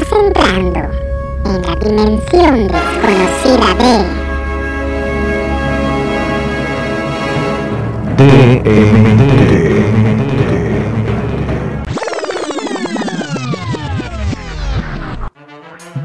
Estás 0.00 0.18
entrando 0.18 0.80
en 1.44 1.60
la 1.60 1.76
dimensión 1.76 2.68
desconocida 2.68 3.74
de 3.74 4.20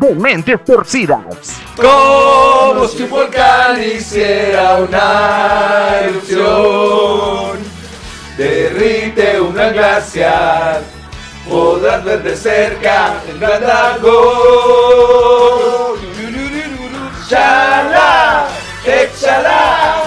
de 0.01 0.15
mentes 0.15 0.65
torcidas. 0.65 1.21
Como 1.77 2.87
si 2.87 3.03
un 3.03 3.09
volcán 3.09 3.81
hiciera 3.81 4.75
una 4.77 5.99
erupción, 6.01 7.59
derrite 8.37 9.39
una 9.39 9.69
glaciar, 9.69 10.81
podrás 11.47 12.03
ver 12.03 12.23
de 12.23 12.35
cerca 12.35 13.21
el 13.29 13.39
gran 13.39 13.61
dragón. 13.61 14.15
¡Chala! 17.27 18.47
¡Échala! 18.85 20.03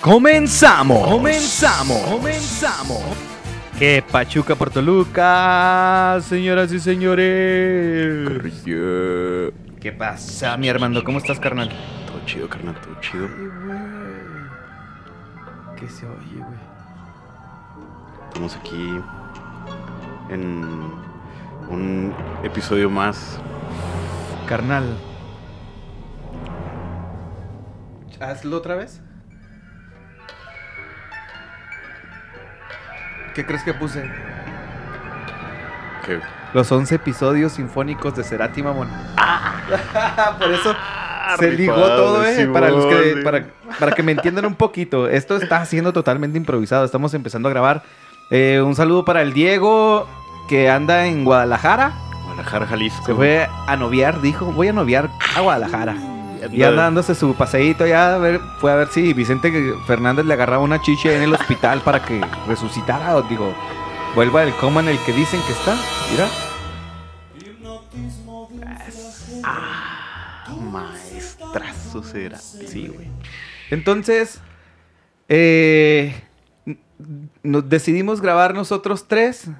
Comenzamos, 0.00 1.08
comenzamos, 1.08 2.00
comenzamos. 2.02 3.02
Que 3.76 4.02
Pachuca 4.10 4.54
por 4.54 4.70
Toluca, 4.70 6.18
señoras 6.22 6.72
y 6.72 6.78
señores. 6.78 8.30
¿Qué 8.64 9.92
pasa, 9.92 10.56
mi 10.56 10.68
hermano? 10.68 11.02
¿Cómo 11.02 11.18
estás, 11.18 11.40
carnal? 11.40 11.68
Todo 12.06 12.24
chido, 12.24 12.48
carnal, 12.48 12.80
todo 12.80 12.94
chido. 13.00 13.28
¿Qué 15.78 15.88
se 15.88 16.06
oye, 16.06 16.36
güey? 16.36 16.58
Estamos 18.28 18.56
aquí 18.56 19.00
en 20.30 20.92
un 21.68 22.14
episodio 22.42 22.90
más. 22.90 23.38
Carnal. 24.46 24.96
Hazlo 28.20 28.56
otra 28.56 28.76
vez. 28.76 29.00
¿Qué 33.34 33.44
crees 33.44 33.62
que 33.62 33.74
puse? 33.74 34.10
Los 36.54 36.70
11 36.72 36.94
episodios 36.94 37.52
sinfónicos 37.52 38.16
de 38.16 38.24
Cerati, 38.24 38.62
mamón. 38.62 38.88
Por 40.38 40.50
eso 40.52 40.74
se 41.38 41.50
ligó 41.50 41.74
todo, 41.74 42.24
eh. 42.24 42.36
Simón, 42.36 42.52
Para, 42.52 42.70
los 42.70 42.86
que, 42.86 43.46
para 43.78 43.92
que 43.92 44.02
me 44.02 44.12
entiendan 44.12 44.46
un 44.46 44.54
poquito. 44.54 45.08
Esto 45.08 45.36
está 45.36 45.64
siendo 45.66 45.92
totalmente 45.92 46.38
improvisado. 46.38 46.84
Estamos 46.84 47.12
empezando 47.14 47.48
a 47.48 47.52
grabar. 47.52 47.82
Eh, 48.30 48.60
un 48.60 48.74
saludo 48.74 49.04
para 49.04 49.22
el 49.22 49.32
Diego, 49.32 50.06
que 50.48 50.68
anda 50.68 51.06
en 51.06 51.24
Guadalajara. 51.24 51.92
Guadalajara, 52.24 52.66
Jalisco. 52.66 53.06
Se 53.06 53.14
fue 53.14 53.48
a 53.66 53.76
noviar, 53.76 54.20
dijo. 54.20 54.46
Voy 54.46 54.68
a 54.68 54.72
noviar 54.72 55.10
a 55.34 55.40
Guadalajara. 55.40 55.96
Y 56.52 56.62
anda 56.62 56.82
dándose 56.82 57.14
su 57.14 57.34
paseíto 57.34 57.86
ya. 57.86 58.14
A 58.14 58.18
ver, 58.18 58.40
fue 58.60 58.72
a 58.72 58.76
ver 58.76 58.88
si 58.88 59.12
Vicente 59.12 59.74
Fernández 59.86 60.26
le 60.26 60.34
agarraba 60.34 60.62
una 60.62 60.80
chiche 60.82 61.16
en 61.16 61.22
el 61.22 61.34
hospital 61.34 61.80
para 61.80 62.02
que 62.04 62.20
resucitara. 62.46 63.16
O 63.16 63.22
digo, 63.22 63.54
vuelva 64.14 64.42
al 64.42 64.54
coma 64.56 64.80
en 64.80 64.88
el 64.88 64.98
que 65.04 65.12
dicen 65.12 65.40
que 65.46 65.52
está. 65.52 65.76
Mira. 66.10 66.28
Maestrazo 70.72 72.02
será. 72.02 72.38
Sí, 72.38 72.88
güey. 72.88 73.08
Entonces, 73.70 74.40
eh, 75.28 76.25
nos 77.46 77.68
decidimos 77.68 78.20
grabar 78.20 78.54
nosotros 78.54 79.06
tres, 79.08 79.50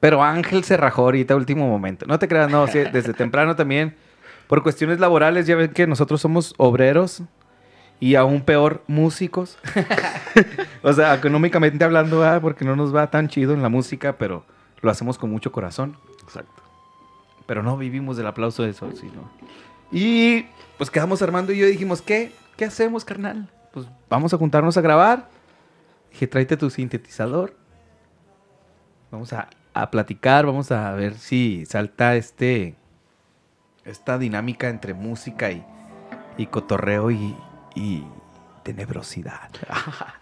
pero 0.00 0.22
Ángel 0.22 0.64
se 0.64 0.76
rajó 0.76 1.02
ahorita, 1.02 1.36
último 1.36 1.68
momento. 1.68 2.06
No 2.06 2.18
te 2.18 2.28
creas, 2.28 2.50
no, 2.50 2.66
sí, 2.66 2.80
desde 2.92 3.12
temprano 3.12 3.56
también. 3.56 3.96
Por 4.46 4.62
cuestiones 4.62 4.98
laborales, 4.98 5.46
ya 5.46 5.56
ven 5.56 5.72
que 5.72 5.86
nosotros 5.86 6.20
somos 6.20 6.54
obreros 6.56 7.22
y 8.00 8.14
aún 8.14 8.40
peor, 8.40 8.82
músicos. 8.86 9.58
o 10.82 10.92
sea, 10.92 11.14
económicamente 11.14 11.84
hablando, 11.84 12.24
ah, 12.24 12.40
porque 12.40 12.64
no 12.64 12.74
nos 12.74 12.94
va 12.94 13.10
tan 13.10 13.28
chido 13.28 13.52
en 13.52 13.62
la 13.62 13.68
música, 13.68 14.16
pero 14.18 14.44
lo 14.80 14.90
hacemos 14.90 15.18
con 15.18 15.30
mucho 15.30 15.52
corazón. 15.52 15.96
Exacto. 16.22 16.62
Pero 17.46 17.62
no 17.62 17.76
vivimos 17.76 18.16
del 18.16 18.26
aplauso 18.26 18.62
de 18.62 18.70
eso, 18.70 18.90
sí, 18.94 19.10
¿no? 19.14 19.30
Y 19.92 20.46
pues 20.78 20.90
quedamos 20.90 21.20
Armando 21.20 21.52
y 21.52 21.58
yo 21.58 21.66
dijimos, 21.66 22.00
¿qué? 22.00 22.32
¿Qué 22.56 22.64
hacemos, 22.64 23.04
carnal? 23.04 23.50
Pues 23.72 23.86
vamos 24.08 24.32
a 24.32 24.38
juntarnos 24.38 24.76
a 24.76 24.80
grabar. 24.80 25.28
Dije, 26.10 26.26
tráete 26.26 26.56
tu 26.56 26.70
sintetizador. 26.70 27.54
Vamos 29.10 29.32
a, 29.32 29.48
a 29.74 29.90
platicar, 29.90 30.46
vamos 30.46 30.70
a 30.72 30.92
ver 30.92 31.14
si 31.14 31.64
salta 31.66 32.14
este 32.16 32.76
esta 33.84 34.18
dinámica 34.18 34.68
entre 34.68 34.94
música 34.94 35.50
y, 35.50 35.64
y 36.36 36.46
cotorreo 36.46 37.10
y, 37.10 37.34
y 37.74 38.04
tenebrosidad. 38.62 39.50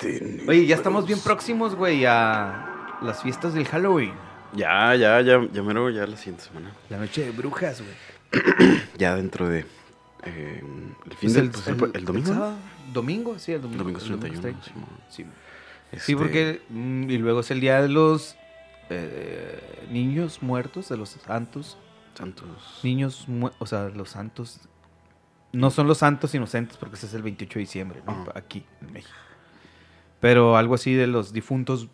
Oye, 0.48 0.66
ya 0.66 0.76
estamos 0.76 1.06
bien 1.06 1.18
próximos, 1.20 1.74
güey, 1.74 2.04
a 2.06 2.96
las 3.02 3.22
fiestas 3.22 3.54
del 3.54 3.66
Halloween. 3.66 4.12
Ya, 4.54 4.94
ya, 4.94 5.20
ya, 5.20 5.40
ya 5.52 5.62
mero, 5.62 5.90
ya 5.90 6.06
la 6.06 6.16
siguiente 6.16 6.44
semana. 6.44 6.72
La 6.88 6.96
noche 6.98 7.24
de 7.26 7.30
brujas, 7.32 7.82
güey. 7.82 8.78
Ya 8.98 9.14
dentro 9.16 9.48
de. 9.48 9.66
eh, 10.24 10.62
el 11.04 11.16
fin 11.16 11.32
Pues 11.32 11.34
del. 11.34 11.50
pues, 11.50 11.66
el, 11.68 11.90
el 11.96 12.04
domingo. 12.04 12.32
sábado. 12.32 12.56
domingo, 12.92 13.38
sí, 13.38 13.52
el 13.52 13.60
domingo. 13.60 13.82
Domingo 13.84 14.00
el 14.00 14.06
31, 14.06 14.40
treinta. 14.40 14.64
Simón. 14.64 14.86
Sí, 15.10 15.26
Este, 15.92 16.06
Sí, 16.06 16.16
porque. 16.16 16.62
mm, 16.68 17.10
y 17.10 17.18
luego 17.18 17.40
es 17.40 17.50
el 17.50 17.60
día 17.60 17.80
de 17.82 17.88
los 17.88 18.36
eh, 18.90 19.86
niños 19.90 20.42
muertos, 20.42 20.88
de 20.88 20.96
los 20.96 21.10
santos. 21.10 21.78
Santos. 22.14 22.80
Niños, 22.82 23.26
o 23.58 23.66
sea, 23.66 23.88
los 23.90 24.10
santos. 24.10 24.60
No 25.52 25.70
son 25.70 25.86
los 25.86 25.98
santos 25.98 26.34
inocentes, 26.34 26.76
porque 26.76 26.96
ese 26.96 27.06
es 27.06 27.14
el 27.14 27.22
28 27.22 27.54
de 27.54 27.60
diciembre, 27.60 28.02
¿no? 28.06 28.12
Ajá. 28.12 28.32
aquí, 28.34 28.64
en 28.82 28.92
México. 28.92 29.14
Pero 30.20 30.56
algo 30.56 30.74
así 30.74 30.94
de 30.94 31.06
los 31.06 31.32
difuntos, 31.32 31.88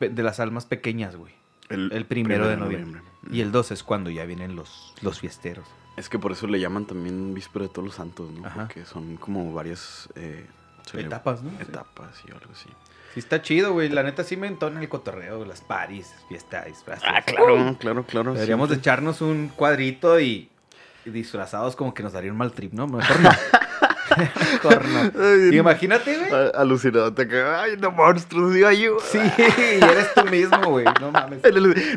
de 0.00 0.22
las 0.22 0.40
almas 0.40 0.66
pequeñas, 0.66 1.16
güey. 1.16 1.32
El 1.70 2.04
primero 2.04 2.48
de 2.48 2.56
noviembre. 2.56 3.00
Y 3.30 3.40
el 3.40 3.50
2 3.52 3.70
es 3.70 3.82
cuando 3.82 4.10
ya 4.10 4.26
vienen 4.26 4.56
los, 4.56 4.94
los 5.00 5.20
fiesteros. 5.20 5.64
Es 5.96 6.08
que 6.08 6.18
por 6.18 6.32
eso 6.32 6.46
le 6.46 6.58
llaman 6.60 6.86
también 6.86 7.32
Víspera 7.34 7.66
de 7.66 7.68
Todos 7.72 7.86
los 7.86 7.94
Santos, 7.94 8.30
¿no? 8.30 8.46
Ajá. 8.46 8.62
Porque 8.66 8.84
son 8.84 9.16
como 9.16 9.52
varias. 9.54 10.08
eh, 10.16 10.46
Etapas, 10.94 11.42
¿no? 11.42 11.50
Etapas 11.60 12.08
y 12.26 12.30
algo 12.32 12.52
así. 12.52 12.68
Sí, 13.14 13.20
está 13.20 13.42
chido, 13.42 13.72
güey. 13.72 13.88
La 13.90 14.02
neta 14.02 14.24
sí 14.24 14.36
me 14.36 14.46
entona 14.46 14.80
el 14.80 14.88
cotorreo, 14.88 15.44
las 15.44 15.60
paris, 15.60 16.12
fiesta, 16.28 16.64
disfraces. 16.64 17.04
Ah, 17.06 17.20
claro, 17.22 17.76
claro, 17.78 18.04
claro. 18.04 18.32
Deberíamos 18.34 18.68
de 18.70 18.76
echarnos 18.76 19.20
un 19.20 19.48
cuadrito 19.48 20.18
y, 20.18 20.48
y 21.04 21.10
disfrazados 21.10 21.76
como 21.76 21.92
que 21.94 22.02
nos 22.02 22.12
daría 22.14 22.30
un 22.32 22.38
mal 22.38 22.52
trip, 22.52 22.72
¿no? 22.72 22.86
Mejor 22.86 23.20
no. 23.20 23.30
Mejor 24.16 24.84
no. 24.88 25.52
Imagínate, 25.52 26.16
güey. 26.18 26.32
a- 26.32 26.48
Alucinado, 26.60 27.12
te 27.14 27.26
quedas, 27.28 27.60
ay, 27.62 27.76
no 27.78 27.90
monstruos, 27.90 28.52
digo 28.54 28.70
yo. 28.70 28.96
Sí, 29.00 29.18
y 29.18 29.84
eres 29.84 30.12
tú 30.14 30.24
mismo, 30.26 30.58
güey. 30.70 30.84
No 31.00 31.10
mames. 31.10 31.40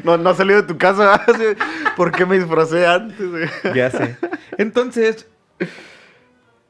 No, 0.03 0.17
no 0.17 0.29
has 0.29 0.37
salido 0.37 0.61
de 0.61 0.67
tu 0.67 0.77
casa. 0.77 1.21
¿Por 1.97 2.11
qué 2.11 2.25
me 2.25 2.37
disfracé 2.37 2.85
antes? 2.87 3.29
güey? 3.29 3.49
Ya 3.73 3.89
sé. 3.89 4.17
Entonces, 4.57 5.27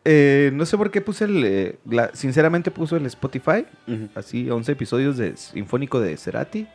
eh, 0.05 0.51
no 0.53 0.65
sé 0.65 0.77
por 0.77 0.91
qué 0.91 1.01
puse 1.01 1.25
el. 1.25 1.43
eh, 1.45 1.79
la- 1.89 2.11
sinceramente 2.13 2.71
puso 2.71 2.95
el 2.95 3.05
Spotify, 3.07 3.65
así 4.15 4.49
11 4.49 4.71
episodios 4.71 5.17
de 5.17 5.35
Sinfónico 5.35 5.99
de 5.99 6.15
Cerati. 6.17 6.67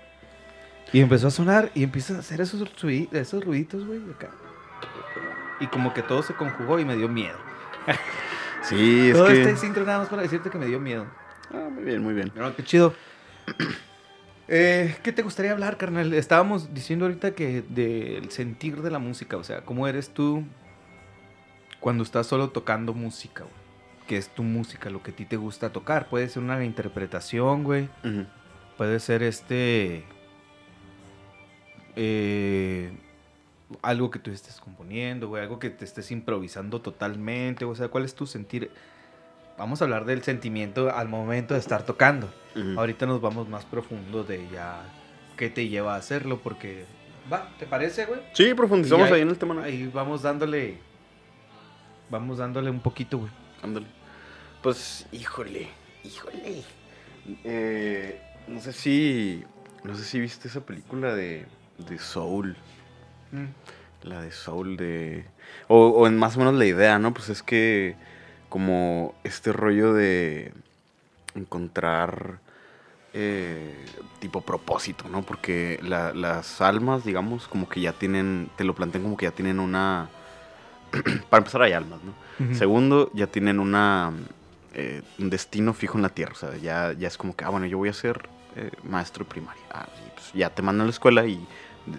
Y 0.93 1.01
empezó 1.01 1.29
a 1.29 1.31
sonar 1.31 1.71
y 1.75 1.85
empieza 1.85 2.17
a 2.17 2.19
hacer 2.19 2.41
esos, 2.41 2.61
rui- 2.83 3.09
esos 3.13 3.45
ruiditos, 3.45 3.87
güey, 3.87 4.01
acá. 4.15 4.31
Y 5.61 5.67
como 5.69 5.95
que 5.95 6.03
todo 6.03 6.23
se 6.23 6.35
conjugó 6.35 6.79
y 6.81 6.85
me 6.85 6.97
dio 6.97 7.09
miedo. 7.09 7.37
Sí, 8.63 9.09
es 9.09 9.17
todo 9.17 9.29
que. 9.29 9.41
este 9.51 9.67
intro 9.67 9.87
nada 9.87 10.01
más 10.01 10.09
para 10.09 10.21
decirte 10.21 10.51
que 10.51 10.59
me 10.59 10.67
dio 10.67 10.79
miedo. 10.79 11.07
Ah, 11.51 11.71
muy 11.73 11.83
bien, 11.83 12.03
muy 12.03 12.13
bien. 12.13 12.31
No, 12.35 12.55
qué 12.55 12.63
chido. 12.63 12.93
Eh, 14.53 14.97
¿Qué 15.04 15.13
te 15.13 15.22
gustaría 15.22 15.53
hablar, 15.53 15.77
carnal? 15.77 16.13
Estábamos 16.13 16.75
diciendo 16.75 17.04
ahorita 17.04 17.31
que 17.37 17.63
del 17.69 18.31
sentir 18.33 18.83
de 18.83 18.91
la 18.91 18.99
música, 18.99 19.37
o 19.37 19.45
sea, 19.45 19.60
¿cómo 19.60 19.87
eres 19.87 20.10
tú 20.10 20.45
cuando 21.80 22.03
estás 22.04 22.27
solo 22.27 22.50
tocando 22.50 22.92
música, 22.94 23.42
güey? 23.44 23.54
¿Qué 24.06 24.16
es 24.16 24.28
tu 24.28 24.42
música, 24.42 24.91
lo 24.91 25.03
que 25.03 25.12
a 25.12 25.16
ti 25.16 25.24
te 25.24 25.36
gusta 25.36 25.71
tocar? 25.72 26.09
Puede 26.09 26.28
ser 26.28 26.42
una 26.42 26.62
interpretación, 26.65 27.65
güey. 27.65 27.88
Puede 28.77 28.98
ser 29.00 29.22
este... 29.22 30.04
eh, 31.97 32.92
algo 33.82 34.10
que 34.10 34.18
tú 34.18 34.30
estés 34.30 34.60
componiendo, 34.60 35.28
güey. 35.28 35.42
Algo 35.42 35.59
que 35.59 35.71
te 35.71 35.84
estés 35.84 36.10
improvisando 36.10 36.80
totalmente. 36.80 37.65
O 37.65 37.74
sea, 37.74 37.88
¿cuál 37.88 38.04
es 38.04 38.15
tu 38.15 38.27
sentir? 38.27 38.71
Vamos 39.59 39.80
a 39.80 39.84
hablar 39.84 40.06
del 40.06 40.22
sentimiento 40.22 40.94
al 40.94 41.09
momento 41.09 41.54
de 41.54 41.60
estar 41.60 41.84
tocando. 41.84 42.28
Ujú. 42.56 42.78
Ahorita 42.80 43.06
nos 43.06 43.21
vamos 43.21 43.48
más 43.48 43.65
profundo 43.65 44.24
de 44.24 44.48
ya 44.50 44.82
qué 45.36 45.50
te 45.50 45.68
lleva 45.68 45.94
a 45.94 45.98
hacerlo, 45.98 46.41
porque 46.42 46.84
va, 47.32 47.48
¿te 47.59 47.66
parece, 47.66 48.06
güey? 48.06 48.21
Sí, 48.32 48.54
profundizamos 48.54 49.09
ya- 49.09 49.15
ahí 49.15 49.21
en 49.22 49.28
el 49.28 49.38
tema. 49.38 49.62
Ahí 49.62 49.88
vamos 49.92 50.22
dándole, 50.22 50.78
vamos 52.10 52.39
dándole 52.39 52.71
un 52.71 52.80
poquito, 52.80 53.18
güey. 53.18 53.30
Ándale. 53.62 53.86
Pues, 54.62 55.07
híjole, 55.12 55.68
híjole. 56.04 56.62
Eh, 57.45 58.21
no 58.48 58.60
sé 58.60 58.72
si. 58.72 59.45
No 59.84 59.95
sé 59.95 60.04
si 60.04 60.21
viste 60.21 60.48
esa 60.48 60.60
película 60.60 61.15
de, 61.15 61.47
de 61.78 61.98
Soul. 61.98 62.57
La 64.03 64.21
de 64.21 64.33
Soul 64.33 64.77
de... 64.77 65.24
O, 65.68 65.89
o 65.89 66.07
en 66.07 66.18
más 66.18 66.36
o 66.36 66.41
menos 66.41 66.54
la 66.54 66.66
idea, 66.66 66.98
¿no? 66.98 67.15
Pues 67.15 67.28
es 67.30 67.42
que 67.42 67.97
como 68.48 69.15
este 69.24 69.53
rollo 69.53 69.95
de 69.95 70.53
encontrar 71.34 72.41
eh, 73.15 73.74
tipo 74.18 74.41
propósito, 74.42 75.09
¿no? 75.09 75.22
Porque 75.22 75.78
la- 75.83 76.13
las 76.13 76.60
almas, 76.60 77.04
digamos, 77.04 77.48
como 77.48 77.68
que 77.68 77.80
ya 77.80 77.92
tienen, 77.92 78.51
te 78.56 78.65
lo 78.65 78.74
plantean 78.74 79.04
como 79.04 79.16
que 79.16 79.27
ya 79.27 79.33
tienen 79.33 79.60
una... 79.60 80.10
Para 81.31 81.39
empezar 81.39 81.63
hay 81.63 81.72
almas, 81.72 82.01
¿no? 82.03 82.54
Segundo, 82.54 83.10
ya 83.13 83.27
tienen 83.27 83.60
una 83.60 84.13
eh, 84.72 85.03
un 85.19 85.31
destino 85.31 85.75
fijo 85.75 85.98
en 85.98 86.03
la 86.03 86.10
tierra. 86.10 86.33
O 86.33 86.37
sea, 86.37 86.57
ya, 86.57 86.92
ya 86.92 87.09
es 87.09 87.19
como 87.19 87.34
que, 87.34 87.45
ah, 87.45 87.48
bueno, 87.48 87.66
yo 87.66 87.78
voy 87.78 87.89
a 87.89 87.92
ser 87.92 88.28
eh, 88.57 88.71
maestro 88.84 89.25
de 89.25 89.31
primaria. 89.31 89.63
Ah, 89.71 89.89
y 90.07 90.10
pues 90.10 90.33
ya 90.33 90.51
te 90.51 90.63
mandan 90.63 90.83
a 90.83 90.84
la 90.84 90.91
escuela 90.91 91.27
y, 91.27 91.45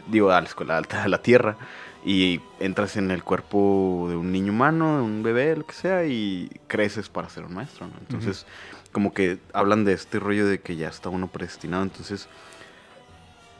digo, 0.08 0.32
a 0.32 0.40
la 0.40 0.48
escuela 0.48 0.78
alta, 0.78 1.04
a 1.04 1.08
la 1.10 1.22
tierra. 1.22 1.58
Y 2.06 2.40
entras 2.60 2.96
en 2.96 3.12
el 3.12 3.24
cuerpo 3.24 4.08
de 4.10 4.16
un 4.16 4.32
niño 4.32 4.54
humano, 4.54 4.98
de 4.98 5.04
un 5.04 5.22
bebé, 5.22 5.56
lo 5.56 5.66
que 5.66 5.74
sea, 5.74 6.06
y 6.06 6.50
creces 6.68 7.10
para 7.10 7.30
ser 7.30 7.44
un 7.44 7.54
maestro, 7.54 7.88
¿no? 7.88 7.94
Entonces, 8.00 8.48
como 8.92 9.14
que 9.14 9.38
hablan 9.54 9.84
de 9.86 9.94
este 9.94 10.20
rollo 10.20 10.48
de 10.48 10.62
que 10.62 10.78
ya 10.78 10.88
está 10.88 11.10
uno 11.10 11.28
predestinado. 11.28 11.84
Entonces, 11.84 12.30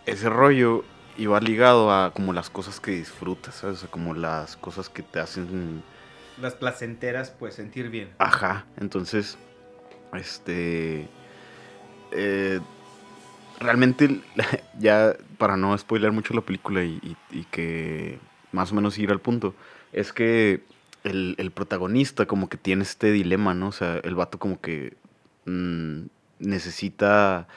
ese 0.06 0.30
rollo 0.30 0.86
iba 1.18 1.40
ligado 1.40 1.92
a 1.92 2.12
como 2.14 2.34
las 2.34 2.50
cosas 2.50 2.80
que 2.80 2.92
disfrutas, 2.92 3.56
¿sabes? 3.56 3.78
O 3.78 3.80
sea, 3.82 3.90
como 3.90 4.14
las 4.14 4.56
cosas 4.58 4.90
que 4.90 5.04
te 5.04 5.20
hacen 5.20 5.84
Las 6.42 6.56
placenteras, 6.56 7.32
pues 7.32 7.56
sentir 7.56 7.90
bien. 7.90 8.10
Ajá, 8.18 8.66
entonces, 8.78 9.38
este, 10.14 11.08
eh, 12.12 12.60
realmente, 13.60 14.22
ya 14.80 15.16
para 15.38 15.58
no 15.58 15.78
spoiler 15.78 16.12
mucho 16.12 16.34
la 16.34 16.42
película 16.42 16.84
y, 16.84 17.00
y- 17.02 17.18
y 17.40 17.44
que 17.46 18.20
más 18.52 18.72
o 18.72 18.76
menos 18.76 18.98
ir 18.98 19.12
al 19.12 19.20
punto, 19.20 19.56
es 19.94 20.14
que 20.14 20.64
el, 21.04 21.36
el 21.38 21.52
protagonista 21.52 22.26
como 22.26 22.50
que 22.50 22.58
tiene 22.58 22.84
este 22.84 23.12
dilema, 23.12 23.54
¿no? 23.54 23.70
O 23.70 23.72
sea, 23.72 23.98
el 24.04 24.16
vato 24.16 24.38
como 24.40 24.60
que 24.62 24.94
mm, 25.46 26.02
necesita 26.40 27.48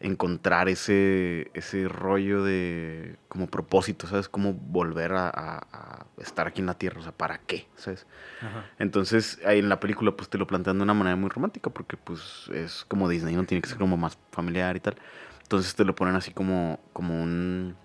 encontrar 0.00 0.68
ese, 0.68 1.50
ese 1.54 1.88
rollo 1.88 2.42
de 2.42 3.16
como 3.28 3.48
propósito, 3.48 4.06
¿sabes? 4.06 4.28
Como 4.28 4.54
volver 4.54 5.12
a, 5.12 5.28
a- 5.28 5.66
a 5.72 6.06
estar 6.22 6.46
aquí 6.46 6.60
en 6.60 6.66
la 6.66 6.74
Tierra, 6.74 7.00
o 7.00 7.02
sea, 7.02 7.12
¿para 7.12 7.38
qué? 7.38 7.66
¿Sabes? 7.76 8.06
Ajá. 8.40 8.70
Entonces, 8.78 9.38
ahí 9.44 9.58
en 9.58 9.68
la 9.68 9.80
película, 9.80 10.12
pues 10.12 10.28
te 10.30 10.38
lo 10.38 10.46
plantean 10.46 10.78
de 10.78 10.84
una 10.84 10.94
manera 10.94 11.16
muy 11.16 11.28
romántica, 11.30 11.70
porque 11.70 11.96
pues 11.96 12.48
es 12.54 12.84
como 12.88 13.08
Disney, 13.08 13.34
no 13.36 13.44
tiene 13.44 13.62
que 13.62 13.68
ser 13.68 13.78
como 13.78 13.96
más 13.96 14.18
familiar 14.32 14.76
y 14.76 14.80
tal. 14.80 14.96
Entonces 15.42 15.74
te 15.74 15.84
lo 15.84 15.94
ponen 15.94 16.16
así 16.16 16.32
como, 16.32 16.80
como 16.92 17.20
un. 17.22 17.76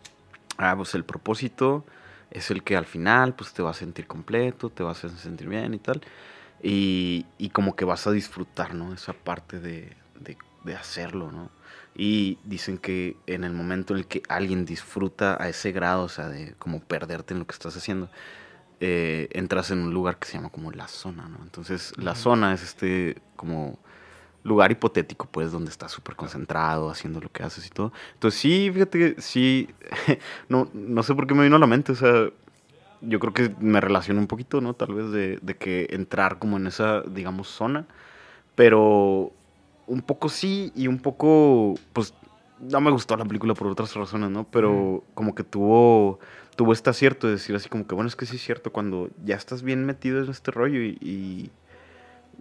Ah, 0.58 0.76
pues 0.78 0.96
el 0.96 1.04
propósito 1.04 1.86
es 2.32 2.52
el 2.52 2.64
que 2.64 2.78
al 2.78 2.86
final, 2.86 3.36
pues 3.36 3.54
te 3.54 3.62
va 3.64 3.72
a 3.72 3.74
sentir 3.74 4.08
completo, 4.08 4.70
te 4.70 4.84
vas 4.84 5.04
a 5.04 5.10
sentir 5.10 5.50
bien 5.50 5.74
y 5.74 5.80
tal. 5.80 6.02
Y, 6.64 7.26
y 7.38 7.50
como 7.50 7.76
que 7.76 7.86
vas 7.86 8.08
a 8.08 8.12
disfrutar, 8.12 8.74
¿no? 8.76 8.94
Esa 8.94 9.14
parte 9.14 9.60
de, 9.60 9.96
de, 10.20 10.38
de 10.64 10.76
hacerlo, 10.76 11.32
¿no? 11.32 11.52
Y 11.96 12.38
dicen 12.44 12.78
que 12.78 13.16
en 13.26 13.44
el 13.44 13.54
momento 13.54 13.94
en 13.94 14.00
el 14.00 14.08
que 14.08 14.22
alguien 14.28 14.66
disfruta 14.66 15.42
a 15.42 15.48
ese 15.48 15.72
grado, 15.72 16.04
o 16.04 16.10
sea, 16.10 16.28
de 16.28 16.54
como 16.60 16.82
perderte 16.82 17.34
en 17.34 17.40
lo 17.40 17.48
que 17.48 17.54
estás 17.54 17.78
haciendo, 17.78 18.10
eh, 18.82 19.30
entras 19.32 19.72
en 19.72 19.80
un 19.80 19.94
lugar 19.94 20.18
que 20.18 20.28
se 20.28 20.34
llama 20.34 20.50
como 20.50 20.72
la 20.72 20.88
zona, 20.90 21.28
¿no? 21.30 21.40
Entonces, 21.42 21.94
la 21.98 22.12
Ujú. 22.12 22.20
zona 22.20 22.54
es 22.54 22.64
este 22.64 23.22
como 23.38 23.80
lugar 24.44 24.72
hipotético, 24.72 25.28
pues, 25.28 25.52
donde 25.52 25.72
estás 25.72 25.92
súper 25.92 26.16
concentrado, 26.16 26.90
haciendo 26.90 27.20
lo 27.20 27.32
que 27.32 27.44
haces 27.44 27.66
y 27.66 27.70
todo. 27.70 27.92
Entonces, 28.14 28.40
sí, 28.40 28.70
fíjate 28.72 29.16
que 29.16 29.22
sí, 29.22 29.70
no, 30.50 30.70
no 30.74 31.02
sé 31.02 31.16
por 31.16 31.26
qué 31.28 31.34
me 31.34 31.44
vino 31.44 31.56
a 31.56 31.60
la 31.60 31.68
mente, 31.68 31.94
o 31.94 31.96
sea, 31.96 32.30
yo 33.02 33.20
creo 33.20 33.34
que 33.34 33.56
me 33.60 33.82
relaciono 33.82 34.20
un 34.20 34.28
poquito, 34.28 34.62
¿no? 34.62 34.74
Tal 34.74 34.94
vez 34.94 35.12
de, 35.12 35.40
de 35.42 35.56
que 35.58 35.88
entrar 35.92 36.40
como 36.40 36.58
en 36.58 36.68
esa, 36.68 37.02
digamos, 37.02 37.48
zona, 37.48 37.88
pero 38.56 39.32
un 39.88 40.02
poco 40.02 40.30
sí 40.30 40.72
y 40.76 40.88
un 40.88 41.00
poco, 41.00 41.76
pues, 41.94 42.14
no 42.60 42.82
me 42.82 42.92
gustó 42.92 43.18
la 43.18 43.26
película 43.26 43.54
por 43.54 43.68
otras 43.68 43.94
razones, 43.96 44.30
¿no? 44.30 44.46
Pero 44.46 45.04
como 45.14 45.36
que 45.36 45.44
tuvo, 45.44 46.20
tuvo 46.56 46.74
este 46.74 46.90
acierto 46.90 47.28
de 47.28 47.34
decir 47.34 47.56
así 47.56 47.70
como 47.70 47.86
que, 47.86 47.96
bueno, 47.96 48.08
es 48.08 48.16
que 48.16 48.26
sí 48.26 48.38
es 48.38 48.44
cierto, 48.44 48.72
cuando 48.72 49.10
ya 49.24 49.36
estás 49.36 49.62
bien 49.62 49.86
metido 49.86 50.24
en 50.24 50.30
este 50.30 50.52
rollo 50.52 50.82
y, 50.82 50.98
y, 51.02 51.52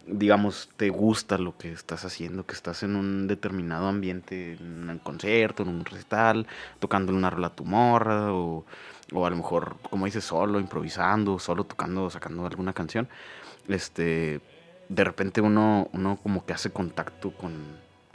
digamos, 0.06 0.70
te 0.76 0.88
gusta 0.90 1.38
lo 1.38 1.56
que 1.56 1.72
estás 1.72 2.04
haciendo, 2.04 2.46
que 2.46 2.54
estás 2.54 2.82
en 2.82 2.96
un 2.96 3.26
determinado 3.26 3.88
ambiente, 3.88 4.54
en 4.54 4.88
un 4.88 4.98
concierto, 4.98 5.62
en 5.62 5.70
un 5.70 5.84
recital, 5.84 6.46
tocando 6.78 7.12
una 7.12 7.30
rola 7.30 7.50
tu 7.50 7.64
morra, 7.64 8.32
o, 8.32 8.64
o 9.12 9.26
a 9.26 9.30
lo 9.30 9.36
mejor, 9.36 9.76
como 9.90 10.06
dices, 10.06 10.24
solo, 10.24 10.60
improvisando, 10.60 11.38
solo 11.38 11.64
tocando, 11.64 12.08
sacando 12.10 12.46
alguna 12.46 12.72
canción, 12.72 13.08
este, 13.68 14.40
de 14.88 15.04
repente 15.04 15.40
uno, 15.40 15.88
uno 15.92 16.18
como 16.22 16.44
que 16.44 16.52
hace 16.52 16.70
contacto 16.70 17.30
con, 17.32 17.54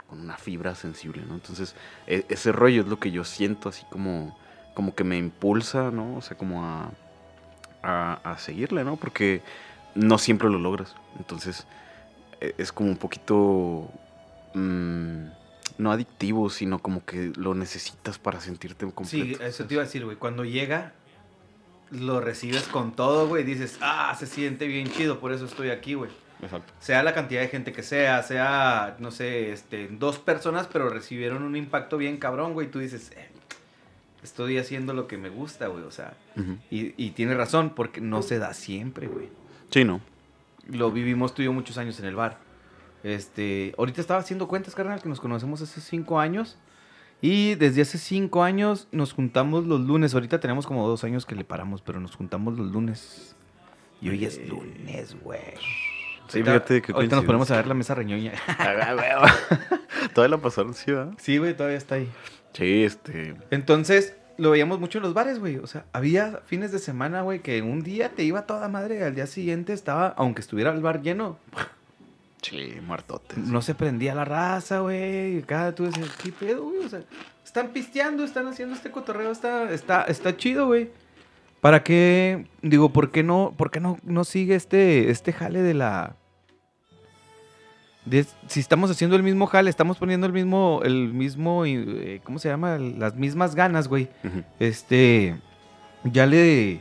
con 0.08 0.20
una 0.20 0.36
fibra 0.36 0.74
sensible, 0.74 1.22
¿no? 1.26 1.34
Entonces, 1.34 1.74
e- 2.06 2.24
ese 2.28 2.52
rollo 2.52 2.82
es 2.82 2.88
lo 2.88 2.98
que 3.00 3.10
yo 3.10 3.24
siento 3.24 3.68
así 3.68 3.84
como, 3.90 4.36
como 4.74 4.94
que 4.94 5.04
me 5.04 5.16
impulsa, 5.18 5.90
¿no? 5.90 6.16
O 6.16 6.20
sea, 6.22 6.36
como 6.36 6.64
a, 6.64 6.90
a, 7.82 8.14
a 8.24 8.38
seguirle, 8.38 8.84
¿no? 8.84 8.96
Porque 8.96 9.42
no 9.94 10.18
siempre 10.18 10.48
lo 10.48 10.58
logras. 10.58 10.94
Entonces, 11.18 11.66
e- 12.40 12.54
es 12.58 12.72
como 12.72 12.88
un 12.90 12.96
poquito, 12.96 13.90
mm, 14.54 15.26
no 15.78 15.90
adictivo, 15.92 16.50
sino 16.50 16.78
como 16.78 17.04
que 17.04 17.32
lo 17.36 17.54
necesitas 17.54 18.18
para 18.18 18.40
sentirte 18.40 18.86
Sí, 18.86 18.92
completo. 18.92 19.44
eso 19.44 19.64
te 19.66 19.74
iba 19.74 19.82
a 19.82 19.86
decir, 19.86 20.04
güey. 20.04 20.16
Cuando 20.16 20.44
llega, 20.44 20.92
lo 21.90 22.20
recibes 22.20 22.68
con 22.68 22.92
todo, 22.92 23.26
güey. 23.28 23.42
Dices, 23.44 23.78
ah, 23.80 24.14
se 24.18 24.26
siente 24.26 24.66
bien 24.66 24.88
chido, 24.90 25.18
por 25.18 25.32
eso 25.32 25.46
estoy 25.46 25.70
aquí, 25.70 25.94
güey. 25.94 26.10
Exacto. 26.42 26.72
Sea 26.80 27.02
la 27.02 27.12
cantidad 27.14 27.40
de 27.40 27.48
gente 27.48 27.72
que 27.72 27.82
sea, 27.82 28.22
sea, 28.22 28.96
no 28.98 29.10
sé, 29.10 29.52
este, 29.52 29.88
dos 29.88 30.18
personas, 30.18 30.66
pero 30.72 30.88
recibieron 30.88 31.42
un 31.42 31.56
impacto 31.56 31.96
bien 31.98 32.16
cabrón, 32.18 32.54
güey. 32.54 32.70
Tú 32.70 32.78
dices, 32.78 33.12
eh, 33.16 33.28
estoy 34.22 34.58
haciendo 34.58 34.92
lo 34.94 35.06
que 35.06 35.18
me 35.18 35.28
gusta, 35.28 35.66
güey. 35.68 35.84
O 35.84 35.90
sea, 35.90 36.14
y, 36.70 36.94
y 36.96 37.10
tiene 37.10 37.34
razón, 37.34 37.70
porque 37.70 38.00
no 38.00 38.22
se 38.22 38.38
da 38.38 38.54
siempre, 38.54 39.06
güey. 39.06 39.28
Sí, 39.70 39.84
¿no? 39.84 40.00
Lo 40.68 40.90
vivimos 40.90 41.34
tú 41.34 41.42
y 41.42 41.46
yo 41.46 41.52
muchos 41.52 41.78
años 41.78 41.98
en 42.00 42.06
el 42.06 42.16
bar. 42.16 42.38
Este, 43.02 43.74
ahorita 43.78 44.00
estaba 44.00 44.20
haciendo 44.20 44.46
cuentas, 44.48 44.74
carnal, 44.74 45.00
que 45.02 45.08
nos 45.08 45.20
conocemos 45.20 45.60
hace 45.62 45.80
cinco 45.80 46.20
años. 46.20 46.58
Y 47.22 47.54
desde 47.56 47.82
hace 47.82 47.98
cinco 47.98 48.42
años 48.44 48.88
nos 48.92 49.12
juntamos 49.12 49.66
los 49.66 49.80
lunes. 49.80 50.14
Ahorita 50.14 50.40
tenemos 50.40 50.66
como 50.66 50.88
dos 50.88 51.04
años 51.04 51.26
que 51.26 51.34
le 51.34 51.44
paramos, 51.44 51.82
pero 51.82 52.00
nos 52.00 52.16
juntamos 52.16 52.56
los 52.58 52.70
lunes. 52.72 53.36
Y 54.00 54.08
hoy 54.08 54.24
es 54.24 54.38
Eh. 54.38 54.46
lunes, 54.48 55.14
güey. 55.22 55.40
Sí, 56.30 56.38
Ahorita- 56.38 56.52
fíjate 56.52 56.82
que 56.82 56.92
Ahorita 56.92 57.16
nos 57.16 57.24
ponemos 57.24 57.50
a 57.50 57.56
ver 57.56 57.66
la 57.66 57.74
mesa 57.74 57.94
reñoña. 57.94 58.32
Todavía 60.14 60.36
la 60.36 60.42
pasaron, 60.42 60.74
sí, 60.74 60.92
¿verdad? 60.92 61.12
sí, 61.18 61.38
güey, 61.38 61.54
todavía 61.56 61.78
está 61.78 61.96
ahí. 61.96 62.08
Sí, 62.52 62.84
este. 62.84 63.34
Entonces, 63.50 64.16
lo 64.38 64.50
veíamos 64.50 64.80
mucho 64.80 64.98
en 64.98 65.02
los 65.04 65.14
bares, 65.14 65.38
güey. 65.38 65.56
O 65.58 65.66
sea, 65.66 65.84
había 65.92 66.40
fines 66.46 66.72
de 66.72 66.78
semana, 66.78 67.22
güey, 67.22 67.40
que 67.40 67.62
un 67.62 67.82
día 67.82 68.10
te 68.10 68.22
iba 68.24 68.46
toda 68.46 68.68
madre. 68.68 69.04
Al 69.04 69.14
día 69.14 69.26
siguiente 69.26 69.72
estaba, 69.72 70.08
aunque 70.16 70.40
estuviera 70.40 70.72
el 70.72 70.80
bar 70.80 71.02
lleno, 71.02 71.38
Sí, 72.42 72.78
muertotes. 72.86 73.36
No 73.36 73.60
se 73.60 73.74
prendía 73.74 74.14
la 74.14 74.24
raza, 74.24 74.78
güey. 74.80 75.36
y 75.38 75.42
Cada 75.42 75.74
tú 75.74 75.84
decías, 75.84 76.08
¿qué 76.22 76.32
pedo, 76.32 76.64
güey? 76.64 76.78
O 76.86 76.88
sea, 76.88 77.02
están 77.44 77.68
pisteando, 77.68 78.24
están 78.24 78.46
haciendo 78.46 78.74
este 78.74 78.90
cotorreo, 78.90 79.30
está, 79.30 79.70
está, 79.70 80.04
está 80.04 80.34
chido, 80.36 80.66
güey. 80.66 80.90
¿Para 81.60 81.82
qué? 81.84 82.46
Digo, 82.62 82.90
¿por 82.94 83.10
qué 83.10 83.22
no, 83.22 83.52
por 83.58 83.70
qué 83.70 83.80
no, 83.80 83.98
no 84.04 84.24
sigue 84.24 84.54
este, 84.54 85.10
este 85.10 85.34
jale 85.34 85.60
de 85.60 85.74
la. 85.74 86.16
Si 88.46 88.60
estamos 88.60 88.90
haciendo 88.90 89.16
el 89.16 89.22
mismo 89.22 89.46
jale, 89.46 89.70
estamos 89.70 89.98
poniendo 89.98 90.26
el 90.26 90.32
mismo, 90.32 90.80
el 90.84 91.12
mismo, 91.12 91.64
eh, 91.66 92.20
¿cómo 92.24 92.38
se 92.38 92.48
llama? 92.48 92.78
Las 92.78 93.14
mismas 93.14 93.54
ganas, 93.54 93.88
güey. 93.88 94.08
Este, 94.58 95.36
ya 96.04 96.26
le, 96.26 96.80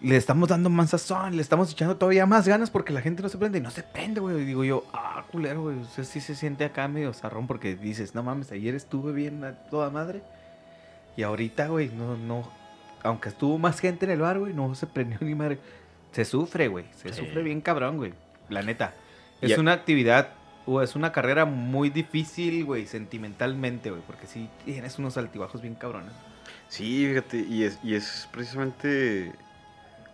le 0.00 0.16
estamos 0.16 0.48
dando 0.48 0.68
más 0.70 0.90
sazón, 0.90 1.34
le 1.36 1.42
estamos 1.42 1.72
echando 1.72 1.96
todavía 1.96 2.26
más 2.26 2.46
ganas 2.46 2.70
porque 2.70 2.92
la 2.92 3.00
gente 3.00 3.22
no 3.22 3.28
se 3.28 3.38
prende 3.38 3.58
y 3.58 3.62
no 3.62 3.70
se 3.70 3.82
prende, 3.82 4.20
güey. 4.20 4.42
Y 4.42 4.44
Digo 4.44 4.62
yo, 4.64 4.84
ah, 4.92 5.24
culero, 5.32 5.62
güey. 5.62 5.78
O 5.78 5.84
sea, 5.84 6.04
sí 6.04 6.20
se 6.20 6.34
siente 6.34 6.64
acá 6.64 6.86
medio 6.88 7.12
zarrón 7.14 7.46
porque 7.46 7.74
dices, 7.74 8.14
no 8.14 8.22
mames, 8.22 8.52
ayer 8.52 8.74
estuve 8.74 9.12
bien 9.12 9.42
a 9.44 9.52
toda 9.54 9.90
madre. 9.90 10.22
Y 11.16 11.22
ahorita, 11.22 11.66
güey, 11.68 11.88
no, 11.88 12.16
no, 12.16 12.48
aunque 13.02 13.30
estuvo 13.30 13.58
más 13.58 13.80
gente 13.80 14.04
en 14.04 14.12
el 14.12 14.20
bar, 14.20 14.38
güey, 14.38 14.52
no 14.52 14.74
se 14.74 14.86
prendió 14.86 15.18
ni 15.22 15.34
madre. 15.34 15.58
Se 16.12 16.24
sufre, 16.24 16.68
güey. 16.68 16.84
Se 16.94 17.12
Sí. 17.12 17.20
sufre 17.20 17.42
bien 17.42 17.60
cabrón, 17.60 17.96
güey. 17.96 18.12
La 18.50 18.62
neta. 18.62 18.94
Es 19.40 19.58
una 19.58 19.72
actividad 19.72 20.30
o 20.66 20.82
es 20.82 20.96
una 20.96 21.12
carrera 21.12 21.44
muy 21.44 21.88
difícil, 21.90 22.64
güey, 22.64 22.86
sentimentalmente, 22.86 23.90
güey, 23.90 24.02
porque 24.06 24.26
sí 24.26 24.48
tienes 24.64 24.98
unos 24.98 25.16
altibajos 25.16 25.62
bien 25.62 25.74
cabrones. 25.74 26.12
Sí, 26.68 27.06
fíjate, 27.08 27.38
y 27.38 27.64
es, 27.64 27.78
y 27.82 27.94
es 27.94 28.28
precisamente 28.30 29.32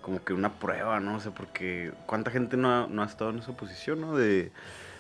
como 0.00 0.23
que 0.23 0.33
una 0.33 0.52
prueba, 0.52 1.00
¿no? 1.00 1.16
O 1.16 1.21
sea, 1.21 1.33
porque 1.33 1.93
cuánta 2.07 2.31
gente 2.31 2.57
no 2.57 2.71
ha, 2.71 2.87
no 2.87 3.02
ha 3.02 3.07
estado 3.07 3.31
en 3.31 3.38
esa 3.38 3.52
posición, 3.57 4.00
¿no? 4.02 4.14
De, 4.16 4.52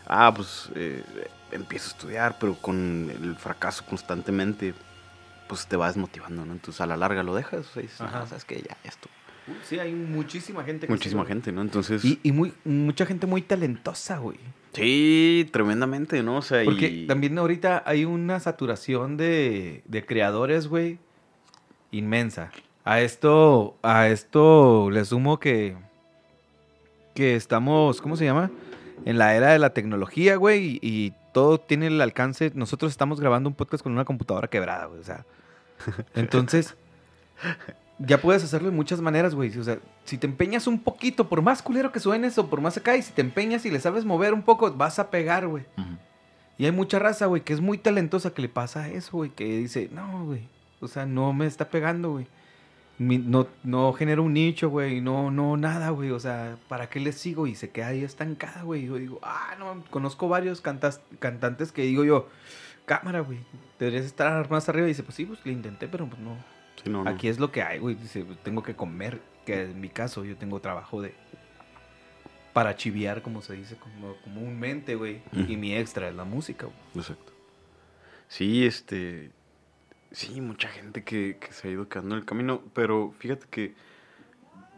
ah, 0.06 0.32
pues 0.34 0.70
eh, 0.74 1.04
empiezo 1.52 1.88
a 1.88 1.92
estudiar, 1.92 2.36
pero 2.40 2.54
con 2.56 3.10
el 3.10 3.36
fracaso 3.36 3.84
constantemente, 3.86 4.74
pues 5.46 5.66
te 5.66 5.76
va 5.76 5.86
desmotivando, 5.88 6.44
¿no? 6.44 6.52
Entonces 6.52 6.80
a 6.80 6.86
la 6.86 6.96
larga 6.96 7.22
lo 7.22 7.34
dejas, 7.34 7.60
o 7.60 7.72
sea, 7.74 7.82
dices. 7.82 8.00
"No, 8.00 8.26
sabes 8.26 8.44
que 8.44 8.60
ya, 8.62 8.76
esto. 8.82 9.08
Sí, 9.62 9.78
hay 9.78 9.92
muchísima 9.92 10.64
gente. 10.64 10.86
que 10.86 10.92
Muchísima 10.92 11.24
gente, 11.24 11.52
¿no? 11.52 11.62
Entonces. 11.62 12.04
Y, 12.04 12.18
y 12.22 12.32
muy, 12.32 12.52
mucha 12.64 13.06
gente 13.06 13.26
muy 13.26 13.42
talentosa, 13.42 14.18
güey. 14.18 14.38
sí, 14.72 15.48
tremendamente, 15.52 16.22
¿no? 16.22 16.38
O 16.38 16.42
sea, 16.42 16.64
Porque 16.64 16.88
y... 16.88 17.06
también 17.06 17.38
ahorita 17.38 17.82
hay 17.86 18.04
una 18.04 18.40
saturación 18.40 19.16
de, 19.16 19.82
de 19.86 20.06
creadores, 20.06 20.66
güey, 20.66 20.98
inmensa. 21.90 22.50
A 22.84 23.00
esto, 23.00 23.76
a 23.82 24.08
esto 24.08 24.90
le 24.90 25.04
sumo 25.04 25.40
que, 25.40 25.76
que 27.14 27.34
estamos, 27.36 28.00
¿cómo 28.00 28.16
se 28.16 28.24
llama? 28.24 28.50
En 29.04 29.18
la 29.18 29.34
era 29.34 29.52
de 29.52 29.58
la 29.58 29.70
tecnología, 29.70 30.36
güey, 30.36 30.64
y, 30.64 30.78
y 30.82 31.12
todo 31.32 31.58
tiene 31.58 31.88
el 31.88 32.00
alcance. 32.00 32.52
Nosotros 32.54 32.92
estamos 32.92 33.20
grabando 33.20 33.48
un 33.48 33.54
podcast 33.54 33.82
con 33.82 33.92
una 33.92 34.04
computadora 34.04 34.48
quebrada, 34.48 34.86
güey, 34.86 35.00
o 35.00 35.04
sea. 35.04 35.24
Entonces, 36.14 36.76
ya 37.98 38.20
puedes 38.20 38.42
hacerlo 38.42 38.70
de 38.70 38.76
muchas 38.76 39.00
maneras, 39.00 39.34
güey. 39.34 39.56
O 39.58 39.64
sea, 39.64 39.78
si 40.04 40.18
te 40.18 40.26
empeñas 40.26 40.66
un 40.66 40.80
poquito, 40.80 41.28
por 41.28 41.42
más 41.42 41.62
culero 41.62 41.92
que 41.92 42.00
suenes 42.00 42.36
o 42.38 42.48
por 42.48 42.60
más 42.60 42.76
acá, 42.76 42.96
y 42.96 43.02
si 43.02 43.12
te 43.12 43.22
empeñas 43.22 43.64
y 43.66 43.70
le 43.70 43.80
sabes 43.80 44.04
mover 44.04 44.34
un 44.34 44.42
poco, 44.42 44.72
vas 44.72 44.98
a 44.98 45.10
pegar, 45.10 45.46
güey. 45.46 45.64
Y 46.58 46.66
hay 46.66 46.72
mucha 46.72 46.98
raza, 46.98 47.26
güey, 47.26 47.42
que 47.42 47.52
es 47.52 47.60
muy 47.60 47.78
talentosa 47.78 48.32
que 48.32 48.42
le 48.42 48.48
pasa 48.48 48.88
eso, 48.88 49.16
güey, 49.16 49.30
que 49.30 49.44
dice, 49.58 49.90
no, 49.92 50.24
güey, 50.24 50.48
o 50.80 50.88
sea, 50.88 51.06
no 51.06 51.32
me 51.32 51.46
está 51.46 51.68
pegando, 51.68 52.12
güey. 52.12 52.26
No, 52.96 53.48
no 53.64 53.92
genera 53.92 54.20
un 54.20 54.34
nicho, 54.34 54.70
güey, 54.70 55.00
no, 55.00 55.32
no, 55.32 55.56
nada, 55.56 55.90
güey, 55.90 56.10
o 56.10 56.20
sea, 56.20 56.56
¿para 56.68 56.88
qué 56.88 57.00
le 57.00 57.10
sigo? 57.12 57.48
Y 57.48 57.56
se 57.56 57.70
queda 57.70 57.88
ahí 57.88 58.04
estancada, 58.04 58.62
güey. 58.62 58.84
Y 58.84 58.86
Yo 58.86 58.96
digo, 58.96 59.18
ah, 59.22 59.56
no, 59.58 59.82
conozco 59.90 60.28
varios 60.28 60.60
cantas, 60.60 61.00
cantantes 61.18 61.72
que 61.72 61.82
digo 61.82 62.04
yo, 62.04 62.28
cámara, 62.86 63.18
güey, 63.20 63.38
deberías 63.80 64.04
estar 64.04 64.48
más 64.48 64.68
arriba. 64.68 64.86
Y 64.86 64.90
dice, 64.90 65.02
pues 65.02 65.16
sí, 65.16 65.26
pues 65.26 65.44
le 65.44 65.52
intenté, 65.52 65.88
pero 65.88 66.06
pues 66.06 66.20
no. 66.20 66.36
Sí, 66.84 66.90
no, 66.90 67.02
no. 67.02 67.10
Aquí 67.10 67.28
es 67.28 67.38
lo 67.38 67.50
que 67.50 67.62
hay, 67.62 67.78
güey, 67.78 67.94
dice, 67.96 68.24
tengo 68.42 68.62
que 68.62 68.76
comer, 68.76 69.20
que 69.44 69.62
en 69.62 69.80
mi 69.80 69.88
caso 69.88 70.24
yo 70.24 70.36
tengo 70.36 70.60
trabajo 70.60 71.02
de... 71.02 71.14
Para 72.52 72.76
chiviar, 72.76 73.22
como 73.22 73.42
se 73.42 73.54
dice 73.54 73.76
como, 73.76 74.14
comúnmente, 74.22 74.94
güey. 74.94 75.22
Y 75.32 75.56
mi 75.56 75.74
extra 75.74 76.08
es 76.08 76.14
la 76.14 76.22
música, 76.22 76.66
güey. 76.66 76.78
Exacto. 76.94 77.32
Sí, 78.28 78.64
este. 78.64 79.32
Sí, 80.12 80.40
mucha 80.40 80.68
gente 80.68 81.02
que, 81.02 81.36
que 81.40 81.52
se 81.52 81.66
ha 81.66 81.70
ido 81.72 81.88
quedando 81.88 82.14
en 82.14 82.20
el 82.20 82.24
camino, 82.24 82.62
pero 82.72 83.12
fíjate 83.18 83.46
que 83.50 83.74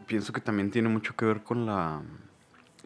pienso 0.07 0.33
que 0.33 0.41
también 0.41 0.71
tiene 0.71 0.89
mucho 0.89 1.15
que 1.15 1.25
ver 1.25 1.43
con 1.43 1.67
la 1.67 2.01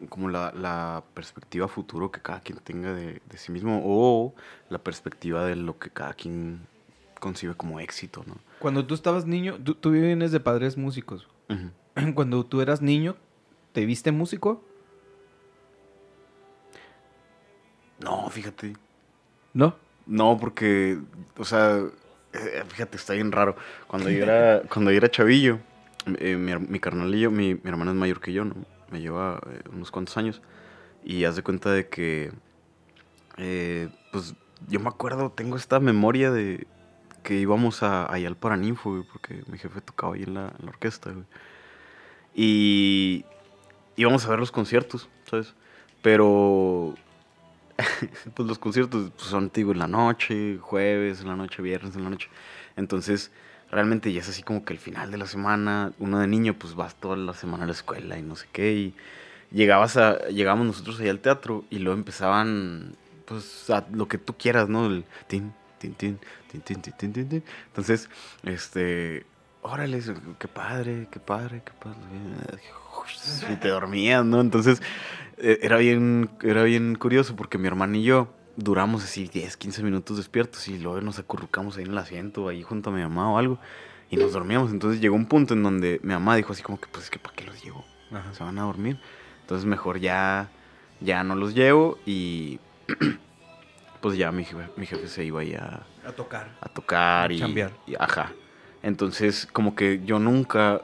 como 0.08 0.28
la, 0.28 0.52
la 0.52 1.04
perspectiva 1.14 1.68
futuro 1.68 2.10
que 2.10 2.20
cada 2.20 2.40
quien 2.40 2.58
tenga 2.58 2.92
de, 2.92 3.22
de 3.24 3.38
sí 3.38 3.52
mismo 3.52 3.80
o 3.84 4.34
la 4.68 4.78
perspectiva 4.78 5.46
de 5.46 5.56
lo 5.56 5.78
que 5.78 5.90
cada 5.90 6.12
quien 6.12 6.66
concibe 7.22 7.54
como 7.54 7.78
éxito, 7.78 8.24
¿no? 8.26 8.34
Cuando 8.58 8.84
tú 8.84 8.94
estabas 8.94 9.26
niño, 9.26 9.56
tú, 9.62 9.76
tú 9.76 9.92
vienes 9.92 10.32
de 10.32 10.40
padres 10.40 10.76
músicos. 10.76 11.28
Ujú. 11.48 12.12
Cuando 12.14 12.44
tú 12.44 12.60
eras 12.60 12.82
niño, 12.82 13.14
¿te 13.72 13.86
viste 13.86 14.10
músico? 14.10 14.64
No, 18.00 18.28
fíjate. 18.28 18.72
No. 19.54 19.76
No, 20.04 20.36
porque, 20.36 20.98
o 21.38 21.44
sea, 21.44 21.78
eh, 22.32 22.64
fíjate, 22.66 22.96
está 22.96 23.12
bien 23.12 23.30
raro. 23.30 23.54
Cuando 23.86 24.10
yo 24.10 24.22
era, 24.24 24.62
cuando 24.62 24.90
yo 24.90 24.96
era 24.96 25.08
chavillo, 25.08 25.60
eh, 26.18 26.36
mi, 26.36 26.56
mi 26.56 26.80
carnalillo, 26.80 27.30
mi, 27.30 27.54
mi 27.54 27.70
hermano 27.70 27.92
es 27.92 27.96
mayor 27.96 28.20
que 28.20 28.32
yo, 28.32 28.44
¿no? 28.44 28.56
Me 28.90 29.00
lleva 29.00 29.40
eh, 29.48 29.62
unos 29.72 29.92
cuantos 29.92 30.16
años. 30.16 30.42
Y 31.04 31.22
haz 31.22 31.36
de 31.36 31.44
cuenta 31.44 31.70
de 31.70 31.88
que, 31.88 32.32
eh, 33.36 33.90
pues, 34.10 34.34
yo 34.66 34.80
me 34.80 34.88
acuerdo, 34.88 35.30
tengo 35.30 35.56
esta 35.56 35.78
memoria 35.78 36.32
de 36.32 36.66
que 37.22 37.34
íbamos 37.34 37.82
a, 37.82 38.12
allá 38.12 38.28
al 38.28 38.36
Paraninfo, 38.36 38.90
güey, 38.90 39.02
porque 39.04 39.42
mi 39.46 39.58
jefe 39.58 39.80
tocaba 39.80 40.14
ahí 40.14 40.22
en 40.24 40.34
la, 40.34 40.52
en 40.58 40.64
la 40.64 40.70
orquesta, 40.70 41.10
güey. 41.10 41.24
Y 42.34 43.24
íbamos 43.96 44.24
a 44.24 44.30
ver 44.30 44.38
los 44.38 44.50
conciertos, 44.50 45.08
¿sabes? 45.28 45.54
Pero 46.02 46.94
pues 48.34 48.48
los 48.48 48.58
conciertos 48.58 49.10
pues, 49.16 49.28
son, 49.28 49.50
te 49.50 49.60
digo, 49.60 49.72
en 49.72 49.78
la 49.78 49.88
noche, 49.88 50.58
jueves, 50.58 51.20
en 51.20 51.28
la 51.28 51.36
noche, 51.36 51.62
viernes, 51.62 51.96
en 51.96 52.04
la 52.04 52.10
noche. 52.10 52.28
Entonces, 52.76 53.30
realmente 53.70 54.12
ya 54.12 54.20
es 54.20 54.28
así 54.28 54.42
como 54.42 54.64
que 54.64 54.72
el 54.72 54.78
final 54.78 55.10
de 55.10 55.18
la 55.18 55.26
semana, 55.26 55.92
uno 55.98 56.18
de 56.18 56.26
niño, 56.26 56.54
pues 56.54 56.74
vas 56.74 56.94
toda 56.94 57.16
la 57.16 57.34
semana 57.34 57.64
a 57.64 57.66
la 57.66 57.72
escuela 57.72 58.18
y 58.18 58.22
no 58.22 58.36
sé 58.36 58.46
qué. 58.52 58.72
Y 58.72 58.94
llegabas 59.50 59.96
a, 59.96 60.28
llegábamos 60.28 60.66
nosotros 60.66 61.00
allá 61.00 61.10
al 61.10 61.20
teatro 61.20 61.64
y 61.70 61.78
luego 61.78 61.98
empezaban, 61.98 62.96
pues, 63.26 63.70
a 63.70 63.86
lo 63.92 64.08
que 64.08 64.18
tú 64.18 64.34
quieras, 64.36 64.68
¿no? 64.68 64.86
El 64.86 65.04
tin, 65.26 65.52
tin, 65.78 65.94
tin, 65.94 66.18
Entonces, 66.54 68.08
este, 68.44 69.26
órale, 69.62 70.00
qué 70.38 70.48
padre, 70.48 71.08
qué 71.10 71.20
padre, 71.20 71.62
qué 71.64 71.72
padre. 71.72 71.98
Y 73.52 73.56
te 73.56 73.68
dormías, 73.68 74.24
¿no? 74.24 74.40
Entonces, 74.40 74.80
eh, 75.38 75.58
era 75.62 75.78
bien, 75.78 76.30
era 76.42 76.62
bien 76.62 76.94
curioso 76.94 77.34
porque 77.36 77.58
mi 77.58 77.66
hermano 77.66 77.96
y 77.96 78.04
yo 78.04 78.32
duramos 78.56 79.02
así 79.04 79.28
10, 79.28 79.56
15 79.56 79.82
minutos 79.82 80.16
despiertos 80.16 80.68
y 80.68 80.78
luego 80.78 81.00
nos 81.00 81.18
acurrucamos 81.18 81.76
ahí 81.76 81.84
en 81.84 81.90
el 81.90 81.98
asiento, 81.98 82.48
ahí 82.48 82.62
junto 82.62 82.90
a 82.90 82.92
mi 82.92 83.00
mamá 83.02 83.32
o 83.32 83.38
algo, 83.38 83.58
y 84.10 84.16
nos 84.16 84.32
dormíamos. 84.32 84.70
Entonces 84.70 85.00
llegó 85.00 85.16
un 85.16 85.26
punto 85.26 85.54
en 85.54 85.62
donde 85.62 86.00
mi 86.02 86.12
mamá 86.12 86.36
dijo 86.36 86.52
así 86.52 86.62
como 86.62 86.80
que, 86.80 86.86
pues 86.88 87.04
es 87.04 87.10
que 87.10 87.18
¿para 87.18 87.34
qué 87.34 87.44
los 87.44 87.62
llevo? 87.62 87.84
Se 88.32 88.44
van 88.44 88.58
a 88.58 88.62
dormir. 88.62 88.98
Entonces 89.40 89.66
mejor 89.66 89.98
ya, 89.98 90.50
ya 91.00 91.24
no 91.24 91.34
los 91.34 91.54
llevo 91.54 91.98
y 92.04 92.60
pues 94.00 94.16
ya 94.16 94.30
mi 94.32 94.44
jefe, 94.44 94.68
mi 94.76 94.86
jefe 94.86 95.08
se 95.08 95.24
iba 95.24 95.40
ahí 95.40 95.56
a, 96.04 96.08
A 96.08 96.12
tocar. 96.12 96.56
a 96.60 96.68
tocar 96.68 97.32
y, 97.32 97.38
Chambear. 97.38 97.72
y- 97.86 97.94
ajá. 97.98 98.32
Entonces, 98.82 99.46
como 99.52 99.74
que 99.74 100.00
yo 100.04 100.18
nunca 100.18 100.82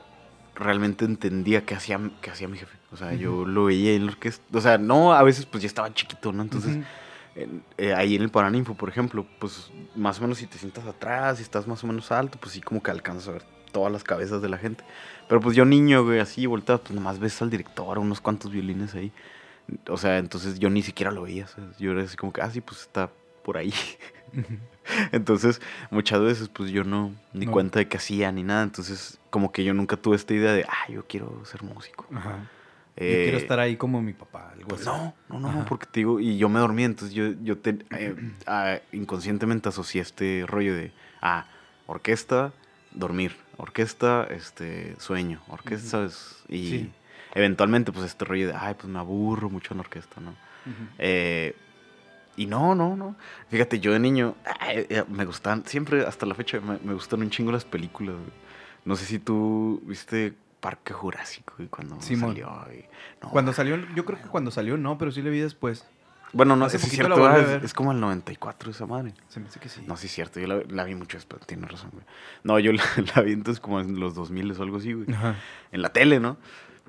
realmente 0.54 1.04
entendía 1.04 1.64
qué 1.64 1.74
hacía, 1.74 1.98
qué 2.20 2.30
hacía 2.30 2.48
mi 2.48 2.58
jefe. 2.58 2.76
O 2.92 2.96
sea, 2.96 3.12
yo 3.14 3.44
lo 3.44 3.64
veía 3.66 3.92
en 3.94 4.06
la 4.06 4.12
orquesta. 4.12 4.44
O 4.56 4.60
sea, 4.60 4.78
no, 4.78 5.12
a 5.12 5.22
veces 5.22 5.46
pues 5.46 5.62
ya 5.62 5.66
estaba 5.66 5.92
chiquito, 5.92 6.32
¿no? 6.32 6.42
Entonces, 6.42 6.78
eh, 7.76 7.92
ahí 7.94 8.16
en 8.16 8.22
el 8.22 8.30
Paraninfo, 8.30 8.74
por 8.74 8.88
ejemplo, 8.88 9.26
pues 9.38 9.70
más 9.94 10.18
o 10.18 10.22
menos 10.22 10.38
si 10.38 10.46
te 10.46 10.58
sientas 10.58 10.86
atrás 10.86 11.38
y 11.38 11.42
estás 11.42 11.66
más 11.66 11.82
o 11.84 11.86
menos 11.86 12.10
alto, 12.12 12.38
pues 12.40 12.52
sí 12.52 12.60
como 12.60 12.82
que 12.82 12.90
alcanzas 12.90 13.28
a 13.28 13.32
ver 13.32 13.42
todas 13.72 13.92
las 13.92 14.02
cabezas 14.04 14.40
de 14.42 14.48
la 14.48 14.58
gente. 14.58 14.84
Pero 15.28 15.40
pues 15.40 15.54
yo 15.54 15.64
niño, 15.64 16.04
güey, 16.04 16.20
así 16.20 16.46
volteado, 16.46 16.80
pues 16.82 16.94
nomás 16.94 17.18
ves 17.18 17.40
al 17.42 17.50
director, 17.50 17.98
unos 17.98 18.20
cuantos 18.20 18.50
violines 18.50 18.94
ahí. 18.94 19.12
O 19.88 19.98
sea, 19.98 20.18
entonces 20.18 20.58
yo 20.58 20.70
ni 20.70 20.82
siquiera 20.82 21.10
lo 21.12 21.22
veía, 21.22 21.46
¿sabes? 21.46 21.76
Yo 21.78 21.92
era 21.92 22.02
así 22.02 22.16
como 22.16 22.32
que, 22.32 22.40
ah, 22.40 22.50
sí, 22.50 22.60
pues 22.62 22.80
está 22.82 23.10
por 23.44 23.58
ahí. 23.58 23.72
Entonces, 25.12 25.60
muchas 25.90 26.20
veces, 26.20 26.48
pues 26.48 26.70
yo 26.70 26.84
no, 26.84 27.12
ni 27.32 27.46
No. 27.46 27.52
cuenta 27.52 27.78
de 27.78 27.88
qué 27.88 27.96
hacía 27.98 28.32
ni 28.32 28.42
nada. 28.42 28.62
Entonces, 28.62 29.18
como 29.30 29.52
que 29.52 29.64
yo 29.64 29.74
nunca 29.74 29.96
tuve 29.96 30.16
esta 30.16 30.34
idea 30.34 30.52
de, 30.52 30.64
ah, 30.68 30.90
yo 30.90 31.04
quiero 31.06 31.44
ser 31.44 31.62
músico. 31.62 32.06
Ajá. 32.14 32.38
Yo 32.96 33.04
Eh, 33.04 33.20
quiero 33.22 33.38
estar 33.38 33.60
ahí 33.60 33.76
como 33.76 34.02
mi 34.02 34.12
papá, 34.12 34.50
algo 34.52 34.68
pues 34.70 34.80
así. 34.80 34.90
no, 34.90 35.14
no, 35.28 35.38
no, 35.40 35.48
Ajá. 35.50 35.64
porque 35.66 35.86
te 35.86 36.00
digo, 36.00 36.18
y 36.18 36.36
yo 36.36 36.48
me 36.48 36.58
dormí, 36.58 36.82
entonces 36.82 37.14
yo, 37.14 37.30
yo 37.44 37.58
te, 37.58 37.78
eh, 37.90 38.16
ah, 38.46 38.78
inconscientemente 38.92 39.68
asocié 39.68 40.00
este 40.00 40.44
rollo 40.48 40.74
de, 40.74 40.90
ah, 41.22 41.46
orquesta, 41.86 42.52
dormir, 42.90 43.36
orquesta, 43.56 44.24
este, 44.30 44.96
sueño, 44.98 45.40
orquesta, 45.48 45.88
¿sabes? 45.90 46.42
Y 46.48 46.68
Sí. 46.70 46.92
eventualmente, 47.34 47.92
pues 47.92 48.06
este 48.06 48.24
rollo 48.24 48.48
de, 48.48 48.54
ay, 48.54 48.74
pues 48.74 48.88
me 48.88 48.98
aburro 48.98 49.48
mucho 49.48 49.74
en 49.74 49.78
la 49.78 49.82
orquesta, 49.82 50.20
¿no? 50.20 50.34
Eh, 50.98 51.54
y 52.38 52.46
no, 52.46 52.74
no, 52.74 52.96
no. 52.96 53.16
Fíjate, 53.50 53.80
yo 53.80 53.92
de 53.92 53.98
niño 53.98 54.34
ay, 54.60 54.86
eh, 54.88 55.04
me 55.08 55.24
gustan, 55.24 55.64
siempre 55.66 56.06
hasta 56.06 56.24
la 56.26 56.34
fecha 56.34 56.60
me, 56.60 56.78
me 56.82 56.94
gustan 56.94 57.20
un 57.20 57.30
chingo 57.30 57.52
las 57.52 57.64
películas. 57.64 58.14
güey. 58.16 58.30
No 58.84 58.96
sé 58.96 59.04
si 59.04 59.18
tú 59.18 59.82
viste 59.84 60.32
Parque 60.60 60.92
Jurásico 60.92 61.54
y 61.58 61.66
cuando 61.66 62.00
Simón. 62.00 62.30
salió. 62.30 62.48
y- 62.72 62.84
no, 63.22 63.30
Cuando 63.30 63.52
salió, 63.52 63.76
yo 63.94 64.04
creo 64.04 64.18
que 64.20 64.28
cuando 64.28 64.50
salió 64.50 64.76
no, 64.76 64.96
pero 64.98 65.10
sí 65.12 65.20
le 65.22 65.30
vi 65.30 65.40
después. 65.40 65.84
Bueno, 66.32 66.56
no 66.56 66.68
sé 66.68 66.78
si 66.78 66.86
es 66.88 66.92
cierto, 66.92 67.30
es, 67.62 67.72
como 67.72 67.92
el 67.92 68.00
94 68.00 68.70
esa 68.70 68.84
madre. 68.84 69.14
Se 69.28 69.40
me 69.40 69.48
hace 69.48 69.60
que 69.60 69.70
sí. 69.70 69.82
No, 69.86 69.96
sí 69.96 70.08
es 70.08 70.12
cierto, 70.12 70.38
yo 70.40 70.46
la, 70.46 70.60
la 70.68 70.84
vi 70.84 70.94
mucho 70.94 71.16
después, 71.16 71.40
tienes 71.46 71.70
razón, 71.70 71.90
güey. 71.92 72.04
No, 72.44 72.58
yo 72.58 72.72
la, 72.74 72.82
la 73.16 73.22
vi 73.22 73.32
entonces 73.32 73.60
como 73.60 73.80
en 73.80 73.98
los 73.98 74.14
2000 74.14 74.52
o 74.52 74.62
algo 74.62 74.76
así, 74.76 74.92
güey. 74.92 75.10
Ajá. 75.12 75.36
en 75.72 75.80
la 75.82 75.88
tele, 75.90 76.20
¿no? 76.20 76.36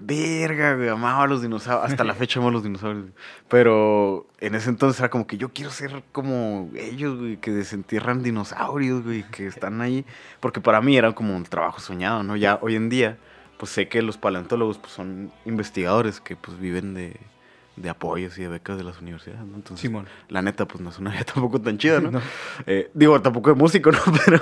Verga, 0.01 0.75
güey, 0.75 0.89
amaba 0.89 1.23
a 1.23 1.27
los 1.27 1.41
dinosaurios. 1.41 1.91
Hasta 1.91 2.03
la 2.03 2.13
fecha 2.13 2.39
amo 2.39 2.49
a 2.49 2.51
los 2.51 2.63
dinosaurios. 2.63 3.03
güey. 3.03 3.13
Pero 3.47 4.27
en 4.39 4.55
ese 4.55 4.69
entonces 4.69 4.99
era 4.99 5.09
como 5.09 5.27
que 5.27 5.37
yo 5.37 5.49
quiero 5.49 5.71
ser 5.71 6.03
como 6.11 6.69
ellos, 6.75 7.17
güey, 7.17 7.37
que 7.37 7.51
desentierran 7.51 8.23
dinosaurios, 8.23 9.03
güey, 9.03 9.23
que 9.23 9.47
están 9.47 9.81
ahí. 9.81 10.05
Porque 10.39 10.61
para 10.61 10.81
mí 10.81 10.97
era 10.97 11.13
como 11.13 11.35
un 11.35 11.43
trabajo 11.43 11.79
soñado, 11.79 12.23
¿no? 12.23 12.35
Ya 12.35 12.59
hoy 12.61 12.75
en 12.75 12.89
día, 12.89 13.17
pues 13.57 13.71
sé 13.71 13.87
que 13.87 14.01
los 14.01 14.17
paleontólogos 14.17 14.77
pues, 14.77 14.93
son 14.93 15.31
investigadores 15.45 16.21
que 16.21 16.35
pues 16.35 16.59
viven 16.59 16.93
de, 16.93 17.17
de 17.75 17.89
apoyos 17.89 18.37
y 18.37 18.43
de 18.43 18.49
becas 18.49 18.77
de 18.77 18.83
las 18.83 19.01
universidades, 19.01 19.45
¿no? 19.45 19.55
Entonces, 19.55 19.81
Simón. 19.81 20.05
la 20.27 20.41
neta, 20.41 20.67
pues 20.67 20.81
no 20.81 20.89
es 20.89 20.99
una 20.99 21.11
vida 21.11 21.23
tampoco 21.33 21.59
tan 21.59 21.77
chida, 21.77 21.99
¿no? 21.99 22.11
No. 22.19 22.21
Eh, 22.65 22.91
digo, 22.93 23.21
tampoco 23.21 23.49
de 23.49 23.55
músico, 23.55 23.91
¿no? 23.93 23.99
Pero, 24.25 24.41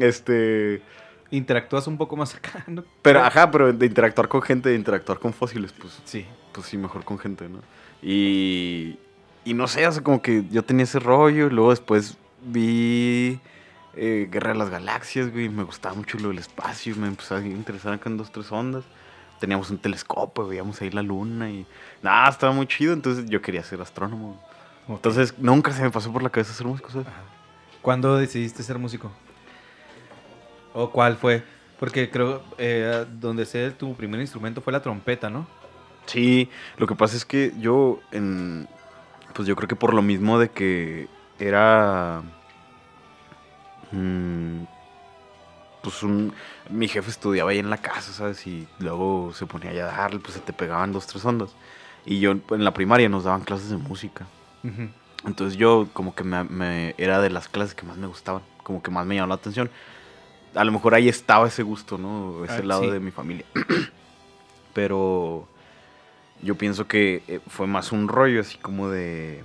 este... 0.00 0.82
Interactúas 1.30 1.86
un 1.86 1.96
poco 1.96 2.16
más 2.16 2.34
acá, 2.34 2.64
¿no? 2.68 2.84
Pero, 3.02 3.20
ajá, 3.22 3.50
pero 3.50 3.72
de 3.72 3.86
interactuar 3.86 4.28
con 4.28 4.42
gente, 4.42 4.68
de 4.68 4.76
interactuar 4.76 5.18
con 5.18 5.32
fósiles, 5.32 5.72
pues, 5.72 6.00
Sí. 6.04 6.26
pues 6.52 6.66
sí, 6.66 6.76
mejor 6.76 7.04
con 7.04 7.18
gente, 7.18 7.48
¿no? 7.48 7.58
Y, 8.02 8.98
y 9.44 9.54
no 9.54 9.66
sé, 9.66 9.90
sea, 9.90 10.02
como 10.02 10.20
que 10.22 10.44
yo 10.50 10.62
tenía 10.62 10.84
ese 10.84 10.98
rollo 11.00 11.46
y 11.46 11.50
luego 11.50 11.70
después 11.70 12.16
vi 12.42 13.40
eh, 13.96 14.28
Guerra 14.30 14.52
de 14.52 14.58
las 14.58 14.70
Galaxias, 14.70 15.32
güey. 15.32 15.48
Me 15.48 15.62
gustaba 15.62 15.94
mucho 15.94 16.18
lo 16.18 16.28
del 16.28 16.38
espacio. 16.38 16.94
Me 16.96 17.06
empezó 17.08 17.36
a 17.36 17.40
interesar 17.40 17.92
acá 17.94 18.10
en 18.10 18.16
dos, 18.16 18.30
tres 18.30 18.50
ondas. 18.52 18.84
Teníamos 19.40 19.70
un 19.70 19.78
telescopio, 19.78 20.46
veíamos 20.46 20.80
ahí 20.80 20.90
la 20.90 21.02
luna 21.02 21.50
y... 21.50 21.66
Nada, 22.02 22.28
estaba 22.28 22.52
muy 22.52 22.66
chido. 22.66 22.92
Entonces 22.92 23.26
yo 23.26 23.40
quería 23.40 23.62
ser 23.64 23.80
astrónomo. 23.80 24.40
Entonces 24.88 25.34
nunca 25.38 25.72
se 25.72 25.82
me 25.82 25.90
pasó 25.90 26.12
por 26.12 26.22
la 26.22 26.30
cabeza 26.30 26.52
ser 26.52 26.66
músico, 26.66 26.90
¿sabes? 26.90 27.06
¿Cuándo 27.80 28.16
decidiste 28.16 28.62
ser 28.62 28.78
músico? 28.78 29.10
¿O 30.74 30.90
cuál 30.90 31.16
fue? 31.16 31.42
Porque 31.78 32.10
creo, 32.10 32.42
eh, 32.58 33.06
donde 33.20 33.46
sé 33.46 33.70
tu 33.72 33.94
primer 33.96 34.20
instrumento 34.20 34.60
fue 34.60 34.72
la 34.72 34.82
trompeta, 34.82 35.30
¿no? 35.30 35.46
Sí, 36.06 36.50
lo 36.76 36.86
que 36.86 36.94
pasa 36.94 37.16
es 37.16 37.24
que 37.24 37.52
yo, 37.58 38.00
en, 38.12 38.68
pues 39.34 39.48
yo 39.48 39.56
creo 39.56 39.68
que 39.68 39.76
por 39.76 39.94
lo 39.94 40.02
mismo 40.02 40.38
de 40.38 40.50
que 40.50 41.08
era, 41.38 42.22
mm, 43.92 44.64
pues 45.80 46.02
un, 46.02 46.32
mi 46.70 46.88
jefe 46.88 47.10
estudiaba 47.10 47.50
ahí 47.50 47.58
en 47.58 47.68
la 47.70 47.78
casa, 47.78 48.12
¿sabes? 48.12 48.46
Y 48.46 48.66
luego 48.78 49.32
se 49.34 49.46
ponía 49.46 49.70
ahí 49.70 49.78
a 49.78 49.86
darle, 49.86 50.18
pues 50.18 50.34
se 50.34 50.40
te 50.40 50.52
pegaban 50.52 50.92
dos, 50.92 51.06
tres 51.06 51.24
ondas. 51.24 51.56
Y 52.06 52.20
yo 52.20 52.32
en 52.32 52.64
la 52.64 52.72
primaria 52.72 53.08
nos 53.08 53.24
daban 53.24 53.42
clases 53.42 53.70
de 53.70 53.76
música. 53.76 54.26
Entonces 55.26 55.58
yo 55.58 55.88
como 55.92 56.14
que 56.14 56.24
me, 56.24 56.44
me- 56.44 56.94
era 56.98 57.20
de 57.20 57.30
las 57.30 57.48
clases 57.48 57.74
que 57.74 57.86
más 57.86 57.96
me 57.96 58.06
gustaban, 58.06 58.42
como 58.62 58.82
que 58.82 58.90
más 58.90 59.06
me 59.06 59.14
llamó 59.16 59.28
la 59.28 59.34
atención. 59.36 59.70
A 60.54 60.64
lo 60.64 60.72
mejor 60.72 60.94
ahí 60.94 61.08
estaba 61.08 61.48
ese 61.48 61.62
gusto, 61.62 61.98
¿no? 61.98 62.44
Ese 62.44 62.58
Ah, 62.58 62.62
lado 62.62 62.82
sí. 62.84 62.90
de 62.90 63.00
mi 63.00 63.10
familia. 63.10 63.44
Pero 64.74 65.48
yo 66.42 66.56
pienso 66.56 66.86
que 66.86 67.22
eh, 67.28 67.40
fue 67.48 67.66
más 67.66 67.92
un 67.92 68.08
rollo 68.08 68.40
así 68.40 68.58
como 68.58 68.88
de... 68.88 69.42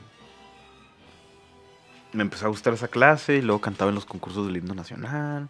Me 2.11 2.23
empezó 2.23 2.45
a 2.47 2.49
gustar 2.49 2.73
esa 2.73 2.87
clase 2.87 3.35
y 3.35 3.41
luego 3.41 3.61
cantaba 3.61 3.89
en 3.89 3.95
los 3.95 4.05
concursos 4.05 4.47
del 4.47 4.57
himno 4.57 4.73
nacional 4.73 5.49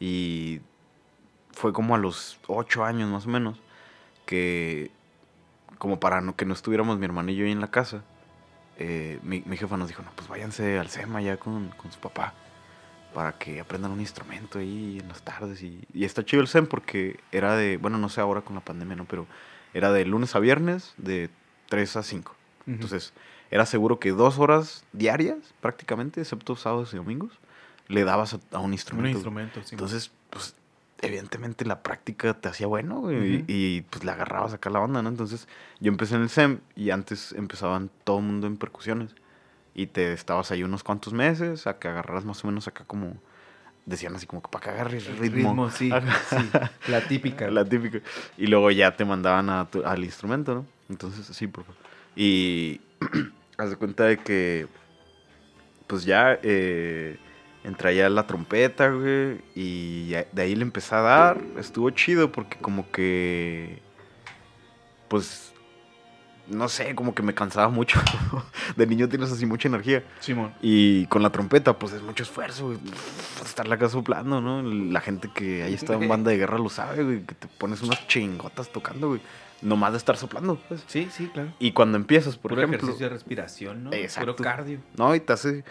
y 0.00 0.60
fue 1.52 1.72
como 1.72 1.94
a 1.94 1.98
los 1.98 2.38
ocho 2.48 2.84
años 2.84 3.08
más 3.08 3.26
o 3.26 3.28
menos 3.28 3.60
que 4.26 4.90
como 5.78 6.00
para 6.00 6.20
no, 6.20 6.34
que 6.34 6.44
no 6.44 6.52
estuviéramos 6.52 6.98
mi 6.98 7.04
hermano 7.04 7.30
y 7.30 7.36
yo 7.36 7.44
ahí 7.44 7.52
en 7.52 7.60
la 7.60 7.70
casa, 7.70 8.02
eh, 8.76 9.18
mi, 9.22 9.42
mi 9.46 9.56
jefa 9.56 9.76
nos 9.76 9.86
dijo, 9.88 10.02
no, 10.02 10.10
pues 10.16 10.28
váyanse 10.28 10.78
al 10.78 10.88
SEMA 10.88 11.22
ya 11.22 11.36
con, 11.36 11.68
con 11.76 11.92
su 11.92 12.00
papá 12.00 12.34
para 13.14 13.32
que 13.32 13.60
aprendan 13.60 13.90
un 13.92 14.00
instrumento 14.00 14.58
ahí 14.58 14.98
en 15.00 15.08
las 15.08 15.22
tardes. 15.22 15.62
Y, 15.62 15.80
y 15.92 16.04
está 16.04 16.24
chido 16.24 16.40
el 16.42 16.48
SEM 16.48 16.66
porque 16.66 17.20
era 17.32 17.56
de, 17.56 17.76
bueno, 17.76 17.98
no 17.98 18.08
sé 18.08 18.20
ahora 18.20 18.42
con 18.42 18.54
la 18.54 18.60
pandemia, 18.60 18.96
¿no? 18.96 19.04
Pero 19.04 19.26
era 19.74 19.92
de 19.92 20.04
lunes 20.04 20.34
a 20.34 20.38
viernes 20.40 20.94
de 20.96 21.30
3 21.68 21.96
a 21.96 22.02
5. 22.02 22.34
Ujú. 22.62 22.70
Entonces, 22.72 23.12
era 23.50 23.66
seguro 23.66 23.98
que 23.98 24.10
dos 24.10 24.38
horas 24.38 24.84
diarias, 24.92 25.38
prácticamente, 25.60 26.20
excepto 26.20 26.56
sábados 26.56 26.92
y 26.94 26.96
domingos, 26.96 27.32
le 27.88 28.04
dabas 28.04 28.34
a, 28.34 28.40
a 28.52 28.58
un 28.58 28.66
Un 28.66 28.72
instrumento. 28.74 29.18
instrumento, 29.18 29.62
sí. 29.62 29.74
Entonces, 29.74 30.12
pues, 30.30 30.54
evidentemente 31.02 31.64
la 31.64 31.82
práctica 31.82 32.34
te 32.34 32.48
hacía 32.48 32.66
bueno 32.66 33.10
y, 33.10 33.44
y, 33.48 33.80
pues 33.90 34.04
le 34.04 34.12
agarrabas 34.12 34.52
acá 34.52 34.70
la 34.70 34.80
onda, 34.80 35.02
¿no? 35.02 35.08
Entonces, 35.08 35.48
yo 35.80 35.90
empecé 35.90 36.14
en 36.14 36.22
el 36.22 36.28
SEM 36.28 36.60
y 36.76 36.90
antes 36.90 37.32
empezaban 37.32 37.90
todo 38.04 38.18
el 38.18 38.24
mundo 38.24 38.46
en 38.46 38.56
percusiones. 38.56 39.14
Y 39.74 39.86
te 39.86 40.12
estabas 40.12 40.50
ahí 40.50 40.62
unos 40.62 40.82
cuantos 40.82 41.12
meses 41.12 41.66
a 41.66 41.78
que 41.78 41.88
agarraras 41.88 42.24
más 42.24 42.42
o 42.44 42.48
menos 42.48 42.66
acá 42.68 42.84
como... 42.86 43.14
Decían 43.86 44.14
así 44.14 44.26
como 44.26 44.42
que 44.42 44.48
para 44.50 44.62
que 44.64 44.70
agarres 44.70 45.06
El 45.08 45.16
ritmo. 45.16 45.70
sí, 45.70 45.90
sí. 46.28 46.50
La 46.88 47.00
típica. 47.00 47.50
La 47.50 47.64
típica. 47.64 48.00
Y 48.36 48.46
luego 48.46 48.70
ya 48.70 48.94
te 48.94 49.04
mandaban 49.04 49.48
a 49.50 49.68
tu- 49.70 49.84
al 49.84 50.04
instrumento, 50.04 50.54
¿no? 50.54 50.66
Entonces, 50.88 51.26
sí, 51.34 51.46
por 51.46 51.64
favor. 51.64 51.80
Y 52.14 52.80
haz 53.58 53.70
de 53.70 53.76
cuenta 53.76 54.04
de 54.04 54.18
que, 54.18 54.66
pues 55.86 56.04
ya 56.04 56.38
eh, 56.42 57.16
entré 57.64 57.96
ya 57.96 58.08
la 58.10 58.26
trompeta, 58.26 58.90
güey, 58.90 59.40
y 59.54 60.10
de 60.10 60.42
ahí 60.42 60.54
le 60.54 60.62
empecé 60.62 60.94
a 60.94 61.00
dar. 61.00 61.40
Estuvo 61.56 61.90
chido 61.90 62.30
porque 62.30 62.58
como 62.58 62.88
que, 62.92 63.80
pues, 65.08 65.49
no 66.48 66.68
sé, 66.68 66.94
como 66.94 67.14
que 67.14 67.22
me 67.22 67.34
cansaba 67.34 67.68
mucho. 67.68 68.00
de 68.76 68.86
niño 68.86 69.08
tienes 69.08 69.30
así 69.32 69.46
mucha 69.46 69.68
energía. 69.68 70.02
Simón. 70.20 70.52
Y 70.62 71.06
con 71.06 71.22
la 71.22 71.30
trompeta, 71.30 71.78
pues 71.78 71.92
es 71.92 72.02
mucho 72.02 72.22
esfuerzo, 72.22 72.66
güey. 72.66 72.78
Estarla 73.44 73.76
acá 73.76 73.88
soplando, 73.88 74.40
¿no? 74.40 74.62
La 74.62 75.00
gente 75.00 75.30
que 75.34 75.62
ahí 75.62 75.74
está 75.74 75.94
en 75.94 76.08
banda 76.08 76.30
de 76.30 76.38
guerra 76.38 76.58
lo 76.58 76.68
sabe, 76.68 77.02
güey. 77.04 77.22
Que 77.22 77.34
te 77.34 77.46
pones 77.46 77.82
unas 77.82 78.06
chingotas 78.08 78.70
tocando, 78.72 79.08
güey. 79.08 79.20
Nomás 79.62 79.92
de 79.92 79.98
estar 79.98 80.16
soplando, 80.16 80.56
pues. 80.68 80.82
Sí, 80.86 81.08
sí, 81.12 81.26
claro. 81.34 81.52
Y 81.58 81.72
cuando 81.72 81.98
empiezas, 81.98 82.36
por 82.38 82.50
Puro 82.52 82.62
ejemplo. 82.62 82.78
ejercicio 82.78 83.06
de 83.08 83.12
respiración, 83.12 83.84
¿no? 83.84 83.92
Exacto. 83.92 84.34
Puro 84.34 84.42
cardio. 84.48 84.78
No, 84.96 85.14
y 85.14 85.20
te 85.20 85.34
hace 85.34 85.64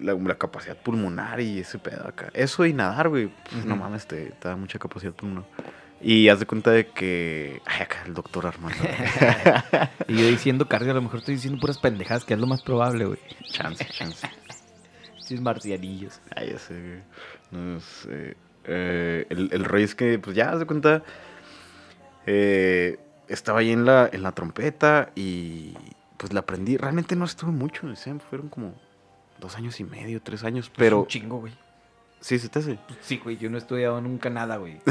la, 0.00 0.14
la 0.14 0.34
capacidad 0.34 0.76
pulmonar 0.76 1.40
y 1.40 1.60
ese 1.60 1.78
pedo 1.78 2.08
acá. 2.08 2.30
Eso 2.34 2.66
y 2.66 2.72
nadar, 2.72 3.08
güey. 3.08 3.28
pues, 3.50 3.64
No 3.64 3.74
Ujú. 3.74 3.84
mames, 3.84 4.08
te, 4.08 4.26
te 4.32 4.48
da 4.48 4.56
mucha 4.56 4.80
capacidad 4.80 5.12
pulmonar. 5.12 5.44
Y 6.02 6.28
haz 6.28 6.40
de 6.40 6.46
cuenta 6.46 6.70
de 6.72 6.88
que. 6.88 7.62
Ay, 7.64 7.82
acá 7.82 8.02
el 8.06 8.14
doctor 8.14 8.46
Armando. 8.46 8.76
Y 10.08 10.16
yo 10.16 10.26
diciendo 10.26 10.66
cardio, 10.68 10.90
a 10.90 10.94
lo 10.94 11.02
mejor 11.02 11.20
estoy 11.20 11.34
diciendo 11.36 11.60
puras 11.60 11.78
pendejadas, 11.78 12.24
que 12.24 12.34
es 12.34 12.40
lo 12.40 12.46
más 12.46 12.62
probable, 12.62 13.04
güey. 13.06 13.18
chance, 13.50 13.86
chance. 13.90 14.28
Chis 15.24 15.40
marcianillos. 15.40 16.20
Ay, 16.34 16.50
ya 16.52 16.58
sé, 16.58 16.74
güey. 16.80 17.02
No 17.52 17.80
sé. 17.80 18.36
Eh, 18.64 19.26
el, 19.30 19.50
el 19.52 19.64
rollo 19.64 19.84
es 19.84 19.94
que, 19.94 20.18
pues 20.18 20.36
ya, 20.36 20.50
haz 20.50 20.58
de 20.58 20.66
cuenta. 20.66 21.02
eh, 22.26 22.98
estaba 23.28 23.60
ahí 23.60 23.70
en 23.70 23.84
la, 23.84 24.08
en 24.12 24.22
la 24.22 24.32
trompeta 24.32 25.10
y 25.14 25.74
pues 26.18 26.32
la 26.32 26.40
aprendí. 26.40 26.76
Realmente 26.76 27.16
no 27.16 27.24
estuve 27.24 27.50
mucho 27.52 27.82
en 27.84 27.90
el 27.90 27.96
SEM, 27.96 28.18
fueron 28.18 28.48
como 28.48 28.74
dos 29.40 29.56
años 29.56 29.78
y 29.80 29.84
medio, 29.84 30.20
tres 30.20 30.44
años. 30.44 30.68
Pero. 30.70 30.78
Pero 30.78 31.00
un 31.02 31.06
chingo, 31.06 31.38
güey. 31.38 31.52
Sí, 32.22 32.38
se 32.38 32.48
te 32.48 32.60
hace. 32.60 32.78
Sí, 33.02 33.18
güey, 33.22 33.36
yo 33.36 33.50
no 33.50 33.56
he 33.56 33.60
estudiado 33.60 34.00
nunca 34.00 34.30
nada, 34.30 34.56
güey. 34.56 34.80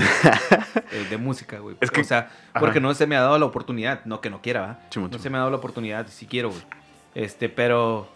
Eh, 0.93 1.07
de 1.09 1.17
música, 1.17 1.57
güey. 1.59 1.77
Es 1.79 1.89
que- 1.89 2.01
O 2.01 2.03
sea, 2.03 2.29
ajá. 2.51 2.59
porque 2.59 2.79
no 2.81 2.93
se 2.93 3.07
me 3.07 3.15
ha 3.15 3.21
dado 3.21 3.39
la 3.39 3.45
oportunidad. 3.45 4.03
No, 4.05 4.19
que 4.21 4.29
no 4.29 4.41
quiera, 4.41 4.61
¿va? 4.61 4.79
No 5.09 5.17
se 5.19 5.29
me 5.29 5.37
ha 5.37 5.39
dado 5.39 5.49
la 5.51 5.57
oportunidad, 5.57 6.07
si 6.07 6.25
quiero, 6.27 6.49
güey. 6.49 6.61
Este, 7.15 7.47
pero, 7.49 8.09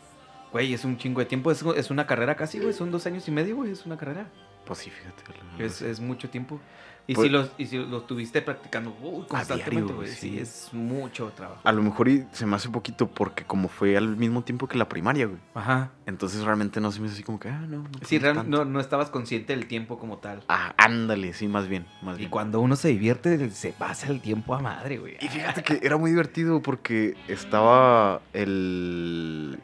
güey, 0.51 0.73
es 0.73 0.84
un 0.86 0.97
chingo 0.97 1.19
de 1.21 1.25
tiempo. 1.25 1.51
Es, 1.51 1.62
es 1.63 1.89
una 1.89 2.06
carrera 2.06 2.36
casi, 2.36 2.60
güey. 2.60 2.73
Son 2.73 2.91
dos 2.91 3.06
años 3.08 3.25
y 3.28 3.32
medio, 3.32 3.56
güey. 3.56 3.71
Es 3.71 3.86
una 3.86 3.97
carrera. 3.97 4.28
Pues 4.65 4.80
sí, 4.80 4.89
fíjate. 4.89 5.23
Es, 5.63 5.82
es 5.82 5.99
mucho 6.01 6.30
tiempo. 6.30 6.60
Y, 7.08 7.13
Pues- 7.13 7.28
si 7.28 7.32
los, 7.32 7.52
y 7.60 7.65
si 7.68 7.78
lo 7.78 7.98
estuviste 8.00 8.41
practicando 8.41 8.96
uy, 9.00 9.26
constantemente, 9.28 9.94
güey. 9.94 10.08
Sí. 10.08 10.32
sí. 10.32 10.39
es 10.39 10.70
mucho 10.74 11.32
trabajo. 11.36 11.62
A 11.63 11.72
lo 11.72 11.84
mejor 11.84 12.08
y 12.10 12.26
se 12.32 12.48
me 12.48 12.56
hace 12.56 12.70
poquito 12.70 13.08
porque 13.08 13.44
como 13.44 13.68
fue 13.68 13.96
al 13.96 14.18
mismo 14.18 14.41
tiempo 14.44 14.68
que 14.68 14.76
la 14.76 14.89
primaria, 14.89 15.28
güey. 15.28 15.38
Ajá. 15.54 15.91
Entonces 16.08 16.41
realmente 16.44 16.82
no 16.82 16.91
se 16.91 17.00
me 17.00 17.06
hizo 17.06 17.13
así 17.13 17.22
como 17.24 17.39
que, 17.39 17.50
ah, 17.50 17.60
no. 17.62 17.78
no 17.84 17.89
Sí, 18.02 18.18
fue 18.18 18.20
real- 18.20 18.36
tanto. 18.38 18.58
no, 18.58 18.65
no 18.65 18.80
estabas 18.80 19.12
consciente 19.12 19.56
del 19.56 19.68
tiempo 19.68 20.00
como 20.00 20.18
tal. 20.18 20.41
Ah, 20.50 20.74
ándale, 20.78 21.34
sí, 21.34 21.48
más 21.48 21.68
bien, 21.68 21.86
más 22.02 22.15
Y 22.15 22.20
bien. 22.22 22.32
cuando 22.32 22.60
uno 22.60 22.76
se 22.76 22.88
divierte, 22.88 23.52
se 23.52 23.72
pasa 23.72 24.08
el 24.08 24.20
tiempo 24.22 24.56
a 24.56 24.60
madre, 24.60 24.98
güey. 24.98 25.18
Y 25.22 25.28
fíjate 25.28 25.62
que 25.62 25.80
era 25.84 25.98
muy 25.98 26.10
divertido 26.10 26.62
porque 26.63 27.15
estaba 27.28 28.22
el... 28.34 29.60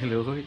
Y 0.00 0.06
luego, 0.06 0.32
güey, 0.32 0.46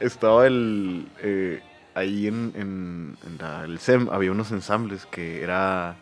Estaba 0.00 0.46
el... 0.46 1.06
eh, 1.22 1.62
ahí 1.94 2.26
en, 2.26 3.16
el 3.64 3.78
SEM 3.78 4.08
había 4.10 4.30
unos 4.30 4.50
ensambles 4.52 5.06
que 5.06 5.42
era 5.42 5.96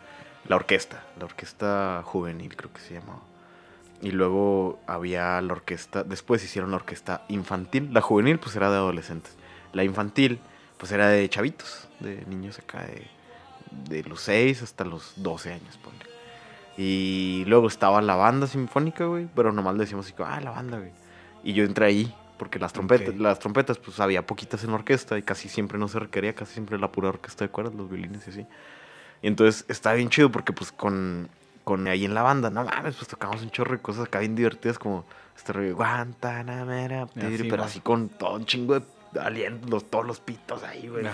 la 0.47 0.55
orquesta, 0.55 1.03
la 1.19 1.25
orquesta 1.25 2.01
juvenil 2.05 2.55
creo 2.55 2.71
que 2.73 2.81
se 2.81 2.95
llamaba. 2.95 3.21
Y 4.01 4.11
luego 4.11 4.79
había 4.87 5.39
la 5.41 5.53
orquesta, 5.53 6.03
después 6.03 6.43
hicieron 6.43 6.71
la 6.71 6.77
orquesta 6.77 7.23
infantil. 7.27 7.93
La 7.93 8.01
juvenil 8.01 8.39
pues 8.39 8.55
era 8.55 8.71
de 8.71 8.77
adolescentes. 8.77 9.35
La 9.73 9.83
infantil 9.83 10.39
pues 10.77 10.91
era 10.91 11.07
de 11.09 11.29
chavitos, 11.29 11.87
de 11.99 12.25
niños 12.25 12.57
acá 12.57 12.83
de, 12.83 13.07
de 13.89 14.03
los 14.03 14.21
6 14.21 14.63
hasta 14.63 14.85
los 14.85 15.13
12 15.17 15.53
años, 15.53 15.77
ponle. 15.77 16.05
Y 16.77 17.43
luego 17.45 17.67
estaba 17.67 18.01
la 18.01 18.15
banda 18.15 18.47
sinfónica, 18.47 19.05
güey, 19.05 19.27
pero 19.35 19.51
nomás 19.51 19.75
le 19.75 19.81
decíamos 19.81 20.07
así, 20.07 20.15
ah, 20.25 20.41
la 20.41 20.51
banda, 20.51 20.79
güey. 20.79 20.91
Y 21.43 21.53
yo 21.53 21.63
entré 21.63 21.85
ahí, 21.85 22.15
porque 22.41 22.57
las 22.57 22.73
trompetas, 22.73 23.09
Ok. 23.09 23.19
las 23.21 23.37
trompetas, 23.37 23.77
pues 23.77 23.99
había 23.99 24.25
poquitas 24.25 24.63
en 24.63 24.71
la 24.71 24.77
orquesta 24.77 25.15
y 25.15 25.21
casi 25.21 25.47
siempre 25.47 25.77
no 25.77 25.87
se 25.87 25.99
requería, 25.99 26.33
casi 26.33 26.53
siempre 26.53 26.79
la 26.79 26.91
pura 26.91 27.09
orquesta 27.09 27.45
de 27.45 27.51
cuerdas, 27.51 27.75
los 27.75 27.87
violines 27.87 28.25
y 28.25 28.31
así. 28.31 28.47
Y 29.21 29.27
entonces 29.27 29.63
estaba 29.67 29.93
bien 29.95 30.09
chido 30.09 30.31
porque 30.31 30.51
pues 30.51 30.71
con, 30.71 31.29
con 31.63 31.87
ahí 31.87 32.03
en 32.03 32.15
la 32.15 32.23
banda, 32.23 32.49
no 32.49 32.63
mames, 32.63 32.95
pues 32.95 33.07
tocamos 33.07 33.43
un 33.43 33.51
chorro 33.51 33.73
de 33.75 33.81
cosas 33.83 34.05
acá 34.07 34.17
bien 34.17 34.33
divertidas 34.33 34.79
como 34.79 35.05
este 35.37 35.53
rollo 35.53 35.75
Guantanamera, 35.75 37.03
Así, 37.03 37.43
pero 37.47 37.57
va. 37.59 37.65
así 37.65 37.79
con 37.79 38.09
todo 38.09 38.37
un 38.37 38.45
chingo 38.47 38.79
de 38.79 39.19
alientos, 39.19 39.69
los- 39.69 39.87
todos 39.91 40.07
los 40.07 40.19
pitos 40.19 40.63
ahí, 40.63 40.87
güey. 40.87 41.05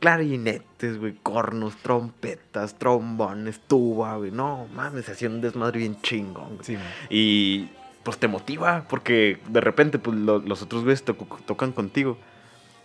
Clarinetes, 0.00 0.98
güey, 0.98 1.14
cornos, 1.22 1.74
trompetas, 1.78 2.78
trombones, 2.78 3.60
tuba, 3.66 4.16
güey. 4.16 4.30
No, 4.30 4.66
mames, 4.74 5.06
se 5.06 5.12
hacía 5.12 5.28
un 5.30 5.40
desmadre 5.40 5.78
bien 5.78 5.98
chingón, 6.02 6.56
güey. 6.56 6.64
Sí. 6.64 6.76
Y 7.08 7.70
pues 8.08 8.18
te 8.18 8.26
motiva, 8.26 8.86
porque 8.88 9.38
de 9.50 9.60
repente 9.60 9.98
pues, 9.98 10.16
lo- 10.16 10.38
los 10.38 10.62
otros 10.62 10.82
güeyes 10.82 11.04
to- 11.04 11.12
tocan 11.44 11.72
contigo. 11.72 12.16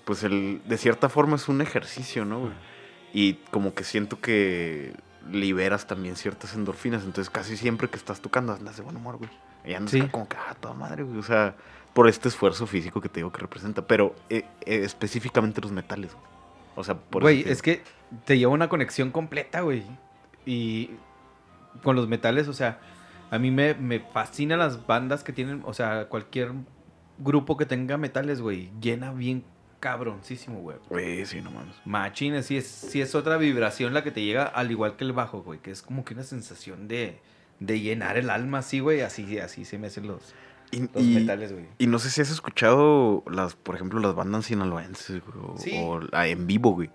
Pues 0.04 0.22
el, 0.26 0.62
de 0.66 0.78
cierta 0.78 1.08
forma 1.08 1.38
es 1.38 1.48
un 1.48 1.62
ejercicio, 1.62 2.26
¿no, 2.26 2.40
güey? 2.42 2.52
Y 3.14 3.36
como 3.50 3.74
que 3.74 3.86
siento 3.86 4.20
que 4.20 4.94
liberas 5.32 5.88
también 5.88 6.18
ciertas 6.18 6.56
endorfinas. 6.56 7.06
Entonces 7.06 7.30
casi 7.30 7.56
siempre 7.56 7.88
que 7.88 7.96
estás 7.96 8.20
tocando 8.20 8.52
andas 8.52 8.76
de 8.76 8.84
buen 8.84 8.98
humor, 8.98 9.16
güey. 9.16 9.30
Y 9.64 9.76
andas 9.76 9.92
Sí. 9.92 10.02
como 10.12 10.28
que, 10.28 10.36
ah, 10.36 10.56
toda 10.60 10.74
madre, 10.74 11.04
güey. 11.04 11.18
O 11.20 11.24
sea, 11.24 11.56
por 11.94 12.10
este 12.10 12.28
esfuerzo 12.28 12.68
físico 12.68 13.00
que 13.00 13.08
te 13.08 13.22
digo 13.22 13.32
que 13.32 13.40
representa. 13.40 13.88
Pero 13.88 14.14
eh, 14.30 14.44
eh, 14.66 14.82
específicamente 14.84 15.62
los 15.62 15.72
metales, 15.72 16.12
güey. 16.14 16.26
O 16.76 16.84
sea, 16.84 16.96
por 16.96 17.22
Güey, 17.22 17.46
es 17.48 17.62
que 17.62 17.82
te 18.26 18.38
lleva 18.38 18.52
una 18.52 18.68
conexión 18.68 19.10
completa, 19.12 19.62
güey. 19.62 19.86
Y 20.46 20.90
con 21.82 21.96
los 21.96 22.10
metales, 22.10 22.50
o 22.50 22.54
sea, 22.54 22.82
a 23.32 23.40
mí 23.40 23.52
me, 23.52 23.74
me 23.74 24.00
fascinan 24.00 24.60
las 24.60 24.86
bandas 24.86 25.24
que 25.24 25.34
tienen, 25.34 25.62
o 25.66 25.74
sea, 25.74 26.08
cualquier 26.10 26.52
grupo 27.18 27.58
que 27.58 27.66
tenga 27.66 27.98
metales, 27.98 28.42
güey, 28.42 28.70
llena 28.82 29.12
bien 29.14 29.44
cabroncísimo, 29.80 30.60
güey. 30.62 30.78
Güey, 30.90 31.26
sí, 31.26 31.42
no 31.42 31.52
mames. 31.52 31.76
Machine, 31.86 32.42
sí 32.44 32.58
es, 32.58 32.66
sí 32.68 33.02
es 33.02 33.16
otra 33.16 33.38
vibración 33.38 33.94
la 33.94 34.04
que 34.04 34.12
te 34.12 34.24
llega, 34.24 34.44
al 34.44 34.72
igual 34.72 34.96
que 34.96 35.04
el 35.04 35.12
bajo, 35.14 35.42
güey, 35.44 35.60
que 35.60 35.72
es 35.72 35.82
como 35.82 36.06
que 36.06 36.14
una 36.14 36.24
sensación 36.24 36.88
de, 36.88 37.20
de 37.60 37.80
llenar 37.82 38.18
el 38.18 38.30
alma, 38.30 38.60
así, 38.60 38.80
güey, 38.80 39.02
así, 39.02 39.40
así 39.40 39.66
se 39.66 39.78
me 39.78 39.88
hacen 39.88 40.08
los, 40.08 40.34
Y, 40.72 40.82
los 40.82 41.04
y- 41.04 41.16
metales, 41.16 41.52
güey. 41.52 41.66
y 41.78 41.88
no 41.88 42.00
sé 42.00 42.10
si 42.10 42.22
has 42.22 42.32
escuchado, 42.32 43.24
las, 43.30 43.56
por 43.56 43.76
ejemplo, 43.76 44.00
las 44.00 44.16
bandas 44.16 44.46
sinaloenses, 44.46 45.22
güey, 45.26 45.46
o, 45.46 45.58
Sí. 45.58 45.72
o 45.76 46.00
en 46.24 46.48
vivo, 46.48 46.72
güey. 46.72 46.90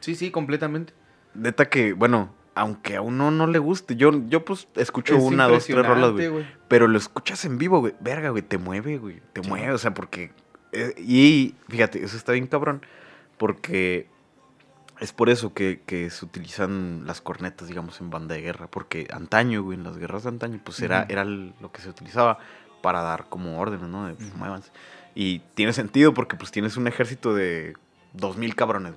Sí, 0.00 0.14
sí, 0.14 0.30
completamente. 0.30 0.92
Neta 1.34 1.68
que, 1.68 1.92
bueno, 1.92 2.32
aunque 2.58 2.96
a 2.96 3.00
uno 3.02 3.30
no 3.30 3.46
le 3.46 3.58
guste, 3.58 3.96
yo, 3.96 4.10
yo 4.28 4.44
pues 4.44 4.68
escucho 4.74 5.16
Es 5.16 5.22
una, 5.22 5.46
dos, 5.48 5.64
tres 5.66 5.86
rolas, 5.86 6.12
güey. 6.12 6.46
Pero 6.68 6.88
lo 6.88 6.98
escuchas 6.98 7.44
en 7.44 7.58
vivo, 7.58 7.80
güey. 7.80 7.94
Verga, 8.00 8.30
güey, 8.30 8.42
te 8.42 8.58
mueve, 8.58 8.98
güey. 8.98 9.20
Te 9.32 9.42
Sí. 9.42 9.48
mueve, 9.48 9.72
o 9.72 9.78
sea, 9.78 9.94
porque... 9.94 10.32
eh, 10.72 10.94
y 10.98 11.54
fíjate, 11.68 12.04
eso 12.04 12.16
está 12.16 12.32
bien 12.32 12.46
cabrón, 12.46 12.82
porque 13.38 14.08
es 15.00 15.12
por 15.12 15.30
eso 15.30 15.54
que, 15.54 15.80
que 15.86 16.10
se 16.10 16.24
utilizan 16.24 17.04
las 17.06 17.20
cornetas, 17.20 17.68
digamos, 17.68 18.00
en 18.00 18.10
banda 18.10 18.34
de 18.34 18.42
guerra. 18.42 18.66
Porque 18.66 19.06
antaño, 19.12 19.62
güey, 19.62 19.78
en 19.78 19.84
las 19.84 19.96
guerras 19.96 20.24
de 20.24 20.30
antaño, 20.30 20.60
pues 20.64 20.80
era, 20.80 21.06
era 21.08 21.24
lo 21.24 21.70
que 21.72 21.80
se 21.80 21.88
utilizaba 21.88 22.38
para 22.82 23.02
dar 23.02 23.28
como 23.28 23.60
órdenes, 23.60 23.88
¿no? 23.88 24.06
De 24.08 24.14
muévanse. 24.36 24.70
Y 25.14 25.40
tiene 25.54 25.72
sentido 25.72 26.14
porque 26.14 26.36
pues 26.36 26.50
tienes 26.50 26.76
un 26.76 26.86
ejército 26.86 27.34
de 27.34 27.74
dos 28.12 28.36
mil 28.36 28.54
cabrones. 28.54 28.94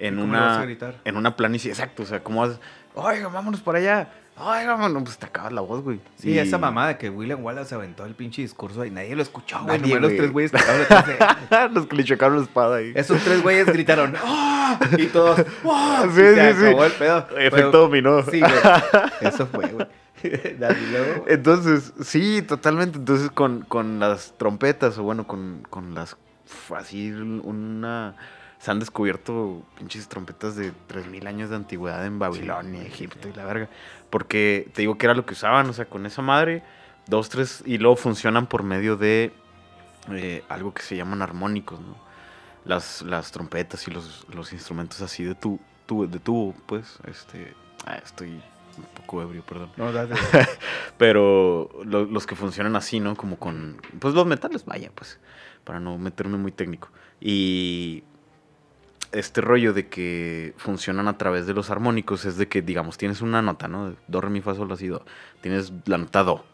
En 0.00 0.16
¿Cómo 0.16 0.32
le 0.32 0.40
vas 0.40 0.64
una, 0.66 0.94
en 1.04 1.16
una 1.16 1.36
planicie, 1.36 1.70
exacto. 1.70 2.02
O 2.02 2.06
sea, 2.06 2.22
¿cómo 2.22 2.42
haces? 2.42 2.58
Oiga, 2.94 3.28
vámonos 3.28 3.60
para 3.60 3.78
allá. 3.78 4.08
Oiga, 4.36 4.74
vámonos. 4.74 5.02
Pues 5.04 5.18
te 5.18 5.26
acabas 5.26 5.52
la 5.52 5.60
voz, 5.60 5.82
güey. 5.84 6.00
Sí, 6.16 6.30
Y- 6.30 6.38
esa 6.38 6.56
mamada 6.56 6.96
que 6.96 7.10
William 7.10 7.44
Wallace 7.44 7.74
aventó 7.74 8.06
el 8.06 8.14
pinche 8.14 8.40
discurso 8.40 8.84
y 8.86 8.90
nadie 8.90 9.14
lo 9.14 9.20
escuchó, 9.22 9.62
güey. 9.62 9.78
Nomás 9.78 10.00
los 10.00 10.16
tres 10.16 10.32
güeyes 10.32 10.52
de- 10.52 10.58
Los 11.74 11.86
que 11.86 11.96
le 11.96 12.04
chocaron 12.04 12.36
la 12.38 12.42
espada 12.44 12.76
ahí. 12.76 12.92
Esos 12.96 13.22
tres 13.22 13.42
güeyes 13.42 13.66
gritaron 13.66 14.14
¡Ah! 14.24 14.78
Y 14.96 15.06
todos 15.08 15.44
¡Wow! 15.62 16.10
Sí, 16.14 16.20
y 16.22 16.24
se 16.34 16.52
sí, 16.54 16.58
sí. 16.60 16.66
acabó 16.66 16.84
el 16.86 16.92
pedo. 16.92 17.18
Efecto 17.36 17.56
Pero- 17.56 17.70
dominó. 17.72 18.22
Sí, 18.22 18.40
güey. 18.40 18.52
Eso 19.20 19.46
fue, 19.46 19.66
güey. 19.68 19.86
Entonces, 21.26 21.92
sí, 22.02 22.42
totalmente. 22.42 22.98
Entonces, 22.98 23.30
con, 23.30 23.62
con 23.62 23.98
las 24.00 24.34
trompetas, 24.38 24.98
o 24.98 25.02
bueno, 25.02 25.26
con, 25.26 25.66
con 25.68 25.94
las. 25.94 26.16
Así, 26.76 27.10
una. 27.12 28.16
Se 28.60 28.70
han 28.70 28.78
descubierto 28.78 29.62
pinches 29.78 30.06
trompetas 30.08 30.54
de 30.54 30.70
3000 30.86 31.26
años 31.26 31.50
de 31.50 31.56
antigüedad 31.56 32.04
en 32.06 32.18
Babilonia, 32.18 32.82
Egipto 32.82 33.26
y 33.28 33.32
la 33.32 33.44
verga. 33.46 33.68
Porque 34.10 34.70
te 34.74 34.82
digo 34.82 34.96
que 34.98 35.06
era 35.06 35.14
lo 35.14 35.24
que 35.26 35.32
usaban, 35.32 35.68
o 35.68 35.72
sea, 35.72 35.86
con 35.86 36.04
esa 36.06 36.20
madre, 36.22 36.62
dos, 37.06 37.28
tres, 37.30 37.62
y 37.66 37.78
luego 37.78 37.96
funcionan 37.96 38.46
por 38.46 38.62
medio 38.62 38.96
de 38.96 39.32
eh, 40.12 40.44
algo 40.48 40.72
que 40.74 40.82
se 40.82 40.94
llaman 40.94 41.22
armónicos, 41.22 41.80
¿no? 41.80 41.96
Las, 42.66 43.00
las 43.02 43.32
trompetas 43.32 43.88
y 43.88 43.90
los, 43.90 44.26
los 44.32 44.52
instrumentos 44.52 45.00
así 45.00 45.24
de 45.24 45.34
tu, 45.34 45.58
tu- 45.86 46.06
de 46.08 46.18
tubo, 46.18 46.54
pues, 46.66 46.98
este. 47.08 47.54
ah, 47.86 47.96
estoy 47.96 48.28
un 48.76 48.84
poco 48.94 49.22
ebrio, 49.22 49.42
perdón. 49.42 49.70
No, 49.78 49.90
dale. 49.90 50.14
Pero 50.98 51.70
lo- 51.84 52.04
los 52.04 52.26
que 52.26 52.36
funcionan 52.36 52.76
así, 52.76 53.00
¿no? 53.00 53.16
Como 53.16 53.38
con. 53.38 53.80
Pues 53.98 54.12
los 54.14 54.26
metales, 54.26 54.64
vaya, 54.66 54.90
pues. 54.94 55.18
Para 55.64 55.80
no 55.80 55.96
meterme 55.98 56.36
muy 56.36 56.52
técnico. 56.52 56.90
Y. 57.20 58.04
Este 59.12 59.40
rollo 59.40 59.72
de 59.72 59.88
que 59.88 60.54
funcionan 60.56 61.08
a 61.08 61.18
través 61.18 61.46
de 61.46 61.54
los 61.54 61.70
armónicos 61.70 62.24
es 62.24 62.36
de 62.36 62.48
que, 62.48 62.62
digamos, 62.62 62.96
tienes 62.96 63.22
una 63.22 63.42
nota, 63.42 63.66
¿no? 63.66 63.94
Do, 64.06 64.20
re, 64.20 64.30
mi, 64.30 64.40
fa, 64.40 64.54
sol, 64.54 64.68
la, 64.68 64.76
si, 64.76 64.86
do. 64.86 65.04
Tienes 65.40 65.72
la 65.86 65.98
nota 65.98 66.22
do. 66.22 66.44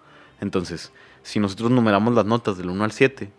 Entonces, 0.40 0.92
si 1.22 1.40
nosotros 1.40 1.70
numeramos 1.70 2.14
las 2.14 2.24
notas 2.24 2.56
del 2.56 2.70
1 2.70 2.84
al 2.84 2.92
7, 2.92 3.30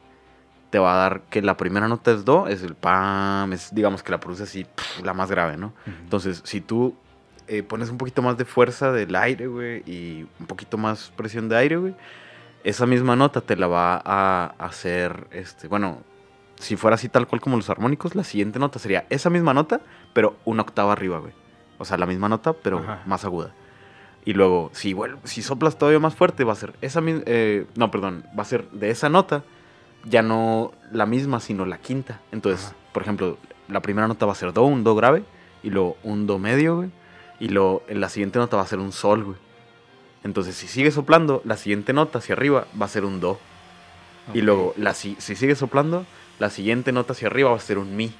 te 0.69 0.79
va 0.79 0.93
a 0.93 0.97
dar 0.97 1.21
que 1.29 1.41
la 1.41 1.57
primera 1.57 1.87
nota 1.87 2.11
es 2.11 2.25
do, 2.25 2.47
es 2.47 2.61
el 2.61 2.75
pam, 2.75 3.53
es, 3.53 3.73
digamos, 3.73 4.03
que 4.03 4.11
la 4.11 4.19
produce 4.19 4.43
así, 4.43 4.63
pf, 4.65 5.03
la 5.03 5.13
más 5.13 5.31
grave, 5.31 5.57
¿no? 5.57 5.73
Entonces, 6.03 6.41
si 6.43 6.61
tú 6.61 6.95
eh, 7.47 7.63
pones 7.63 7.89
un 7.89 7.97
poquito 7.97 8.21
más 8.21 8.37
de 8.37 8.45
fuerza 8.45 8.91
del 8.91 9.15
aire, 9.15 9.47
güey, 9.47 9.83
y 9.85 10.27
un 10.39 10.47
poquito 10.47 10.77
más 10.77 11.11
presión 11.15 11.47
de 11.47 11.57
aire, 11.57 11.77
güey, 11.77 11.95
esa 12.63 12.85
misma 12.85 13.15
nota 13.15 13.39
te 13.41 13.55
la 13.55 13.67
va 13.67 14.01
a 14.03 14.53
hacer, 14.59 15.27
este, 15.31 15.69
bueno, 15.69 16.03
si 16.59 16.75
fuera 16.75 16.95
así 16.95 17.09
tal 17.09 17.27
cual 17.27 17.41
como 17.41 17.55
los 17.57 17.69
armónicos, 17.69 18.15
la 18.15 18.23
siguiente 18.23 18.59
nota 18.59 18.79
sería 18.79 19.05
esa 19.09 19.29
misma 19.29 19.53
nota, 19.53 19.81
pero 20.13 20.35
una 20.45 20.61
octava 20.63 20.93
arriba, 20.93 21.19
güey. 21.19 21.33
O 21.77 21.85
sea, 21.85 21.97
la 21.97 22.05
misma 22.05 22.27
nota, 22.29 22.53
pero 22.53 22.79
Ajá. 22.79 23.01
más 23.05 23.23
aguda. 23.25 23.53
Y 24.25 24.33
luego, 24.33 24.69
si, 24.73 24.93
vuel- 24.93 25.17
si 25.23 25.41
soplas 25.41 25.77
todavía 25.77 25.99
más 25.99 26.15
fuerte, 26.15 26.43
va 26.43 26.53
a 26.53 26.55
ser 26.55 26.73
esa 26.81 26.99
misma, 27.01 27.23
no, 27.75 27.91
perdón, 27.91 28.25
va 28.37 28.41
a 28.41 28.45
ser 28.45 28.69
de 28.71 28.89
esa 28.89 29.07
nota, 29.09 29.43
ya 30.03 30.21
no 30.21 30.71
la 30.91 31.05
misma, 31.05 31.39
sino 31.39 31.65
la 31.65 31.77
quinta. 31.77 32.19
Entonces, 32.31 32.67
Ajá. 32.67 32.75
por 32.93 33.03
ejemplo, 33.03 33.37
la 33.67 33.81
primera 33.81 34.07
nota 34.07 34.25
va 34.25 34.31
a 34.31 34.35
ser 34.35 34.51
do, 34.53 34.63
un 34.63 34.83
do 34.83 34.95
grave, 34.95 35.23
y 35.63 35.69
luego 35.69 35.97
un 36.03 36.27
do 36.27 36.39
medio, 36.39 36.77
güey. 36.77 36.89
Y 37.39 37.49
luego 37.49 37.83
en 37.87 38.01
la 38.01 38.09
siguiente 38.09 38.39
nota 38.39 38.57
va 38.57 38.63
a 38.63 38.67
ser 38.67 38.79
un 38.79 38.91
sol, 38.91 39.23
güey. 39.23 39.37
Entonces, 40.23 40.55
si 40.55 40.67
sigue 40.67 40.91
soplando, 40.91 41.41
la 41.45 41.55
siguiente 41.55 41.93
nota 41.93 42.17
hacia 42.19 42.33
arriba 42.33 42.65
va 42.79 42.85
a 42.85 42.89
ser 42.89 43.05
un 43.05 43.19
do. 43.19 43.39
Y 44.33 44.39
Ok. 44.39 44.43
luego, 44.45 44.73
la, 44.77 44.93
si, 44.93 45.15
si 45.19 45.35
sigue 45.35 45.55
soplando, 45.55 46.05
la 46.39 46.49
siguiente 46.49 46.91
nota 46.91 47.13
hacia 47.13 47.27
arriba 47.27 47.49
va 47.51 47.55
a 47.57 47.59
ser 47.59 47.77
un 47.77 47.95
mi. 47.95 48.11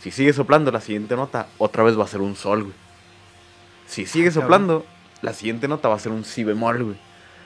Si 0.00 0.10
sigue 0.10 0.32
soplando, 0.32 0.70
la 0.72 0.80
siguiente 0.80 1.14
nota 1.16 1.46
otra 1.58 1.82
vez 1.84 1.98
va 1.98 2.04
a 2.04 2.08
ser 2.08 2.20
un 2.20 2.34
sol, 2.36 2.62
güey. 2.64 2.74
Si 3.86 4.06
sigue 4.06 4.28
Ah, 4.28 4.32
soplando, 4.32 4.86
la 5.20 5.32
siguiente 5.32 5.68
nota 5.68 5.88
va 5.88 5.96
a 5.96 5.98
ser 5.98 6.12
un 6.12 6.24
si 6.24 6.44
bemol, 6.44 6.82
güey. 6.82 6.96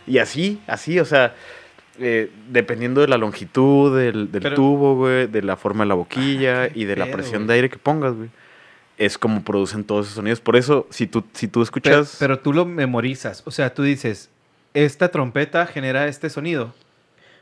Y 0.07 0.19
así, 0.19 0.61
así, 0.67 0.99
o 1.01 1.05
sea, 1.05 1.35
eh, 1.99 2.31
dependiendo 2.49 3.01
de 3.01 3.09
la 3.09 3.19
longitud 3.19 3.97
del, 3.99 4.31
del 4.31 4.43
Pero- 4.43 4.55
tubo, 4.57 4.95
güey, 4.97 5.27
de 5.27 5.43
la 5.43 5.57
forma 5.57 5.85
de 5.85 5.89
la 5.89 5.95
boquilla 5.95 6.65
Ah, 6.65 6.69
y 6.75 6.85
de 6.85 6.97
la 6.97 7.07
presión 7.11 7.47
de 7.47 7.55
aire 7.55 7.69
que 7.71 7.79
pongas, 7.79 8.15
güey. 8.15 8.31
Es 8.99 9.19
como 9.19 9.43
producen 9.43 9.85
todos 9.85 10.07
esos 10.07 10.15
sonidos. 10.17 10.41
Por 10.41 10.57
eso, 10.57 10.87
si 10.91 11.07
tú, 11.07 11.25
si 11.35 11.49
tú 11.49 11.59
Pero, 11.61 11.65
escuchas... 11.65 12.17
pero 12.19 12.39
tú 12.39 12.53
lo 12.55 12.65
memorizas. 12.65 13.43
O 13.45 13.51
sea, 13.51 13.75
tú 13.75 13.83
dices, 13.83 14.31
esta 14.73 15.11
trompeta 15.11 15.67
genera 15.67 16.07
este 16.07 16.31
sonido 16.31 16.73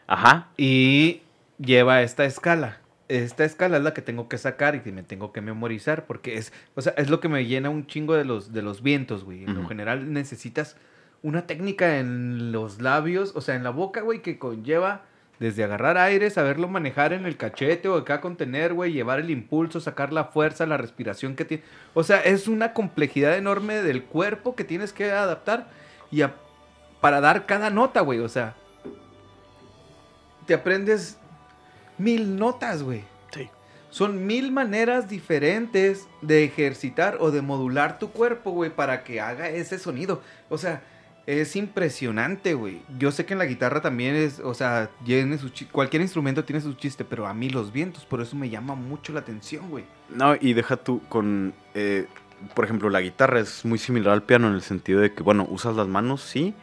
Ajá. 0.08 0.48
y 0.56 1.20
lleva 1.64 2.02
esta 2.02 2.24
escala. 2.24 2.78
Esta 3.08 3.44
escala 3.44 3.76
es 3.76 3.82
la 3.82 3.92
que 3.92 4.00
tengo 4.02 4.28
que 4.28 4.38
sacar 4.38 4.74
y 4.74 4.80
que 4.80 4.90
me 4.90 5.02
tengo 5.02 5.32
que 5.32 5.40
memorizar 5.42 6.06
porque 6.06 6.36
es, 6.38 6.52
o 6.74 6.80
sea, 6.80 6.94
es 6.96 7.10
lo 7.10 7.20
que 7.20 7.28
me 7.28 7.44
llena 7.44 7.68
un 7.68 7.86
chingo 7.86 8.14
de 8.14 8.24
los, 8.24 8.52
de 8.52 8.62
los 8.62 8.82
vientos, 8.82 9.24
güey. 9.24 9.44
En 9.44 9.54
lo 9.54 9.68
general 9.68 10.12
necesitas 10.12 10.76
una 11.22 11.46
técnica 11.46 11.98
en 11.98 12.50
los 12.50 12.80
labios, 12.80 13.32
o 13.34 13.40
sea, 13.42 13.56
en 13.56 13.62
la 13.64 13.70
boca, 13.70 14.00
güey, 14.00 14.22
que 14.22 14.38
conlleva 14.38 15.02
desde 15.38 15.64
agarrar 15.64 15.98
aire, 15.98 16.30
saberlo 16.30 16.68
manejar 16.68 17.12
en 17.12 17.26
el 17.26 17.36
cachete 17.36 17.88
o 17.88 17.96
acá 17.96 18.20
contener, 18.22 18.72
güey, 18.72 18.92
llevar 18.92 19.20
el 19.20 19.30
impulso, 19.30 19.80
sacar 19.80 20.12
la 20.12 20.24
fuerza, 20.26 20.64
la 20.64 20.76
respiración 20.78 21.34
que 21.34 21.44
tiene. 21.44 21.62
O 21.92 22.04
sea, 22.04 22.20
es 22.20 22.48
una 22.48 22.72
complejidad 22.72 23.36
enorme 23.36 23.82
del 23.82 24.04
cuerpo 24.04 24.54
que 24.54 24.64
tienes 24.64 24.92
que 24.94 25.10
adaptar 25.10 25.68
y 26.10 26.22
a- 26.22 26.34
para 27.02 27.20
dar 27.20 27.44
cada 27.44 27.68
nota, 27.68 28.00
güey. 28.00 28.20
O 28.20 28.28
sea, 28.30 28.54
te 30.46 30.54
aprendes 30.54 31.18
mil 31.98 32.36
notas, 32.36 32.82
güey. 32.82 33.04
Sí. 33.32 33.48
Son 33.90 34.26
mil 34.26 34.52
maneras 34.52 35.08
diferentes 35.08 36.08
de 36.22 36.44
ejercitar 36.44 37.18
o 37.20 37.30
de 37.30 37.42
modular 37.42 37.98
tu 37.98 38.10
cuerpo, 38.10 38.50
güey, 38.50 38.70
para 38.70 39.04
que 39.04 39.20
haga 39.20 39.48
ese 39.48 39.78
sonido. 39.78 40.22
O 40.48 40.58
sea, 40.58 40.82
es 41.26 41.56
impresionante, 41.56 42.54
güey. 42.54 42.82
Yo 42.98 43.10
sé 43.10 43.24
que 43.24 43.32
en 43.32 43.38
la 43.38 43.46
guitarra 43.46 43.80
también 43.80 44.14
es, 44.14 44.40
o 44.40 44.52
sea, 44.54 44.90
tiene 45.04 45.38
su 45.38 45.50
cualquier 45.72 46.02
instrumento 46.02 46.44
tiene 46.44 46.60
su 46.60 46.74
chiste, 46.74 47.04
pero 47.04 47.26
a 47.26 47.34
mí 47.34 47.48
los 47.48 47.72
vientos, 47.72 48.04
por 48.04 48.20
eso 48.20 48.36
me 48.36 48.50
llama 48.50 48.74
mucho 48.74 49.12
la 49.12 49.20
atención, 49.20 49.70
güey. 49.70 49.84
No, 50.10 50.34
y 50.38 50.52
deja 50.52 50.76
tú 50.76 51.00
con, 51.08 51.54
eh, 51.74 52.06
por 52.54 52.64
ejemplo, 52.64 52.90
la 52.90 53.00
guitarra 53.00 53.40
es 53.40 53.64
muy 53.64 53.78
similar 53.78 54.12
al 54.12 54.22
piano 54.22 54.48
en 54.48 54.54
el 54.54 54.62
sentido 54.62 55.00
de 55.00 55.12
que, 55.12 55.22
bueno, 55.22 55.46
usas 55.50 55.76
las 55.76 55.88
manos, 55.88 56.22
sí, 56.22 56.54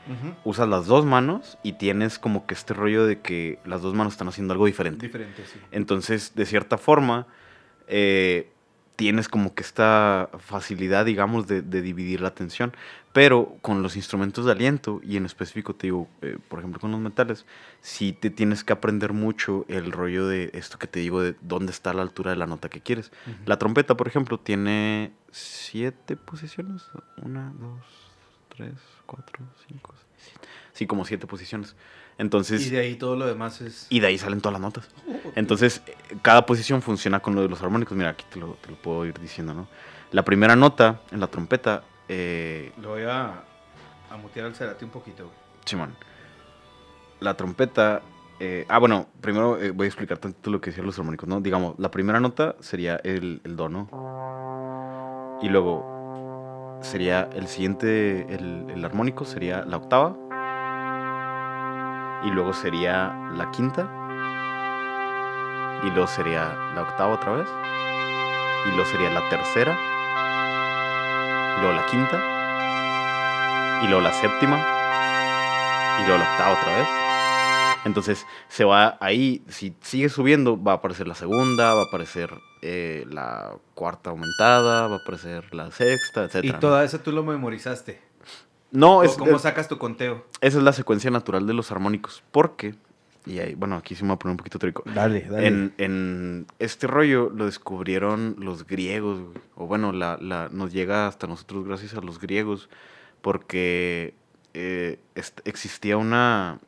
usas 0.44 0.68
las 0.68 0.86
dos 0.86 1.06
manos 1.06 1.58
y 1.64 1.74
tienes 1.74 2.20
como 2.20 2.46
que 2.46 2.54
este 2.54 2.74
rollo 2.74 3.06
de 3.06 3.20
que 3.20 3.60
las 3.66 3.82
dos 3.82 3.94
manos 3.94 4.14
están 4.14 4.28
haciendo 4.28 4.54
algo 4.54 4.66
diferente. 4.66 5.08
Diferente, 5.08 5.44
sí. 5.46 5.60
Entonces, 5.72 6.34
de 6.36 6.46
cierta 6.46 6.78
forma, 6.78 7.28
eh, 7.88 8.52
tienes 9.02 9.28
como 9.30 9.56
que 9.56 9.64
esta 9.64 10.30
facilidad, 10.38 11.06
digamos, 11.06 11.48
de, 11.48 11.64
de 11.64 11.82
dividir 11.82 12.22
la 12.22 12.28
atención. 12.28 12.72
Pero 13.14 13.58
con 13.64 13.82
los 13.82 13.96
instrumentos 13.96 14.46
de 14.46 14.52
aliento, 14.52 15.02
y 15.04 15.18
en 15.18 15.26
específico 15.26 15.74
te 15.74 15.88
digo, 15.88 16.08
eh, 16.22 16.38
por 16.48 16.60
ejemplo, 16.60 16.80
con 16.80 16.92
los 16.92 17.00
metales, 17.00 17.48
sí 17.82 18.14
te 18.14 18.30
tienes 18.30 18.64
que 18.64 18.74
aprender 18.74 19.12
mucho 19.12 19.66
el 19.70 19.92
rollo 19.92 20.28
de 20.28 20.52
esto 20.54 20.78
que 20.78 20.86
te 20.86 21.00
digo, 21.00 21.24
de 21.24 21.34
dónde 21.42 21.72
está 21.72 21.96
la 21.96 22.04
altura 22.04 22.30
de 22.30 22.38
la 22.38 22.46
nota 22.46 22.70
que 22.70 22.80
quieres. 22.80 23.12
La 23.48 23.58
trompeta, 23.58 23.98
por 23.98 24.08
ejemplo, 24.08 24.38
tiene 24.38 25.12
siete 25.32 26.16
posiciones. 26.16 26.84
Una, 27.18 27.52
dos, 27.60 27.84
tres, 28.56 28.76
cuatro, 29.08 29.44
cinco, 29.68 29.96
seis, 29.98 30.30
siete. 30.30 30.48
Sí, 30.74 30.86
como 30.86 31.06
siete 31.06 31.26
posiciones. 31.26 31.76
Entonces, 32.22 32.68
Y 32.68 32.70
de 32.70 32.80
ahí 32.82 32.96
todo 32.96 33.16
lo 33.16 33.26
demás 33.26 33.62
es... 33.62 33.88
y 33.90 34.00
de 34.00 34.06
ahí 34.06 34.18
salen 34.20 34.42
todas 34.42 34.54
las 34.54 34.62
notas. 34.62 34.88
Entonces, 35.36 35.82
cada 36.22 36.46
posición 36.46 36.84
funciona 36.84 37.20
con 37.20 37.34
lo 37.34 37.42
de 37.42 37.50
los 37.50 37.60
armónicos. 37.64 37.98
Mira, 37.98 38.12
aquí 38.12 38.24
te 38.32 38.40
lo, 38.40 38.54
te 38.62 38.70
lo 38.70 38.76
puedo 38.76 39.08
ir 39.08 39.20
diciendo, 39.20 39.56
¿no? 39.56 39.68
La 40.12 40.24
primera 40.24 40.56
nota 40.56 41.02
en 41.12 41.20
la 41.20 41.26
trompeta, 41.26 41.82
eh, 42.08 42.74
Lo 42.80 42.90
voy 42.90 43.04
a, 43.04 43.44
a 44.12 44.18
mutear 44.22 44.46
al 44.46 44.54
Cerati 44.54 44.86
un 44.86 44.92
poquito. 44.92 45.24
güey. 45.24 45.36
Simón. 45.66 45.96
La 47.22 47.36
trompeta. 47.36 48.04
eh, 48.40 48.66
ah, 48.70 48.78
bueno, 48.78 49.08
primero 49.20 49.60
eh, 49.60 49.72
voy 49.72 49.86
a 49.86 49.88
explicar 49.88 50.20
tantito 50.20 50.52
lo 50.52 50.62
que 50.62 50.70
decían 50.70 50.86
los 50.86 51.00
armónicos, 51.00 51.28
¿no? 51.28 51.42
Digamos, 51.42 51.74
la 51.80 51.90
primera 51.90 52.20
nota 52.20 52.56
sería 52.60 52.98
el, 53.04 53.42
el 53.46 53.56
do, 53.56 53.68
¿no? 53.68 55.40
Y 55.42 55.50
luego 55.50 56.80
sería 56.84 57.30
el 57.34 57.48
siguiente, 57.48 58.28
el, 58.30 58.68
el 58.76 58.86
armónico 58.86 59.26
sería 59.26 59.66
la 59.66 59.78
octava. 59.78 60.16
Y 62.24 62.30
luego 62.30 62.54
sería 62.54 63.14
la 63.34 63.50
quinta. 63.52 63.90
Y 65.84 65.90
luego 65.90 66.08
sería 66.08 66.54
la 66.76 66.84
octava 66.84 67.16
otra 67.16 67.34
vez. 67.34 67.48
Y 68.68 68.76
luego 68.76 68.86
sería 68.86 69.10
la 69.10 69.28
tercera. 69.30 69.78
Y 71.58 71.62
luego 71.62 71.76
la 71.76 71.86
quinta. 71.88 73.82
Y 73.84 73.88
luego 73.88 74.02
la 74.02 74.14
séptima 74.14 74.82
y 76.02 76.06
luego 76.06 76.24
la 76.24 76.32
octava 76.32 76.60
otra 76.60 76.78
vez. 76.78 76.88
Entonces 77.86 78.26
se 78.48 78.64
va 78.64 78.98
ahí, 79.00 79.44
si 79.48 79.76
sigue 79.82 80.10
subiendo, 80.10 80.62
va 80.62 80.74
a 80.74 80.76
aparecer 80.76 81.08
la 81.08 81.16
segunda, 81.16 81.74
va 81.74 81.82
a 81.82 81.86
aparecer 81.86 82.30
eh, 82.62 83.06
la 83.10 83.54
cuarta 83.74 84.12
aumentada, 84.12 84.88
va 84.88 84.96
a 84.96 85.00
aparecer 85.00 85.54
la 85.54 85.72
sexta, 85.72 86.26
etc. 86.26 86.44
Y 86.44 86.54
toda 86.54 86.84
esa 86.84 87.02
tú 87.02 87.12
lo 87.12 87.24
memorizaste. 87.24 88.00
No, 88.72 88.98
¿O 88.98 89.04
es, 89.04 89.18
¿Cómo 89.18 89.38
sacas 89.40 89.68
tu 89.68 89.78
conteo? 89.78 90.26
esa 90.42 90.58
es 90.58 90.64
la 90.64 90.74
secuencia 90.74 91.12
natural 91.12 91.46
de 91.48 91.54
los 91.54 91.72
armónicos. 91.72 92.24
Porque, 92.32 92.76
y 93.26 93.40
ahí, 93.40 93.54
bueno, 93.56 93.76
aquí 93.76 93.96
sí 93.96 94.04
me 94.04 94.10
voy 94.10 94.16
a 94.16 94.20
poner 94.20 94.32
un 94.34 94.38
poquito 94.38 94.60
trico. 94.60 94.84
Dale, 94.96 95.28
En, 95.46 95.74
en 95.78 96.48
este 96.60 96.88
rollo 96.88 97.30
lo 97.30 97.46
descubrieron 97.46 98.36
los 98.40 98.66
griegos, 98.66 99.20
güey. 99.22 99.38
o 99.56 99.68
bueno, 99.68 99.92
la, 99.92 100.18
la- 100.22 100.50
nos 100.52 100.72
llega 100.72 101.08
hasta 101.08 101.28
nosotros 101.28 101.66
gracias 101.66 101.94
a 101.96 102.02
los 102.02 102.20
griegos, 102.20 102.70
porque 103.22 104.14
eh, 104.54 105.00
existía 105.46 105.98
una, 105.98 106.60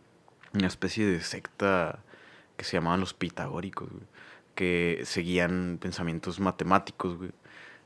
una 0.54 0.68
especie 0.68 1.06
de 1.06 1.22
secta 1.22 2.00
que 2.58 2.66
se 2.66 2.78
llamaban 2.78 3.00
los 3.00 3.13
pitagóricos, 3.13 3.89
güey, 3.89 4.04
que 4.56 5.02
seguían 5.06 5.80
pensamientos 5.82 6.39
matemáticos, 6.39 7.18
güey, 7.18 7.32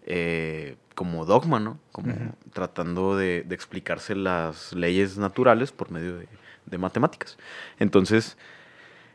eh, 0.08 0.78
como 0.96 1.26
dogma, 1.26 1.60
¿no? 1.60 1.80
Como 1.92 2.14
tratando 2.54 3.16
de, 3.16 3.44
de 3.44 3.54
explicarse 3.54 4.16
las 4.16 4.74
leyes 4.74 5.18
naturales 5.18 5.72
por 5.72 5.92
medio 5.92 6.18
de, 6.18 6.28
de 6.66 6.78
matemáticas. 6.78 7.38
Entonces, 7.78 8.38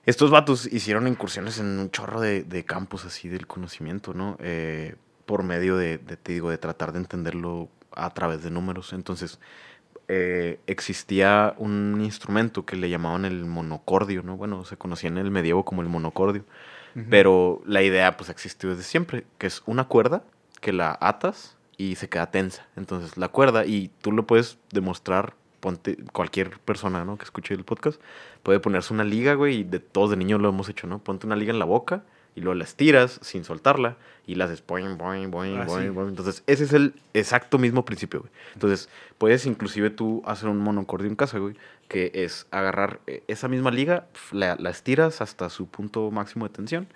estos 0.07 0.31
vatos 0.31 0.67
hicieron 0.73 1.09
incursiones 1.09 1.59
en 1.59 1.79
un 1.79 1.91
chorro 1.91 2.21
de, 2.21 2.45
de 2.45 2.65
campos 2.65 3.05
así 3.05 3.29
del 3.29 3.47
conocimiento, 3.47 4.15
¿no? 4.15 4.37
Eh, 4.41 4.95
por 5.27 5.43
medio 5.43 5.77
de, 5.77 5.99
te 5.99 6.33
digo, 6.33 6.51
de 6.51 6.59
tratar 6.59 6.93
de 6.93 6.99
entenderlo 6.99 7.69
a 7.93 8.11
través 8.11 8.43
de 8.43 8.51
números. 8.51 8.93
Entonces, 8.93 9.41
eh, 10.09 10.61
existía 10.67 11.55
un 11.59 12.01
instrumento 12.03 12.65
que 12.67 12.77
le 12.77 12.91
llamaban 12.91 13.25
el 13.25 13.45
monocordio, 13.45 14.23
¿no? 14.23 14.37
Bueno, 14.37 14.65
se 14.65 14.77
conocía 14.77 15.09
en 15.09 15.19
el 15.19 15.31
medievo 15.31 15.65
como 15.65 15.83
el 15.83 15.89
monocordio. 15.89 16.45
Pero 17.09 17.63
la 17.65 17.81
idea, 17.81 18.19
pues, 18.19 18.29
existió 18.29 18.69
desde 18.69 18.83
siempre, 18.83 19.25
que 19.39 19.47
es 19.47 19.63
una 19.65 19.85
cuerda 19.85 20.25
que 20.63 20.73
la 20.73 20.97
atas 21.03 21.59
y 21.77 21.97
se 21.97 22.09
queda 22.09 22.31
tensa. 22.31 22.67
Entonces, 22.77 23.19
la 23.19 23.29
cuerda, 23.29 23.67
y 23.67 23.91
tú 24.01 24.13
lo 24.13 24.27
puedes 24.27 24.57
demostrar, 24.71 25.35
ponte, 25.61 25.97
cualquier 26.13 26.59
persona, 26.61 27.05
¿no? 27.05 27.19
Que 27.19 27.25
escuche 27.25 27.53
el 27.53 27.65
podcast, 27.65 28.01
puede 28.43 28.61
ponerse 28.61 28.95
una 28.95 29.05
liga, 29.05 29.35
güey, 29.35 29.59
y 29.59 29.65
de 29.65 29.81
todos 29.81 30.11
de 30.11 30.17
niños 30.17 30.41
lo 30.41 30.49
hemos 30.49 30.69
hecho, 30.71 30.87
¿no? 30.87 30.99
Ponte 31.01 31.27
una 31.27 31.37
liga 31.37 31.53
en 31.53 31.59
la 31.59 31.65
boca 31.67 32.05
y 32.35 32.41
luego 32.41 32.55
la 32.55 32.65
estiras 32.65 33.19
sin 33.23 33.45
soltarla 33.45 33.97
y 34.27 34.37
la 34.37 34.47
haces 34.47 34.65
boing, 34.67 34.97
boing, 34.97 35.31
boing, 35.31 35.59
Ah, 35.59 35.65
boing, 35.65 35.89
sí. 35.89 35.89
boing. 35.91 36.09
Entonces, 36.09 36.43
ese 36.47 36.65
es 36.65 36.73
el 36.73 36.95
exacto 37.13 37.59
mismo 37.59 37.85
principio, 37.85 38.21
güey. 38.21 38.33
Entonces, 38.55 38.89
puedes 39.19 39.45
inclusive 39.45 39.91
tú 39.91 40.23
hacer 40.25 40.49
un 40.49 40.59
monocordio 40.59 41.09
en 41.09 41.17
casa, 41.17 41.39
güey, 41.39 41.57
que 41.89 42.11
es 42.15 42.47
agarrar 42.51 43.01
eh, 43.07 43.23
esa 43.29 43.49
misma 43.49 43.71
liga, 43.71 44.07
la, 44.31 44.57
la 44.57 44.71
estiras 44.71 45.21
hasta 45.21 45.51
su 45.51 45.67
punto 45.67 46.11
máximo 46.11 46.47
de 46.49 46.55
tensión 46.55 46.87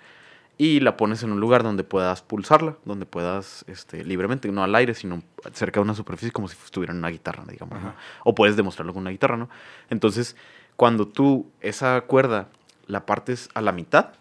y 0.57 0.79
la 0.79 0.97
pones 0.97 1.21
en 1.21 1.31
un 1.31 1.39
lugar 1.39 1.61
donde 1.61 1.83
puedas 1.83 2.23
pulsarla, 2.23 2.77
donde 2.83 3.05
puedas 3.05 3.63
este, 3.67 4.03
libremente, 4.03 4.51
no 4.51 4.63
al 4.63 4.73
aire, 4.73 4.95
sino 4.95 5.21
cerca 5.53 5.79
de 5.79 5.83
una 5.83 5.93
superficie 5.93 6.31
como 6.31 6.47
si 6.47 6.57
estuviera 6.63 6.93
en 6.93 6.97
una 6.99 7.09
guitarra, 7.09 7.43
digamos. 7.47 7.81
¿no? 7.81 7.93
O 8.23 8.33
puedes 8.33 8.55
demostrarlo 8.55 8.93
con 8.93 9.01
una 9.01 9.11
guitarra, 9.11 9.37
¿no? 9.37 9.49
Entonces, 9.89 10.35
cuando 10.75 11.07
tú 11.07 11.51
esa 11.61 12.01
cuerda 12.01 12.49
la 12.87 13.05
partes 13.05 13.49
a 13.53 13.61
la 13.61 13.71
mitad, 13.71 14.13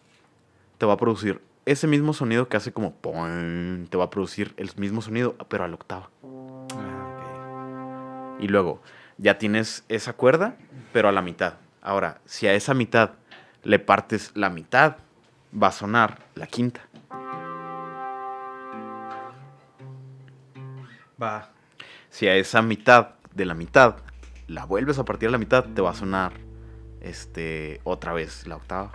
te 0.76 0.84
va 0.84 0.92
a 0.94 0.96
producir 0.98 1.40
ese 1.64 1.86
mismo 1.86 2.12
sonido 2.12 2.48
que 2.48 2.56
hace 2.58 2.72
como 2.72 2.92
poing, 2.94 3.86
te 3.86 3.96
va 3.96 4.04
a 4.04 4.10
producir 4.10 4.52
el 4.58 4.70
mismo 4.76 5.00
sonido, 5.00 5.36
pero 5.48 5.64
a 5.64 5.68
la 5.68 5.74
octava. 5.74 6.10
Ah, 6.74 8.36
Y 8.38 8.48
luego 8.48 8.82
ya 9.16 9.38
tienes 9.38 9.84
esa 9.88 10.12
cuerda, 10.12 10.56
pero 10.92 11.08
a 11.08 11.12
la 11.12 11.22
mitad. 11.22 11.54
Ahora, 11.80 12.20
si 12.26 12.46
a 12.46 12.52
esa 12.52 12.74
mitad 12.74 13.12
le 13.62 13.78
partes 13.78 14.32
la 14.34 14.50
mitad, 14.50 14.98
va 15.52 15.68
a 15.68 15.72
sonar 15.72 16.26
la 16.34 16.46
quinta. 16.46 16.80
Va. 21.22 21.50
Si 22.10 22.28
a 22.28 22.36
esa 22.36 22.62
mitad 22.62 23.10
de 23.34 23.44
la 23.46 23.54
mitad 23.54 23.96
la 24.48 24.64
vuelves 24.64 24.98
a 24.98 25.04
partir 25.04 25.28
a 25.28 25.32
la 25.32 25.38
mitad, 25.38 25.64
te 25.64 25.82
va 25.82 25.90
a 25.90 25.94
sonar 25.94 26.32
este 27.00 27.80
otra 27.84 28.12
vez 28.12 28.46
la 28.46 28.56
octava. 28.56 28.92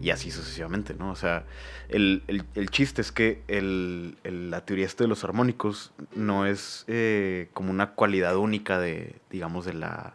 Y 0.00 0.10
así 0.10 0.30
sucesivamente, 0.30 0.94
¿no? 0.94 1.10
O 1.10 1.16
sea, 1.16 1.44
el, 1.88 2.22
el- 2.28 2.44
el 2.54 2.70
chiste 2.70 3.02
es 3.02 3.12
que 3.12 3.42
el- 3.48 4.16
el- 4.24 4.50
la 4.50 4.64
teoría 4.64 4.86
esta 4.86 5.04
de 5.04 5.08
los 5.08 5.24
armónicos 5.24 5.92
no 6.14 6.46
es 6.46 6.84
eh, 6.86 7.50
como 7.52 7.70
una 7.70 7.90
cualidad 7.94 8.36
única 8.36 8.78
de, 8.78 9.16
digamos, 9.30 9.66
de 9.66 9.74
la 9.74 10.14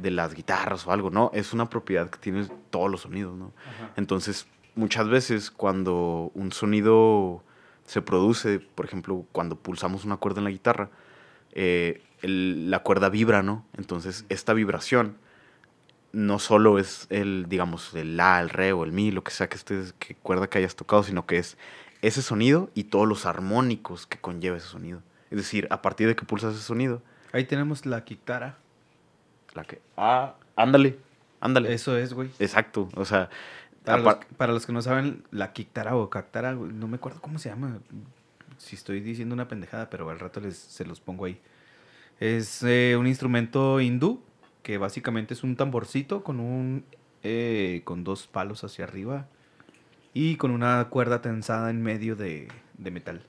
de 0.00 0.10
las 0.10 0.34
guitarras 0.34 0.86
o 0.86 0.92
algo, 0.92 1.10
¿no? 1.10 1.30
Es 1.34 1.52
una 1.52 1.68
propiedad 1.68 2.08
que 2.10 2.18
tiene 2.18 2.46
todos 2.70 2.90
los 2.90 3.02
sonidos, 3.02 3.36
¿no? 3.36 3.52
Ajá. 3.68 3.92
Entonces, 3.96 4.46
muchas 4.74 5.08
veces 5.08 5.50
cuando 5.50 6.30
un 6.34 6.52
sonido 6.52 7.42
se 7.84 8.02
produce, 8.02 8.60
por 8.60 8.86
ejemplo, 8.86 9.24
cuando 9.32 9.56
pulsamos 9.56 10.04
una 10.04 10.16
cuerda 10.18 10.40
en 10.40 10.44
la 10.44 10.50
guitarra, 10.50 10.90
eh, 11.52 12.02
el- 12.22 12.70
la 12.70 12.80
cuerda 12.80 13.08
vibra, 13.08 13.42
¿no? 13.42 13.64
Entonces, 13.76 14.24
esta 14.28 14.52
vibración 14.52 15.16
no 16.12 16.38
solo 16.38 16.78
es 16.78 17.06
el, 17.10 17.46
digamos, 17.48 17.94
el 17.94 18.16
la, 18.16 18.40
el 18.40 18.48
re 18.50 18.72
o 18.72 18.84
el 18.84 18.92
mi, 18.92 19.10
lo 19.10 19.22
que 19.22 19.30
sea 19.30 19.48
que 19.48 19.56
estés, 19.56 19.92
que 19.98 20.14
cuerda 20.14 20.48
que 20.48 20.58
hayas 20.58 20.74
tocado, 20.74 21.02
sino 21.02 21.26
que 21.26 21.38
es 21.38 21.58
ese 22.00 22.22
sonido 22.22 22.70
y 22.74 22.84
todos 22.84 23.06
los 23.06 23.26
armónicos 23.26 24.06
que 24.06 24.18
conlleva 24.18 24.56
ese 24.56 24.68
sonido. 24.68 25.02
Es 25.30 25.36
decir, 25.38 25.66
a 25.70 25.82
partir 25.82 26.06
de 26.08 26.16
que 26.16 26.24
pulsas 26.24 26.54
ese 26.54 26.62
sonido, 26.64 27.02
Ahí 27.32 27.44
tenemos 27.44 27.84
la 27.84 28.00
guitarra. 28.00 28.56
La 29.54 29.64
que... 29.64 29.80
Ah, 29.96 30.34
ándale, 30.56 30.98
ándale. 31.40 31.72
Eso 31.72 31.96
es, 31.96 32.12
güey. 32.12 32.30
Exacto, 32.38 32.88
o 32.94 33.04
sea... 33.04 33.30
Para 33.84 34.02
los, 34.02 34.16
para 34.36 34.52
los 34.52 34.66
que 34.66 34.72
no 34.72 34.82
saben, 34.82 35.24
la 35.30 35.54
Kiktara 35.54 35.96
o 35.96 36.10
Cactara, 36.10 36.52
güey, 36.52 36.72
no 36.72 36.88
me 36.88 36.96
acuerdo 36.96 37.22
cómo 37.22 37.38
se 37.38 37.48
llama. 37.48 37.78
Si 38.58 38.76
estoy 38.76 39.00
diciendo 39.00 39.34
una 39.34 39.48
pendejada, 39.48 39.88
pero 39.88 40.10
al 40.10 40.18
rato 40.18 40.40
les, 40.40 40.58
se 40.58 40.84
los 40.84 41.00
pongo 41.00 41.24
ahí. 41.24 41.40
Es 42.20 42.62
eh, 42.64 42.96
un 42.98 43.06
instrumento 43.06 43.80
hindú 43.80 44.20
que 44.62 44.76
básicamente 44.76 45.32
es 45.32 45.42
un 45.42 45.56
tamborcito 45.56 46.22
con 46.22 46.38
un 46.38 46.84
eh, 47.22 47.80
con 47.84 48.04
dos 48.04 48.26
palos 48.26 48.62
hacia 48.62 48.84
arriba 48.84 49.26
y 50.12 50.36
con 50.36 50.50
una 50.50 50.86
cuerda 50.90 51.22
tensada 51.22 51.70
en 51.70 51.82
medio 51.82 52.14
de, 52.14 52.48
de 52.76 52.90
metal. 52.90 53.22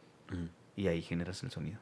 Y 0.76 0.88
ahí 0.88 1.02
generas 1.02 1.42
el 1.44 1.52
sonido. 1.52 1.80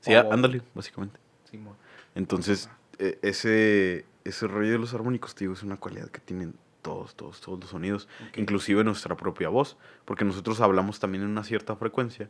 Sí, 0.00 0.14
Oh. 0.14 0.32
ándale, 0.32 0.62
básicamente. 0.74 1.18
Simón. 1.50 1.74
Entonces, 2.16 2.68
e- 2.98 3.18
ese, 3.22 4.04
ese 4.24 4.46
rollo 4.48 4.72
de 4.72 4.78
los 4.78 4.92
armónicos, 4.94 5.34
te 5.34 5.44
digo, 5.44 5.52
es 5.54 5.62
una 5.62 5.76
cualidad 5.76 6.08
que 6.10 6.18
tienen 6.20 6.54
todos, 6.82 7.14
todos, 7.14 7.40
todos 7.40 7.60
los 7.60 7.70
sonidos, 7.70 8.08
Ok. 8.30 8.38
inclusive 8.38 8.82
nuestra 8.84 9.16
propia 9.16 9.48
voz, 9.48 9.76
porque 10.04 10.24
nosotros 10.24 10.60
hablamos 10.60 10.98
también 11.00 11.22
en 11.24 11.30
una 11.30 11.44
cierta 11.44 11.76
frecuencia, 11.76 12.28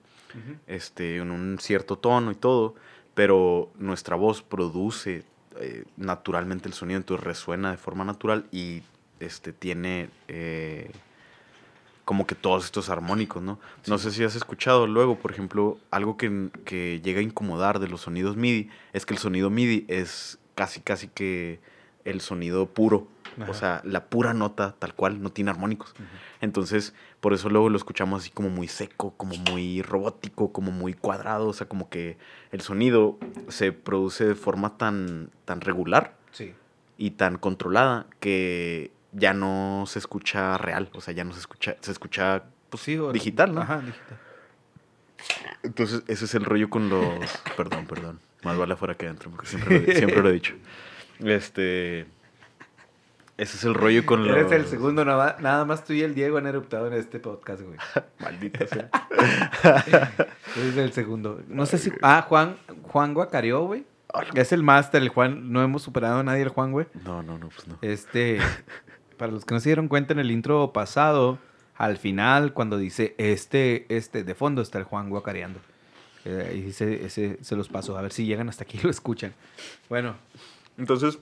este, 0.67 1.17
en 1.17 1.31
un 1.31 1.59
cierto 1.59 1.97
tono 1.97 2.31
y 2.31 2.35
todo, 2.35 2.75
pero 3.15 3.71
nuestra 3.79 4.17
voz 4.17 4.43
produce 4.43 5.25
eh, 5.59 5.85
naturalmente 5.97 6.69
el 6.69 6.75
sonido, 6.75 6.99
entonces 6.99 7.25
resuena 7.25 7.71
de 7.71 7.77
forma 7.77 8.05
natural 8.05 8.47
y 8.51 8.83
este, 9.21 9.53
tiene 9.53 10.11
eh, 10.29 10.91
como 12.07 12.27
que 12.27 12.35
todos 12.35 12.65
estos 12.65 12.89
armónicos, 12.89 13.43
¿no? 13.43 13.59
No 13.87 13.99
sé 13.99 14.11
si 14.13 14.25
has 14.25 14.35
escuchado 14.37 14.87
luego, 14.87 15.19
por 15.19 15.33
ejemplo, 15.33 15.77
algo 15.91 16.17
que, 16.17 16.49
que 16.65 17.01
llega 17.03 17.19
a 17.21 17.23
incomodar 17.23 17.81
de 17.81 17.89
los 17.89 18.01
sonidos 18.03 18.37
MIDI 18.37 18.71
es 18.95 19.05
que 19.05 19.13
el 19.13 19.19
sonido 19.19 19.51
MIDI 19.51 19.85
es 19.89 20.39
casi, 20.55 20.81
casi 20.81 21.09
que 21.09 21.61
el 22.05 22.21
sonido 22.21 22.67
puro. 22.67 23.09
Ajá. 23.39 23.51
O 23.51 23.55
sea, 23.55 23.81
la 23.85 24.05
pura 24.07 24.33
nota 24.33 24.77
tal 24.79 24.95
cual 24.95 25.21
no 25.21 25.31
tiene 25.31 25.51
armónicos. 25.51 25.95
Entonces, 26.41 26.95
por 27.21 27.35
eso 27.35 27.51
luego 27.51 27.69
lo 27.69 27.77
escuchamos 27.77 28.23
así 28.23 28.31
como 28.31 28.49
muy 28.51 28.69
seco, 28.69 29.13
como 29.17 29.35
muy 29.51 29.83
robótico, 29.83 30.53
como 30.53 30.71
muy 30.71 30.95
cuadrado. 30.95 31.49
O 31.49 31.53
sea, 31.53 31.69
como 31.69 31.91
que 31.91 32.17
el 32.53 32.61
sonido 32.61 33.19
se 33.49 33.73
produce 33.73 34.25
de 34.25 34.35
forma 34.37 34.79
tan, 34.79 35.31
tan 35.45 35.61
regular 35.61 36.17
Sí. 36.31 36.55
y 36.97 37.11
tan 37.11 37.37
controlada 37.37 38.07
que 38.21 38.91
ya 39.17 39.33
no 39.33 39.85
se 39.87 39.99
escucha 39.99 40.59
real. 40.59 40.91
O 40.95 41.01
sea, 41.01 41.15
ya 41.15 41.25
no 41.25 41.33
se 41.33 41.41
escucha, 41.41 41.77
se 41.81 41.91
escucha 41.91 42.45
pues, 42.71 42.83
Sí, 42.83 42.99
digital, 43.13 43.55
¿no? 43.55 43.63
Ajá, 43.63 43.81
digital. 43.81 44.19
Entonces, 45.63 46.03
ese 46.07 46.27
es 46.27 46.35
el 46.35 46.45
rollo 46.45 46.71
con 46.71 46.89
los. 46.89 47.03
perdón, 47.57 47.87
perdón. 47.87 48.21
Más 48.45 48.57
vale 48.57 48.75
afuera 48.75 48.95
que 48.95 49.07
adentro, 49.07 49.31
porque 49.31 49.47
siempre 49.47 49.81
lo, 49.81 49.93
siempre 49.93 50.23
lo 50.23 50.29
he 50.29 50.33
dicho. 50.33 50.55
Este. 51.21 52.07
Ese 53.39 53.59
es 53.59 53.65
el 53.65 53.75
rollo 53.75 54.07
con 54.07 54.27
los. 54.27 54.37
Eres 54.37 54.53
el 54.53 54.67
segundo, 54.67 55.05
nada, 55.05 55.65
más 55.65 55.85
tú 55.85 55.93
y 55.93 56.03
el 56.03 56.15
Diego 56.15 56.39
han 56.39 56.47
eruptado 56.47 56.87
en 56.87 56.95
este 56.95 57.19
podcast, 57.19 57.63
güey. 57.63 57.79
Maldita 58.19 58.67
sea. 58.67 58.91
Eres 60.57 60.77
el 60.77 60.93
segundo. 60.93 61.41
No 61.49 61.67
sé 61.67 61.79
si. 61.79 61.93
Ah, 62.03 62.25
Juan, 62.29 62.57
Juan 62.83 63.15
Guacareó, 63.15 63.65
güey. 63.65 63.85
Hola. 64.13 64.31
Es 64.35 64.53
el 64.53 64.63
máster, 64.63 65.03
el 65.03 65.09
Juan. 65.09 65.53
No 65.53 65.63
hemos 65.63 65.83
superado 65.83 66.21
a 66.21 66.23
nadie 66.23 66.43
el 66.43 66.49
Juan, 66.49 66.73
güey. 66.73 66.87
No, 67.05 67.23
no, 67.23 67.39
no, 67.39 67.49
pues 67.49 67.67
no. 67.67 67.79
Este. 67.83 68.39
Para 69.17 69.33
los 69.33 69.45
que 69.45 69.55
no 69.55 69.61
se 69.61 69.69
dieron 69.71 69.89
cuenta 69.89 70.13
en 70.13 70.19
el 70.21 70.31
intro 70.31 70.73
pasado, 70.73 71.39
al 71.77 71.97
final, 71.97 72.53
cuando 72.53 72.79
dice 72.79 73.15
este, 73.19 73.87
este, 73.95 74.25
de 74.25 74.35
fondo 74.35 74.63
está 74.63 74.79
el 74.79 74.85
Juan 74.85 75.11
guacareando. 75.11 75.61
Eh, 76.25 76.65
y 76.67 76.69
ese 76.71 77.39
se 77.43 77.57
los 77.57 77.69
paso. 77.69 77.97
A 77.97 78.03
ver 78.03 78.13
si 78.13 78.27
llegan 78.27 78.49
hasta 78.49 78.65
aquí 78.65 78.79
y 78.79 78.83
lo 78.83 78.91
escuchan. 78.91 79.33
Bueno, 79.89 80.17
Entonces, 80.79 81.19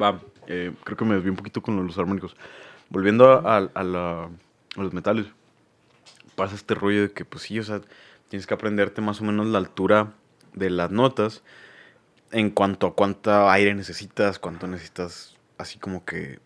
va. 0.00 0.20
eh, 0.46 0.72
creo 0.84 0.96
que 0.96 1.04
me 1.04 1.14
desvié 1.14 1.30
un 1.30 1.36
poquito 1.36 1.60
con 1.62 1.86
los 1.86 1.98
armónicos. 1.98 2.36
Volviendo 2.88 3.30
a, 3.30 3.56
a 3.74 3.82
los 4.76 4.92
metales, 4.92 5.26
pasa 6.34 6.54
este 6.54 6.74
rollo 6.74 7.02
de 7.02 7.12
que, 7.12 7.24
pues 7.24 7.42
sí, 7.44 7.58
o 7.58 7.62
sea, 7.64 7.80
tienes 8.28 8.46
que 8.46 8.54
aprenderte 8.54 9.00
más 9.00 9.20
o 9.20 9.24
menos 9.24 9.46
la 9.46 9.58
altura 9.58 10.14
de 10.54 10.70
las 10.70 10.90
notas 10.90 11.42
en 12.32 12.50
cuanto 12.50 12.86
a 12.86 12.94
cuánto 12.94 13.48
aire 13.50 13.74
necesitas, 13.74 14.38
cuánto 14.38 14.66
necesitas, 14.66 15.36
así 15.58 15.78
como 15.78 16.04
que, 16.04 16.38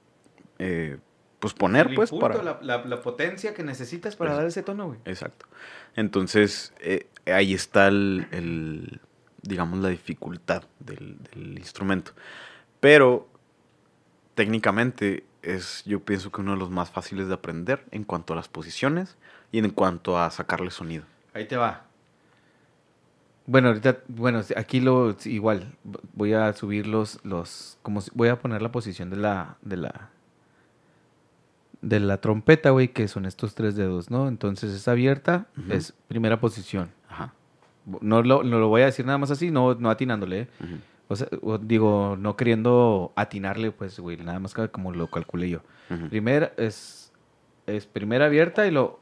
eh, 0.61 0.99
pues 1.40 1.55
poner, 1.55 1.88
el 1.88 1.94
pues, 1.94 2.11
para... 2.12 2.42
la, 2.42 2.59
la- 2.62 2.85
la 2.85 3.03
potencia 3.03 3.55
que 3.55 3.64
necesitas 3.64 4.14
para 4.14 4.35
dar 4.35 4.44
ese 4.46 4.62
tono, 4.62 4.87
güey. 4.88 4.99
Exacto. 5.07 5.46
Entonces, 5.96 6.73
eh, 6.81 7.09
ahí 7.27 7.55
está 7.55 7.88
el, 7.88 8.27
el, 8.31 9.01
digamos, 9.42 9.79
la 9.81 9.88
dificultad 9.88 10.64
del, 10.79 11.16
del 11.33 11.59
instrumento. 11.59 12.12
Pero, 12.81 13.27
técnicamente, 14.35 15.25
es, 15.42 15.83
yo 15.87 16.01
pienso 16.01 16.31
que 16.31 16.40
uno 16.40 16.53
de 16.53 16.59
los 16.59 16.70
más 16.70 16.90
fáciles 16.90 17.29
de 17.29 17.35
aprender 17.35 17.85
en 17.90 18.05
cuanto 18.05 18.33
a 18.33 18.37
las 18.37 18.49
posiciones 18.49 19.16
y 19.53 19.59
en 19.59 19.70
cuanto 19.70 20.18
a 20.18 20.31
sacarle 20.31 20.70
sonido. 20.70 21.05
Ahí 21.35 21.46
te 21.46 21.57
va. 21.57 21.85
Bueno, 23.46 23.68
ahorita, 23.68 23.99
bueno, 24.09 24.42
aquí 24.57 24.81
lo 24.81 25.16
igual 25.25 25.75
voy 26.14 26.35
a 26.35 26.53
subir 26.53 26.87
los, 26.87 27.18
los, 27.25 27.79
como 27.83 28.01
si- 28.01 28.11
voy 28.14 28.29
a 28.29 28.38
poner 28.38 28.62
la 28.62 28.70
posición 28.70 29.11
de 29.11 29.16
la, 29.16 29.57
de 29.62 29.77
la, 29.79 30.11
de 31.83 32.01
la 32.01 32.21
trompeta, 32.21 32.71
güey, 32.71 32.88
que 32.88 33.09
son 33.09 33.27
estos 33.27 33.55
tres 33.55 33.75
dedos, 33.75 34.11
¿no? 34.11 34.29
Entonces 34.29 34.73
es 34.73 34.87
abierta, 34.88 35.47
es 35.69 35.95
primera 36.09 36.40
posición. 36.40 36.90
Ajá. 37.09 37.33
No 38.01 38.23
lo, 38.23 38.43
no 38.43 38.59
lo 38.59 38.69
voy 38.69 38.83
a 38.83 38.87
decir 38.87 39.07
nada 39.07 39.19
más 39.19 39.31
así, 39.31 39.51
no, 39.51 39.75
no 39.75 39.90
atinándole, 39.90 40.40
¿eh? 40.43 40.49
O 41.09 41.16
sea, 41.16 41.29
digo, 41.62 42.16
no 42.19 42.37
queriendo 42.37 43.12
atinarle, 43.16 43.73
pues, 43.73 43.99
güey, 43.99 44.16
nada 44.19 44.38
más 44.38 44.55
que 44.55 44.69
como 44.69 44.93
lo 44.93 45.09
calculé 45.09 45.49
yo. 45.49 45.61
Primera 46.09 46.53
es, 46.57 47.12
es 47.66 47.87
primera 47.87 48.27
abierta 48.27 48.66
y 48.66 48.71
lo 48.71 49.01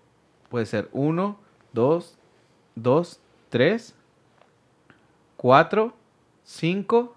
puede 0.49 0.65
ser 0.65 0.89
uno, 0.93 1.39
dos, 1.73 2.17
dos, 2.77 3.21
tres, 3.51 3.95
cuatro, 5.37 5.95
cinco. 6.45 7.15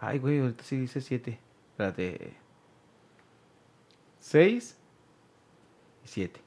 Ay, 0.00 0.18
güey, 0.18 0.38
ahorita 0.38 0.62
sí 0.62 0.76
dice 0.76 1.00
siete. 1.00 1.40
Espérate. 1.72 2.43
Seis 4.28 4.78
y 6.02 6.08
siete. 6.08 6.40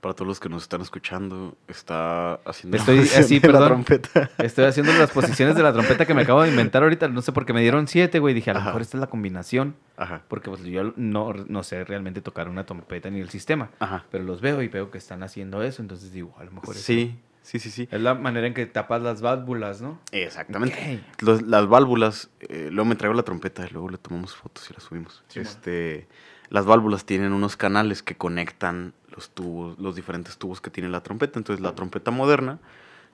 Para 0.00 0.14
todos 0.14 0.28
los 0.28 0.38
que 0.40 0.48
nos 0.48 0.62
están 0.62 0.80
escuchando, 0.80 1.56
está 1.66 2.34
haciendo 2.46 2.76
Estoy 2.76 2.96
la 2.98 3.02
posición 3.02 3.24
así, 3.24 3.38
de 3.40 3.48
la 3.48 3.52
perdón. 3.52 3.68
trompeta. 3.84 4.30
Estoy 4.38 4.64
haciendo 4.66 4.92
las 4.92 5.10
posiciones 5.10 5.56
de 5.56 5.62
la 5.64 5.72
trompeta 5.72 6.06
que 6.06 6.14
me 6.14 6.22
acabo 6.22 6.42
de 6.42 6.48
inventar 6.50 6.84
ahorita. 6.84 7.08
No 7.08 7.20
sé 7.20 7.32
por 7.32 7.44
qué 7.44 7.52
me 7.52 7.60
dieron 7.62 7.88
siete, 7.88 8.20
güey. 8.20 8.32
Dije, 8.32 8.50
a 8.52 8.54
lo 8.54 8.60
Ajá. 8.60 8.68
mejor 8.68 8.82
esta 8.82 8.96
es 8.96 9.00
la 9.00 9.08
combinación. 9.08 9.74
Ajá. 9.96 10.22
Porque 10.28 10.48
pues, 10.50 10.62
yo 10.62 10.92
no, 10.96 11.32
no 11.48 11.62
sé 11.64 11.82
realmente 11.84 12.22
tocar 12.22 12.48
una 12.48 12.64
trompeta 12.64 13.10
ni 13.10 13.18
el 13.20 13.28
sistema. 13.28 13.70
Ajá. 13.80 14.04
Pero 14.12 14.22
los 14.22 14.40
veo 14.40 14.62
y 14.62 14.68
veo 14.68 14.90
que 14.92 14.98
están 14.98 15.24
haciendo 15.24 15.62
eso. 15.64 15.82
Entonces 15.82 16.12
digo, 16.12 16.32
a 16.38 16.44
lo 16.44 16.52
mejor 16.52 16.76
es- 16.76 16.82
Sí, 16.82 17.18
sí, 17.42 17.58
sí, 17.58 17.70
sí. 17.70 17.88
es 17.90 18.00
la 18.00 18.14
manera 18.14 18.46
en 18.46 18.54
que 18.54 18.64
tapas 18.66 19.02
las 19.02 19.20
válvulas, 19.20 19.82
¿no? 19.82 19.98
Exactamente. 20.12 21.02
Los- 21.18 21.42
las 21.42 21.66
válvulas, 21.68 22.30
eh, 22.40 22.68
luego 22.70 22.88
me 22.88 22.94
traigo 22.94 23.14
la 23.14 23.24
trompeta 23.24 23.66
y 23.66 23.70
luego 23.70 23.90
le 23.90 23.98
tomamos 23.98 24.34
fotos 24.36 24.70
y 24.70 24.72
la 24.74 24.80
subimos. 24.80 25.22
Sí, 25.28 25.40
este, 25.40 26.06
las 26.50 26.66
válvulas 26.66 27.04
tienen 27.04 27.32
unos 27.32 27.56
canales 27.56 28.02
que 28.02 28.16
conectan 28.16 28.92
los 29.14 29.30
tubos, 29.30 29.78
los 29.78 29.94
diferentes 29.94 30.36
tubos 30.36 30.60
que 30.60 30.70
tiene 30.70 30.88
la 30.88 31.00
trompeta. 31.00 31.38
Entonces 31.38 31.62
la 31.62 31.74
trompeta 31.74 32.10
moderna 32.10 32.58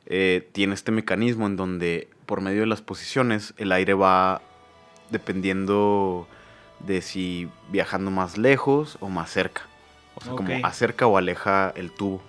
eh, 0.07 0.49
tiene 0.53 0.75
este 0.75 0.93
mecanismo 0.93 1.47
en 1.47 1.57
donde 1.57 2.09
por 2.27 2.41
medio 2.41 2.61
de 2.61 2.67
las 2.67 2.81
posiciones 2.81 3.55
el 3.59 3.73
aire 3.73 3.95
va 3.95 4.41
dependiendo 5.11 6.27
de 6.81 7.03
si 7.03 7.49
viajando 7.71 8.11
más 8.11 8.39
lejos 8.39 8.99
o 9.01 9.09
más 9.09 9.31
cerca. 9.31 9.63
O 10.15 10.23
sea, 10.23 10.33
como 10.33 10.49
acerca 10.65 11.07
o 11.07 11.19
aleja 11.19 11.75
el 11.77 11.91
tubo 11.91 12.23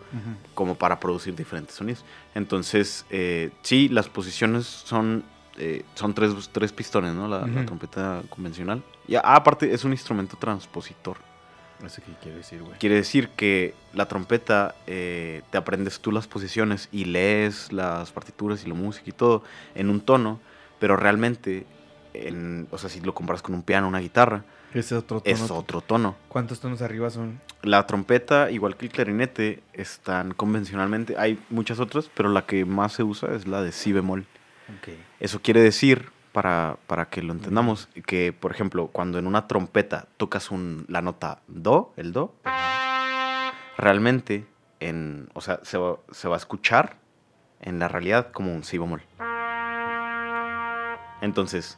como 0.56 0.76
para 0.76 1.00
producir 1.00 1.36
diferentes 1.36 1.76
sonidos. 1.76 2.04
Entonces, 2.36 3.06
eh, 3.10 3.52
sí, 3.62 3.88
las 3.88 4.10
posiciones 4.10 4.65
son, 4.65 5.24
eh, 5.58 5.84
son 5.96 6.13
tres, 6.13 6.50
tres 6.52 6.72
pistones, 6.72 7.13
¿no? 7.13 7.28
La, 7.28 7.39
la 7.41 7.46
Ujú. 7.48 7.65
trompeta 7.65 8.22
convencional. 8.30 8.84
Y 9.08 9.15
ah, 9.15 9.22
aparte 9.24 9.74
es 9.74 9.84
un 9.84 9.91
instrumento 9.91 10.38
transpositor. 10.38 11.17
Sé 11.88 12.02
qué 12.02 12.12
quiere 12.22 12.38
decir, 12.38 12.62
güey. 12.63 12.78
Quiere 12.80 12.96
decir 12.96 13.30
que 13.30 13.76
la 13.93 14.08
trompeta 14.08 14.74
eh, 14.88 15.43
te 15.52 15.60
aprendes 15.60 16.00
tú 16.00 16.12
las 16.12 16.28
posiciones 16.28 16.89
y 16.91 17.06
lees 17.06 17.72
las 17.72 18.12
partituras 18.12 18.65
y 18.65 18.67
la 18.67 18.74
música 18.74 19.08
y 19.10 19.13
todo 19.13 19.43
en 19.76 19.91
un 19.91 20.02
tono, 20.02 20.39
pero 20.80 20.98
realmente, 20.98 21.67
en, 22.15 22.67
o 22.72 22.80
sea, 22.80 22.89
si 22.89 23.00
lo 23.02 23.13
comparas 23.13 23.43
con 23.43 23.54
un 23.54 23.62
piano, 23.62 23.88
una 23.88 24.00
guitarra, 24.00 24.43
Es 24.74 24.91
otro 24.91 25.22
tono. 25.22 25.36
es 25.36 25.52
otro 25.52 25.82
tono. 25.82 26.15
¿Cuántos 26.30 26.60
tonos 26.60 26.82
arriba 26.82 27.12
son? 27.12 27.39
La 27.62 27.86
trompeta, 27.86 28.50
igual 28.50 28.76
que 28.76 28.88
el 28.88 28.91
clarinete, 28.91 29.62
están 29.74 30.34
convencionalmente, 30.34 31.15
hay 31.17 31.38
muchas 31.52 31.80
otras, 31.80 32.10
pero 32.15 32.30
la 32.30 32.48
que 32.48 32.65
más 32.65 32.93
se 32.93 33.04
usa 33.04 33.36
es 33.36 33.46
la 33.46 33.62
de 33.62 33.72
si 33.72 33.93
bemol. 33.93 34.26
Ok. 34.80 34.89
Eso 35.19 35.41
quiere 35.41 35.62
decir, 35.62 36.10
para, 36.32 36.77
para 36.88 37.10
que 37.10 37.21
lo 37.23 37.34
entendamos, 37.34 37.89
que 38.06 38.34
por 38.34 38.51
ejemplo, 38.51 38.88
cuando 38.88 39.17
en 39.17 39.25
una 39.27 39.47
trompeta 39.47 40.08
tocas 40.17 40.51
un, 40.51 40.86
la 40.88 41.01
nota 41.01 41.41
do, 41.47 41.93
el 41.97 42.13
do, 42.13 42.36
realmente, 43.77 44.45
en, 44.80 45.30
o 45.34 45.41
sea, 45.41 45.60
se 45.63 45.77
va, 45.77 45.97
se 46.12 46.27
va 46.27 46.36
a 46.36 46.38
escuchar 46.38 46.97
en 47.62 47.80
la 47.80 47.88
realidad 47.88 48.32
como 48.32 48.53
un 48.53 48.63
si 48.63 48.77
bemol. 48.77 49.01
Entonces, 51.21 51.77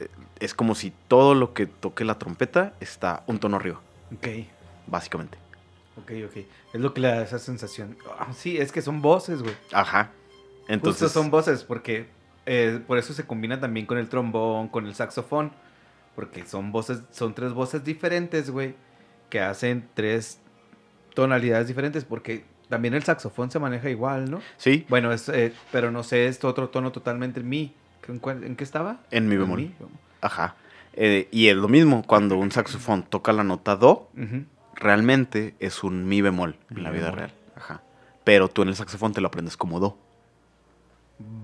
eh, 0.00 0.08
es 0.40 0.54
como 0.54 0.74
si 0.74 0.92
todo 1.06 1.34
lo 1.34 1.54
que 1.54 1.66
toque 1.66 2.04
la 2.04 2.18
trompeta 2.18 2.74
está 2.80 3.22
un 3.26 3.38
tono 3.38 3.56
arriba, 3.56 3.80
Ok. 4.12 4.26
básicamente. 4.88 5.38
Ok, 5.96 6.10
ok. 6.26 6.36
Es 6.72 6.80
lo 6.80 6.92
que 6.94 7.00
le 7.02 7.08
da 7.08 7.22
esa 7.22 7.38
sensación. 7.38 7.96
Ah, 8.18 8.32
sí, 8.32 8.56
es 8.58 8.72
que 8.72 8.82
son 8.82 9.02
voces, 9.02 9.42
güey. 9.42 9.54
Ajá. 9.72 10.10
Entonces 10.68 10.74
Entonces, 10.74 11.12
son 11.12 11.30
voces 11.30 11.64
porque 11.64 12.08
eh, 12.46 12.80
por 12.86 12.98
eso 12.98 13.12
se 13.14 13.24
combina 13.26 13.60
también 13.60 13.86
con 13.86 13.98
el 13.98 14.08
trombón, 14.08 14.68
con 14.68 14.86
el 14.86 14.94
saxofón, 14.94 15.52
porque 16.14 16.44
son 16.46 16.72
voces, 16.72 17.02
son 17.10 17.34
tres 17.34 17.52
voces 17.52 17.84
diferentes, 17.84 18.50
güey, 18.50 18.74
que 19.30 19.40
hacen 19.40 19.88
tres 19.94 20.40
tonalidades 21.14 21.68
diferentes, 21.68 22.04
porque 22.04 22.44
también 22.68 22.94
el 22.94 23.02
saxofón 23.02 23.50
se 23.50 23.58
maneja 23.58 23.90
igual, 23.90 24.30
¿no? 24.30 24.40
sí, 24.56 24.86
Bueno, 24.88 25.12
es, 25.12 25.28
eh, 25.28 25.52
pero 25.70 25.90
no 25.90 26.02
sé, 26.02 26.26
es 26.26 26.42
otro 26.44 26.68
tono 26.70 26.90
totalmente 26.92 27.40
mi. 27.40 27.74
¿En, 28.08 28.18
cuál- 28.18 28.42
en 28.44 28.56
qué 28.56 28.64
estaba? 28.64 28.98
en 29.10 29.28
mi 29.28 29.34
En 29.34 29.40
bemol. 29.40 29.58
mi. 29.60 29.74
Ajá. 30.20 30.56
Eh, 30.94 31.28
y 31.30 31.48
es 31.48 31.56
lo 31.56 31.68
mismo, 31.68 32.02
cuando 32.06 32.36
un 32.36 32.50
saxofón 32.50 33.02
toca 33.04 33.32
la 33.32 33.44
nota 33.44 33.76
do, 33.76 34.10
realmente 34.74 35.54
es 35.58 35.84
un 35.84 36.06
mi 36.06 36.20
bemol 36.22 36.56
en 36.70 36.76
Mi 36.76 36.82
la 36.82 36.90
vida 36.90 37.04
bemol. 37.06 37.18
real. 37.18 37.32
Ajá. 37.56 37.82
Pero 38.24 38.48
tú 38.48 38.62
en 38.62 38.68
el 38.68 38.76
saxofón 38.76 39.12
te 39.12 39.20
lo 39.20 39.28
aprendes 39.28 39.56
como 39.56 39.80
do. 39.80 39.98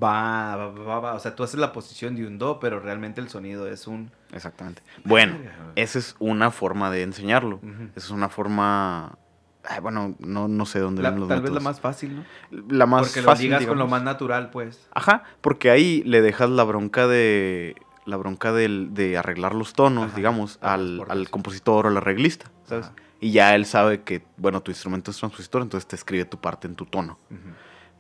Va, 0.03 0.57
va, 0.57 0.69
va, 0.71 1.01
va. 1.01 1.15
O 1.15 1.19
sea, 1.19 1.35
tú 1.35 1.43
haces 1.43 1.59
la 1.59 1.73
posición 1.73 2.15
de 2.17 2.27
un 2.27 2.39
do, 2.39 2.59
pero 2.61 2.81
realmente 2.81 3.21
el 3.21 3.29
sonido 3.29 3.69
es 3.69 3.87
un. 3.87 4.11
Exactamente. 4.33 4.83
Bueno, 5.05 5.37
esa 5.77 5.99
es 5.99 6.17
una 6.19 6.51
forma 6.51 6.91
de 6.91 7.03
enseñarlo. 7.03 7.61
Esa 7.95 8.07
es 8.07 8.11
una 8.11 8.29
forma... 8.29 9.17
ay, 9.65 9.81
bueno, 9.81 10.15
no, 10.19 10.49
no 10.49 10.67
sé 10.67 10.79
dónde 10.81 11.03
La- 11.03 11.11
los 11.11 11.29
tal 11.29 11.41
vez 11.43 11.53
la 11.53 11.61
más 11.61 11.81
fácil, 11.81 12.17
¿no? 12.17 12.25
La 12.69 12.87
más 12.87 13.03
Porque 13.07 13.21
lo 13.23 13.27
fácil, 13.27 13.47
ligas 13.47 13.67
con 13.67 13.79
lo 13.79 13.87
más 13.87 14.03
natural, 14.03 14.51
pues. 14.51 14.89
Ajá, 14.93 15.25
porque 15.41 15.71
ahí 15.71 16.03
le 16.05 16.21
dejas 16.21 16.51
la 16.51 16.65
bronca 16.65 17.07
de 17.07 17.77
la 18.05 18.17
bronca 18.17 18.53
del, 18.53 18.95
de 18.95 19.19
arreglar 19.19 19.55
los 19.55 19.75
tonos, 19.75 20.07
Ajá, 20.07 20.17
digamos, 20.17 20.59
al, 20.63 21.05
al 21.11 21.29
compositor 21.29 21.85
o 21.85 21.89
al 21.91 21.97
arreglista, 21.99 22.51
¿sabes? 22.65 22.87
Ajá. 22.87 22.95
Y 23.21 23.33
ya 23.33 23.55
él 23.55 23.67
sabe 23.67 24.01
que, 24.03 24.25
bueno, 24.39 24.63
tu 24.63 24.71
instrumento 24.71 25.11
es 25.11 25.19
transpositor, 25.19 25.61
entonces 25.61 25.87
te 25.87 25.97
escribe 25.97 26.25
tu 26.25 26.39
parte 26.41 26.67
en 26.69 26.75
tu 26.75 26.87
tono. 26.87 27.19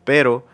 Pero, 0.05 0.47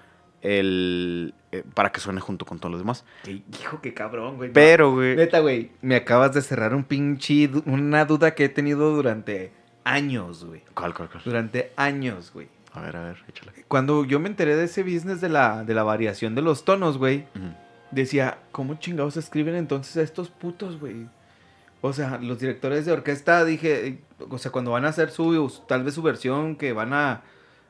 el, 0.45 1.35
eh, 1.51 1.65
para 1.75 1.91
que 1.91 1.99
suene 2.01 2.21
junto 2.21 2.45
con 2.47 2.59
todos 2.61 2.71
los 2.71 2.81
demás. 2.81 3.05
Qué- 3.25 3.43
Hijo, 3.61 3.81
qué 3.81 3.93
cabrón, 3.95 4.37
güey. 4.37 4.53
Pero, 4.53 4.93
güey... 4.93 5.17
Neta, 5.17 5.41
güey, 5.41 5.73
me 5.83 5.97
acabas 5.97 6.33
de 6.35 6.43
cerrar 6.43 6.75
un 6.75 6.85
pinche... 6.85 7.51
Una 7.67 8.05
duda 8.05 8.35
que 8.35 8.45
he 8.45 8.49
tenido 8.49 8.95
durante 8.95 9.53
años, 9.85 10.45
güey. 10.45 10.63
¿Cuál, 10.75 10.95
cuál, 10.95 11.09
cuál? 11.11 11.23
Durante 11.25 11.73
años, 11.77 12.31
güey. 12.33 12.49
A 12.73 12.81
ver, 12.81 12.97
a 12.97 13.05
ver, 13.05 13.17
échale. 13.29 13.53
Cuando 13.69 14.05
yo 14.05 14.21
me 14.21 14.29
enteré 14.29 14.55
de 14.57 14.65
ese 14.65 14.83
business 14.83 15.21
de 15.21 15.29
la, 15.31 15.65
de 15.65 15.75
la 15.75 15.83
variación 15.83 16.35
de 16.35 16.43
los 16.43 16.65
tonos, 16.65 16.99
güey, 16.99 17.25
decía, 17.91 18.39
¿cómo 18.53 18.75
chingados 18.75 19.17
escriben 19.17 19.55
entonces 19.55 19.97
a 19.97 20.03
estos 20.03 20.29
putos, 20.29 20.79
güey? 20.81 21.07
O 21.81 21.93
sea, 21.93 22.19
los 22.19 22.39
directores 22.41 22.85
de 22.87 22.93
orquesta, 22.93 23.45
dije, 23.45 23.87
eh, 23.87 23.99
o 24.29 24.39
sea, 24.39 24.51
cuando 24.51 24.73
van 24.73 24.85
a 24.87 24.89
hacer 24.89 25.11
su, 25.11 25.53
tal 25.69 25.85
vez 25.85 25.95
su 25.95 26.03
versión, 26.03 26.57
que 26.57 26.73
van 26.73 26.93
a, 26.95 27.23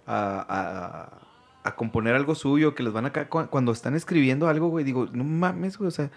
a, 0.07 0.47
a- 0.49 1.19
a 1.65 1.75
componer 1.75 2.15
algo 2.15 2.35
suyo, 2.35 2.75
que 2.75 2.83
les 2.83 2.93
van 2.93 3.07
a... 3.07 3.13
ca- 3.13 3.29
cu- 3.29 3.49
Cuando 3.49 3.73
están 3.73 3.95
escribiendo 3.97 4.49
algo, 4.49 4.69
güey, 4.69 4.85
digo, 4.85 5.09
no 5.13 5.25
mames, 5.25 5.77
güey, 5.79 5.89
o 5.89 5.91
sea, 5.91 6.11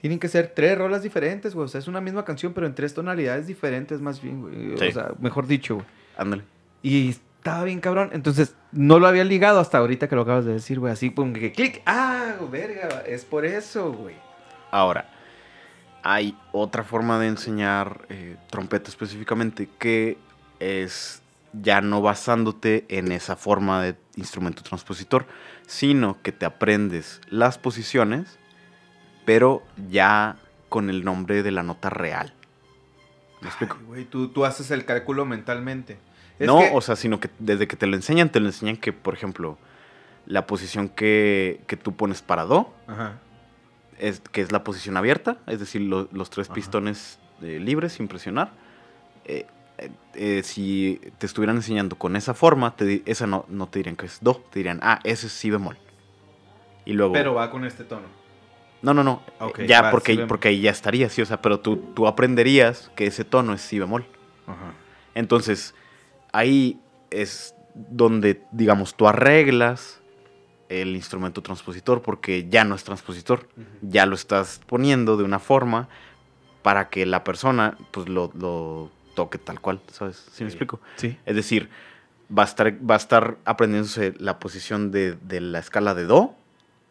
tienen 0.00 0.18
que 0.18 0.28
ser 0.28 0.52
tres 0.54 0.76
rolas 0.76 1.02
diferentes, 1.02 1.54
güey, 1.54 1.64
o 1.64 1.68
sea, 1.68 1.78
es 1.78 1.88
una 1.88 2.00
misma 2.00 2.24
canción, 2.24 2.52
pero 2.52 2.66
en 2.66 2.74
tres 2.74 2.94
tonalidades 2.94 3.46
diferentes 3.46 4.00
más 4.00 4.20
bien, 4.20 4.42
güey. 4.42 4.76
Sí. 4.76 4.84
O 4.88 4.92
sea, 4.92 5.12
mejor 5.20 5.46
dicho, 5.46 5.76
güey. 5.76 5.86
Ándale. 6.16 6.42
Y 6.82 7.10
estaba 7.10 7.64
bien 7.64 7.80
cabrón. 7.80 8.10
Entonces, 8.12 8.54
no 8.72 8.98
lo 8.98 9.06
había 9.06 9.24
ligado 9.24 9.58
hasta 9.60 9.78
ahorita 9.78 10.08
que 10.08 10.16
lo 10.16 10.22
acabas 10.22 10.44
de 10.44 10.52
decir, 10.52 10.78
güey. 10.80 10.92
Así, 10.92 11.10
pum, 11.10 11.32
que 11.32 11.52
clic. 11.52 11.80
Ah, 11.86 12.34
verga, 12.50 13.02
es 13.06 13.24
por 13.24 13.44
eso, 13.44 13.92
güey. 13.92 14.16
Ahora, 14.70 15.08
hay 16.02 16.36
otra 16.52 16.84
forma 16.84 17.18
de 17.18 17.28
enseñar 17.28 18.02
eh, 18.08 18.36
trompeta 18.50 18.88
específicamente 18.90 19.68
que 19.78 20.18
es 20.60 21.22
ya 21.52 21.80
no 21.80 22.02
basándote 22.02 22.84
en 22.88 23.10
esa 23.12 23.36
forma 23.36 23.82
de 23.82 23.96
instrumento 24.16 24.62
transpositor, 24.62 25.26
sino 25.66 26.20
que 26.22 26.32
te 26.32 26.46
aprendes 26.46 27.20
las 27.28 27.58
posiciones, 27.58 28.38
pero 29.24 29.62
ya 29.90 30.36
con 30.68 30.90
el 30.90 31.04
nombre 31.04 31.42
de 31.42 31.50
la 31.50 31.62
nota 31.62 31.90
real. 31.90 32.34
¿Me 33.40 33.48
explico? 33.48 33.76
Ay, 33.78 33.86
güey, 33.86 34.04
tú, 34.04 34.28
tú 34.28 34.44
haces 34.44 34.70
el 34.70 34.84
cálculo 34.84 35.24
mentalmente. 35.24 35.98
Es 36.38 36.46
no, 36.46 36.58
que- 36.60 36.70
o 36.72 36.80
sea, 36.80 36.96
sino 36.96 37.20
que 37.20 37.30
desde 37.38 37.66
que 37.66 37.76
te 37.76 37.86
lo 37.86 37.96
enseñan, 37.96 38.30
te 38.30 38.40
lo 38.40 38.46
enseñan 38.46 38.76
que, 38.76 38.92
por 38.92 39.14
ejemplo, 39.14 39.58
la 40.26 40.46
posición 40.46 40.88
que, 40.88 41.60
que 41.66 41.76
tú 41.76 41.94
pones 41.96 42.20
para 42.22 42.44
do, 42.44 42.74
Ajá. 42.86 43.18
es, 43.98 44.20
que 44.20 44.40
es 44.42 44.52
la 44.52 44.62
posición 44.64 44.96
abierta, 44.96 45.38
es 45.46 45.58
decir, 45.60 45.80
lo- 45.82 46.08
los 46.12 46.30
tres 46.30 46.48
Ajá. 46.48 46.54
pistones 46.54 47.18
eh, 47.42 47.58
libres 47.60 47.92
sin 47.94 48.08
presionar. 48.08 48.50
Eh, 49.24 49.46
eh, 49.78 49.90
eh, 50.14 50.42
si 50.42 51.00
te 51.18 51.26
estuvieran 51.26 51.56
enseñando 51.56 51.96
con 51.96 52.16
esa 52.16 52.34
forma, 52.34 52.74
te 52.76 53.02
esa 53.06 53.26
no, 53.26 53.46
no 53.48 53.68
te 53.68 53.78
dirían 53.78 53.96
que 53.96 54.06
es 54.06 54.18
do, 54.20 54.36
te 54.50 54.58
dirían, 54.58 54.80
ah, 54.82 55.00
ese 55.04 55.28
es 55.28 55.32
si 55.32 55.50
bemol. 55.50 55.76
Y 56.84 56.92
luego... 56.92 57.12
Pero 57.12 57.34
va 57.34 57.50
con 57.50 57.64
este 57.64 57.84
tono. 57.84 58.06
no, 58.82 58.94
no, 58.94 59.04
no, 59.04 59.22
ya 59.66 59.82
va, 59.82 59.90
porque, 59.90 60.16
si 60.16 60.22
porque 60.24 60.48
ahí 60.48 60.60
ya 60.60 60.70
estaría, 60.70 61.08
sí, 61.08 61.22
o 61.22 61.26
sea, 61.26 61.40
pero 61.40 61.60
tú, 61.60 61.76
tú 61.94 62.06
aprenderías 62.06 62.90
que 62.96 63.06
ese 63.06 63.24
tono 63.24 63.52
es 63.52 63.60
si 63.60 63.78
bemol. 63.78 64.06
Ajá. 64.46 64.72
Entonces, 65.14 65.74
ahí 66.32 66.80
es 67.10 67.54
donde, 67.74 68.42
digamos, 68.52 68.94
tú 68.94 69.06
arreglas 69.06 70.00
el 70.68 70.94
instrumento 70.96 71.42
transpositor 71.42 72.02
porque 72.02 72.48
ya 72.48 72.64
no 72.64 72.74
es 72.74 72.84
transpositor, 72.84 73.48
ya 73.80 74.06
lo 74.06 74.14
estás 74.14 74.60
poniendo 74.66 75.16
de 75.16 75.24
una 75.24 75.38
forma 75.38 75.88
para 76.62 76.88
que 76.88 77.06
la 77.06 77.24
persona 77.24 77.78
pues 77.90 78.08
lo, 78.08 78.30
lo 78.34 78.90
toque 79.18 79.38
tal 79.38 79.60
cual, 79.60 79.80
¿sabes? 79.90 80.16
¿Sí 80.32 80.44
me 80.44 80.50
Sí. 80.50 80.54
explico? 80.54 80.80
Sí. 80.96 81.18
Es 81.26 81.34
decir, 81.34 81.68
va 82.36 82.42
a 82.42 82.46
estar, 82.46 82.72
va 82.88 82.94
a 82.94 82.98
estar 82.98 83.36
aprendiéndose 83.44 84.14
la 84.18 84.38
posición 84.38 84.90
de, 84.92 85.16
de 85.22 85.40
la 85.40 85.58
escala 85.58 85.94
de 85.94 86.04
Do, 86.04 86.34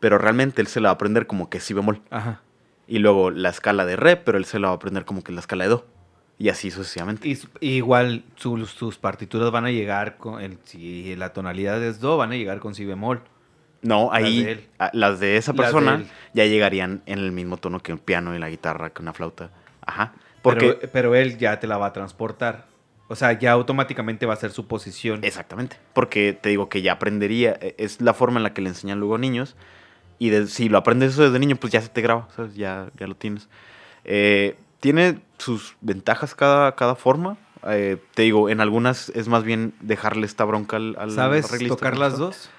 pero 0.01 0.17
realmente 0.17 0.61
él 0.61 0.67
se 0.67 0.81
la 0.81 0.89
va 0.89 0.91
a 0.91 0.95
aprender 0.95 1.25
como 1.25 1.49
que 1.49 1.59
si 1.61 1.73
bemol. 1.73 2.01
Ajá. 2.09 2.41
Y 2.87 2.99
luego 2.99 3.31
la 3.31 3.49
escala 3.49 3.85
de 3.85 3.95
Re, 3.95 4.17
pero 4.17 4.37
él 4.37 4.45
se 4.45 4.59
la 4.59 4.67
va 4.67 4.73
a 4.73 4.75
aprender 4.75 5.05
como 5.05 5.23
que 5.23 5.31
la 5.31 5.39
escala 5.39 5.63
de 5.63 5.69
Do. 5.69 5.85
Y 6.39 6.49
así 6.49 6.69
sucesivamente. 6.69 7.27
Y, 7.27 7.39
igual 7.61 8.23
sus, 8.35 8.69
sus 8.71 8.97
partituras 8.97 9.49
van 9.51 9.65
a 9.65 9.71
llegar 9.71 10.17
con. 10.17 10.39
El, 10.41 10.57
si 10.65 11.15
la 11.15 11.33
tonalidad 11.33 11.81
es 11.81 11.99
Do, 11.99 12.17
van 12.17 12.31
a 12.31 12.35
llegar 12.35 12.59
con 12.59 12.75
Si 12.75 12.85
bemol. 12.85 13.21
No, 13.81 14.09
Las 14.11 14.23
ahí 14.23 14.43
de 14.43 14.67
a- 14.79 14.89
las 14.93 15.19
de 15.19 15.37
esa 15.37 15.51
Las 15.53 15.57
de 15.57 15.63
persona 15.63 15.95
él. 15.95 16.07
ya 16.33 16.45
llegarían 16.45 17.01
en 17.05 17.19
el 17.19 17.31
mismo 17.31 17.57
tono 17.57 17.79
que 17.79 17.91
el 17.91 17.99
piano 17.99 18.35
y 18.35 18.39
la 18.39 18.49
guitarra, 18.49 18.89
que 18.91 19.01
una 19.01 19.13
flauta. 19.13 19.49
Ajá. 19.85 20.13
Porque 20.47 20.77
Pero, 20.79 20.91
pero 20.91 21.15
él 21.15 21.37
ya 21.37 21.59
te 21.59 21.67
la 21.67 21.77
va 21.77 21.87
a 21.87 21.93
transportar. 21.93 22.65
O 23.09 23.15
sea, 23.15 23.31
ya 23.39 23.51
automáticamente 23.53 24.25
va 24.25 24.33
a 24.33 24.37
ser 24.37 24.51
su 24.51 24.67
posición. 24.67 25.23
exactamente, 25.23 25.77
porque 25.93 26.33
te 26.33 26.49
digo 26.49 26.67
que 26.67 26.81
ya 26.81 26.93
aprendería, 26.93 27.57
e- 27.61 27.75
es 27.77 28.01
la 28.01 28.13
forma 28.13 28.37
en 28.39 28.43
la 28.43 28.53
que 28.53 28.61
le 28.61 28.69
enseñan 28.69 28.99
luego 28.99 29.15
a 29.15 29.17
niños 29.17 29.55
y 30.19 30.29
de- 30.29 30.47
si 30.47 30.67
lo 30.67 30.77
aprendes 30.77 31.13
eso 31.13 31.23
desde 31.23 31.39
niño, 31.39 31.55
pues 31.55 31.71
ya 31.71 31.81
se 31.81 31.87
te 31.89 32.01
graba, 32.01 32.27
¿sabes? 32.35 32.55
Ya, 32.55 32.89
ya 32.99 33.07
lo 33.07 33.15
tienes. 33.15 33.47
Eh, 34.03 34.57
tiene 34.81 35.19
sus 35.37 35.75
ventajas 35.81 36.35
cada, 36.35 36.75
cada 36.75 36.95
forma. 36.95 37.37
Eh, 37.67 37.97
te 38.13 38.23
digo, 38.23 38.49
en 38.49 38.59
algunas 38.61 39.09
es 39.09 39.27
más 39.27 39.43
bien 39.43 39.73
dejarle 39.79 40.25
esta 40.25 40.43
bronca 40.43 40.75
al, 40.77 40.95
al 40.99 41.11
¿Sabes 41.11 41.45
arreglista, 41.45 41.75
tocar 41.77 41.97
las 41.97 42.17
dos? 42.17 42.49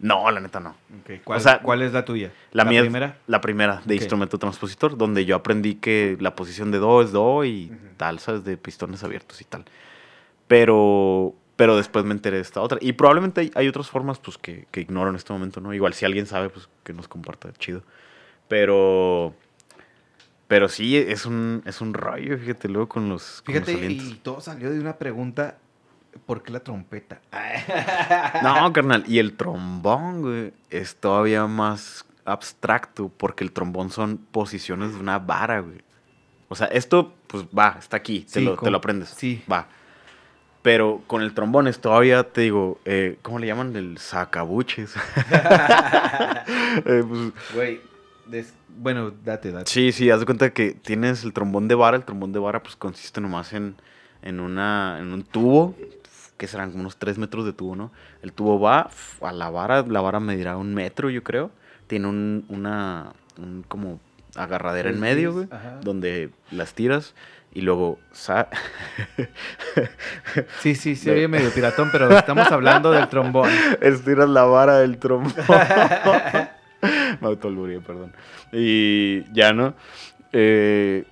No, 0.00 0.30
la 0.30 0.40
neta 0.40 0.60
no. 0.60 0.76
¿Cuál, 1.24 1.38
O 1.38 1.42
sea, 1.42 1.60
cuál 1.60 1.82
es 1.82 1.92
la 1.92 2.04
tuya? 2.04 2.30
La, 2.52 2.64
mía 2.64 2.80
es 2.80 2.84
primera? 2.84 3.18
La 3.26 3.40
primera, 3.40 3.82
de 3.84 3.96
instrumento 3.96 4.38
transpositor, 4.38 4.96
donde 4.96 5.24
yo 5.24 5.34
aprendí 5.34 5.74
que 5.74 6.16
la 6.20 6.36
posición 6.36 6.70
de 6.70 6.78
do 6.78 7.02
es 7.02 7.10
do 7.10 7.44
y 7.44 7.72
tal, 7.96 8.20
¿sabes? 8.20 8.44
De 8.44 8.56
pistones 8.56 9.02
abiertos 9.02 9.40
y 9.40 9.44
tal. 9.44 9.64
Pero, 10.46 11.34
pero 11.56 11.76
después 11.76 12.04
me 12.04 12.12
enteré 12.12 12.36
de 12.36 12.42
esta 12.42 12.60
otra. 12.60 12.78
Y 12.80 12.92
probablemente 12.92 13.40
hay, 13.40 13.50
hay 13.54 13.68
otras 13.68 13.88
formas, 13.88 14.18
pues, 14.20 14.38
que, 14.38 14.66
que 14.70 14.80
ignoro 14.80 15.10
en 15.10 15.16
este 15.16 15.32
momento, 15.32 15.60
¿no? 15.60 15.74
Igual 15.74 15.94
si 15.94 16.04
alguien 16.04 16.26
sabe, 16.26 16.48
pues, 16.48 16.68
que 16.84 16.92
nos 16.92 17.08
comparta, 17.08 17.52
chido. 17.58 17.82
Pero, 18.46 19.34
pero 20.46 20.68
sí, 20.68 20.96
es 20.96 21.26
un, 21.26 21.62
es 21.66 21.80
un 21.80 21.92
rollo, 21.92 22.38
fíjate, 22.38 22.68
luego 22.68 22.88
con 22.88 23.08
los, 23.08 23.42
con 23.42 23.54
los 23.54 23.64
Fíjate, 23.64 23.86
y 23.86 24.20
todo 24.22 24.40
salió 24.40 24.70
de 24.70 24.80
una 24.80 24.96
pregunta. 24.96 25.58
¿Por 26.26 26.42
qué 26.42 26.52
la 26.52 26.60
trompeta? 26.60 27.20
No, 28.42 28.72
carnal, 28.72 29.04
y 29.06 29.18
el 29.18 29.34
trombón, 29.36 30.22
güey, 30.22 30.52
es 30.70 30.96
todavía 30.96 31.46
más 31.46 32.04
abstracto 32.24 33.08
porque 33.16 33.42
el 33.44 33.52
trombón 33.52 33.90
son 33.90 34.18
posiciones 34.18 34.92
de 34.94 35.00
una 35.00 35.18
vara, 35.18 35.60
güey. 35.60 35.80
O 36.48 36.54
sea, 36.54 36.66
esto, 36.68 37.14
pues 37.26 37.44
va, 37.46 37.76
está 37.78 37.96
aquí, 37.98 38.20
te, 38.20 38.40
Sí, 38.40 38.44
lo, 38.44 38.56
te 38.56 38.70
lo 38.70 38.78
aprendes. 38.78 39.10
sí. 39.10 39.42
Va. 39.50 39.68
Pero 40.62 41.02
con 41.06 41.22
el 41.22 41.32
trombón 41.34 41.68
es 41.68 41.80
todavía, 41.80 42.24
te 42.24 42.40
digo, 42.42 42.80
eh, 42.84 43.18
¿cómo 43.22 43.38
le 43.38 43.46
llaman? 43.46 43.74
El 43.76 43.96
sacabuches. 43.98 44.94
Eh, 46.84 47.04
pues, 47.06 47.32
Güey, 47.54 47.80
des- 48.26 48.54
bueno, 48.68 49.10
date, 49.24 49.50
date. 49.52 49.70
sí, 49.70 49.92
sí, 49.92 50.10
haz 50.10 50.20
de 50.20 50.26
cuenta 50.26 50.50
que 50.50 50.72
tienes 50.72 51.24
el 51.24 51.32
trombón 51.32 51.68
de 51.68 51.74
vara. 51.74 51.96
El 51.96 52.04
trombón 52.04 52.32
de 52.32 52.38
vara, 52.38 52.62
pues 52.62 52.76
consiste 52.76 53.20
nomás 53.20 53.52
en, 53.52 53.76
en, 54.22 54.40
una, 54.40 54.98
en 55.00 55.12
un 55.12 55.22
tubo, 55.24 55.74
que 56.38 56.46
serán 56.46 56.70
como 56.70 56.80
unos 56.82 56.96
3 56.96 57.18
metros 57.18 57.44
de 57.44 57.52
tubo, 57.52 57.76
¿no? 57.76 57.92
El 58.22 58.32
tubo 58.32 58.58
va 58.58 58.88
a 59.20 59.32
la 59.32 59.50
vara, 59.50 59.82
la 59.82 60.00
vara 60.00 60.20
medirá 60.20 60.56
un 60.56 60.74
metro, 60.74 61.10
yo 61.10 61.22
creo. 61.22 61.50
Tiene 61.86 62.06
un, 62.08 62.44
una, 62.48 63.12
un 63.38 63.62
como 63.68 64.00
agarradera 64.36 64.88
en 64.88 65.00
medio, 65.00 65.32
güey, 65.32 65.48
donde 65.82 66.30
las 66.50 66.72
tiras 66.74 67.14
y 67.52 67.60
luego... 67.62 67.98
sa- 68.12 68.48
Sí, 70.60 70.74
sí, 70.74 70.96
sí, 70.96 71.10
oye 71.10 71.28
medio 71.28 71.50
piratón, 71.50 71.88
pero 71.90 72.10
estamos 72.16 72.50
hablando 72.52 72.90
del 72.90 73.08
trombón. 73.08 73.50
Estiras 73.80 74.28
la 74.28 74.44
vara 74.44 74.78
del 74.78 74.98
trombón. 74.98 75.32
Me 77.20 77.80
perdón. 77.80 78.12
Y 78.52 79.24
ya, 79.32 79.52
¿no? 79.52 79.74
Eh, 80.32 81.04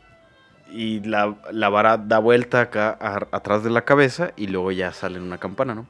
y 0.70 1.00
la, 1.00 1.34
la 1.52 1.68
vara 1.68 1.96
da 1.96 2.18
vuelta 2.18 2.60
acá 2.62 2.96
a- 3.00 3.26
atrás 3.32 3.62
de 3.64 3.70
la 3.70 3.84
cabeza 3.84 4.32
y 4.36 4.46
luego 4.48 4.72
ya 4.72 4.92
sale 4.92 5.16
en 5.18 5.22
una 5.24 5.38
campana, 5.38 5.74
¿no? 5.74 5.86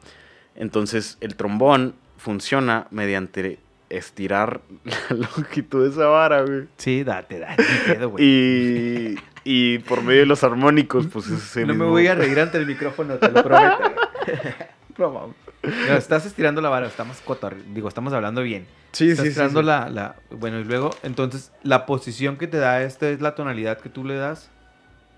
Entonces 0.55 1.19
el 1.21 1.37
trombón 1.37 1.95
funciona 2.17 2.87
mediante 2.91 3.59
estirar 3.91 4.61
la 4.85 5.17
longitud 5.37 5.85
de 5.85 5.91
esa 5.91 6.07
vara, 6.07 6.43
güey. 6.43 6.65
Sí, 6.77 7.05
date, 7.05 7.39
date, 7.39 7.63
ni 7.63 7.95
pedo, 7.95 8.11
güey. 8.11 8.25
Y, 8.25 9.17
y 9.45 9.79
por 9.81 10.03
medio 10.03 10.21
de 10.21 10.27
los 10.27 10.43
armónicos, 10.45 11.07
pues 11.07 11.27
es 11.29 11.43
ese 11.43 11.61
No 11.63 11.69
me 11.69 11.73
mismo- 11.75 11.91
voy 11.91 12.07
a 12.09 12.15
reír 12.15 12.39
ante 12.41 12.59
el 12.59 12.67
micrófono, 12.67 13.15
te 13.17 13.31
lo 13.31 13.43
prometo. 13.43 13.79
No. 14.99 15.35
No, 15.63 15.95
estás 15.97 16.25
estirando 16.25 16.61
la 16.63 16.71
vara, 16.71 16.87
estamos 16.87 17.23
cotor- 17.23 17.57
digo, 17.75 17.87
estamos 17.89 18.15
hablando 18.15 18.41
bien. 18.43 18.67
Sí, 18.93 19.11
estás 19.11 19.25
sí, 19.25 19.25
sí, 19.25 19.29
estirando 19.41 19.61
sí. 19.61 19.67
La, 19.67 19.91
la, 19.91 20.17
bueno, 20.31 20.59
y 20.59 20.65
luego, 20.65 20.91
entonces, 21.03 21.53
la 21.63 21.85
posición 21.85 22.39
que 22.39 22.47
te 22.47 22.57
da 22.57 22.83
esta 22.83 23.09
es 23.11 23.21
la 23.21 23.35
tonalidad 23.35 23.79
que 23.79 23.91
tú 23.91 24.05
le 24.05 24.15
das. 24.17 24.51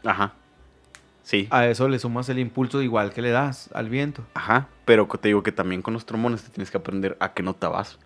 Ajá. 0.05 0.35
Sí. 1.23 1.47
A 1.51 1.67
eso 1.67 1.89
le 1.89 1.99
sumas 1.99 2.29
el 2.31 2.39
impulso 2.39 2.81
igual 2.81 3.13
que 3.13 3.21
le 3.21 3.31
das 3.31 3.69
al 3.75 3.91
viento. 3.91 4.25
Ajá, 4.35 4.69
pero 4.85 5.07
te 5.07 5.29
digo 5.29 5.43
que 5.43 5.53
también 5.53 5.83
con 5.83 5.93
los 5.95 6.07
trombones 6.07 6.43
te 6.43 6.49
tienes 6.51 6.71
que 6.71 6.79
aprender 6.79 7.17
a 7.21 7.35
qué 7.35 7.43
nota 7.43 7.69
vas. 7.69 7.99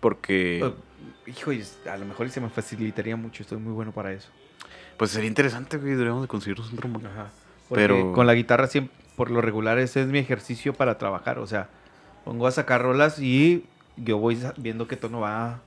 Porque... 0.00 0.60
Eh, 0.60 0.72
hijo, 1.26 1.50
a 1.90 1.96
lo 1.96 2.04
mejor 2.04 2.28
se 2.30 2.40
me 2.40 2.50
facilitaría 2.50 3.16
mucho. 3.16 3.42
Estoy 3.42 3.58
muy 3.58 3.72
bueno 3.72 3.92
para 3.92 4.12
eso. 4.12 4.28
Pues 4.98 5.10
sería 5.12 5.28
interesante, 5.28 5.78
güey. 5.78 5.92
Deberíamos 5.92 6.22
de 6.22 6.28
conseguirnos 6.28 6.70
un 6.70 6.76
trombón. 6.76 7.06
Ajá. 7.06 7.30
Porque 7.68 7.82
Pero- 7.86 8.12
con 8.12 8.26
la 8.26 8.34
guitarra 8.34 8.66
siempre, 8.66 8.94
por 9.16 9.30
lo 9.30 9.40
regular 9.40 9.78
ese 9.78 10.02
es 10.02 10.08
mi 10.08 10.18
ejercicio 10.18 10.74
para 10.74 10.98
trabajar. 10.98 11.38
O 11.38 11.46
sea, 11.46 11.68
pongo 12.24 12.46
a 12.46 12.50
sacar 12.50 12.82
rolas 12.82 13.18
y 13.18 13.64
yo 13.96 14.18
voy 14.18 14.38
viendo 14.58 14.86
qué 14.86 14.96
tono 14.96 15.20
va 15.20 15.60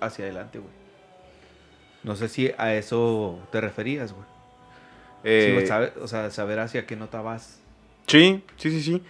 hacia 0.00 0.24
adelante, 0.26 0.58
güey. 0.58 0.75
No 2.06 2.16
sé 2.16 2.28
si 2.28 2.50
a 2.56 2.72
eso 2.72 3.38
te 3.52 3.60
referías, 3.60 4.12
güey. 4.12 4.24
Sí, 4.24 4.30
Eh, 5.24 5.50
güey, 5.54 5.66
sabe- 5.66 5.92
o 6.00 6.06
sea, 6.08 6.30
saber 6.30 6.60
hacia 6.60 6.86
qué 6.86 6.96
nota 6.96 7.20
vas. 7.20 7.60
Sí, 8.06 8.42
sí, 8.56 8.70
sí, 8.70 8.80
sí. 8.80 9.02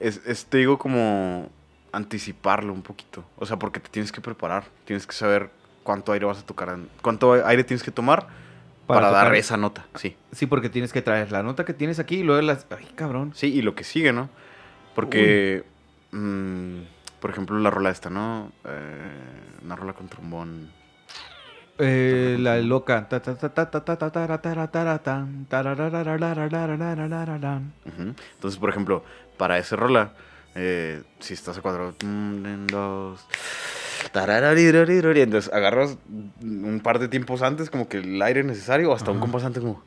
Es, 0.00 0.22
es, 0.24 0.46
te 0.46 0.58
digo, 0.58 0.78
como 0.78 1.50
anticiparlo 1.92 2.72
un 2.72 2.82
poquito. 2.82 3.24
O 3.36 3.44
sea, 3.46 3.58
porque 3.58 3.80
te 3.80 3.88
tienes 3.90 4.12
que 4.12 4.20
preparar. 4.20 4.64
Tienes 4.84 5.06
que 5.06 5.12
saber 5.14 5.50
cuánto 5.82 6.12
aire 6.12 6.26
vas 6.26 6.38
a 6.38 6.46
tocar. 6.46 6.76
Cuánto 7.02 7.32
aire 7.44 7.64
tienes 7.64 7.82
que 7.82 7.90
tomar 7.90 8.28
para, 8.86 9.10
dar 9.10 9.24
tocar- 9.26 9.34
esa 9.36 9.56
nota. 9.56 9.86
Sí. 9.96 10.16
Sí, 10.32 10.46
porque 10.46 10.68
tienes 10.68 10.92
que 10.92 11.02
traer 11.02 11.32
la 11.32 11.42
nota 11.42 11.64
que 11.64 11.74
tienes 11.74 11.98
aquí 11.98 12.16
y 12.18 12.22
luego 12.22 12.40
las... 12.42 12.66
Ay, 12.70 12.86
cabrón. 12.94 13.32
Sí, 13.34 13.48
y 13.52 13.62
lo 13.62 13.74
que 13.74 13.82
sigue, 13.84 14.12
¿no? 14.12 14.28
Porque, 14.94 15.64
mm, 16.12 16.78
por 17.18 17.30
ejemplo, 17.30 17.58
la 17.58 17.70
rola 17.70 17.90
esta, 17.90 18.10
¿no? 18.10 18.52
Eh, 18.64 19.60
una 19.64 19.74
rola 19.74 19.92
con 19.94 20.08
trombón. 20.08 20.70
La 21.78 22.58
loca. 22.58 23.08
Entonces, 27.96 28.60
por 28.60 28.70
ejemplo, 28.70 29.04
para 29.36 29.58
ese 29.58 29.74
rola, 29.76 30.12
si 30.54 31.34
estás 31.34 31.58
a 31.58 31.62
cuadro. 31.62 31.94
Dos. 32.70 33.26
Entonces 34.14 35.52
agarras 35.52 35.98
un 36.40 36.80
par 36.82 36.98
de 37.00 37.08
tiempos 37.08 37.42
antes, 37.42 37.70
como 37.70 37.88
que 37.88 37.98
el 37.98 38.22
aire 38.22 38.44
necesario, 38.44 38.90
o 38.90 38.94
hasta 38.94 39.10
un 39.10 39.18
compás 39.18 39.44
antes, 39.44 39.62
como. 39.62 39.82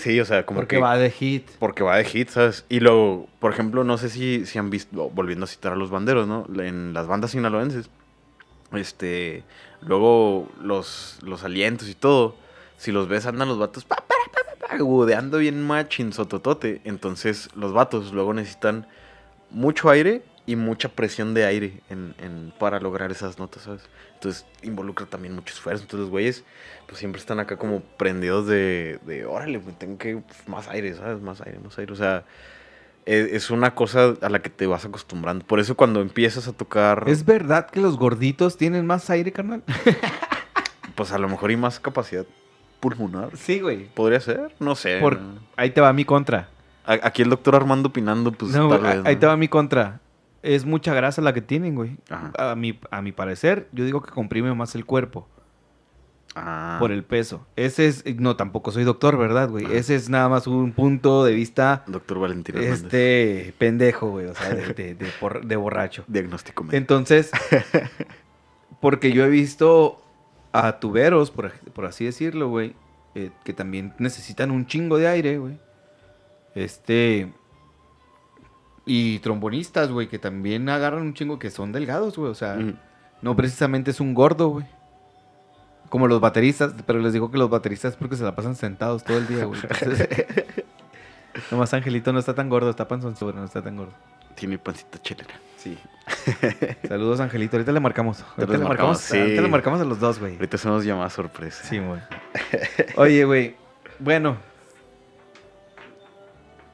Sí, 0.00 0.18
o 0.18 0.24
sea, 0.24 0.44
como 0.44 0.58
porque 0.58 0.78
va 0.78 0.96
de 0.96 1.12
hit. 1.12 1.48
Porque 1.60 1.84
va 1.84 1.96
de 1.98 2.04
hit, 2.04 2.30
¿sabes? 2.30 2.64
Y 2.68 2.80
luego, 2.80 3.28
por 3.38 3.52
ejemplo, 3.52 3.84
no 3.84 3.98
sé 3.98 4.08
si, 4.08 4.46
si 4.46 4.58
han 4.58 4.70
visto, 4.70 5.10
volviendo 5.10 5.44
a 5.44 5.46
citar 5.46 5.74
a 5.74 5.76
los 5.76 5.90
banderos, 5.90 6.26
¿no? 6.26 6.48
En 6.60 6.92
las 6.92 7.06
bandas 7.06 7.30
sinaloenses 7.30 7.88
este, 8.72 9.44
luego 9.82 10.48
los, 10.60 11.18
los 11.22 11.44
alientos 11.44 11.88
y 11.88 11.94
todo, 11.94 12.36
si 12.76 12.92
los 12.92 13.08
ves 13.08 13.26
andan 13.26 13.48
los 13.48 13.58
vatos 13.58 13.84
pa, 13.84 13.96
pa, 13.96 14.14
pa, 14.32 14.68
pa, 14.68 14.78
gudeando 14.78 15.38
bien 15.38 15.66
machin, 15.66 16.12
sototote. 16.12 16.80
Entonces, 16.84 17.48
los 17.54 17.72
vatos 17.72 18.12
luego 18.12 18.32
necesitan 18.32 18.86
mucho 19.50 19.90
aire 19.90 20.22
y 20.46 20.56
mucha 20.56 20.88
presión 20.88 21.34
de 21.34 21.44
aire 21.44 21.80
en, 21.90 22.52
para 22.58 22.80
lograr 22.80 23.10
esas 23.10 23.38
notas, 23.38 23.64
¿sabes? 23.64 23.82
Entonces, 24.14 24.46
involucra 24.62 25.06
también 25.06 25.34
mucho 25.34 25.54
esfuerzo. 25.54 25.82
Entonces, 25.82 26.00
los 26.00 26.10
güeyes, 26.10 26.44
pues 26.86 26.98
siempre 26.98 27.20
están 27.20 27.40
acá 27.40 27.56
como 27.56 27.80
prendidos 27.80 28.46
de, 28.46 28.98
de 29.06 29.26
órale, 29.26 29.60
tengo 29.78 29.98
que 29.98 30.16
pues, 30.16 30.48
más 30.48 30.68
aire, 30.68 30.94
¿sabes? 30.94 31.20
Más 31.20 31.40
aire, 31.42 31.58
más 31.58 31.78
aire. 31.78 31.92
O 31.92 31.96
sea, 31.96 32.24
es, 33.10 33.50
una 33.50 33.74
cosa 33.74 34.14
a 34.20 34.28
la 34.28 34.40
que 34.40 34.50
te 34.50 34.66
vas 34.66 34.84
acostumbrando. 34.84 35.44
Por 35.44 35.60
eso 35.60 35.76
cuando 35.76 36.00
empiezas 36.00 36.46
a 36.48 36.52
tocar, 36.52 37.04
¿Es 37.06 37.24
verdad 37.24 37.68
que 37.68 37.80
los 37.80 37.96
gorditos 37.96 38.56
tienen 38.56 38.86
más 38.86 39.10
aire, 39.10 39.32
carnal? 39.32 39.62
pues 40.94 41.12
a 41.12 41.18
lo 41.18 41.28
mejor 41.28 41.50
hay 41.50 41.56
más 41.56 41.80
capacidad 41.80 42.24
pulmonar. 42.78 43.36
Sí, 43.36 43.60
güey. 43.60 43.88
Podría 43.94 44.20
ser, 44.20 44.54
no 44.60 44.74
sé. 44.74 44.98
Por... 45.00 45.18
Ahí 45.56 45.70
te 45.70 45.80
va 45.80 45.92
mi 45.92 46.04
contra. 46.04 46.48
Aquí 46.84 47.22
el 47.22 47.30
doctor 47.30 47.54
Armando 47.54 47.88
opinando, 47.88 48.32
pues 48.32 48.52
No, 48.52 48.68
tal 48.68 49.06
ahí 49.06 49.16
te 49.16 49.26
va 49.26 49.36
mi 49.36 49.48
contra. 49.48 50.00
Es 50.42 50.64
mucha 50.64 50.94
grasa 50.94 51.20
la 51.20 51.34
que 51.34 51.42
tienen, 51.42 51.74
güey. 51.74 51.96
Ajá. 52.08 52.32
A 52.52 52.56
mi, 52.56 52.80
a 52.90 53.02
mi 53.02 53.12
parecer, 53.12 53.68
yo 53.72 53.84
digo 53.84 54.02
que 54.02 54.10
comprime 54.10 54.54
más 54.54 54.74
el 54.74 54.86
cuerpo 54.86 55.28
Ah. 56.36 56.76
por 56.78 56.92
el 56.92 57.02
peso. 57.02 57.44
Ese 57.56 57.88
es, 57.88 58.04
no, 58.20 58.36
tampoco 58.36 58.70
soy 58.70 58.84
doctor, 58.84 59.18
¿verdad, 59.18 59.48
güey? 59.50 59.64
Ajá. 59.66 59.74
Ese 59.74 59.96
es 59.96 60.08
nada 60.08 60.28
más 60.28 60.46
un 60.46 60.72
punto 60.72 61.24
de 61.24 61.34
vista, 61.34 61.82
Doctor 61.88 62.20
Valentín 62.20 62.56
Hernández. 62.56 62.84
este, 62.84 63.54
pendejo, 63.58 64.10
güey, 64.10 64.26
o 64.26 64.34
sea, 64.34 64.50
de, 64.54 64.72
de- 64.74 64.94
de 64.94 65.06
por- 65.18 65.44
de 65.44 65.56
borracho. 65.56 66.04
Diagnóstico 66.08 66.62
médico. 66.62 66.76
Entonces, 66.76 67.30
porque 68.80 69.12
yo 69.12 69.24
he 69.24 69.28
visto 69.28 70.00
a 70.52 70.78
tuberos, 70.78 71.30
por, 71.30 71.52
por 71.72 71.84
así 71.86 72.04
decirlo, 72.04 72.48
güey, 72.48 72.74
eh, 73.16 73.30
que 73.44 73.52
también 73.52 73.92
necesitan 73.98 74.50
un 74.52 74.66
chingo 74.66 74.98
de 74.98 75.08
aire, 75.08 75.38
güey. 75.38 75.58
Este. 76.54 77.32
Y 78.86 79.18
trombonistas, 79.20 79.90
güey, 79.90 80.08
que 80.08 80.18
también 80.18 80.68
agarran 80.68 81.02
un 81.02 81.14
chingo 81.14 81.38
que 81.38 81.50
son 81.50 81.70
delgados, 81.72 82.16
güey. 82.16 82.30
O 82.30 82.34
sea, 82.34 82.56
no 83.22 83.36
precisamente 83.36 83.90
es 83.90 84.00
un 84.00 84.14
gordo, 84.14 84.48
güey. 84.48 84.66
Como 85.90 86.08
los 86.08 86.20
bateristas, 86.20 86.72
pero 86.86 87.00
les 87.00 87.12
digo 87.12 87.30
que 87.30 87.36
los 87.36 87.50
bateristas 87.50 87.96
porque 87.96 88.16
se 88.16 88.24
la 88.24 88.34
pasan 88.34 88.56
sentados 88.56 89.04
todo 89.04 89.18
el 89.18 89.26
día, 89.26 89.44
güey. 89.44 89.60
Entonces, 89.62 90.08
Nomás 91.50 91.72
Angelito 91.74 92.12
no 92.12 92.18
está 92.18 92.34
tan 92.34 92.48
gordo, 92.48 92.70
está 92.70 92.88
panzonzudo, 92.88 93.32
no 93.32 93.44
está 93.44 93.62
tan 93.62 93.76
gordo. 93.76 93.92
Tiene 94.34 94.58
pancita 94.58 94.98
chelera. 95.02 95.34
Sí. 95.56 95.78
Saludos, 96.88 97.20
Angelito. 97.20 97.56
Ahorita 97.56 97.72
le 97.72 97.80
marcamos. 97.80 98.22
Ahorita 98.36 98.52
le 98.52 98.64
marcamos, 98.64 98.98
marcamos, 98.98 99.12
ahorita 99.12 99.42
le 99.42 99.48
marcamos 99.48 99.80
a 99.80 99.84
los 99.84 100.00
dos, 100.00 100.18
güey. 100.18 100.34
Ahorita 100.34 100.56
hacemos 100.56 100.84
llamada 100.84 101.10
sorpresa. 101.10 101.64
Sí, 101.64 101.78
güey. 101.78 102.00
Oye, 102.96 103.24
güey. 103.24 103.56
Bueno. 103.98 104.36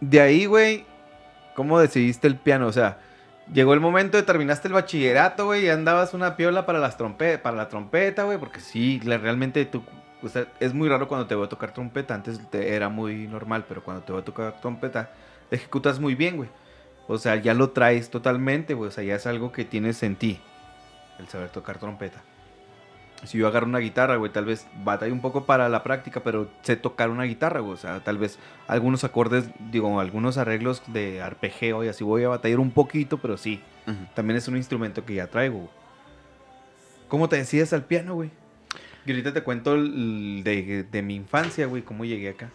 De 0.01 0.21
ahí, 0.21 0.47
güey, 0.47 0.85
¿cómo 1.55 1.81
decidiste 1.81 2.29
el 2.29 2.37
piano? 2.37 2.67
O 2.67 2.73
sea, 2.73 2.99
llegó 3.53 3.75
el 3.75 3.81
momento 3.81 4.17
de 4.17 4.23
terminaste 4.23 4.69
el 4.69 4.75
bachillerato, 4.75 5.47
güey, 5.47 5.67
y 5.67 5.69
andabas 5.69 6.15
una 6.15 6.37
piola 6.37 6.67
para 6.67 6.79
las 6.79 6.97
trompe 6.97 7.39
para 7.39 7.57
la 7.57 7.69
trompeta, 7.69 8.25
güey, 8.25 8.39
porque 8.39 8.61
sí, 8.61 9.01
realmente 9.05 9.65
tú, 9.67 9.83
es 10.61 10.75
muy 10.75 10.89
raro 10.89 11.09
cuando 11.09 11.27
te 11.27 11.35
voy 11.35 11.47
a 11.47 11.49
tocar 11.49 11.73
trompeta. 11.73 12.15
Antes 12.15 12.41
te- 12.51 12.75
era 12.75 12.89
muy 12.89 13.27
normal, 13.29 13.65
pero 13.69 13.83
cuando 13.83 14.03
te 14.03 14.13
voy 14.13 14.23
a 14.23 14.25
tocar 14.25 14.61
trompeta, 14.61 15.11
ejecutas 15.51 16.01
muy 16.01 16.15
bien, 16.15 16.37
güey. 16.37 16.49
O 17.09 17.19
sea, 17.19 17.37
ya 17.37 17.55
lo 17.55 17.71
traes 17.71 18.11
totalmente, 18.11 18.75
güey. 18.75 18.89
O 18.89 18.93
sea, 18.93 19.05
ya 19.05 19.15
es 19.15 19.27
algo 19.27 19.53
que 19.53 19.65
tienes 19.65 20.03
en 20.03 20.17
ti, 20.17 20.41
el 21.19 21.29
saber 21.29 21.51
tocar 21.51 21.79
trompeta. 21.79 22.23
Si 23.25 23.39
yo 23.39 23.49
agarro 23.49 23.67
una 23.67 23.79
guitarra, 23.79 24.17
güey, 24.17 24.31
tal 24.31 24.45
vez 24.45 24.67
batalla 24.85 25.13
un 25.13 25.21
poco 25.21 25.45
para 25.47 25.69
la 25.69 25.83
práctica, 25.83 26.21
pero 26.23 26.49
sé 26.63 26.77
tocar 26.77 27.11
una 27.11 27.25
guitarra, 27.25 27.61
güey. 27.61 27.73
O 27.73 27.77
sea, 27.77 28.01
tal 28.01 28.19
vez 28.19 28.39
algunos 28.69 29.05
acordes, 29.05 29.49
digo, 29.71 29.99
algunos 30.01 30.37
arreglos 30.39 30.83
de 30.87 31.23
arpegio 31.23 31.83
y 31.83 31.89
así 31.89 32.05
voy 32.05 32.23
a 32.25 32.29
batallar 32.29 32.61
un 32.61 32.71
poquito, 32.71 33.19
pero 33.19 33.37
sí. 33.37 33.61
También 34.15 34.37
es 34.37 34.47
un 34.49 34.57
instrumento 34.57 35.05
que 35.05 35.15
ya 35.15 35.29
traigo, 35.29 35.57
güey. 35.59 35.71
¿Cómo 37.09 37.29
te 37.29 37.37
decides 37.37 37.73
al 37.73 37.85
piano, 37.85 38.15
güey? 38.15 38.31
Y 39.07 39.11
ahorita 39.13 39.33
te 39.33 39.43
cuento 39.43 39.75
el- 39.75 40.43
de, 40.45 40.83
de 40.85 41.03
mi 41.03 41.15
infancia, 41.15 41.67
güey, 41.67 41.83
cómo 41.83 42.05
llegué 42.05 42.31
acá. 42.31 42.51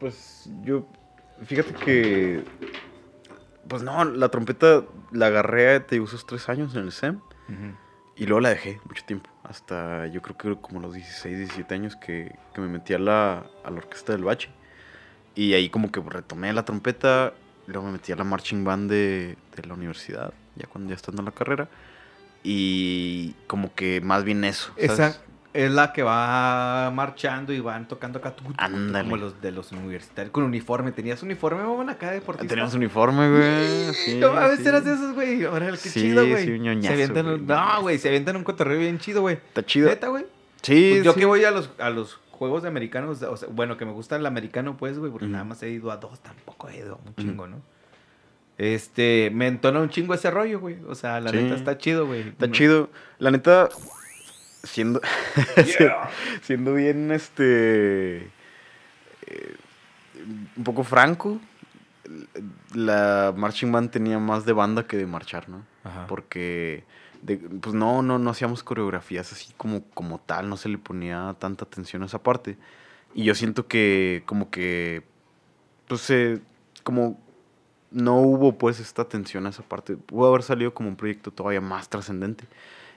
Pues 0.00 0.48
yo, 0.64 0.86
fíjate 1.44 1.74
que, 1.74 2.42
pues 3.68 3.82
no, 3.82 4.04
la 4.04 4.28
trompeta 4.30 4.84
la 5.12 5.26
agarré, 5.26 5.80
te 5.80 5.96
digo, 5.96 6.06
esos 6.06 6.26
tres 6.26 6.48
años 6.48 6.74
en 6.74 6.82
el 6.82 6.92
SEM. 6.92 7.20
Y 8.16 8.26
luego 8.26 8.40
la 8.40 8.48
dejé 8.48 8.80
mucho 8.88 9.04
tiempo. 9.04 9.28
Hasta 9.44 10.06
yo 10.06 10.22
creo 10.22 10.36
que 10.36 10.60
como 10.60 10.80
los 10.80 10.94
16, 10.94 11.38
17 11.38 11.74
años 11.74 11.96
que, 11.96 12.34
que 12.54 12.60
me 12.60 12.68
metí 12.68 12.94
a 12.94 12.98
la, 12.98 13.46
a 13.62 13.70
orquesta 13.70 14.12
del 14.12 14.24
bache. 14.24 14.48
Y 15.34 15.52
ahí 15.52 15.68
como 15.68 15.92
que 15.92 16.00
retomé 16.00 16.52
la 16.52 16.64
trompeta. 16.64 17.34
Luego 17.66 17.86
me 17.86 17.92
metí 17.92 18.12
a 18.12 18.16
la 18.16 18.24
marching 18.24 18.64
band 18.64 18.90
de, 18.90 19.36
de 19.54 19.62
la 19.66 19.74
universidad. 19.74 20.32
Ya 20.54 20.66
cuando 20.66 20.90
ya 20.90 20.96
estando 20.96 21.20
en 21.20 21.26
la 21.26 21.32
carrera. 21.32 21.68
Y 22.42 23.34
como 23.46 23.74
que 23.74 24.00
más 24.00 24.24
bien 24.24 24.44
eso. 24.44 24.72
Esa 24.76 25.20
es 25.56 25.70
la 25.72 25.92
que 25.92 26.02
va 26.02 26.90
marchando 26.94 27.52
y 27.52 27.60
van 27.60 27.88
tocando 27.88 28.18
acá. 28.18 28.34
Ándale. 28.58 29.04
Como 29.04 29.16
los 29.16 29.40
de 29.40 29.50
los 29.52 29.72
universitarios. 29.72 30.30
Con 30.32 30.44
uniforme. 30.44 30.92
¿Tenías 30.92 31.22
uniforme, 31.22 31.62
mamá, 31.64 31.92
acá 31.92 32.10
deportista? 32.10 32.48
Teníamos 32.48 32.74
uniforme, 32.74 33.30
güey. 33.30 33.94
Sí, 33.94 34.18
no 34.18 34.32
mames, 34.32 34.60
sí. 34.60 34.68
eras 34.68 34.84
de 34.84 34.92
esos, 34.94 35.14
güey. 35.14 35.44
Ahora, 35.44 35.70
qué 35.70 35.76
Sí, 35.76 36.00
chido, 36.02 36.26
güey. 36.26 36.44
sí, 36.44 36.52
un 36.52 36.62
ñoñazo, 36.62 36.88
se 36.88 36.92
avientan 36.92 37.26
un-. 37.26 37.46
No, 37.46 37.82
güey, 37.82 37.98
se 37.98 38.08
avientan 38.08 38.36
un 38.36 38.44
cotorreo 38.44 38.78
bien 38.78 38.98
chido, 38.98 39.22
güey. 39.22 39.36
Está 39.36 39.64
chido. 39.64 39.88
Neta, 39.88 40.08
güey. 40.08 40.26
Sí, 40.62 40.90
Pues 40.94 41.04
yo 41.04 41.12
sí. 41.12 41.20
que 41.20 41.26
voy 41.26 41.44
a 41.44 41.50
los, 41.50 41.70
a 41.78 41.90
los 41.90 42.20
juegos 42.30 42.62
de 42.62 42.68
americanos, 42.68 43.22
o 43.22 43.36
sea, 43.36 43.48
bueno, 43.50 43.76
que 43.78 43.86
me 43.86 43.92
gusta 43.92 44.16
el 44.16 44.26
americano, 44.26 44.76
pues, 44.76 44.98
güey, 44.98 45.10
porque 45.10 45.26
nada 45.26 45.44
más 45.44 45.62
he 45.62 45.70
ido 45.70 45.90
a 45.90 45.96
dos, 45.96 46.20
tampoco 46.20 46.68
he 46.68 46.76
ido 46.78 46.94
a 47.02 47.08
un 47.08 47.14
chingo, 47.16 47.46
¿no? 47.46 47.56
Este, 48.58 49.30
me 49.34 49.46
entona 49.48 49.80
un 49.80 49.90
chingo 49.90 50.14
ese 50.14 50.30
rollo, 50.30 50.60
güey. 50.60 50.78
O 50.88 50.94
sea, 50.94 51.20
la 51.20 51.30
Sí. 51.30 51.36
neta 51.36 51.54
está 51.54 51.78
chido, 51.78 52.06
güey. 52.06 52.28
Está 52.28 52.50
chido. 52.50 52.88
La 53.18 53.30
neta, 53.30 53.68
siendo, 54.64 55.00
siendo 56.42 56.74
bien, 56.74 57.12
este, 57.12 58.18
eh, 59.26 59.56
un 60.56 60.64
poco 60.64 60.84
franco, 60.84 61.40
la 62.74 63.32
marching 63.36 63.72
band 63.72 63.90
tenía 63.90 64.18
más 64.18 64.44
de 64.44 64.52
banda 64.52 64.86
que 64.86 64.96
de 64.96 65.06
marchar, 65.06 65.48
¿no? 65.48 65.64
Ajá. 65.84 66.06
Porque, 66.06 66.84
de- 67.22 67.38
pues 67.38 67.74
no, 67.74 68.02
no, 68.02 68.18
no 68.18 68.30
hacíamos 68.30 68.62
coreografías 68.62 69.32
así 69.32 69.52
como, 69.56 69.82
como 69.94 70.18
tal, 70.18 70.48
no 70.48 70.56
se 70.56 70.68
le 70.68 70.78
ponía 70.78 71.34
tanta 71.38 71.64
atención 71.64 72.02
a 72.02 72.06
esa 72.06 72.22
parte. 72.22 72.56
Y 73.14 73.24
yo 73.24 73.34
siento 73.34 73.66
que 73.66 74.22
como 74.26 74.50
que, 74.50 75.02
pues, 75.88 76.08
eh, 76.10 76.40
como 76.82 77.18
no 77.90 78.16
hubo 78.16 78.58
pues 78.58 78.78
esta 78.80 79.02
atención 79.02 79.46
a 79.46 79.50
esa 79.50 79.62
parte. 79.62 79.96
Pudo 79.96 80.28
haber 80.28 80.42
salido 80.42 80.74
como 80.74 80.88
un 80.88 80.96
proyecto 80.96 81.30
todavía 81.30 81.60
más 81.60 81.88
trascendente. 81.88 82.44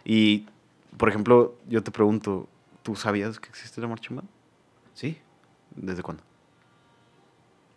Y, 0.03 0.47
por 0.97 1.09
ejemplo, 1.09 1.57
yo 1.67 1.83
te 1.83 1.91
pregunto, 1.91 2.47
¿tú 2.83 2.95
sabías 2.95 3.39
que 3.39 3.49
existe 3.49 3.81
la 3.81 3.87
marching 3.87 4.17
band? 4.17 4.29
Sí. 4.93 5.19
¿Desde 5.75 6.03
cuándo? 6.03 6.23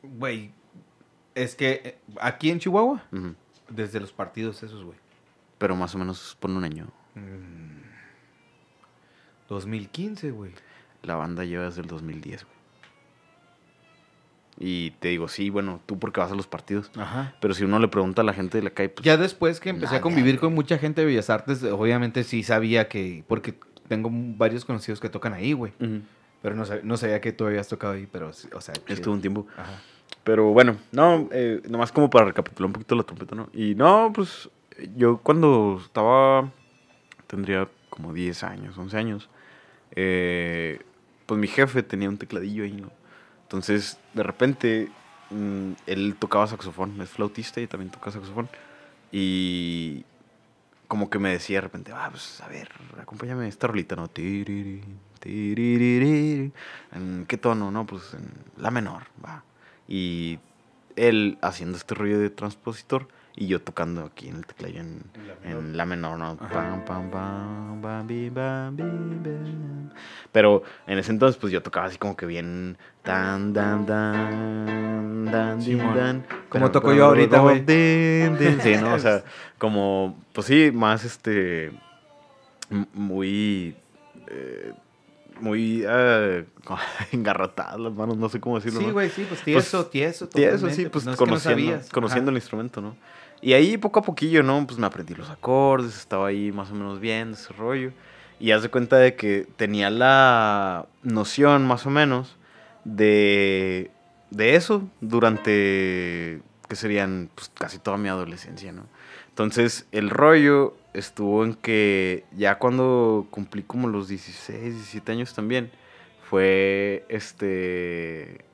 Güey, 0.02 0.52
es 1.34 1.54
que 1.54 1.80
eh, 1.84 1.98
aquí 2.20 2.50
en 2.50 2.58
Chihuahua, 2.58 3.02
desde 3.68 4.00
los 4.00 4.12
partidos 4.12 4.62
esos, 4.62 4.84
güey. 4.84 4.98
Pero 5.58 5.76
más 5.76 5.94
o 5.94 5.98
menos 5.98 6.36
por 6.40 6.50
un 6.50 6.64
año. 6.64 6.88
Mm. 7.14 7.82
2015, 9.48 10.30
güey. 10.30 10.52
La 11.02 11.16
banda 11.16 11.44
lleva 11.44 11.64
desde 11.64 11.82
el 11.82 11.86
2010, 11.86 12.44
güey. 12.44 12.56
Y 14.58 14.90
te 15.00 15.08
digo, 15.08 15.28
sí, 15.28 15.50
bueno, 15.50 15.80
tú 15.86 15.98
porque 15.98 16.20
vas 16.20 16.30
a 16.30 16.34
los 16.34 16.46
partidos. 16.46 16.90
Ajá. 16.96 17.34
Pero 17.40 17.54
si 17.54 17.64
uno 17.64 17.78
le 17.78 17.88
pregunta 17.88 18.22
a 18.22 18.24
la 18.24 18.32
gente 18.34 18.58
de 18.58 18.64
la 18.64 18.70
calle, 18.70 18.90
pues... 18.90 19.04
Ya 19.04 19.16
después 19.16 19.60
que 19.60 19.70
empecé 19.70 19.86
Nada. 19.86 19.98
a 19.98 20.00
convivir 20.02 20.38
con 20.38 20.54
mucha 20.54 20.78
gente 20.78 21.00
de 21.00 21.06
Bellas 21.06 21.30
Artes, 21.30 21.62
obviamente 21.64 22.22
sí 22.22 22.42
sabía 22.42 22.86
que, 22.88 23.24
porque 23.26 23.54
tengo 23.88 24.10
varios 24.12 24.64
conocidos 24.64 25.00
que 25.00 25.08
tocan 25.08 25.32
ahí, 25.32 25.52
güey. 25.54 25.72
Pero 26.42 26.54
no, 26.54 26.64
sab- 26.64 26.82
no 26.82 26.96
sabía 26.96 27.20
que 27.20 27.32
tú 27.32 27.46
habías 27.46 27.66
tocado 27.68 27.94
ahí, 27.94 28.06
pero, 28.10 28.28
o 28.28 28.60
sea, 28.60 28.74
chido. 28.74 28.84
Estuvo 28.88 29.14
un 29.14 29.20
tiempo. 29.20 29.46
Ajá. 29.56 29.80
Pero 30.24 30.46
bueno, 30.52 30.76
no, 30.92 31.28
eh, 31.32 31.60
nomás 31.68 31.90
como 31.90 32.08
para 32.10 32.26
recapitular 32.26 32.66
un 32.66 32.72
poquito 32.74 32.94
la 32.94 33.02
trompeta, 33.02 33.34
¿no? 33.34 33.48
Y 33.52 33.74
no, 33.74 34.12
pues 34.14 34.48
yo 34.96 35.18
cuando 35.18 35.80
estaba, 35.84 36.50
tendría 37.26 37.68
como 37.90 38.12
10 38.12 38.44
años, 38.44 38.76
11 38.78 38.96
años, 38.96 39.30
eh, 39.96 40.80
pues 41.26 41.40
mi 41.40 41.48
jefe 41.48 41.82
tenía 41.82 42.08
un 42.08 42.18
tecladillo 42.18 42.64
ahí, 42.64 42.72
¿no? 42.72 42.90
Entonces, 43.52 43.98
de 44.14 44.22
repente, 44.22 44.88
mm, 45.28 45.72
él 45.86 46.16
tocaba 46.18 46.46
saxofón, 46.46 46.98
es 47.02 47.10
flautista 47.10 47.60
y 47.60 47.66
también 47.66 47.90
toca 47.90 48.10
saxofón. 48.10 48.48
Y 49.10 50.06
como 50.88 51.10
que 51.10 51.18
me 51.18 51.32
decía 51.32 51.58
de 51.58 51.60
repente, 51.60 51.92
ah, 51.94 52.08
pues 52.10 52.40
a 52.40 52.48
ver, 52.48 52.70
acompáñame 52.98 53.46
esta 53.46 53.66
rolita, 53.66 53.94
¿no? 53.94 54.08
Tiriri, 54.08 54.82
tiririri. 55.20 56.50
¿En 56.92 57.26
qué 57.26 57.36
tono? 57.36 57.70
No, 57.70 57.84
pues 57.84 58.14
en 58.14 58.30
la 58.56 58.70
menor, 58.70 59.02
va. 59.22 59.44
Y 59.86 60.38
él 60.96 61.36
haciendo 61.42 61.76
este 61.76 61.94
rollo 61.94 62.18
de 62.18 62.30
transpositor 62.30 63.08
y 63.34 63.46
yo 63.46 63.60
tocando 63.62 64.04
aquí 64.04 64.28
en 64.28 64.36
el 64.36 64.46
teclado 64.46 64.74
en, 64.74 65.02
en 65.44 65.76
la 65.76 65.86
menor, 65.86 66.18
¿no? 66.18 66.36
Pam, 66.36 66.84
pam, 66.84 67.10
pam, 67.10 67.80
bam, 67.80 68.06
bi, 68.06 68.28
bam, 68.28 68.76
bi, 68.76 68.82
bam. 68.82 69.90
Pero 70.32 70.62
en 70.86 70.98
ese 70.98 71.12
entonces, 71.12 71.38
pues 71.40 71.52
yo 71.52 71.62
tocaba 71.62 71.86
así 71.86 71.98
como 71.98 72.16
que 72.16 72.26
bien. 72.26 72.76
Tan, 73.02 73.52
dan, 73.52 73.84
dan, 73.84 75.24
dan, 75.26 75.58
din, 75.58 75.78
Simón. 75.78 75.96
dan. 75.96 76.20
Como 76.48 76.66
Pero- 76.66 76.70
toco 76.70 76.92
yo 76.94 77.06
ahorita, 77.06 77.40
güey. 77.40 77.60
Din, 77.64 78.38
din, 78.38 78.60
Sí, 78.60 78.76
¿no? 78.80 78.94
O 78.94 78.98
sea, 78.98 79.24
como, 79.58 80.18
pues 80.32 80.46
sí, 80.46 80.70
más 80.72 81.04
este. 81.04 81.72
Muy. 82.94 83.76
eh, 84.28 84.72
muy 85.40 85.84
engarrotadas 87.12 87.80
las 87.80 87.92
manos, 87.92 88.16
no 88.16 88.28
sé 88.28 88.38
cómo 88.40 88.56
decirlo. 88.56 88.80
Sí, 88.80 88.86
¿no? 88.86 88.92
güey, 88.92 89.10
sí, 89.10 89.26
pues 89.28 89.42
tieso, 89.42 89.78
Pues, 89.80 89.90
tieso. 89.90 90.28
Tieso, 90.28 90.70
sí, 90.70 90.86
pues, 90.86 91.04
no 91.04 91.12
es 91.12 91.18
que 91.18 91.24
no 91.24 91.28
conociendo, 91.30 91.60
sabías. 91.72 91.88
conociendo 91.90 92.30
el 92.30 92.36
instrumento, 92.36 92.80
¿no? 92.80 92.96
Y 93.42 93.54
ahí 93.54 93.76
poco 93.76 93.98
a 93.98 94.02
poquillo, 94.02 94.44
¿no? 94.44 94.64
Pues 94.66 94.78
me 94.78 94.86
aprendí 94.86 95.14
los 95.14 95.28
acordes, 95.28 95.98
estaba 95.98 96.28
ahí 96.28 96.52
más 96.52 96.70
o 96.70 96.74
menos 96.74 97.00
bien, 97.00 97.32
ese 97.32 97.52
rollo. 97.52 97.92
Y 98.38 98.52
haz 98.52 98.62
de 98.62 98.70
cuenta 98.70 98.96
de 98.96 99.16
que 99.16 99.48
tenía 99.56 99.90
la 99.90 100.86
noción, 101.02 101.66
más 101.66 101.84
o 101.84 101.90
menos, 101.90 102.36
de, 102.84 103.90
de 104.30 104.54
eso 104.54 104.88
durante, 105.00 106.40
que 106.68 106.76
serían 106.76 107.30
pues, 107.34 107.50
casi 107.52 107.78
toda 107.78 107.98
mi 107.98 108.08
adolescencia, 108.08 108.70
¿no? 108.70 108.86
Entonces, 109.28 109.86
el 109.90 110.08
rollo 110.10 110.76
estuvo 110.94 111.44
en 111.44 111.54
que 111.54 112.24
ya 112.36 112.58
cuando 112.58 113.26
cumplí 113.30 113.64
como 113.64 113.88
los 113.88 114.06
16, 114.06 114.74
17 114.74 115.12
años 115.12 115.34
también, 115.34 115.72
fue 116.28 117.04
este 117.08 118.44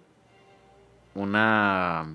una 1.15 2.07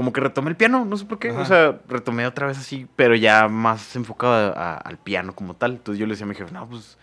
como 0.00 0.14
que 0.14 0.20
retomé 0.22 0.48
el 0.48 0.56
piano, 0.56 0.86
no 0.86 0.96
sé 0.96 1.04
por 1.04 1.18
qué, 1.18 1.28
Ajá. 1.28 1.42
o 1.42 1.44
sea, 1.44 1.78
retomé 1.86 2.26
otra 2.26 2.46
vez 2.46 2.56
así, 2.56 2.86
pero 2.96 3.14
ya 3.14 3.48
más 3.48 3.94
enfocado 3.96 4.32
a- 4.56 4.72
a- 4.72 4.76
al 4.78 4.96
piano 4.96 5.34
como 5.34 5.52
tal. 5.52 5.72
Entonces 5.72 5.98
yo 5.98 6.06
le 6.06 6.12
decía 6.14 6.24
a 6.24 6.28
mi 6.30 6.34
jefe, 6.34 6.50
no, 6.54 6.66
pues, 6.66 6.96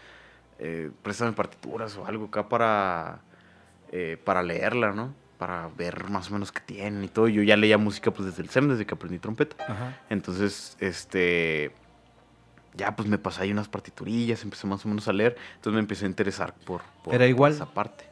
eh, 0.57 0.89
préstame 1.03 1.33
partituras 1.33 1.95
o 1.95 2.07
algo 2.07 2.25
acá 2.25 2.49
para, 2.49 3.19
eh, 3.91 4.17
para 4.25 4.41
leerla, 4.41 4.93
¿no? 4.93 5.13
Para 5.37 5.69
ver 5.77 6.09
más 6.09 6.31
o 6.31 6.33
menos 6.33 6.51
qué 6.51 6.59
tienen 6.61 7.03
y 7.03 7.07
todo. 7.07 7.27
Yo 7.27 7.43
ya 7.43 7.55
leía 7.55 7.77
música 7.77 8.09
pues 8.09 8.25
desde 8.29 8.41
el 8.41 8.49
SEM, 8.49 8.67
desde 8.69 8.87
que 8.87 8.95
aprendí 8.95 9.19
trompeta. 9.19 9.55
Ajá. 9.71 9.95
Entonces, 10.09 10.75
este. 10.79 11.75
Ya, 12.73 12.95
pues 12.95 13.07
me 13.07 13.19
pasé 13.19 13.43
ahí 13.43 13.51
unas 13.51 13.67
partiturillas, 13.69 14.41
empecé 14.43 14.65
más 14.65 14.83
o 14.85 14.89
menos 14.89 15.07
a 15.07 15.13
leer. 15.13 15.37
Entonces 15.57 15.73
me 15.75 15.81
empecé 15.81 16.05
a 16.05 16.07
interesar 16.07 16.55
por, 16.65 16.81
por- 17.03 17.13
¿Era 17.13 17.25
por 17.25 17.29
igual? 17.29 17.51
esa 17.53 17.67
parte. 17.67 18.05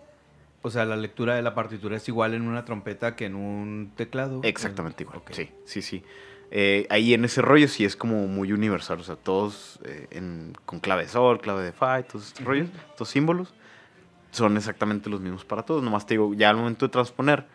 O 0.66 0.72
sea, 0.72 0.84
la 0.84 0.98
lectura 0.98 1.36
de 1.36 1.44
la 1.44 1.54
partitura 1.54 1.96
es 1.98 2.08
igual 2.08 2.34
en 2.34 2.42
una 2.48 2.66
trompeta 2.66 3.16
que 3.16 3.26
en 3.28 3.36
un 3.36 3.92
teclado. 3.96 4.40
Exactamente 4.42 5.04
igual. 5.04 5.18
Ok. 5.20 5.30
Sí, 5.34 5.52
sí, 5.64 5.84
sí. 5.84 6.04
Eh, 6.50 6.88
ahí 6.90 7.14
en 7.14 7.24
ese 7.24 7.44
rollo 7.44 7.68
sí 7.68 7.86
es 7.86 7.96
como 7.96 8.26
muy 8.26 8.52
universal. 8.52 9.00
O 9.00 9.04
sea, 9.04 9.16
todos 9.16 9.80
eh, 9.86 10.08
en- 10.10 10.54
con 10.66 10.80
clave 10.80 11.04
de 11.04 11.10
sol, 11.10 11.40
clave 11.40 11.62
de 11.62 11.72
fa 11.72 12.00
y 12.00 12.04
todos 12.06 12.30
estos 12.30 12.44
rollos, 12.44 12.70
estos 12.90 13.10
símbolos, 13.10 13.54
son 14.32 14.58
exactamente 14.58 15.08
los 15.08 15.22
mismos 15.22 15.46
para 15.46 15.62
todos. 15.62 15.84
Nomás 15.84 16.08
te 16.08 16.16
digo, 16.16 16.34
ya 16.34 16.50
al 16.50 16.58
momento 16.58 16.88
de 16.88 16.92
transponer, 16.92 17.46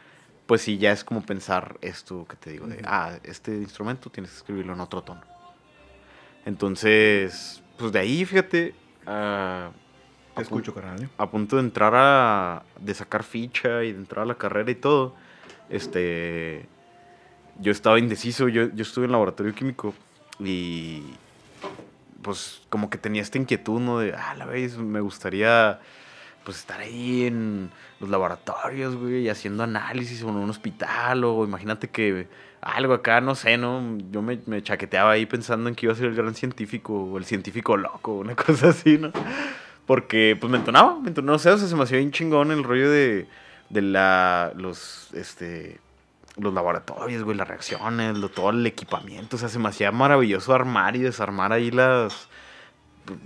pues 0.46 0.62
sí, 0.62 0.78
ya 0.78 0.92
es 0.92 1.02
como 1.02 1.26
pensar 1.26 1.78
esto 1.80 2.24
que 2.28 2.36
te 2.36 2.50
digo, 2.52 2.68
de, 2.68 2.76
Ujú. 2.76 2.84
ah, 2.86 3.18
este 3.24 3.56
instrumento 3.56 4.08
tienes 4.10 4.30
que 4.30 4.36
escribirlo 4.36 4.72
en 4.74 4.80
otro 4.82 5.02
tono. 5.02 5.22
Entonces, 6.46 7.60
pues 7.76 7.90
de 7.90 7.98
ahí, 7.98 8.24
fíjate, 8.24 8.72
ah, 9.06 9.70
Te 10.40 10.44
escucho, 10.44 10.74
carnal. 10.74 11.02
¿eh? 11.02 11.08
a 11.18 11.30
punto 11.30 11.56
de 11.56 11.62
entrar 11.62 11.92
a. 11.94 12.62
de 12.80 12.94
sacar 12.94 13.22
ficha 13.24 13.84
y 13.84 13.92
de 13.92 13.98
entrar 13.98 14.22
a 14.22 14.26
la 14.26 14.36
carrera 14.36 14.70
y 14.70 14.74
todo. 14.74 15.14
Este. 15.68 16.66
Yo 17.58 17.72
estaba 17.72 17.98
indeciso, 17.98 18.48
yo, 18.48 18.70
yo 18.74 18.82
estuve 18.82 19.04
en 19.04 19.12
laboratorio 19.12 19.54
químico 19.54 19.94
y. 20.38 21.02
Pues 22.22 22.62
como 22.68 22.90
que 22.90 22.98
tenía 22.98 23.22
esta 23.22 23.38
inquietud, 23.38 23.80
¿no? 23.80 23.98
De, 23.98 24.14
ah, 24.14 24.34
la 24.36 24.46
vez 24.46 24.78
me 24.78 25.00
gustaría. 25.00 25.80
Pues 26.44 26.56
estar 26.56 26.80
ahí 26.80 27.26
en 27.26 27.70
los 28.00 28.08
laboratorios, 28.08 28.96
güey, 28.96 29.28
haciendo 29.28 29.62
análisis 29.62 30.22
o 30.22 30.30
en 30.30 30.36
un 30.36 30.48
hospital, 30.48 31.22
o 31.24 31.44
imagínate 31.44 31.88
que 31.88 32.28
algo 32.62 32.94
acá, 32.94 33.20
no 33.20 33.34
sé, 33.34 33.58
¿no? 33.58 33.98
Yo 34.10 34.22
me, 34.22 34.40
me 34.46 34.62
chaqueteaba 34.62 35.12
ahí 35.12 35.26
pensando 35.26 35.68
en 35.68 35.74
que 35.74 35.84
iba 35.84 35.92
a 35.92 35.96
ser 35.96 36.06
el 36.06 36.14
gran 36.14 36.34
científico 36.34 36.94
o 36.94 37.18
el 37.18 37.26
científico 37.26 37.76
loco, 37.76 38.14
una 38.14 38.34
cosa 38.36 38.70
así, 38.70 38.96
¿no? 38.96 39.12
Porque, 39.90 40.36
pues, 40.40 40.48
me 40.52 40.56
entonaba, 40.56 41.00
me 41.00 41.08
entonaba, 41.08 41.34
o 41.34 41.38
sea, 41.40 41.58
se 41.58 41.74
me 41.74 41.82
hacía 41.82 41.98
bien 41.98 42.12
chingón 42.12 42.52
el 42.52 42.62
rollo 42.62 42.88
de, 42.88 43.26
de 43.70 43.82
la, 43.82 44.52
los, 44.54 45.12
este, 45.14 45.80
los 46.36 46.54
laboratorios, 46.54 47.24
güey, 47.24 47.36
las 47.36 47.48
reacciones, 47.48 48.16
lo- 48.16 48.28
todo 48.28 48.50
el 48.50 48.64
equipamiento, 48.64 49.34
o 49.34 49.38
sea, 49.40 49.48
se 49.48 49.58
me 49.58 49.68
hacía 49.68 49.90
maravilloso 49.90 50.54
armar 50.54 50.94
y 50.94 51.00
desarmar 51.00 51.52
ahí 51.52 51.72
las, 51.72 52.28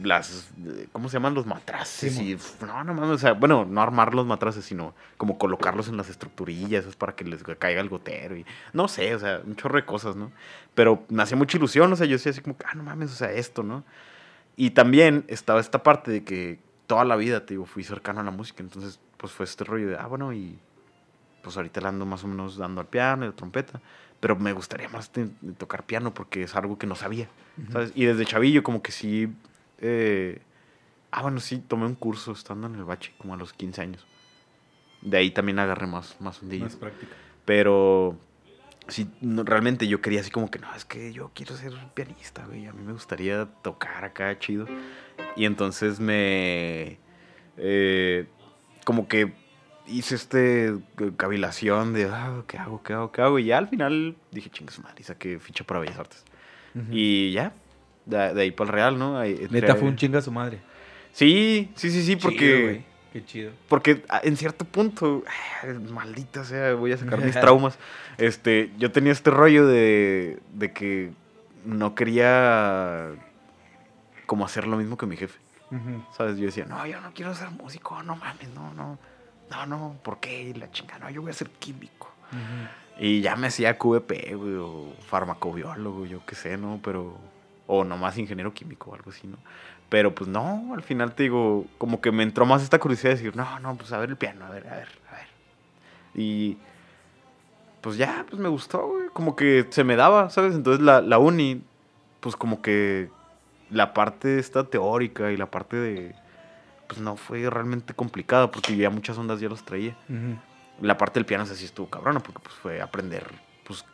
las, 0.03 0.49
¿cómo 0.93 1.11
se 1.11 1.19
llaman? 1.19 1.35
Los 1.35 1.45
matraces 1.45 2.15
Sí, 2.15 2.33
y, 2.33 2.65
no, 2.65 2.83
no 2.83 2.95
mames, 2.95 3.11
o 3.11 3.19
sea, 3.19 3.35
bueno, 3.35 3.67
no 3.69 3.83
armar 3.83 4.15
los 4.15 4.25
matraces, 4.25 4.65
sino 4.65 4.95
como 5.19 5.37
colocarlos 5.37 5.89
en 5.89 5.99
las 5.99 6.09
estructurillas, 6.09 6.81
eso 6.81 6.89
es 6.89 6.97
para 6.97 7.15
que 7.15 7.25
les 7.25 7.43
caiga 7.43 7.83
el 7.83 7.91
gotero 7.91 8.39
y, 8.39 8.47
no 8.73 8.89
sé, 8.89 9.15
o 9.15 9.19
sea, 9.19 9.43
un 9.45 9.55
chorro 9.57 9.77
de 9.77 9.85
cosas, 9.85 10.17
¿no? 10.17 10.33
Pero 10.75 11.05
me 11.11 11.23
hacía 11.25 11.37
mucha 11.37 11.59
ilusión, 11.59 11.93
o 11.93 11.97
sea, 11.97 12.07
yo 12.07 12.15
decía 12.15 12.33
así 12.33 12.41
como, 12.41 12.57
ah, 12.65 12.75
no 12.75 12.85
mames, 12.85 13.13
o 13.13 13.17
sea, 13.17 13.31
esto, 13.33 13.63
¿no? 13.63 13.85
Y 14.57 14.71
también 14.71 15.25
estaba 15.29 15.61
esta 15.61 15.83
parte 15.83 16.11
de 16.11 16.25
que 16.25 16.59
toda 16.87 17.05
la 17.05 17.17
vida, 17.17 17.45
te 17.47 17.55
digo, 17.55 17.67
fui 17.67 17.83
cercano 17.85 18.21
a 18.21 18.25
la 18.25 18.31
música. 18.31 18.63
Entonces, 18.63 19.01
pues 19.17 19.33
fue 19.33 19.45
este 19.45 19.65
rollo 19.65 19.89
de, 19.89 19.97
ah, 19.97 20.07
bueno, 20.07 20.33
y 20.33 20.59
pues 21.43 21.57
ahorita 21.57 21.81
le 21.81 21.89
ando 21.89 22.07
más 22.07 22.25
o 22.25 22.29
menos 22.29 22.57
dando 22.57 22.81
al 22.81 22.87
piano 22.87 23.25
y 23.25 23.29
la 23.29 23.35
trompeta. 23.35 23.81
Pero 24.21 24.37
me 24.37 24.53
gustaría 24.53 24.89
más 24.89 25.13
de- 25.13 25.29
de 25.41 25.53
tocar 25.53 25.85
piano 25.85 26.15
porque 26.15 26.43
es 26.45 26.55
algo 26.55 26.79
que 26.79 26.87
no 26.87 26.95
sabía, 26.95 27.29
¿sabes? 27.73 27.93
Y 27.95 28.05
desde 28.05 28.25
chavillo 28.25 28.63
como 28.63 28.81
que 28.83 28.93
sí... 28.93 29.29
eh, 29.79 30.41
ah, 31.11 31.23
bueno, 31.23 31.41
sí, 31.41 31.59
tomé 31.59 31.85
un 31.87 31.95
curso 31.95 32.33
estando 32.33 32.67
en 32.67 32.77
el 32.77 32.85
bache 32.85 33.13
como 33.19 33.35
a 33.35 33.37
los 33.37 33.53
15 33.53 33.83
años. 33.83 34.07
De 35.03 35.19
ahí 35.19 35.31
también 35.31 35.59
agarré 35.59 35.87
más, 35.87 36.17
más 36.21 36.41
hundillo. 36.41 36.65
Más 36.65 36.77
práctica. 36.77 37.13
Pero 37.45 38.17
sí, 38.89 39.09
no, 39.21 39.45
realmente 39.45 39.87
yo 39.87 40.01
quería 40.01 40.21
así 40.21 40.31
como 40.31 40.51
que, 40.51 40.59
no, 40.59 40.75
es 40.75 40.85
que 40.85 41.13
yo 41.13 41.31
quiero 41.35 41.57
ser 41.57 41.73
pianista, 41.95 42.45
güey. 42.47 42.67
A 42.67 42.73
mí 42.73 42.83
me 42.85 42.93
gustaría 42.93 43.47
tocar 43.63 44.05
acá 44.05 44.39
chido. 44.39 44.67
Y 45.37 45.45
entonces 45.45 46.01
me... 46.01 46.99
eh, 47.57 48.27
como 48.85 49.09
que 49.09 49.33
hice 49.87 50.15
este 50.15 50.75
cavilación 51.17 51.93
de, 51.93 52.05
ah, 52.07 52.43
¿qué 52.47 52.59
hago, 52.59 52.83
qué 52.83 52.93
hago, 52.93 53.13
qué 53.13 53.23
hago? 53.23 53.39
Y 53.39 53.47
ya 53.47 53.59
al 53.59 53.69
final 53.69 54.17
dije, 54.31 54.51
chingas 54.51 54.79
madre, 54.79 54.97
y 55.01 55.03
saqué 55.05 55.39
ficha 55.39 55.65
para 55.65 55.81
Bellas 55.81 55.99
Artes. 55.99 56.25
Y 56.91 57.31
ya, 57.31 57.53
de, 58.05 58.35
de 58.35 58.43
ahí 58.43 58.51
para 58.51 58.69
el 58.69 58.75
Real, 58.75 58.99
¿no? 58.99 59.19
Ahí 59.19 59.47
Neta 59.51 59.77
fue 59.77 59.89
un 59.89 59.97
chinga 59.97 60.21
su 60.21 60.33
madre. 60.33 60.61
Sí, 61.13 61.71
sí, 61.77 61.91
sí, 61.91 62.03
sí, 62.03 62.17
porque. 62.17 62.85
Qué 63.15 63.25
chido. 63.25 63.53
Porque 63.69 64.05
ah, 64.09 64.21
en 64.25 64.37
cierto 64.37 64.65
punto, 64.65 65.23
ay, 65.63 65.73
maldita 65.75 66.43
sea, 66.43 66.75
voy 66.75 66.91
a 66.91 66.99
sacar 66.99 67.21
mis 67.21 67.35
traumas. 67.41 67.79
Este, 68.19 68.73
yo 68.77 68.91
tenía 68.91 69.13
este 69.13 69.31
rollo 69.31 69.69
de, 69.69 70.41
de 70.53 70.73
que 70.73 71.13
no 71.65 71.95
quería 71.95 73.13
como 74.27 74.45
hacer 74.45 74.67
lo 74.67 74.77
mismo 74.77 74.97
que 74.97 75.07
mi 75.07 75.17
jefe. 75.17 75.39
¿Sabes? 76.17 76.39
Yo 76.39 76.47
decía, 76.47 76.65
no, 76.65 76.85
yo 76.89 77.01
no 77.01 77.15
quiero 77.15 77.33
ser 77.37 77.53
músico, 77.53 78.03
no 78.03 78.17
mames, 78.17 78.49
no, 78.53 78.75
no. 78.75 78.99
No, 79.49 79.67
no, 79.67 79.97
¿por 80.03 80.19
qué? 80.19 80.53
La 80.57 80.73
chinga, 80.73 80.99
no, 80.99 81.09
yo 81.09 81.23
voy 81.23 81.31
a 81.31 81.35
ser 81.35 81.51
químico. 81.51 82.11
Y 82.99 83.21
ya 83.21 83.37
me 83.37 83.47
hacía 83.47 83.79
QVP, 83.79 84.35
güey, 84.35 84.55
o 84.55 84.93
farmacobiólogo, 85.07 86.05
yo 86.07 86.27
qué 86.27 86.35
sé, 86.35 86.57
¿no? 86.57 86.81
Pero. 86.83 87.17
O 87.67 87.85
nomás 87.85 88.19
ingeniero 88.19 88.53
químico 88.53 88.91
o 88.91 88.95
algo 88.95 89.11
así, 89.11 89.29
¿no? 89.29 89.39
Pero 89.89 90.15
pues 90.15 90.29
no, 90.29 90.75
al 90.75 90.83
final 90.83 91.15
te 91.15 91.25
digo, 91.25 91.67
como 91.79 92.01
que 92.01 92.11
me 92.11 92.23
entró 92.23 92.47
más 92.47 92.63
esta 92.63 92.79
curiosidad 92.79 93.11
de 93.11 93.17
decir, 93.17 93.37
no, 93.37 93.59
no, 93.61 93.77
pues 93.77 93.93
a 93.93 93.99
ver 93.99 94.11
el 94.11 94.17
piano, 94.17 94.45
a 94.45 94.51
ver, 94.51 94.67
a 94.67 94.77
ver, 94.77 94.89
a 95.11 95.17
ver. 95.17 95.27
Y. 96.15 96.59
Pues 97.81 97.99
ya, 97.99 98.25
pues 98.29 98.41
me 98.41 98.49
gustó, 98.49 98.89
güey. 98.89 99.09
Como 99.13 99.37
que 99.37 99.67
se 99.71 99.85
me 99.85 99.95
daba, 99.95 100.31
¿sabes? 100.31 100.55
Entonces 100.55 100.83
la, 100.83 101.03
la 101.03 101.19
uni, 101.19 101.63
pues 102.21 102.35
como 102.35 102.63
que 102.63 103.11
la 103.71 103.93
parte 103.93 104.39
esta 104.39 104.65
teórica 104.65 105.33
y 105.33 105.37
la 105.37 105.51
parte 105.51 105.77
de 105.77 106.15
pues 106.87 107.01
no 107.01 107.17
fue 107.17 107.49
realmente 107.51 107.95
complicada 107.95 108.51
porque 108.51 108.77
ya 108.77 108.91
muchas 108.91 109.19
ondas 109.19 109.41
ya 109.41 109.49
los 109.49 109.65
traía. 109.65 109.97
La 110.81 110.97
parte 110.97 111.19
del 111.19 111.27
piano 111.27 111.47
sí 111.47 111.65
estuvo 111.65 111.89
cabrona 111.89 112.21
porque 112.21 112.41
pues 112.43 112.55
fue 112.55 112.81
aprender 112.81 113.27
pues 113.65 113.85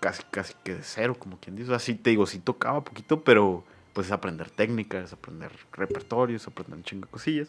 casi 0.00 0.22
casi 0.30 0.54
que 0.62 0.74
de 0.74 0.82
cero, 0.82 1.16
como 1.18 1.38
quien 1.38 1.56
dice. 1.56 1.74
Así 1.74 1.94
te 1.94 2.10
digo, 2.10 2.26
sí 2.26 2.38
tocaba 2.38 2.84
poquito, 2.84 3.22
pero 3.24 3.64
pues 3.94 4.08
es 4.08 4.12
aprender 4.12 4.50
técnicas, 4.50 5.12
aprender 5.14 5.50
repertorios, 5.72 6.46
aprender 6.46 6.76
un 6.76 6.84
chingo 6.84 7.06
de 7.06 7.12
cosillas. 7.12 7.48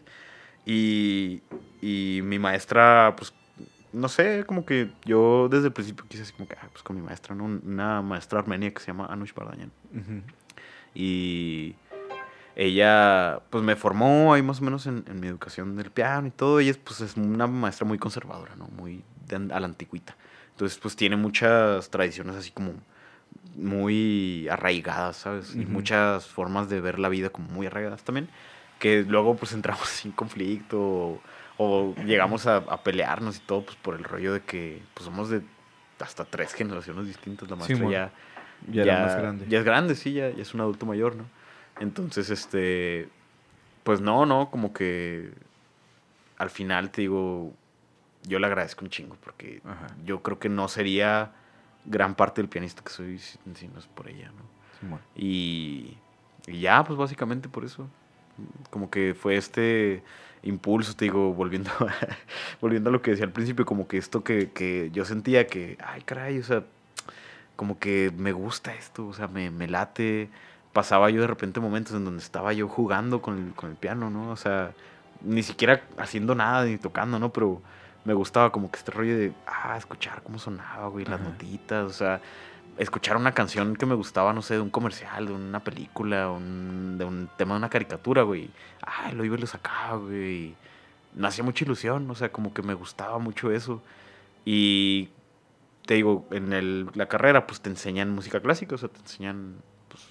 Y, 0.65 1.41
y 1.81 2.21
mi 2.23 2.39
maestra, 2.39 3.13
pues, 3.17 3.33
no 3.91 4.07
sé, 4.07 4.45
como 4.45 4.65
que 4.65 4.91
yo 5.05 5.49
desde 5.49 5.67
el 5.67 5.73
principio 5.73 6.05
quise 6.07 6.23
así 6.23 6.33
como 6.33 6.47
que, 6.47 6.55
ah, 6.55 6.69
pues 6.71 6.83
con 6.83 6.95
mi 6.95 7.01
maestra, 7.01 7.35
¿no? 7.35 7.45
Una 7.45 8.01
maestra 8.01 8.39
armenia 8.39 8.73
que 8.73 8.79
se 8.79 8.87
llama 8.87 9.07
Anush 9.07 9.33
Bardañan. 9.33 9.71
Y 10.93 11.75
ella 12.55 13.41
pues 13.49 13.63
me 13.63 13.75
formó 13.75 14.33
ahí 14.33 14.41
más 14.41 14.61
o 14.61 14.63
menos 14.63 14.87
en, 14.87 15.03
mi 15.19 15.27
educación 15.27 15.75
del 15.75 15.91
piano 15.91 16.27
y 16.27 16.31
todo. 16.31 16.59
Ella 16.59 16.73
pues 16.83 17.01
es 17.01 17.17
una 17.17 17.47
maestra 17.47 17.85
muy 17.85 17.97
conservadora, 17.97 18.55
¿no? 18.55 18.67
Muy 18.67 19.03
a 19.31 19.59
la 19.59 19.65
antigüita. 19.65 20.15
Entonces 20.51 20.77
pues 20.77 20.95
tiene 20.95 21.17
muchas 21.17 21.89
tradiciones 21.89 22.35
así 22.35 22.51
como 22.51 22.73
muy 23.55 24.47
arraigadas, 24.49 25.17
¿sabes? 25.17 25.55
Y 25.55 25.65
muchas 25.65 26.27
formas 26.27 26.69
de 26.69 26.81
ver 26.81 26.99
la 26.99 27.09
vida 27.09 27.29
como 27.29 27.49
muy 27.49 27.67
arraigadas 27.67 28.03
también. 28.03 28.29
Que 28.79 29.03
luego 29.03 29.35
pues 29.35 29.53
entramos 29.53 29.87
sin 29.89 30.11
conflicto 30.11 31.21
o, 31.57 31.95
llegamos 32.05 32.47
a, 32.47 32.83
pelearnos 32.83 33.37
y 33.37 33.39
todo 33.39 33.63
pues 33.65 33.77
por 33.77 33.95
el 33.95 34.03
rollo 34.03 34.33
de 34.33 34.41
que 34.41 34.81
pues 34.93 35.05
somos 35.05 35.29
de 35.29 35.41
hasta 35.99 36.25
tres 36.25 36.53
generaciones 36.53 37.07
distintas. 37.07 37.49
La 37.49 37.55
maestra 37.55 37.89
ya, 37.89 38.11
ya, 38.67 38.99
más 38.99 39.15
grande. 39.15 39.45
ya 39.47 39.59
es 39.59 39.65
grande, 39.65 39.95
sí, 39.95 40.13
ya, 40.13 40.29
ya 40.29 40.41
es 40.41 40.53
un 40.53 40.61
adulto 40.61 40.85
mayor, 40.85 41.15
¿no? 41.15 41.25
Entonces, 41.79 42.29
este, 42.29 43.09
pues 43.83 44.01
no, 44.01 44.25
no, 44.25 44.49
como 44.49 44.73
que 44.73 45.31
al 46.37 46.49
final 46.49 46.91
te 46.91 47.01
digo, 47.01 47.53
yo 48.23 48.39
le 48.39 48.47
agradezco 48.47 48.83
un 48.83 48.91
chingo 48.91 49.17
porque 49.23 49.61
yo 50.05 50.21
creo 50.21 50.39
que 50.39 50.49
no 50.49 50.67
sería 50.67 51.31
gran 51.85 52.15
parte 52.15 52.41
del 52.41 52.49
pianista 52.49 52.83
que 52.83 52.89
soy 52.89 53.19
si, 53.19 53.37
no 53.67 53.79
es 53.79 53.85
por 53.87 54.07
ella, 54.07 54.31
¿no? 54.31 54.99
y, 55.15 55.97
ya, 56.47 56.83
pues 56.83 56.97
básicamente 56.97 57.49
por 57.49 57.65
eso. 57.65 57.87
Como 58.69 58.89
que 58.89 59.15
fue 59.15 59.37
este 59.37 60.03
impulso, 60.43 60.95
te 60.95 61.05
digo, 61.05 61.33
volviendo 61.33 61.71
a, 61.79 61.93
volviendo 62.61 62.89
a 62.89 62.93
lo 62.93 63.01
que 63.01 63.11
decía 63.11 63.25
al 63.25 63.31
principio, 63.31 63.65
como 63.65 63.87
que 63.87 63.97
esto 63.97 64.23
que, 64.23 64.51
que 64.51 64.89
yo 64.91 65.05
sentía 65.05 65.47
que, 65.47 65.77
ay, 65.83 66.01
caray, 66.01 66.39
o 66.39 66.43
sea, 66.43 66.63
como 67.55 67.79
que 67.79 68.11
me 68.15 68.31
gusta 68.31 68.73
esto, 68.75 69.07
o 69.07 69.13
sea, 69.13 69.27
me, 69.27 69.49
me 69.49 69.67
late, 69.67 70.29
pasaba 70.73 71.09
yo 71.09 71.21
de 71.21 71.27
repente 71.27 71.59
momentos 71.59 71.95
en 71.95 72.05
donde 72.05 72.21
estaba 72.21 72.53
yo 72.53 72.67
jugando 72.67 73.21
con 73.21 73.37
el, 73.37 73.53
con 73.53 73.71
el 73.71 73.77
piano, 73.77 74.09
¿no? 74.09 74.29
O 74.29 74.35
sea, 74.35 74.73
ni 75.21 75.41
siquiera 75.41 75.81
haciendo 75.97 76.35
nada 76.35 76.65
ni 76.65 76.77
tocando, 76.77 77.17
¿no? 77.17 77.31
Pero 77.31 77.61
me 78.05 78.13
gustaba 78.13 78.51
como 78.51 78.71
que 78.71 78.77
este 78.77 78.91
rollo 78.91 79.17
de, 79.17 79.33
ah, 79.47 79.75
escuchar 79.77 80.21
cómo 80.23 80.39
sonaba, 80.39 80.87
güey, 80.87 81.05
las 81.05 81.19
notitas, 81.19 81.85
o 81.85 81.89
sea, 81.93 82.21
escuchar 82.77 83.17
una 83.17 83.33
canción 83.33 83.75
que 83.75 83.85
me 83.85 83.95
gustaba, 83.95 84.31
no 84.33 84.41
sé, 84.41 84.55
de 84.55 84.61
un 84.61 84.69
comercial, 84.69 85.25
de 85.27 85.33
una 85.33 85.59
película, 85.63 86.29
un, 86.29 86.97
de 86.97 87.05
un 87.05 87.29
tema 87.37 87.55
de 87.55 87.59
una 87.59 87.69
caricatura, 87.69 88.21
güey. 88.21 88.49
Ah, 88.85 89.11
lo 89.13 89.25
iba 89.25 89.35
y 89.35 89.39
lo 89.41 89.47
sacaba, 89.47 89.97
güey. 89.97 90.55
Me 91.15 91.27
hacía 91.27 91.43
mucha 91.43 91.65
ilusión, 91.65 92.09
o 92.09 92.15
sea, 92.15 92.31
como 92.31 92.53
que 92.53 92.61
me 92.61 92.73
gustaba 92.73 93.17
mucho 93.17 93.51
eso. 93.51 93.81
Y 94.45 95.09
te 95.85 95.95
digo, 95.95 96.27
en 96.31 96.53
el, 96.53 96.89
la 96.93 97.07
carrera, 97.07 97.47
pues 97.47 97.61
te 97.61 97.69
enseñan 97.69 98.11
música 98.11 98.39
clásica, 98.39 98.75
o 98.75 98.77
sea, 98.77 98.89
te 98.89 98.99
enseñan 98.99 99.55
pues, 99.87 100.03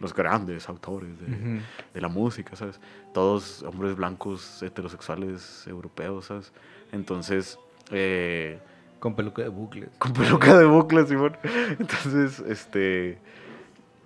los 0.00 0.14
grandes 0.14 0.68
autores 0.68 1.10
de, 1.20 2.00
la 2.00 2.08
música, 2.08 2.56
¿sabes? 2.56 2.80
Todos 3.14 3.62
hombres 3.62 3.94
blancos, 3.94 4.62
heterosexuales, 4.62 5.66
europeos, 5.68 6.26
¿sabes? 6.26 6.52
Entonces... 6.92 7.58
Eh, 7.90 8.58
con 9.00 9.16
peluca 9.16 9.42
de 9.42 9.48
bucles. 9.48 9.90
Con 9.98 10.12
peluca 10.12 10.56
de 10.56 10.64
bucles, 10.64 11.08
Simón. 11.08 11.36
Entonces, 11.78 12.38
este... 12.40 13.18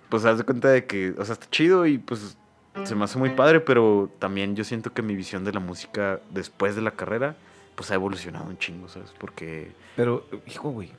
Pues 0.09 0.25
haz 0.25 0.37
de 0.37 0.43
cuenta 0.43 0.69
de 0.69 0.85
que, 0.85 1.13
o 1.17 1.25
sea, 1.25 1.33
está 1.33 1.47
chido 1.49 1.85
y 1.85 1.97
pues 1.97 2.37
se 2.83 2.95
me 2.95 3.03
hace 3.03 3.17
muy 3.17 3.31
padre, 3.31 3.59
pero 3.59 4.09
también 4.19 4.55
yo 4.55 4.63
siento 4.63 4.93
que 4.93 5.01
mi 5.01 5.15
visión 5.15 5.43
de 5.43 5.51
la 5.51 5.59
música 5.59 6.21
después 6.29 6.75
de 6.75 6.81
la 6.81 6.91
carrera, 6.91 7.35
pues 7.75 7.91
ha 7.91 7.95
evolucionado 7.95 8.45
un 8.45 8.57
chingo, 8.57 8.87
¿sabes? 8.87 9.13
Porque... 9.17 9.71
Pero, 9.95 10.25
hijo, 10.45 10.69
güey, 10.69 10.91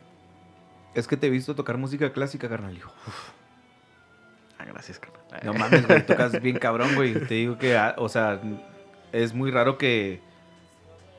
es 0.95 1.07
que 1.07 1.17
te 1.17 1.29
he 1.29 1.31
visto 1.31 1.55
tocar 1.55 1.79
música 1.79 2.13
clásica, 2.13 2.49
carnal, 2.49 2.77
hijo. 2.77 2.93
Ah, 4.59 4.65
gracias, 4.65 4.99
carnal. 4.99 5.23
No 5.45 5.55
mames, 5.55 5.87
güey, 5.87 6.05
tocas 6.05 6.41
bien 6.43 6.59
cabrón, 6.59 6.95
güey. 6.95 7.15
Te 7.15 7.35
digo 7.35 7.59
que, 7.59 7.77
ah, 7.77 7.95
o 7.99 8.09
sea, 8.09 8.41
es 9.13 9.33
muy 9.33 9.51
raro 9.51 9.79
que, 9.79 10.21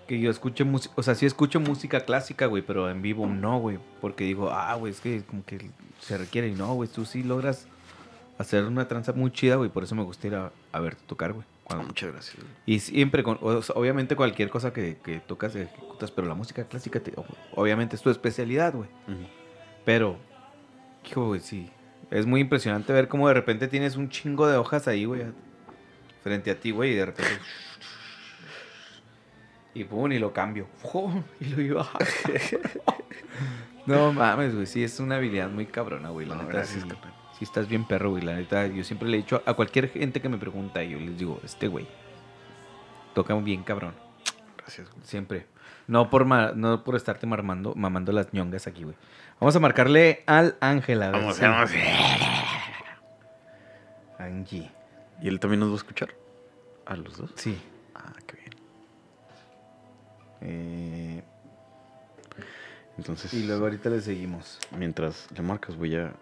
que 0.09 0.19
yo 0.19 0.31
escuche 0.31 0.63
música, 0.63 0.91
o 0.97 1.03
sea, 1.03 1.13
sí 1.13 1.27
escucho 1.27 1.59
música 1.59 1.99
clásica, 1.99 2.47
güey, 2.47 2.63
pero 2.63 2.89
en 2.89 3.03
vivo 3.03 3.27
no, 3.27 3.59
güey, 3.59 3.77
porque 4.01 4.23
digo, 4.23 4.49
ah, 4.49 4.73
güey, 4.73 4.91
es 4.91 5.01
que 5.01 5.21
como 5.21 5.45
que 5.45 5.69
se 5.99 6.17
requiere 6.17 6.47
y 6.47 6.53
no, 6.53 6.73
güey, 6.73 6.89
tú 6.89 7.05
sí 7.05 7.21
logras 7.21 7.67
hacer 8.39 8.63
una 8.63 8.87
tranza 8.87 9.13
muy 9.13 9.31
chida, 9.31 9.57
güey, 9.57 9.69
por 9.69 9.83
eso 9.83 9.93
me 9.93 10.01
gusta 10.01 10.25
ir 10.25 10.33
a, 10.33 10.79
verte 10.79 11.03
tocar, 11.05 11.33
güey. 11.33 11.45
muchas 11.85 12.11
gracias. 12.11 12.37
Y 12.65 12.79
siempre, 12.79 13.21
con, 13.21 13.37
obviamente 13.39 14.15
cualquier 14.15 14.49
cosa 14.49 14.73
que, 14.73 14.97
que 14.97 15.19
tocas, 15.19 15.55
ejecutas, 15.55 16.09
pero 16.09 16.27
la 16.27 16.33
música 16.33 16.63
clásica, 16.63 16.99
obviamente 17.53 17.95
es 17.95 18.01
tu 18.01 18.09
especialidad, 18.09 18.73
güey. 18.73 18.89
Pero, 19.85 20.17
hijo, 21.07 21.27
güey, 21.27 21.39
sí, 21.39 21.69
es 22.09 22.25
muy 22.25 22.41
impresionante 22.41 22.91
ver 22.93 23.09
cómo 23.09 23.27
de 23.27 23.35
repente 23.35 23.67
tienes 23.67 23.95
un 23.95 24.09
chingo 24.09 24.47
de 24.47 24.57
hojas 24.57 24.87
ahí, 24.87 25.05
güey. 25.05 25.21
Frente 26.23 26.49
a 26.49 26.59
ti, 26.59 26.71
güey, 26.71 26.93
y 26.93 26.95
de 26.95 27.05
repente. 27.05 27.31
Y 29.73 29.83
pum, 29.83 30.11
y 30.11 30.19
lo 30.19 30.33
cambio. 30.33 30.67
Y 31.39 31.45
lo 31.45 31.61
iba. 31.61 31.89
no 33.85 34.13
mames, 34.13 34.55
güey. 34.55 34.65
Sí, 34.65 34.83
es 34.83 34.99
una 34.99 35.17
habilidad 35.17 35.49
muy 35.49 35.65
cabrona, 35.65 36.09
güey. 36.09 36.25
La 36.25 36.35
neta. 36.35 36.65
sí, 36.65 36.79
estás 37.41 37.67
bien 37.67 37.85
perro, 37.85 38.11
güey. 38.11 38.23
La 38.23 38.35
neta, 38.35 38.67
yo 38.67 38.83
siempre 38.83 39.07
le 39.09 39.17
he 39.17 39.21
dicho 39.21 39.41
a 39.45 39.53
cualquier 39.53 39.89
gente 39.89 40.21
que 40.21 40.29
me 40.29 40.37
pregunta, 40.37 40.83
yo 40.83 40.99
les 40.99 41.17
digo, 41.17 41.39
este 41.43 41.67
güey. 41.67 41.87
Toca 43.13 43.33
bien 43.35 43.63
cabrón. 43.63 43.93
Gracias, 44.57 44.89
güey. 44.89 45.05
Siempre. 45.05 45.47
No 45.87 46.09
por, 46.09 46.25
no 46.25 46.83
por 46.83 46.95
estarte 46.95 47.25
mamando, 47.25 47.73
mamando 47.75 48.11
las 48.11 48.31
ñongas 48.33 48.67
aquí, 48.67 48.83
güey. 48.83 48.95
Vamos 49.39 49.55
a 49.55 49.59
marcarle 49.59 50.23
al 50.27 50.55
Ángel. 50.59 51.01
A 51.01 51.11
vamos, 51.11 51.39
vamos. 51.39 51.71
Angie. 54.19 54.69
¿Y 55.21 55.27
él 55.27 55.39
también 55.39 55.61
nos 55.61 55.69
va 55.69 55.73
a 55.73 55.77
escuchar? 55.77 56.09
¿A 56.85 56.95
los 56.95 57.17
dos? 57.17 57.31
Sí. 57.35 57.57
Eh, 60.41 61.21
entonces. 62.97 63.33
Y 63.33 63.43
luego 63.43 63.65
ahorita 63.65 63.89
le 63.89 64.01
seguimos. 64.01 64.59
Mientras 64.77 65.27
le 65.35 65.41
marcas, 65.41 65.75
voy 65.75 65.95
a. 65.95 66.13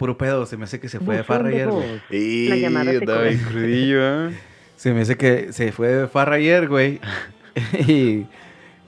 puro 0.00 0.16
pedo. 0.16 0.46
Se 0.46 0.56
me 0.56 0.64
hace 0.64 0.80
que 0.80 0.88
se 0.88 0.98
fue 0.98 1.16
de 1.18 1.24
farra 1.24 1.50
ayer, 1.50 1.68
güey. 1.68 2.00
Y 2.10 2.48
La 2.48 2.56
llamada 2.56 2.90
se 2.90 2.96
andaba 2.96 3.22
bien 3.22 3.36
corta. 3.38 3.50
crudillo, 3.52 4.28
¿eh? 4.28 4.38
Se 4.76 4.94
me 4.94 5.02
hace 5.02 5.16
que 5.18 5.52
se 5.52 5.72
fue 5.72 5.88
de 5.88 6.08
farra 6.08 6.36
ayer, 6.36 6.66
güey. 6.68 6.98
y, 7.86 8.26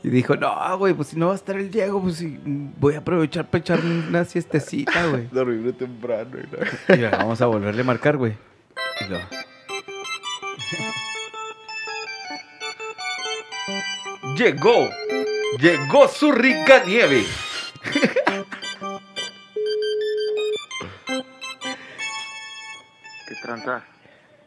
y 0.02 0.08
dijo, 0.08 0.36
no, 0.36 0.78
güey, 0.78 0.94
pues 0.94 1.08
si 1.08 1.16
no 1.18 1.26
va 1.26 1.32
a 1.34 1.36
estar 1.36 1.54
el 1.56 1.70
Diego, 1.70 2.00
pues 2.00 2.16
sí, 2.16 2.38
voy 2.44 2.94
a 2.94 2.98
aprovechar 3.00 3.44
para 3.50 3.60
echarme 3.60 4.08
una 4.08 4.24
siestecita, 4.24 5.06
güey. 5.10 5.28
Dormirme 5.30 5.74
temprano. 5.74 6.30
¿no? 6.32 6.94
Y 6.94 6.98
luego 6.98 7.16
vamos 7.18 7.40
a 7.42 7.46
volverle 7.46 7.82
a 7.82 7.84
marcar, 7.84 8.16
güey. 8.16 8.32
Y 9.02 9.10
luego, 9.10 9.24
Llegó. 14.36 14.88
Llegó 15.60 16.08
su 16.08 16.32
rica 16.32 16.82
nieve. 16.86 17.24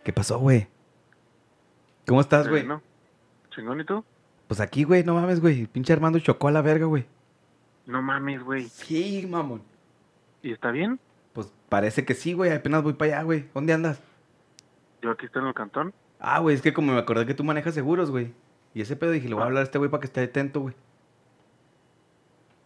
¿Qué 0.03 0.13
pasó, 0.13 0.39
güey? 0.39 0.68
¿Cómo 2.07 2.22
estás, 2.22 2.47
güey? 2.47 2.66
¿No? 2.66 2.82
¿Chingón 3.49 3.80
y 3.82 3.86
tú? 3.86 4.03
Pues 4.47 4.59
aquí, 4.59 4.84
güey, 4.84 5.03
no 5.03 5.16
mames, 5.16 5.41
güey. 5.41 5.66
Pinche 5.66 5.93
Armando 5.93 6.20
chocó 6.20 6.47
a 6.47 6.51
la 6.51 6.61
verga, 6.61 6.86
güey. 6.86 7.05
No 7.86 8.01
mames, 8.01 8.43
güey. 8.43 8.66
Sí, 8.66 9.26
mamón. 9.28 9.61
¿Y 10.43 10.51
está 10.51 10.72
bien? 10.72 10.99
Pues 11.34 11.51
parece 11.70 12.05
que 12.05 12.13
sí, 12.13 12.34
güey. 12.34 12.51
Apenas 12.51 12.84
voy 12.84 12.93
para 12.93 13.13
allá, 13.13 13.24
güey. 13.24 13.49
¿Dónde 13.53 13.74
andas? 13.74 14.01
Yo 15.01 15.11
aquí 15.11 15.26
estoy 15.26 15.41
en 15.41 15.47
el 15.47 15.53
cantón. 15.53 15.93
Ah, 16.20 16.39
güey, 16.39 16.55
es 16.55 16.61
que 16.61 16.74
como 16.74 16.93
me 16.93 16.99
acordé 16.99 17.26
que 17.26 17.34
tú 17.34 17.43
manejas 17.43 17.74
seguros, 17.74 18.11
güey. 18.11 18.34
Y 18.74 18.82
ese 18.82 18.95
pedo 18.95 19.11
dije, 19.11 19.28
le 19.28 19.36
voy 19.36 19.43
a 19.43 19.47
hablar 19.47 19.61
a 19.61 19.63
este 19.63 19.78
güey 19.78 19.89
para 19.89 20.01
que 20.01 20.07
esté 20.07 20.22
atento, 20.22 20.61
güey. 20.61 20.76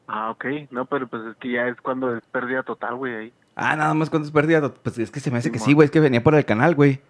Ah, 0.07 0.31
ok. 0.31 0.45
No, 0.71 0.85
pero 0.85 1.07
pues 1.07 1.23
es 1.25 1.37
que 1.37 1.51
ya 1.51 1.67
es 1.67 1.79
cuando 1.81 2.15
es 2.15 2.23
pérdida 2.25 2.63
total, 2.63 2.95
güey, 2.95 3.15
ahí. 3.15 3.33
Ah, 3.61 3.75
nada 3.75 3.93
más 3.93 4.09
cuando 4.09 4.25
es 4.25 4.31
pérdida. 4.31 4.73
Pues 4.73 4.97
es 4.97 5.11
que 5.11 5.19
se 5.19 5.29
me 5.29 5.37
hace 5.37 5.51
que 5.51 5.59
sí, 5.59 5.73
güey. 5.73 5.85
Es 5.85 5.91
que 5.91 5.99
venía 5.99 6.23
por 6.23 6.33
el 6.33 6.45
canal, 6.45 6.75
güey. 6.75 7.01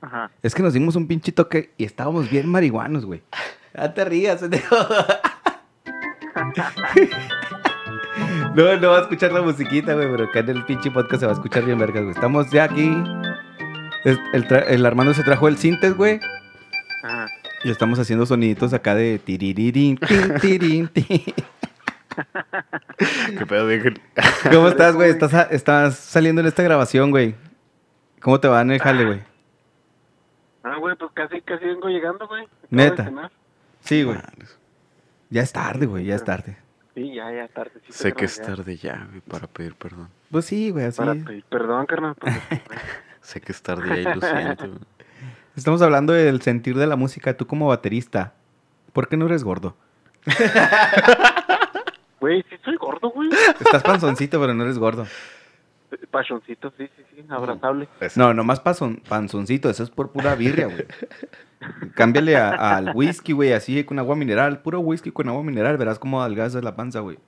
Ajá. 0.00 0.28
Es 0.42 0.52
que 0.52 0.62
nos 0.62 0.72
dimos 0.72 0.96
un 0.96 1.06
pinche 1.06 1.30
toque 1.30 1.70
y 1.78 1.84
estábamos 1.84 2.28
bien 2.28 2.48
marihuanos, 2.48 3.04
güey. 3.04 3.22
Ya 3.72 3.94
te 3.94 4.04
rías. 4.04 4.44
No, 8.54 8.76
no 8.76 8.90
va 8.90 8.98
a 8.98 9.00
escuchar 9.00 9.32
la 9.32 9.42
musiquita, 9.42 9.94
güey, 9.94 10.08
pero 10.08 10.24
acá 10.24 10.40
en 10.40 10.50
el 10.50 10.64
pinche 10.64 10.90
podcast 10.90 11.20
se 11.20 11.26
va 11.26 11.32
a 11.32 11.34
escuchar 11.34 11.64
bien 11.64 11.78
vergas, 11.78 12.02
güey. 12.04 12.14
Estamos 12.14 12.50
ya 12.50 12.64
aquí. 12.64 12.88
El, 14.04 14.86
Armando 14.86 15.12
se 15.12 15.24
trajo 15.24 15.48
el 15.48 15.56
sintes, 15.56 15.96
güey. 15.96 16.20
Ajá. 17.02 17.26
Y 17.64 17.70
estamos 17.70 17.98
haciendo 17.98 18.26
soniditos 18.26 18.72
acá 18.72 18.94
de 18.94 19.18
tiririrín, 19.18 19.96
tin, 19.96 20.34
tirín, 20.40 20.88
tin. 20.88 21.22
¿Qué 23.38 23.46
pedo, 23.46 23.68
Ángel? 23.68 24.00
¿Cómo 24.50 24.68
estás, 24.68 24.94
güey? 24.94 25.10
Estás, 25.10 25.96
saliendo 25.96 26.40
en 26.40 26.46
esta 26.46 26.62
grabación, 26.62 27.10
güey. 27.10 27.34
¿Cómo 28.20 28.40
te 28.40 28.48
va 28.48 28.62
en 28.62 28.72
el 28.72 28.80
jale, 28.80 29.04
güey? 29.04 29.22
Ah, 30.62 30.76
güey, 30.78 30.96
pues 30.96 31.10
casi, 31.12 31.40
casi 31.42 31.66
vengo 31.66 31.88
llegando, 31.88 32.26
güey. 32.26 32.48
Neta. 32.70 33.30
Sí, 33.80 34.02
güey. 34.02 34.18
Ya 35.30 35.42
es 35.42 35.52
tarde, 35.52 35.86
güey, 35.86 36.04
ya 36.04 36.14
es 36.14 36.24
tarde. 36.24 36.56
Sí, 36.94 37.12
ya, 37.12 37.30
ya, 37.32 37.48
tarde. 37.48 37.72
Sé 37.88 38.12
que 38.12 38.24
es 38.24 38.40
tarde 38.40 38.76
ya, 38.76 39.06
güey, 39.10 39.20
para 39.20 39.46
pedir 39.46 39.74
perdón. 39.74 40.08
Pues 40.30 40.44
sí, 40.46 40.70
güey, 40.70 40.86
así. 40.86 40.98
Para 40.98 41.14
pedir 41.14 41.44
perdón, 41.44 41.86
carnal. 41.86 42.14
pues, 42.20 42.40
Sé 43.20 43.40
que 43.40 43.52
es 43.52 43.62
tarde 43.62 44.02
ya 44.02 44.12
y 44.12 44.14
lo 44.14 44.20
siento. 44.20 44.68
güey. 44.68 44.80
Estamos 45.56 45.82
hablando 45.82 46.12
del 46.12 46.40
sentir 46.42 46.76
de 46.76 46.86
la 46.86 46.96
música. 46.96 47.36
Tú 47.36 47.46
como 47.46 47.68
baterista, 47.68 48.34
¿por 48.92 49.08
qué 49.08 49.16
no 49.16 49.26
eres 49.26 49.44
gordo? 49.44 49.76
Güey, 52.24 52.42
sí 52.48 52.56
soy 52.64 52.76
gordo, 52.76 53.10
güey. 53.10 53.28
Estás 53.60 53.82
panzoncito, 53.82 54.40
pero 54.40 54.54
no 54.54 54.64
eres 54.64 54.78
gordo. 54.78 55.06
Pachoncito, 56.10 56.72
sí, 56.78 56.88
sí, 56.96 57.02
sí. 57.14 57.24
Abrazable. 57.28 57.86
No, 58.16 58.32
nomás 58.32 58.64
pazon- 58.64 59.02
panzoncito. 59.06 59.68
Eso 59.68 59.82
es 59.82 59.90
por 59.90 60.10
pura 60.10 60.34
birria, 60.34 60.68
güey. 60.68 60.86
Cámbiale 61.94 62.38
a- 62.38 62.76
al 62.78 62.92
whisky, 62.94 63.32
güey, 63.32 63.52
así 63.52 63.84
con 63.84 63.98
agua 63.98 64.16
mineral. 64.16 64.62
Puro 64.62 64.80
whisky 64.80 65.10
con 65.10 65.28
agua 65.28 65.42
mineral. 65.42 65.76
Verás 65.76 65.98
cómo 65.98 66.22
adelgazas 66.22 66.64
la 66.64 66.74
panza, 66.74 67.00
güey. 67.00 67.18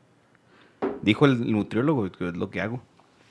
Dijo 1.03 1.26
el 1.26 1.53
nutriólogo 1.53 2.11
que 2.11 2.28
es 2.28 2.36
lo 2.38 2.49
que 2.49 2.62
hago. 2.62 2.80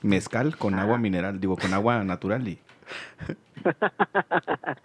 Mezcal 0.02 0.56
con 0.56 0.78
agua 0.78 0.98
mineral. 0.98 1.40
Digo, 1.40 1.56
con 1.56 1.74
agua 1.74 2.04
natural 2.04 2.46
y... 2.46 2.60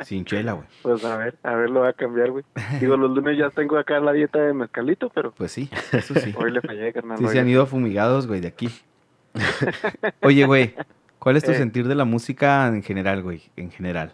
Sin 0.03 0.25
chela, 0.25 0.53
güey. 0.53 0.67
Pues 0.81 1.03
a 1.05 1.17
ver, 1.17 1.37
a 1.43 1.55
ver, 1.55 1.69
lo 1.69 1.81
voy 1.81 1.89
a 1.89 1.93
cambiar, 1.93 2.31
güey. 2.31 2.43
Digo, 2.79 2.97
los 2.97 3.11
lunes 3.11 3.37
ya 3.37 3.49
tengo 3.49 3.77
acá 3.77 3.99
la 3.99 4.13
dieta 4.13 4.39
de 4.39 4.53
mezcalito, 4.53 5.09
pero 5.09 5.31
Pues 5.31 5.51
sí, 5.51 5.69
eso 5.91 6.13
sí. 6.15 6.33
hoy 6.37 6.51
le 6.51 6.61
fallé, 6.61 6.91
carnal. 6.93 7.17
Sí, 7.17 7.27
se 7.27 7.39
han 7.39 7.47
ido 7.47 7.65
fumigados, 7.65 8.27
güey, 8.27 8.41
de 8.41 8.47
aquí. 8.47 8.69
Oye, 10.21 10.45
güey, 10.45 10.75
¿cuál 11.19 11.37
es 11.37 11.43
tu 11.43 11.51
Eh. 11.51 11.55
sentir 11.55 11.87
de 11.87 11.95
la 11.95 12.05
música 12.05 12.67
en 12.67 12.83
general, 12.83 13.21
güey? 13.23 13.43
En 13.55 13.71
general. 13.71 14.13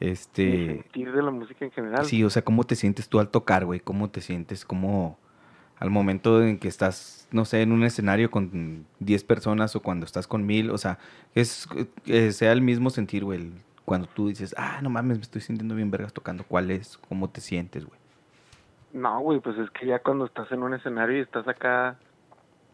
Mi 0.00 0.08
Este... 0.08 0.66
sentir 0.82 1.12
de 1.12 1.22
la 1.22 1.30
música 1.30 1.64
en 1.64 1.70
general. 1.72 2.04
Sí, 2.06 2.24
o 2.24 2.30
sea, 2.30 2.42
¿cómo 2.42 2.64
te 2.64 2.76
sientes 2.76 3.08
tú 3.08 3.20
al 3.20 3.28
tocar, 3.28 3.64
güey? 3.66 3.80
¿Cómo 3.80 4.08
te 4.08 4.20
sientes 4.20 4.64
como 4.64 5.18
al 5.78 5.90
momento 5.90 6.42
en 6.42 6.58
que 6.58 6.68
estás, 6.68 7.19
no 7.32 7.44
sé, 7.44 7.62
en 7.62 7.72
un 7.72 7.84
escenario 7.84 8.30
con 8.30 8.86
10 8.98 9.24
personas 9.24 9.74
o 9.76 9.80
cuando 9.82 10.04
estás 10.06 10.26
con 10.26 10.46
mil? 10.46 10.70
O 10.70 10.78
sea, 10.78 10.98
es 11.34 11.68
que 12.04 12.32
sea 12.32 12.52
el 12.52 12.62
mismo 12.62 12.90
sentir, 12.90 13.24
güey, 13.24 13.50
cuando 13.84 14.06
tú 14.08 14.28
dices, 14.28 14.54
ah, 14.58 14.80
no 14.82 14.90
mames, 14.90 15.18
me 15.18 15.22
estoy 15.22 15.40
sintiendo 15.40 15.74
bien 15.74 15.90
vergas 15.90 16.12
tocando. 16.12 16.44
¿Cuál 16.44 16.70
es? 16.70 16.98
¿Cómo 17.08 17.28
te 17.30 17.40
sientes, 17.40 17.84
güey? 17.84 17.98
No, 18.92 19.20
güey, 19.20 19.40
pues 19.40 19.56
es 19.58 19.70
que 19.70 19.86
ya 19.86 20.00
cuando 20.00 20.24
estás 20.26 20.50
en 20.52 20.62
un 20.62 20.74
escenario 20.74 21.18
y 21.18 21.20
estás 21.20 21.46
acá 21.48 21.96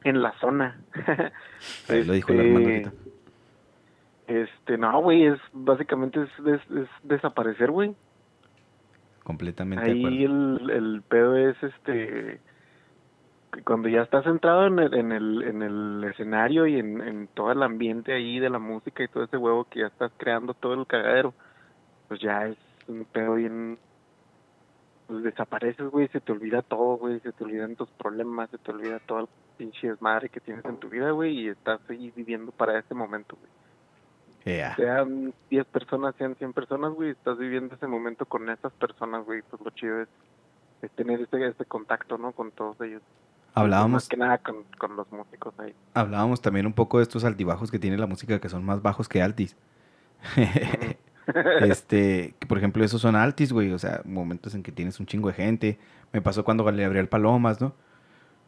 en 0.04 0.22
la 0.22 0.32
zona. 0.40 0.80
Lo 1.88 2.12
dijo 2.12 2.32
el 2.32 2.40
Armando 2.40 2.68
ahorita. 2.70 2.92
Este, 4.26 4.76
no, 4.78 5.00
güey, 5.02 5.26
es 5.26 5.38
básicamente 5.52 6.20
es, 6.22 6.28
es- 6.46 6.70
es 6.76 6.88
desaparecer, 7.04 7.70
güey. 7.70 7.94
Completamente 9.24 9.84
de 9.84 9.90
Ahí 9.92 10.24
acuerdo. 10.24 10.57
el, 10.64 10.70
el 10.70 11.02
pedo 11.02 11.36
es 11.36 11.57
este 11.62 12.40
cuando 13.64 13.88
ya 13.88 14.02
estás 14.02 14.24
centrado 14.24 14.66
en 14.66 14.78
el, 14.78 14.94
en 14.94 15.12
el, 15.12 15.42
en 15.42 15.62
el 15.62 16.04
escenario 16.04 16.66
y 16.66 16.78
en, 16.78 17.00
en 17.00 17.28
todo 17.28 17.52
el 17.52 17.62
ambiente 17.62 18.12
ahí 18.12 18.38
de 18.38 18.50
la 18.50 18.59
música 18.59 19.02
y 19.02 19.09
todo 19.09 19.24
ese 19.24 19.36
huevo 19.36 19.64
que 19.64 19.80
ya 19.80 19.86
estás 19.86 20.12
creando 20.16 20.54
todo 20.54 20.74
el 20.74 20.86
cagadero, 20.86 21.34
pues 22.09 22.20
ya 22.20 22.46
es 22.46 22.57
un 22.88 23.04
pedo 23.04 23.34
bien 23.34 23.78
pues 25.07 25.22
desapareces, 25.22 25.88
güey, 25.88 26.09
se 26.09 26.20
te 26.20 26.32
olvida 26.32 26.62
todo, 26.62 26.96
güey, 26.96 27.20
se 27.20 27.32
te 27.32 27.44
olvidan 27.44 27.76
tus 27.76 27.88
problemas, 27.90 28.50
se 28.50 28.59
te 28.59 28.72
olvida 28.72 28.98
todo 29.00 29.20
el 29.20 29.28
pinche 29.57 29.88
desmadre 29.88 30.28
que 30.28 30.40
tienes 30.40 30.64
en 30.64 30.78
tu 30.78 30.88
vida, 30.88 31.12
güey, 31.12 31.38
y 31.40 31.48
estás 31.48 31.80
ahí 31.88 32.12
viviendo 32.16 32.50
para 32.50 32.78
ese 32.78 32.94
momento, 32.94 33.36
güey 33.36 33.50
Yeah. 34.46 34.76
sean 34.76 35.34
10 35.50 35.66
personas, 35.66 36.14
sean 36.14 36.36
100 36.36 36.52
personas, 36.52 36.92
güey, 36.92 37.11
estás 37.11 37.36
viviendo 37.36 37.74
ese 37.74 37.88
momento 37.88 38.26
con 38.26 38.48
esas 38.48 38.72
personas, 38.74 39.24
güey, 39.24 39.42
pues 39.42 39.61
lo 39.61 39.70
chido 39.72 40.02
es, 40.02 40.09
es 40.82 40.90
tener 40.92 41.20
este, 41.20 41.44
este 41.48 41.64
contacto, 41.64 42.16
¿no? 42.16 42.30
Con 42.30 42.52
todos 42.52 42.80
ellos. 42.80 43.02
Más 43.57 43.62
Hablábamos, 43.62 44.09
que 44.09 44.16
nada 44.18 44.38
con, 44.38 44.64
con 44.76 44.96
los 44.96 45.11
músicos 45.11 45.54
ahí. 45.59 45.74
hablábamos 45.94 46.42
también 46.42 46.66
un 46.66 46.74
poco 46.74 46.98
de 46.98 47.04
estos 47.04 47.24
altibajos 47.24 47.70
que 47.70 47.78
tiene 47.78 47.96
la 47.96 48.07
música 48.07 48.38
que 48.38 48.50
son 48.50 48.62
más 48.64 48.82
bajos 48.82 49.09
que 49.09 49.22
altis. 49.22 49.57
este, 51.62 52.34
que 52.38 52.46
por 52.46 52.59
ejemplo, 52.59 52.84
esos 52.84 53.00
son 53.00 53.16
altis, 53.16 53.52
güey. 53.52 53.72
O 53.72 53.78
sea, 53.78 54.02
momentos 54.04 54.54
en 54.54 54.62
que 54.62 54.72
tienes 54.72 55.00
un 55.00 55.07
chingo 55.07 55.28
de 55.28 55.34
gente. 55.34 55.78
Me 56.12 56.20
pasó 56.20 56.44
cuando 56.44 56.70
le 56.70 56.84
abrí 56.84 56.98
al 56.98 57.09
Palomas, 57.09 57.61
¿no? 57.61 57.74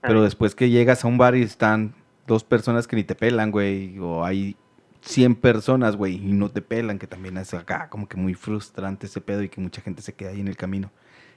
Pero 0.03 0.19
Ay. 0.19 0.25
después 0.25 0.55
que 0.55 0.69
llegas 0.69 1.05
a 1.05 1.09
un 1.09 1.17
bar 1.19 1.35
y 1.37 1.43
están 1.43 1.95
dos 2.27 2.45
personas 2.45 2.87
que 2.87 2.97
ni 2.97 3.05
te 3.05 3.15
pelan, 3.15 3.51
güey. 3.51 3.99
O 3.99 4.25
hay 4.25 4.57
100 5.01 5.37
personas, 5.37 5.97
güey, 5.97 6.17
y 6.17 6.33
no 6.33 6.51
te 6.51 6.61
pelan, 6.63 6.99
que 6.99 7.07
también 7.07 7.37
es 7.39 7.55
acá 7.55 7.89
como 7.89 8.09
que 8.09 8.17
muy 8.17 8.35
frustrante 8.35 9.07
ese 9.07 9.21
pedo 9.21 9.43
y 9.43 9.49
que 9.49 9.61
mucha 9.61 9.81
gente 9.81 10.03
se 10.03 10.15
queda 10.15 10.31
ahí 10.31 10.41
en 10.41 10.49
el 10.49 10.57
camino. 10.57 10.91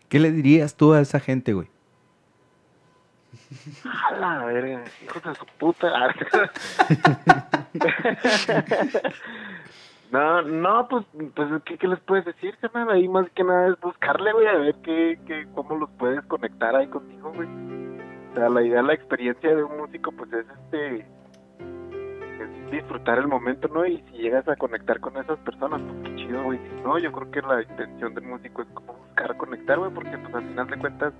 ¿Qué 0.09 0.19
le 0.19 0.31
dirías 0.31 0.75
tú 0.75 0.93
a 0.93 0.99
esa 1.01 1.19
gente, 1.19 1.53
güey? 1.53 1.69
A 3.85 4.15
la 4.15 4.45
verga, 4.45 4.83
hijos 5.03 5.23
de 5.23 5.35
su 5.35 5.45
puta. 5.57 5.89
no, 10.11 10.41
no, 10.41 10.87
pues, 10.87 11.05
pues 11.35 11.63
¿qué, 11.63 11.77
¿qué 11.77 11.87
les 11.87 11.99
puedes 12.01 12.25
decir, 12.25 12.57
carnal? 12.57 12.89
Ahí 12.89 13.07
más 13.07 13.29
que 13.31 13.43
nada 13.43 13.69
es 13.69 13.79
buscarle, 13.79 14.33
güey, 14.33 14.47
a 14.47 14.57
ver 14.57 14.75
qué, 14.83 15.19
qué, 15.25 15.47
cómo 15.53 15.77
los 15.77 15.89
puedes 15.91 16.21
conectar 16.25 16.75
ahí 16.75 16.87
contigo, 16.87 17.31
güey. 17.33 17.47
O 18.31 18.35
sea, 18.35 18.49
la 18.49 18.61
idea, 18.63 18.81
la 18.81 18.93
experiencia 18.93 19.55
de 19.55 19.63
un 19.63 19.77
músico, 19.77 20.11
pues 20.11 20.31
es 20.33 20.45
este 20.49 21.05
es 22.41 22.71
disfrutar 22.71 23.19
el 23.19 23.27
momento, 23.27 23.67
¿no? 23.67 23.85
Y 23.85 24.01
si 24.09 24.17
llegas 24.17 24.47
a 24.47 24.55
conectar 24.55 24.99
con 24.99 25.15
esas 25.17 25.37
personas, 25.39 25.81
pues 25.81 26.09
qué 26.09 26.15
chido, 26.15 26.43
güey. 26.43 26.59
Si 26.59 26.81
no, 26.83 26.97
yo 26.97 27.11
creo 27.11 27.31
que 27.31 27.41
la 27.41 27.61
intención 27.61 28.13
del 28.13 28.23
músico 28.25 28.61
es 28.61 28.67
como 28.69 28.93
buscar 28.93 29.37
conectar, 29.37 29.77
güey, 29.79 29.91
porque 29.91 30.17
pues 30.17 30.33
al 30.33 30.47
final 30.47 30.67
de 30.67 30.77
cuentas 30.77 31.13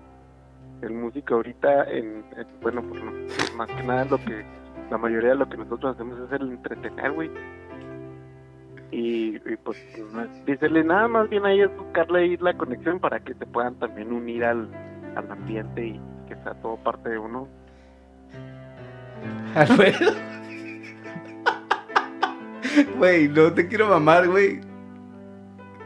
el 0.82 0.94
músico 0.94 1.36
ahorita, 1.36 1.84
en, 1.92 2.24
en- 2.38 2.48
bueno, 2.62 2.82
no, 2.82 3.12
más 3.58 3.68
que 3.70 3.84
nada 3.84 4.06
lo 4.06 4.18
que, 4.18 4.44
la 4.90 4.98
mayoría 4.98 5.30
de 5.30 5.36
lo 5.36 5.50
que 5.50 5.58
nosotros 5.58 5.96
hacemos 5.96 6.20
es 6.20 6.32
el 6.40 6.52
entretener, 6.52 7.12
güey. 7.12 7.30
Y, 8.92 9.38
y, 9.38 9.56
pues, 9.64 9.78
decirle 10.46 10.84
nada, 10.84 11.08
más 11.08 11.30
bien 11.30 11.46
ahí 11.46 11.62
es 11.62 11.76
buscarle 11.78 12.20
ahí 12.20 12.38
la 12.38 12.58
conexión 12.58 13.00
para 13.00 13.20
que 13.22 13.34
se 13.36 13.46
puedan 13.46 13.76
también 13.76 14.12
unir 14.12 14.44
al, 14.44 14.68
al 15.16 15.32
ambiente 15.32 15.86
y 15.88 16.02
que 16.28 16.36
sea 16.44 16.54
todo 16.56 16.76
parte 16.78 17.10
de 17.10 17.18
uno. 17.18 17.48
Alfredo. 19.56 20.12
Güey, 22.98 23.28
no 23.30 23.52
te 23.54 23.68
quiero 23.68 23.88
mamar, 23.88 24.28
güey. 24.28 24.60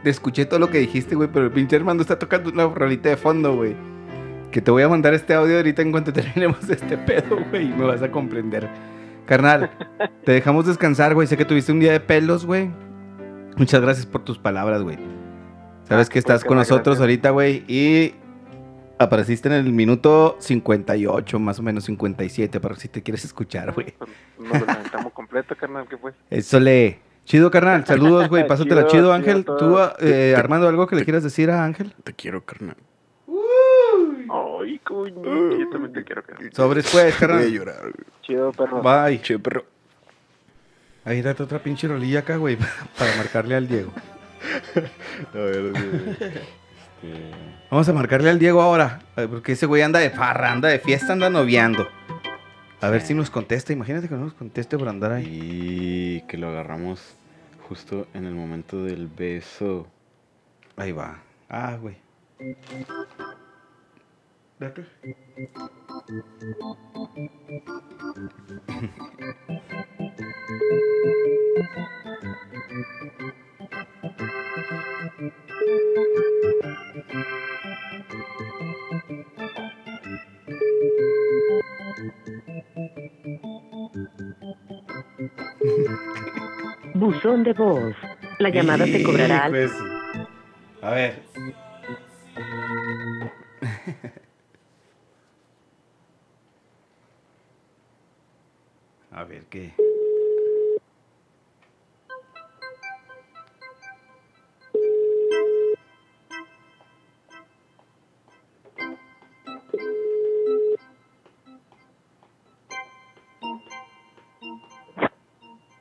Te 0.02 0.10
escuché 0.10 0.44
todo 0.44 0.60
lo 0.60 0.68
que 0.70 0.78
dijiste, 0.78 1.14
güey, 1.16 1.28
pero 1.32 1.46
el 1.46 1.52
pinche 1.52 1.76
Armando 1.76 2.02
está 2.02 2.18
tocando 2.18 2.50
una 2.50 2.66
rolita 2.66 3.08
de 3.08 3.16
fondo, 3.16 3.56
güey. 3.56 3.74
Que 4.50 4.60
te 4.60 4.70
voy 4.70 4.82
a 4.82 4.88
mandar 4.88 5.14
este 5.14 5.34
audio 5.34 5.56
ahorita 5.56 5.82
en 5.82 5.92
cuanto 5.92 6.12
terminemos 6.14 6.68
este 6.68 6.96
pedo, 6.96 7.38
güey, 7.50 7.70
y 7.70 7.74
me 7.74 7.84
vas 7.84 8.02
a 8.02 8.10
comprender. 8.10 8.68
Carnal, 9.26 9.70
te 10.24 10.32
dejamos 10.32 10.66
descansar, 10.66 11.14
güey. 11.14 11.26
Sé 11.26 11.36
que 11.36 11.44
tuviste 11.44 11.72
un 11.72 11.80
día 11.80 11.92
de 11.92 12.00
pelos, 12.00 12.46
güey. 12.46 12.70
Muchas 13.56 13.80
gracias 13.80 14.06
por 14.06 14.22
tus 14.22 14.38
palabras, 14.38 14.82
güey. 14.82 14.98
Sabes 15.88 16.08
que 16.08 16.18
estás 16.18 16.44
con 16.44 16.56
nosotros 16.56 17.00
ahorita, 17.00 17.30
güey, 17.30 17.64
y 17.68 18.14
apareciste 18.98 19.48
en 19.48 19.54
el 19.54 19.72
minuto 19.72 20.36
58, 20.40 21.38
más 21.38 21.58
o 21.58 21.62
menos 21.62 21.84
57, 21.84 22.60
para 22.60 22.76
si 22.76 22.88
te 22.88 23.02
quieres 23.02 23.24
escuchar, 23.24 23.72
güey. 23.72 23.94
Nos 24.38 24.60
lo 24.60 24.70
aventamos 24.70 25.12
completo, 25.12 25.56
carnal, 25.56 25.86
¿qué 25.88 25.96
fue? 25.96 26.12
Eso 26.30 26.60
le. 26.60 27.00
Chido, 27.24 27.50
carnal. 27.50 27.84
Saludos, 27.86 28.28
güey. 28.28 28.46
Pásatela 28.48 28.86
Chido, 28.86 28.90
chido, 28.90 29.12
Ángel. 29.12 29.44
Tú, 29.44 29.78
eh, 30.00 30.34
Armando, 30.36 30.68
¿algo 30.68 30.86
que 30.86 30.96
le 30.96 31.04
quieras 31.04 31.24
decir 31.24 31.50
a 31.50 31.64
Ángel? 31.64 31.94
Te 32.04 32.12
quiero, 32.12 32.44
carnal. 32.44 32.76
Ay, 34.66 34.78
coño. 34.80 35.22
Yo 35.56 35.68
también 35.70 35.92
te 35.92 36.02
quiero, 36.04 36.24
carnal. 36.24 36.52
Sobres, 36.52 36.88
pues, 36.90 37.04
Voy 37.04 37.12
a 37.12 37.16
carnal. 37.16 37.52
llorar, 37.52 37.80
güey. 37.82 37.94
Chido, 38.22 38.52
perro. 38.52 38.82
Bye. 38.82 39.22
Che, 39.22 39.38
perro. 39.38 39.64
Ahí 41.04 41.22
date 41.22 41.44
otra 41.44 41.60
pinche 41.60 41.86
rolilla 41.86 42.20
acá, 42.20 42.36
güey, 42.36 42.56
para 42.98 43.14
marcarle 43.16 43.54
al 43.54 43.68
Diego. 43.68 43.92
A 45.32 45.38
ver. 45.38 45.72
Este... 45.76 46.42
Vamos 47.70 47.88
a 47.88 47.92
marcarle 47.92 48.30
al 48.30 48.40
Diego 48.40 48.60
ahora, 48.60 49.02
eh, 49.16 49.28
porque 49.30 49.52
ese 49.52 49.66
güey 49.66 49.82
anda 49.82 50.00
de 50.00 50.10
farra, 50.10 50.50
anda 50.50 50.68
de 50.68 50.80
fiesta, 50.80 51.12
anda 51.12 51.30
noviando. 51.30 51.86
A 52.80 52.90
ver 52.90 53.02
si 53.02 53.14
nos 53.14 53.30
contesta. 53.30 53.72
Imagínate 53.72 54.08
que 54.08 54.14
no 54.16 54.24
nos 54.24 54.34
conteste 54.34 54.76
por 54.76 54.88
andar 54.88 55.12
ahí. 55.12 55.26
Y 55.30 56.20
que 56.22 56.36
lo 56.38 56.48
agarramos 56.48 57.16
justo 57.68 58.06
en 58.12 58.26
el 58.26 58.34
momento 58.34 58.82
del 58.82 59.06
beso. 59.06 59.86
Ahí 60.76 60.90
va. 60.92 61.22
Ah, 61.48 61.76
güey. 61.80 61.96
Date. 64.58 64.82
Buzón 86.94 87.42
de 87.44 87.52
voz. 87.52 87.94
La 88.38 88.50
llamada 88.50 88.84
se 88.86 89.02
cobrará 89.02 89.44
al... 89.44 89.52
De 89.52 89.68
su- 89.68 89.84
A 90.82 90.90
ver. 90.90 91.22
A 99.16 99.24
ver 99.24 99.46
qué. 99.46 99.72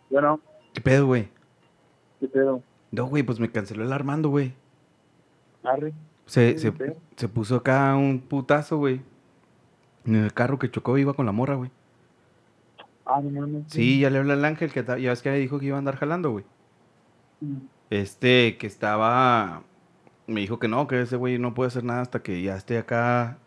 Bueno, 0.10 0.40
¿Qué 0.74 0.80
pedo, 0.80 1.08
güey? 1.08 1.28
¿qué 2.22 2.30
pedo? 2.30 2.62
No, 2.92 3.08
güey, 3.08 3.24
pues 3.24 3.42
me 3.42 3.52
canceló 3.52 3.84
el 3.84 3.92
Armando, 3.92 4.30
güey. 4.30 4.54
Arre. 5.62 5.92
Se, 6.26 6.54
¿Qué 6.54 6.60
se, 6.60 6.74
se 7.18 7.28
puso 7.28 7.58
acá 7.58 7.98
un 7.98 8.22
putazo, 8.22 8.78
güey. 8.78 9.02
En 10.06 10.16
el 10.16 10.34
carro 10.34 10.58
que 10.58 10.72
chocó 10.72 10.98
iba 10.98 11.14
con 11.14 11.26
la 11.26 11.34
morra, 11.34 11.56
güey. 11.56 11.70
Ah, 13.06 13.22
no 13.22 13.42
mames. 13.42 13.64
Sí, 13.68 14.00
ya 14.00 14.10
le 14.10 14.18
hablé 14.18 14.34
al 14.34 14.46
ángel, 14.46 14.72
que 14.72 14.84
ya 14.84 15.10
ves 15.12 15.22
que 15.22 15.30
me 15.30 15.38
dijo 15.38 15.60
que 15.60 15.68
iba 15.68 15.76
a 15.76 15.80
andar 15.80 15.96
jalando, 15.96 16.32
güey. 16.32 16.46
Mm. 17.42 17.58
Este, 17.90 18.58
que 18.58 18.68
estaba... 18.68 19.64
Me 20.28 20.42
dijo 20.42 20.58
que 20.58 20.68
no, 20.68 20.88
que 20.88 21.02
ese 21.02 21.18
güey 21.18 21.38
no 21.38 21.54
puede 21.54 21.68
hacer 21.68 21.84
nada 21.84 22.02
hasta 22.02 22.22
que 22.22 22.42
ya 22.42 22.56
esté 22.56 22.78
acá... 22.78 23.38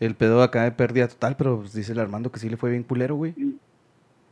El 0.00 0.14
pedo 0.14 0.42
acá 0.42 0.62
de 0.62 0.72
pérdida 0.72 1.08
total, 1.08 1.36
pero 1.36 1.58
pues, 1.58 1.72
dice 1.72 1.92
el 1.92 1.98
Armando 1.98 2.30
que 2.30 2.38
sí 2.38 2.48
le 2.48 2.56
fue 2.56 2.70
bien 2.70 2.84
culero, 2.84 3.16
güey. 3.16 3.34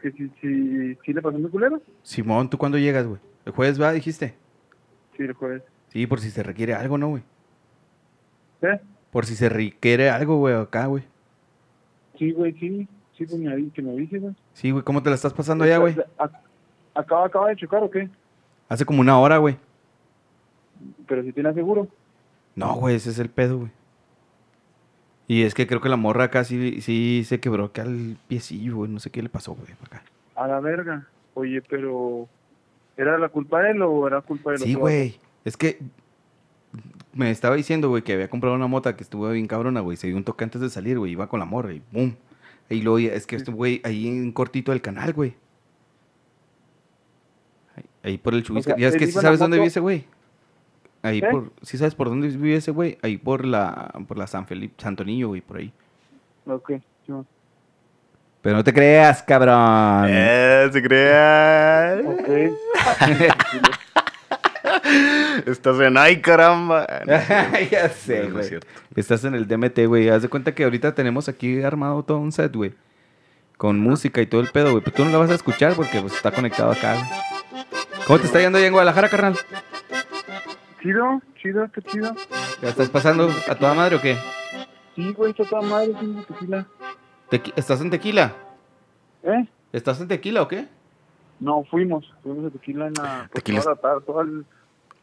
¿Que 0.01 0.13
si, 0.13 0.29
si, 0.41 0.95
si 1.05 1.13
le 1.13 1.21
pasó 1.21 1.39
mi 1.39 1.49
culero? 1.49 1.83
Simón, 2.03 2.49
¿tú 2.49 2.57
cuándo 2.57 2.79
llegas, 2.79 3.07
güey? 3.07 3.21
¿El 3.45 3.53
jueves 3.53 3.81
va, 3.81 3.93
dijiste? 3.93 4.35
Sí, 5.17 5.25
el 5.25 5.33
jueves. 5.33 5.63
Sí, 5.89 6.07
por 6.07 6.21
si 6.21 6.31
se 6.31 6.43
requiere 6.45 6.75
algo, 6.75 6.99
¿no, 6.99 7.09
güey? 7.09 7.23
¿Eh? 8.63 8.81
Por 9.11 9.27
si 9.27 9.35
se 9.35 9.49
requiere 9.49 10.11
algo, 10.11 10.37
güey, 10.37 10.55
acá, 10.55 10.87
güey. 10.87 11.05
Sí, 12.19 12.33
güey, 12.33 12.53
sí. 12.61 12.89
Sí, 13.17 13.25
pues 13.25 13.39
me 13.39 13.71
que 13.71 13.83
me 13.83 13.93
avise, 13.93 14.19
güey. 14.19 14.35
Sí, 14.53 14.71
güey, 14.71 14.85
¿cómo 14.85 15.03
te 15.03 15.09
la 15.09 15.15
estás 15.17 15.33
pasando 15.33 15.65
allá, 15.65 15.79
güey? 15.79 15.95
Ac- 16.19 16.39
¿Acaba, 16.95 17.27
¿Acaba 17.27 17.49
de 17.49 17.57
chocar 17.57 17.83
o 17.83 17.91
qué? 17.91 18.09
Hace 18.69 18.85
como 18.85 19.01
una 19.01 19.19
hora, 19.19 19.39
güey. 19.39 19.57
Pero 21.07 21.23
si 21.23 21.33
tiene 21.33 21.53
seguro. 21.55 21.89
No, 22.55 22.75
güey, 22.75 22.97
ese 22.97 23.11
es 23.11 23.19
el 23.19 23.31
pedo, 23.31 23.59
güey. 23.59 23.71
Y 25.29 25.43
es 25.43 25.55
que 25.55 25.67
creo 25.67 25.81
que 25.81 25.89
la 25.89 25.97
morra 25.97 26.25
acá 26.25 26.45
sí, 26.45 26.81
sí 26.83 27.25
se 27.27 27.41
quebró 27.41 27.65
acá 27.65 27.83
el 27.83 28.17
piecillo, 28.29 28.77
güey. 28.77 28.91
No 28.91 29.01
sé 29.01 29.11
qué 29.11 29.23
le 29.23 29.29
pasó, 29.29 29.55
güey, 29.55 29.69
acá. 29.85 30.03
A 30.35 30.47
la 30.47 30.61
verga. 30.61 31.07
Oye, 31.35 31.63
pero... 31.63 32.29
¿Era 32.97 33.19
la 33.19 33.29
culpa 33.29 33.61
de 33.63 33.73
él 33.73 33.83
o 33.83 34.07
era 34.07 34.21
culpa 34.23 34.53
de 34.53 34.59
los 34.59 34.67
Sí, 34.67 34.75
güey. 34.75 35.19
Es 35.45 35.57
que 35.57 35.79
me 37.13 37.31
estaba 37.31 37.55
diciendo, 37.57 37.89
güey, 37.89 38.03
que 38.03 38.13
había 38.15 38.29
comprado 38.29 38.55
una 38.57 38.67
mota 38.67 38.97
que 38.97 39.03
estuvo 39.03 39.29
bien 39.31 39.47
cabrona, 39.47 39.81
güey. 39.81 39.97
Se 39.97 40.07
dio 40.07 40.17
un 40.17 40.25
toque 40.25 40.45
antes 40.45 40.61
de 40.61 40.71
salir, 40.71 40.99
güey. 40.99 41.13
Iba 41.13 41.29
con 41.29 41.41
la 41.41 41.47
morra 41.47 41.73
y 41.73 41.81
¡pum! 41.81 42.15
Y 42.69 42.83
luego, 42.83 42.99
es 42.99 43.27
que 43.27 43.37
este 43.37 43.51
güey, 43.51 43.81
ahí 43.85 44.09
en 44.09 44.33
cortito 44.33 44.73
del 44.73 44.81
canal, 44.81 45.13
güey. 45.13 45.35
Ahí, 47.77 47.85
ahí 48.03 48.19
por 48.19 48.35
el 48.35 48.43
chubisco. 48.43 48.71
sea, 48.71 48.79
ya 48.79 48.89
es 48.89 48.97
que 48.97 49.07
sí 49.07 49.13
sabes 49.13 49.39
dónde 49.39 49.59
vive 49.59 49.69
ese 49.69 49.81
güey. 49.81 50.05
Ahí 51.03 51.21
¿Qué? 51.21 51.29
por... 51.29 51.53
¿Sí 51.63 51.79
sabes 51.79 51.95
por 51.95 52.09
dónde 52.09 52.29
vive 52.29 52.57
ese 52.57 52.73
güey? 52.73 52.99
Ahí 53.03 53.17
por 53.17 53.45
la... 53.45 53.95
Por 54.09 54.19
la 54.19 54.27
San 54.27 54.47
Felipe... 54.47 54.75
Santo 54.79 55.05
Niño, 55.05 55.29
güey, 55.29 55.41
por 55.41 55.59
ahí. 55.59 55.73
Ok, 56.47 56.73
man. 57.07 57.27
Pero 58.43 58.57
no 58.57 58.65
te 58.65 58.73
creas, 58.73 59.23
cabrón. 59.23 60.07
¡Eh, 60.09 60.69
se 60.73 60.83
crea! 60.83 62.01
Ok. 62.05 62.29
Estás 65.47 65.81
en 65.81 65.97
ay, 65.99 66.21
caramba. 66.21 66.87
ya 67.71 67.89
sé, 67.89 68.21
No, 68.23 68.25
no 68.29 68.33
güey. 68.35 68.43
es 68.43 68.49
cierto. 68.49 68.67
Estás 68.95 69.25
en 69.25 69.35
el 69.35 69.47
DMT, 69.47 69.87
güey. 69.87 70.09
Haz 70.09 70.23
de 70.23 70.29
cuenta 70.29 70.55
que 70.55 70.65
ahorita 70.65 70.95
tenemos 70.95 71.29
aquí 71.29 71.63
armado 71.63 72.03
todo 72.03 72.19
un 72.19 72.33
set, 72.33 72.55
güey. 72.55 72.75
Con 73.57 73.79
música 73.81 74.21
y 74.21 74.27
todo 74.27 74.41
el 74.41 74.49
pedo, 74.49 74.71
güey. 74.73 74.83
Pero 74.85 74.97
tú 74.97 75.05
no 75.05 75.11
la 75.11 75.19
vas 75.19 75.31
a 75.31 75.35
escuchar 75.35 75.75
porque 75.75 76.01
pues, 76.01 76.15
está 76.15 76.31
conectado 76.31 76.71
acá, 76.73 76.95
güey. 76.95 77.65
¿Cómo 78.07 78.19
te 78.21 78.27
está 78.27 78.41
yendo 78.41 78.59
allá 78.59 78.67
en 78.69 78.73
Guadalajara, 78.73 79.09
carnal? 79.09 79.35
Chido, 80.83 81.21
chido, 81.43 81.65
está 81.65 81.81
chido. 81.83 82.15
¿Ya 82.63 82.69
estás 82.69 82.89
pasando 82.91 83.29
a 83.49 83.55
toda 83.57 83.75
madre 83.75 83.97
o 83.97 84.01
qué? 84.01 84.17
Sí, 84.95 85.13
güey, 85.13 85.31
está 85.33 85.45
toda 85.45 85.63
madre, 85.63 85.93
sí, 86.01 86.25
tequila. 86.29 86.67
Tequi- 87.31 87.53
¿Estás 87.57 87.81
en 87.81 87.91
tequila? 87.91 88.33
¿Eh? 89.25 89.47
¿Estás 89.73 90.01
en 90.01 90.09
tequila 90.09 90.43
o 90.43 90.49
qué? 90.49 90.69
No, 91.41 91.65
fuimos. 91.65 92.11
Fuimos 92.23 92.47
a 92.47 92.51
tequila 92.51 92.87
en 92.87 92.95
la... 92.95 93.29
pues, 93.33 93.43
Tequila. 93.45 93.63
Toda 93.63 93.75
la 93.75 93.81
tarde, 93.81 94.01
todo 94.07 94.21
el... 94.21 94.47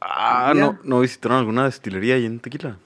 Ah, 0.05 0.53
¿no, 0.55 0.77
¿no 0.83 0.99
visitaron 0.99 1.37
alguna 1.37 1.63
destilería 1.65 2.15
ahí 2.15 2.25
en 2.25 2.39
Tequila? 2.39 2.77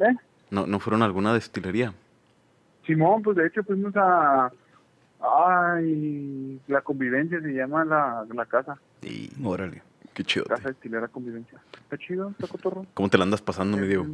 ¿Eh? 0.00 0.14
¿No, 0.50 0.66
¿No 0.66 0.78
fueron 0.78 1.02
a 1.02 1.06
alguna 1.06 1.32
destilería? 1.32 1.94
Simón, 2.86 3.22
pues 3.22 3.36
de 3.36 3.46
hecho 3.46 3.62
fuimos 3.64 3.94
a... 3.96 4.50
Ay, 5.20 6.60
la 6.68 6.80
convivencia 6.82 7.40
se 7.40 7.48
llama 7.52 7.84
la, 7.84 8.24
la 8.32 8.46
casa. 8.46 8.78
Y 9.02 9.30
Órale. 9.44 9.82
qué 10.14 10.22
chido. 10.22 10.44
Casa 10.46 10.70
estilera 10.70 11.08
convivencia. 11.08 11.58
Está 11.82 11.96
chido, 11.98 12.30
está 12.30 12.46
cotorro. 12.46 12.86
¿Cómo 12.94 13.08
te 13.08 13.18
la 13.18 13.24
andas 13.24 13.42
pasando, 13.42 13.76
mi 13.78 13.86
Diego? 13.86 14.06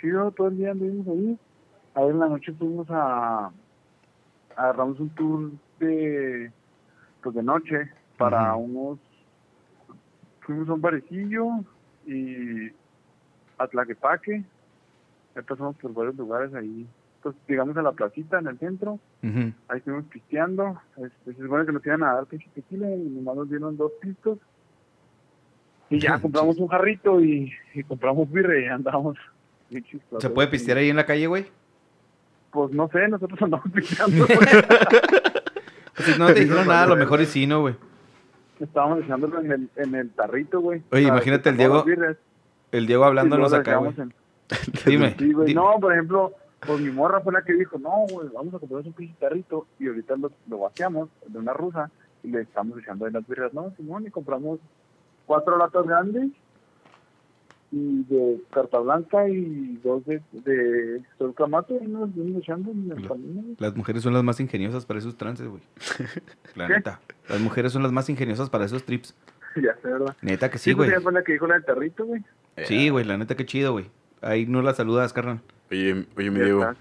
Chido, 0.00 0.30
todo 0.32 0.48
el 0.48 0.56
día 0.56 0.72
anduvimos 0.72 1.06
ahí. 1.08 1.38
A 1.94 2.00
ver, 2.00 2.10
en 2.10 2.18
la 2.20 2.28
noche 2.28 2.52
fuimos 2.58 2.86
a... 2.90 3.50
Agarramos 4.56 4.98
un 5.00 5.10
tour 5.10 5.50
de... 5.80 6.50
Pues 7.22 7.34
de 7.34 7.42
noche 7.42 7.90
para 8.16 8.54
unos... 8.56 8.98
Fuimos 10.46 10.68
a 10.68 10.74
un 10.74 10.80
barecillo 10.80 11.44
y 12.06 12.70
a 13.58 13.66
Tlaquepaque. 13.66 14.44
Ya 15.34 15.42
pasamos 15.42 15.76
por 15.76 15.92
varios 15.92 16.14
lugares 16.14 16.54
ahí. 16.54 16.86
Entonces 17.16 17.42
llegamos 17.48 17.76
a 17.76 17.82
la 17.82 17.92
placita 17.92 18.38
en 18.38 18.46
el 18.46 18.58
centro. 18.58 19.00
Ahí 19.68 19.78
estuvimos 19.78 20.04
pisteando. 20.06 20.80
Este, 20.96 21.34
se 21.34 21.42
supone 21.42 21.66
que 21.66 21.72
nos 21.72 21.84
iban 21.84 22.04
a 22.04 22.14
dar 22.14 22.26
pinche 22.26 22.48
tequila 22.54 22.88
y 22.88 23.08
nomás 23.08 23.36
nos 23.36 23.48
dieron 23.48 23.76
dos 23.76 23.90
pistos. 24.00 24.38
Y 25.90 25.98
ya 25.98 26.20
compramos 26.20 26.58
un 26.58 26.68
jarrito 26.68 27.20
y, 27.20 27.52
y 27.74 27.82
compramos 27.82 28.30
birra 28.30 28.58
y 28.58 28.66
andamos. 28.66 29.16
¿Se 30.20 30.30
puede 30.30 30.48
pistear 30.48 30.78
ahí 30.78 30.90
en 30.90 30.96
la 30.96 31.06
calle, 31.06 31.26
güey? 31.26 31.46
Pues 32.52 32.70
no 32.70 32.88
sé, 32.88 33.08
nosotros 33.08 33.42
andamos 33.42 33.66
pisteando. 33.74 34.26
Pues 34.26 36.08
si 36.08 36.18
no 36.18 36.26
te 36.26 36.40
dijeron 36.40 36.68
nada, 36.68 36.84
a 36.84 36.86
lo 36.86 36.96
mejor 36.96 37.20
y 37.20 37.26
sí, 37.26 37.46
¿no, 37.48 37.62
güey? 37.62 37.74
Estábamos 38.64 39.04
echándolo 39.04 39.40
en 39.40 39.52
el, 39.52 39.70
en 39.76 39.94
el 39.94 40.10
tarrito, 40.10 40.60
güey. 40.60 40.82
Oye, 40.92 41.02
imagínate 41.02 41.50
el 41.50 41.56
Diego 41.56 41.84
El 42.72 42.86
Diego 42.86 43.04
hablándonos 43.04 43.52
acá, 43.52 43.76
güey. 43.76 43.92
Dime. 44.86 45.16
Sí, 45.18 45.54
No, 45.54 45.78
por 45.80 45.92
ejemplo, 45.92 46.32
pues 46.60 46.80
mi 46.80 46.90
morra 46.90 47.20
fue 47.20 47.32
la 47.32 47.42
que 47.42 47.52
dijo, 47.52 47.78
no, 47.78 48.06
güey, 48.10 48.28
vamos 48.32 48.54
a 48.54 48.58
comprar 48.58 48.82
un 48.82 48.92
pinche 48.92 49.14
tarrito 49.18 49.66
y 49.78 49.88
ahorita 49.88 50.16
lo, 50.16 50.30
lo 50.48 50.58
vaciamos 50.58 51.08
de 51.26 51.38
una 51.38 51.52
rusa 51.52 51.90
y 52.22 52.28
le 52.28 52.42
estamos 52.42 52.78
echando 52.78 53.04
de 53.04 53.12
las 53.12 53.26
birrias. 53.26 53.52
No, 53.52 53.72
Simón, 53.76 54.06
y 54.06 54.10
compramos 54.10 54.60
cuatro 55.26 55.58
latas 55.58 55.86
grandes 55.86 56.30
y 57.72 58.04
de 58.04 58.40
carta 58.52 58.78
blanca 58.78 59.28
y 59.28 59.78
dos 59.82 60.04
de, 60.06 60.22
de 60.32 61.02
sol 61.18 61.34
clamato 61.34 61.76
y 61.82 61.86
nos 61.86 62.14
venimos 62.14 62.42
echando 62.42 62.70
en 62.70 62.90
el 62.92 63.06
camino. 63.08 63.42
Las 63.58 63.74
mujeres 63.76 64.02
son 64.02 64.14
las 64.14 64.22
más 64.22 64.38
ingeniosas 64.40 64.86
para 64.86 64.98
esos 65.00 65.16
trances, 65.16 65.48
güey. 65.48 65.62
La 66.54 66.66
¿Qué? 66.68 66.74
neta. 66.74 67.00
Las 67.28 67.40
mujeres 67.40 67.72
son 67.72 67.82
las 67.82 67.92
más 67.92 68.08
ingeniosas 68.08 68.48
para 68.50 68.64
esos 68.64 68.84
trips. 68.84 69.14
ya 69.56 69.74
sé, 69.82 69.88
¿verdad? 69.88 70.16
Neta 70.22 70.50
que 70.50 70.58
Sí, 70.58 70.70
sí, 70.70 70.74
pues 70.76 70.88
güey. 70.88 70.96
ella 70.96 71.02
fue 71.02 71.12
la 71.12 71.22
que 71.24 71.32
dijo 71.32 71.46
la 71.46 71.54
del 71.54 71.64
tarrito, 71.64 72.04
güey. 72.06 72.22
Sí, 72.64 72.88
güey, 72.88 73.04
la 73.04 73.16
neta 73.18 73.34
que 73.36 73.44
chido, 73.46 73.72
güey. 73.72 73.86
Ahí 74.22 74.46
no 74.46 74.62
la 74.62 74.72
saludas, 74.72 75.12
carnal. 75.12 75.40
Oye, 75.70 76.06
oye, 76.16 76.30
mi 76.30 76.40
Diego, 76.40 76.72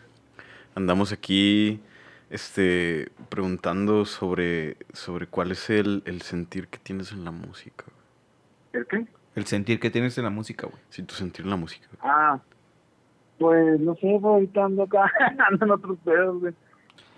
andamos 0.75 1.11
aquí 1.11 1.81
este, 2.29 3.09
preguntando 3.29 4.05
sobre, 4.05 4.77
sobre 4.93 5.27
cuál 5.27 5.51
es 5.51 5.69
el, 5.69 6.01
el 6.05 6.21
sentir 6.21 6.67
que 6.67 6.77
tienes 6.79 7.11
en 7.11 7.25
la 7.25 7.31
música. 7.31 7.85
güey. 7.85 8.81
¿El 8.83 8.87
qué? 8.87 9.05
El 9.35 9.45
sentir 9.45 9.79
que 9.79 9.89
tienes 9.89 10.17
en 10.17 10.23
la 10.23 10.29
música, 10.29 10.67
güey. 10.67 10.81
Sí, 10.89 11.03
tu 11.03 11.13
sentir 11.13 11.43
en 11.45 11.51
la 11.51 11.57
música. 11.57 11.87
güey. 11.89 11.99
Ah, 12.03 12.39
pues 13.37 13.79
no 13.81 13.93
sé, 13.95 14.01
pues, 14.01 14.23
ahorita 14.23 14.65
ando 14.65 14.83
acá, 14.83 15.11
ando 15.51 15.65
en 15.65 15.71
otros 15.71 15.97
pedos, 16.05 16.39
güey. 16.39 16.53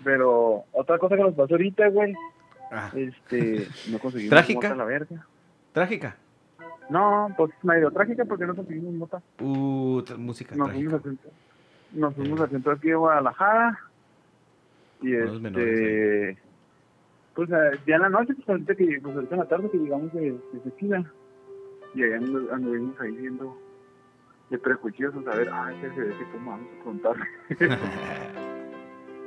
Pero 0.04 0.64
otra 0.72 0.98
cosa 0.98 1.16
que 1.16 1.22
nos 1.22 1.34
pasó 1.34 1.54
ahorita, 1.54 1.88
güey, 1.88 2.14
Ah, 2.70 2.90
este, 2.94 3.66
no 3.90 3.98
conseguimos 3.98 4.30
¿Trágica? 4.30 4.68
mota 4.68 4.72
a 4.72 4.76
la 4.76 4.84
verga. 4.84 5.26
trágica. 5.72 6.16
No, 6.90 7.32
pues 7.36 7.50
medio 7.62 7.90
trágica 7.90 8.24
porque 8.26 8.46
no 8.46 8.54
conseguimos 8.54 8.92
mota. 8.94 9.22
Uh, 9.40 10.02
música 10.18 10.54
Nos 10.54 10.70
fuimos, 10.72 10.90
trágica. 11.02 11.08
centro, 11.08 11.30
nos 11.92 12.14
fuimos 12.14 12.40
al 12.40 12.50
centro 12.50 12.72
aquí 12.72 12.88
de 12.88 12.94
Guadalajara 12.94 13.78
y 15.00 15.14
Unos 15.14 15.28
este, 15.34 15.40
menores 15.42 16.38
pues 17.34 17.50
eh, 17.50 17.78
ya 17.86 17.94
en 17.96 18.02
la 18.02 18.08
noche, 18.08 18.34
pues 18.34 18.48
ahorita, 18.48 18.74
que, 18.74 18.98
pues 19.00 19.14
ahorita 19.14 19.34
en 19.34 19.40
la 19.40 19.48
tarde 19.48 19.70
que 19.70 19.78
llegamos 19.78 20.12
de, 20.12 20.32
de 20.32 20.60
Tequila 20.64 21.04
y 21.94 22.02
allá 22.04 22.18
andu- 22.20 22.50
anduvimos 22.52 23.00
ahí 23.00 23.12
viendo 23.12 23.56
de 24.50 24.58
prejuiciosos 24.58 25.26
a 25.26 25.30
ver, 25.36 25.48
ah, 25.52 25.72
ese 25.72 25.94
se 25.94 26.00
ve 26.00 26.14
que 26.18 26.24
fuma, 26.26 26.52
vamos 26.52 26.68
a 26.72 26.82
preguntarle. 26.82 27.24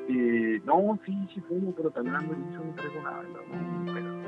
Y 0.08 0.60
no, 0.66 1.00
sí, 1.06 1.16
sí 1.34 1.40
fumo, 1.48 1.74
pero 1.76 1.90
también 1.92 2.16
ando 2.16 2.34
liso, 2.34 2.64
no 2.66 2.74
traigo 2.74 3.02
nada. 3.02 3.24
No, 3.24 3.86
no, 3.86 3.94
pero, 3.94 4.10
no. 4.10 4.22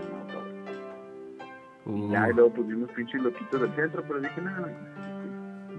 Uh, 1.86 2.12
Ya, 2.14 2.30
y 2.30 2.34
luego 2.34 2.54
pues 2.54 2.68
vi 2.68 2.74
unos 2.76 2.92
pinches 2.92 3.22
loquitos 3.22 3.60
del 3.60 3.76
centro, 3.76 4.02
pero 4.08 4.22
dije, 4.22 4.42
nada, 4.42 4.72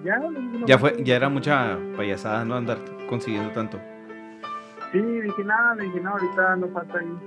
ya, 0.04 0.18
no, 0.18 0.30
no, 0.32 0.66
ya 0.66 0.74
no, 0.74 0.80
fue, 0.80 0.92
no, 0.92 0.98
ya 0.98 1.16
era 1.16 1.28
no, 1.28 1.34
mucha 1.34 1.78
payasada 1.96 2.44
no 2.44 2.56
andar 2.56 2.76
consiguiendo 3.08 3.50
tanto. 3.52 3.78
Sí, 4.92 4.98
dije, 5.00 5.44
nada, 5.44 5.76
dije, 5.76 5.98
no, 6.00 6.10
ahorita 6.10 6.56
no 6.56 6.68
falta 6.68 6.98
ahí. 6.98 7.18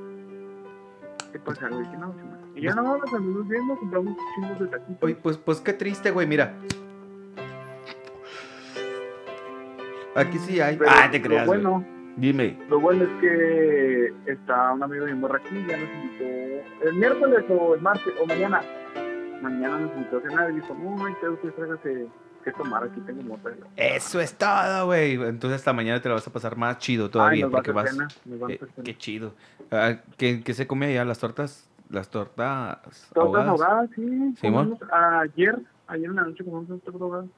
¿Qué 1.31 1.39
pasa? 1.39 1.69
Dije, 1.69 1.97
no, 1.97 2.13
man. 2.13 2.26
Y 2.57 2.61
ya 2.63 2.73
no, 2.73 2.97
nos 2.97 3.13
andamos 3.13 3.47
viendo, 3.47 3.77
compramos 3.77 4.17
chingos 4.35 4.59
de 4.59 4.67
taquitos. 4.67 5.03
Oye, 5.03 5.15
pues, 5.15 5.37
pues 5.37 5.61
qué 5.61 5.73
triste, 5.73 6.11
güey, 6.11 6.27
mira. 6.27 6.53
Aquí 10.15 10.39
sí 10.39 10.59
hay. 10.59 10.77
Pero 10.77 10.89
ah, 10.91 11.09
te 11.11 11.19
lo 11.19 11.25
creas, 11.25 11.45
güey. 11.45 11.61
bueno, 11.61 11.85
Dime. 12.15 12.57
lo 12.69 12.79
bueno 12.79 13.03
es 13.03 13.09
que 13.21 14.13
está 14.25 14.71
un 14.73 14.81
amigo 14.81 15.05
de 15.05 15.13
mi 15.13 15.19
morra 15.19 15.37
aquí, 15.37 15.55
ya 15.67 15.77
nos 15.77 15.89
invitó 15.89 16.87
el 16.87 16.95
miércoles 16.95 17.45
o 17.49 17.75
el 17.75 17.81
martes 17.81 18.13
o 18.19 18.25
mañana. 18.25 18.61
Mañana 19.41 19.79
nos 19.79 19.95
invitó 19.95 20.17
a 20.17 20.21
cenar 20.21 20.51
y 20.51 20.55
dijo, 20.55 20.73
no, 20.73 21.15
te 21.21 21.29
usted 21.29 21.53
tráigase 21.53 22.07
que 22.43 22.51
tomar, 22.53 22.83
aquí 22.85 22.99
tengo 23.01 23.21
mota. 23.21 23.51
Eso 23.75 24.19
es 24.19 24.33
todo, 24.33 24.87
güey. 24.87 25.13
Entonces 25.13 25.57
hasta 25.59 25.73
mañana 25.73 26.01
te 26.01 26.09
la 26.09 26.15
vas 26.15 26.27
a 26.27 26.33
pasar 26.33 26.57
más 26.57 26.79
chido 26.79 27.05
Ay, 27.05 27.11
todavía 27.11 27.45
nos 27.45 27.53
va 27.53 27.59
a 27.59 27.61
porque 27.61 27.71
vas. 27.71 27.91
cena, 27.91 28.07
nos 28.25 28.41
va 28.41 28.47
a 28.47 28.51
Eh, 28.51 28.59
qué 28.83 28.97
chido. 28.97 29.35
Ah, 29.69 29.97
¿qué, 30.17 30.41
qué 30.43 30.53
se 30.55 30.65
come 30.65 30.87
allá? 30.87 31.05
¿Las 31.05 31.19
tortas? 31.19 31.69
¿Las 31.89 32.09
tortas 32.09 33.09
Tortas 33.13 33.47
ahogadas? 33.47 33.89
sí. 33.95 34.33
Simón. 34.41 34.77
ayer, 35.23 35.57
ayer 35.87 36.05
en 36.09 36.15
la 36.15 36.23
noche 36.23 36.43
comimos 36.43 36.69
unas 36.69 36.81
tortas 36.81 37.01
ahogadas. 37.01 37.29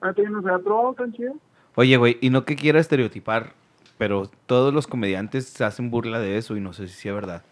Ah, 0.00 0.12
todavía 0.12 0.30
no 0.30 0.42
se 0.42 0.50
ha 0.50 0.58
probado 0.58 0.94
tan 0.94 1.12
chido. 1.12 1.34
Oye, 1.74 1.96
güey, 1.96 2.18
y 2.20 2.30
no 2.30 2.44
que 2.44 2.56
quiera 2.56 2.80
estereotipar, 2.80 3.52
pero 3.98 4.30
todos 4.46 4.72
los 4.72 4.86
comediantes 4.86 5.46
se 5.48 5.64
hacen 5.64 5.90
burla 5.90 6.18
de 6.20 6.36
eso 6.38 6.56
y 6.56 6.60
no 6.60 6.72
sé 6.72 6.86
si 6.88 6.94
sea 6.94 7.12
verdad. 7.12 7.42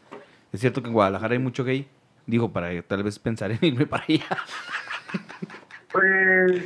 Es 0.52 0.60
cierto 0.60 0.82
que 0.82 0.88
en 0.88 0.94
Guadalajara 0.94 1.32
hay 1.34 1.38
mucho 1.40 1.64
gay. 1.64 1.88
Digo, 2.26 2.52
para 2.52 2.82
tal 2.82 3.02
vez 3.02 3.18
pensar 3.18 3.50
en 3.52 3.58
irme 3.62 3.86
para 3.86 4.04
allá. 4.08 4.24
Pues, 5.92 6.64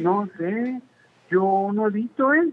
no 0.00 0.26
sé. 0.38 0.80
Yo 1.30 1.70
no 1.74 1.88
he 1.88 1.90
visto, 1.90 2.32
¿eh? 2.32 2.48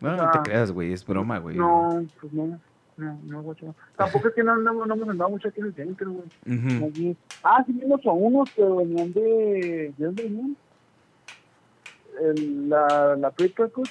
No, 0.00 0.16
no 0.16 0.30
te 0.30 0.40
creas, 0.40 0.70
güey, 0.70 0.92
es 0.92 1.06
broma, 1.06 1.38
güey. 1.38 1.56
No, 1.56 2.04
pues 2.20 2.32
no. 2.32 2.60
No, 3.00 3.18
no. 3.42 3.74
Tampoco 3.96 4.28
es 4.28 4.34
que 4.34 4.42
no, 4.42 4.56
no, 4.56 4.84
no 4.84 4.94
hemos 4.94 5.08
andado 5.08 5.30
mucho 5.30 5.48
aquí 5.48 5.60
en 5.60 5.66
el 5.66 5.74
centro, 5.74 6.12
güey. 6.12 6.58
Más 6.80 6.92
bien- 6.92 7.16
Ah, 7.42 7.62
sí 7.66 7.72
vimos 7.72 8.04
a 8.06 8.12
unos, 8.12 8.50
pero 8.54 8.76
venían 8.76 9.12
de... 9.12 9.94
¿De 9.96 10.04
dónde 10.04 10.22
venían? 10.24 10.56
El, 12.20 12.68
la, 12.68 13.16
la 13.16 13.30
Petrocus, 13.30 13.90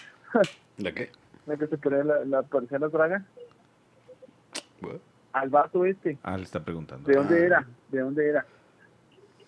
¿La 0.77 0.91
qué? 0.93 1.09
la 1.47 1.57
que 1.57 1.65
se 1.67 1.77
pelea, 1.77 2.03
la, 2.03 2.25
la 2.25 2.43
parecía 2.43 2.77
la 2.77 2.89
draga. 2.89 3.25
What? 4.81 4.97
Al 5.33 5.49
vato 5.49 5.85
este. 5.85 6.17
Ah, 6.21 6.37
le 6.37 6.43
está 6.43 6.63
preguntando. 6.63 7.07
¿De 7.09 7.15
dónde 7.15 7.35
Ah. 7.41 7.45
era? 7.45 7.67
¿De 7.91 7.99
dónde 8.01 8.29
era? 8.29 8.45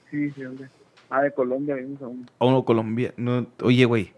Sí, 0.09 0.29
¿de 0.31 0.43
dónde? 0.45 0.69
Ah, 1.09 1.21
de 1.21 1.31
Colombia 1.33 1.75
vimos 1.75 2.01
a 2.01 2.07
uno. 2.07 2.25
Oh, 2.39 2.49
no, 2.49 2.65
Colombia. 2.65 3.13
No, 3.17 3.45
oye, 3.61 3.85
güey. 3.85 4.13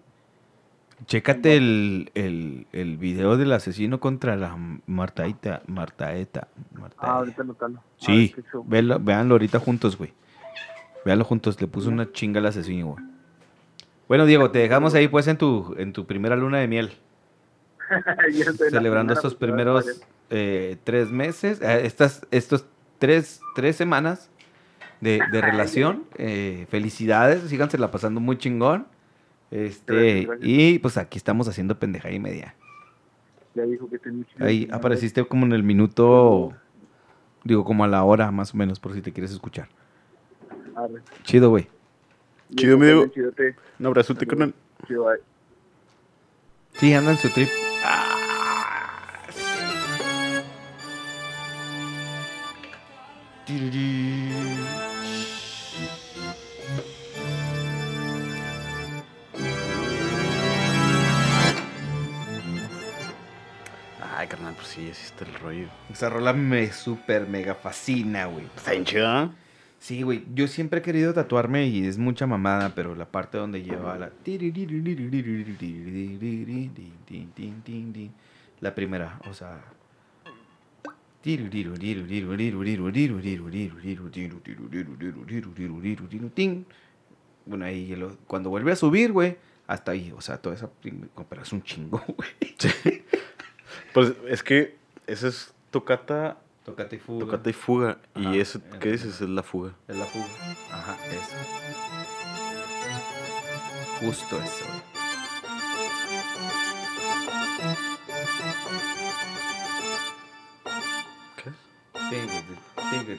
Chécate 1.05 1.57
el, 1.57 2.11
el, 2.13 2.67
el 2.71 2.97
video 2.97 3.37
del 3.37 3.51
asesino 3.51 3.99
contra 3.99 4.35
la 4.35 4.55
Martaeta. 4.85 5.61
Martaeta. 5.67 6.47
Martaeta. 6.73 6.97
Ah, 6.97 7.17
ahorita 7.17 7.43
lo 7.43 7.55
calo. 7.55 7.79
A 7.79 7.83
Sí, 7.97 8.33
véanlo, 8.65 8.99
véanlo 8.99 9.35
ahorita 9.35 9.59
juntos, 9.59 9.97
güey. 9.97 10.13
Véanlo 11.05 11.25
juntos, 11.25 11.59
le 11.59 11.67
puso 11.67 11.89
una 11.89 12.11
chinga 12.11 12.39
al 12.39 12.45
asesino, 12.45 12.87
güey. 12.87 13.05
Bueno, 14.07 14.25
Diego, 14.25 14.51
te 14.51 14.59
dejamos 14.59 14.93
ahí 14.93 15.07
pues 15.07 15.27
en 15.27 15.37
tu, 15.37 15.75
en 15.77 15.93
tu 15.93 16.05
primera 16.05 16.35
luna 16.35 16.59
de 16.59 16.67
miel, 16.67 16.93
celebrando 18.69 19.13
estos 19.13 19.33
primeros 19.33 20.03
eh, 20.29 20.77
tres 20.83 21.09
meses, 21.09 21.61
eh, 21.61 21.85
estas, 21.85 22.25
estos 22.31 22.65
tres, 22.99 23.41
tres 23.55 23.75
semanas 23.75 24.29
de, 25.01 25.21
de 25.31 25.41
relación. 25.41 26.03
Eh, 26.15 26.67
felicidades, 26.69 27.41
síganse 27.49 27.77
la 27.77 27.91
pasando 27.91 28.19
muy 28.19 28.37
chingón. 28.37 28.87
Este, 29.53 29.93
Gracias, 29.93 30.25
gracias. 30.25 30.49
y 30.49 30.79
pues 30.79 30.97
aquí 30.97 31.17
estamos 31.19 31.47
haciendo 31.47 31.77
pendeja 31.77 32.09
y 32.09 32.19
media. 32.19 32.55
Ya 33.53 33.63
dijo 33.63 33.87
que 33.87 33.99
tenía 33.99 34.25
Ahí 34.39 34.67
apareciste 34.71 35.23
como 35.25 35.45
en 35.45 35.53
el 35.53 35.61
minuto, 35.61 36.53
digo, 37.43 37.63
como 37.63 37.83
a 37.83 37.87
la 37.87 38.03
hora 38.03 38.31
más 38.31 38.55
o 38.55 38.57
menos, 38.57 38.79
por 38.79 38.95
si 38.95 39.01
te 39.03 39.13
quieres 39.13 39.31
escuchar. 39.31 39.67
Arre. 40.75 41.03
Chido, 41.23 41.51
güey. 41.51 41.67
Chido, 42.55 42.77
Diego. 42.77 43.05
Chidote. 43.09 43.55
Un 43.77 43.85
abrazote, 43.85 44.25
carnal. 44.25 44.55
Chido, 44.87 45.05
bye. 45.05 45.19
Sí, 46.71 46.91
anda 46.95 47.11
en 47.11 47.17
su 47.19 47.29
trip. 47.29 47.49
Ay, 47.85 48.13
sí, 64.75 64.89
así 64.91 65.05
está 65.05 65.25
el 65.25 65.33
rollo. 65.35 65.67
Esa 65.91 66.09
rola 66.09 66.33
me 66.33 66.71
super 66.71 67.27
mega 67.27 67.55
fascina, 67.55 68.25
güey. 68.25 68.45
Está 68.55 68.83
chida. 68.83 69.31
Sí, 69.79 70.01
güey. 70.01 70.23
Yo 70.33 70.47
siempre 70.47 70.79
he 70.79 70.81
querido 70.81 71.13
tatuarme 71.13 71.67
y 71.67 71.85
es 71.85 71.97
mucha 71.97 72.25
mamada, 72.25 72.73
pero 72.73 72.95
la 72.95 73.05
parte 73.05 73.37
donde 73.37 73.61
lleva 73.63 73.97
la. 73.97 74.11
La 78.61 78.73
primera, 78.75 79.19
o 79.29 79.33
sea. 79.33 79.61
Bueno, 87.45 87.65
ahí 87.65 87.95
lo- 87.95 88.17
cuando 88.27 88.49
vuelve 88.49 88.71
a 88.71 88.75
subir, 88.75 89.11
güey, 89.11 89.37
hasta 89.67 89.91
ahí, 89.91 90.13
o 90.15 90.21
sea, 90.21 90.37
toda 90.37 90.55
esa. 90.55 90.69
Pero 91.29 91.41
es 91.41 91.51
un 91.53 91.61
chingo, 91.63 92.01
güey. 92.07 92.29
Pues 93.93 94.13
es 94.27 94.43
que 94.43 94.77
esa 95.07 95.27
es 95.27 95.53
tocata, 95.71 96.37
Tócate 96.65 96.95
y 96.95 96.99
fuga. 96.99 97.25
tocata 97.25 97.49
y 97.49 97.53
fuga. 97.53 97.97
Ajá, 98.13 98.35
Y 98.35 98.39
eso, 98.39 98.59
¿qué 98.79 98.91
dices? 98.91 99.19
Es 99.21 99.29
la 99.29 99.43
fuga. 99.43 99.73
Es 99.87 99.97
la 99.97 100.05
fuga. 100.05 100.25
Ajá, 100.71 100.97
eso. 101.11 101.35
Justo 103.99 104.41
eso. 104.41 104.65
¿Qué? 111.37 111.49
Sí, 112.09 113.05
güey. 113.05 113.17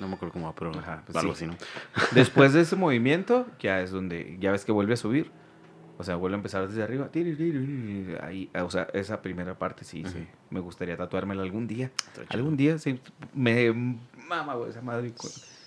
No 0.00 0.08
me 0.08 0.14
acuerdo 0.14 0.32
cómo 0.32 0.46
va, 0.46 0.54
pero 0.54 0.72
Ajá, 0.78 1.02
pues 1.04 1.16
algo 1.16 1.34
sí. 1.34 1.44
así, 1.44 1.54
¿no? 1.54 1.56
Después 2.12 2.54
de 2.54 2.62
ese 2.62 2.74
movimiento, 2.76 3.46
ya 3.60 3.80
es 3.82 3.90
donde, 3.90 4.36
ya 4.40 4.50
ves 4.50 4.64
que 4.64 4.72
vuelve 4.72 4.94
a 4.94 4.96
subir. 4.96 5.30
O 5.98 6.02
sea, 6.02 6.16
vuelve 6.16 6.36
a 6.36 6.38
empezar 6.38 6.66
desde 6.66 6.82
arriba. 6.82 7.10
Ahí, 8.22 8.50
o 8.54 8.70
sea, 8.70 8.88
esa 8.94 9.20
primera 9.20 9.58
parte 9.58 9.84
sí, 9.84 10.02
sí. 10.06 10.26
Me 10.48 10.58
gustaría 10.58 10.96
tatuármela 10.96 11.42
algún 11.42 11.66
día. 11.66 11.90
Algún 12.30 12.56
día 12.56 12.78
sí, 12.78 12.98
me 13.34 13.70
mama, 14.26 14.54
güey, 14.54 14.70
esa 14.70 14.80
madre. 14.80 15.12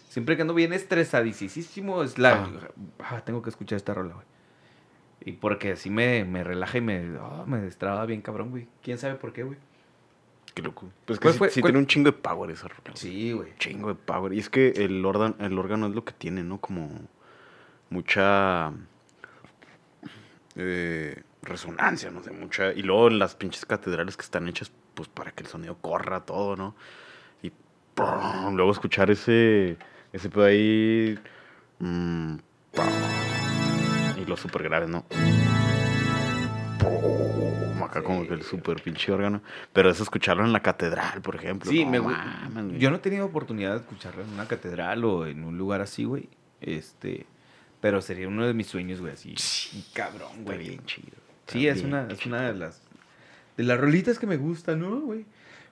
Siempre 0.10 0.36
que 0.36 0.42
ando 0.42 0.56
bien 0.56 0.74
estresadísimo, 0.74 2.02
es 2.02 2.18
la... 2.18 2.50
Ah, 2.98 3.22
tengo 3.24 3.44
que 3.44 3.52
escuchar 3.52 3.78
esta 3.78 3.94
rola, 3.94 4.16
güey. 4.16 4.26
Y 5.26 5.34
porque 5.34 5.74
así 5.74 5.92
me, 5.92 6.26
me 6.26 6.44
relaja 6.44 6.80
y 6.80 6.82
me, 6.82 7.16
ah, 7.20 7.44
me 7.46 7.60
destraba 7.60 8.04
bien 8.08 8.22
cabrón, 8.22 8.50
güey. 8.50 8.68
¿Quién 8.82 8.98
sabe 8.98 9.14
por 9.16 9.34
qué, 9.34 9.44
güey? 9.44 9.60
Qué 10.54 10.62
loco. 10.62 10.90
Pues 11.06 11.18
que 11.20 11.24
¿Cuál 11.24 11.34
sí, 11.34 11.38
fue- 11.40 11.50
sí 11.50 11.62
cuál- 11.62 11.72
tiene 11.72 11.80
un 11.80 11.88
chingo 11.88 12.12
de 12.12 12.18
power 12.18 12.52
esa 12.52 12.68
rola. 12.68 12.96
Sí, 12.96 13.32
güey. 13.32 13.54
chingo 13.58 13.90
de 13.90 13.96
power. 13.96 14.34
Y 14.34 14.40
es 14.40 14.50
que 14.50 14.70
el 14.70 15.04
órgano, 15.06 15.36
el 15.40 15.58
órgano 15.58 15.88
es 15.88 15.96
lo 15.96 16.04
que 16.06 16.14
tiene, 16.14 16.44
¿no? 16.44 16.60
Como 16.60 16.90
mucha 17.90 18.72
eh, 20.56 21.24
resonancia, 21.42 22.12
no 22.12 22.22
sé, 22.24 22.32
mucha. 22.32 22.72
Y 22.74 22.84
luego 22.84 23.10
las 23.10 23.36
pinches 23.36 23.66
catedrales 23.66 24.16
que 24.16 24.22
están 24.24 24.48
hechas, 24.48 24.72
pues 24.94 25.10
para 25.10 25.32
que 25.32 25.44
el 25.44 25.50
sonido 25.50 25.76
corra 25.82 26.20
todo, 26.22 26.56
¿no? 26.56 26.76
Y 27.42 27.52
¡pum! 27.96 28.56
luego 28.56 28.72
escuchar 28.72 29.10
ese, 29.10 29.78
ese 30.12 30.30
pedo 30.30 30.46
ahí. 30.46 31.18
mm, 31.80 32.36
y 34.22 34.26
los 34.26 34.40
super 34.40 34.62
graves, 34.64 34.90
¿no? 34.90 35.04
¡Pum! 36.80 37.33
Acá 38.00 38.04
como 38.04 38.28
que 38.28 38.34
el 38.34 38.42
super 38.44 38.82
pinche 38.82 39.12
órgano. 39.12 39.42
Pero 39.72 39.90
es 39.90 40.00
escucharlo 40.00 40.44
en 40.44 40.52
la 40.54 40.62
catedral, 40.62 41.22
por 41.22 41.36
ejemplo. 41.36 41.70
Sí, 41.70 41.86
no 41.86 41.92
me 41.92 42.00
mames, 42.02 42.66
güey. 42.66 42.80
Yo 42.80 42.90
no 42.90 42.96
he 42.96 43.00
tenido 43.00 43.26
oportunidad 43.26 43.72
de 43.74 43.78
escucharlo 43.78 44.24
en 44.24 44.30
una 44.30 44.48
catedral 44.48 45.06
o 45.06 45.28
en 45.28 45.44
un 45.44 45.58
lugar 45.58 45.82
así, 45.82 46.04
güey. 46.06 46.28
Este, 46.62 47.26
pero 47.82 48.02
sería 48.02 48.28
uno 48.28 48.46
de 48.48 48.54
mis 48.54 48.68
sueños, 48.68 49.00
güey, 49.00 49.14
así. 49.14 49.36
cabrón, 49.94 50.30
Está 50.40 50.44
güey. 50.44 50.58
bien 50.70 50.86
chido. 50.86 51.18
Sí, 51.48 51.68
Está 51.68 51.80
es 51.80 51.86
una, 51.86 52.08
es 52.10 52.26
una 52.26 52.42
de 52.42 52.54
las 52.54 52.82
de 53.58 53.64
las 53.64 53.80
rolitas 53.80 54.18
que 54.18 54.26
me 54.26 54.38
gustan, 54.38 54.80
¿no, 54.80 55.00
güey? 55.02 55.26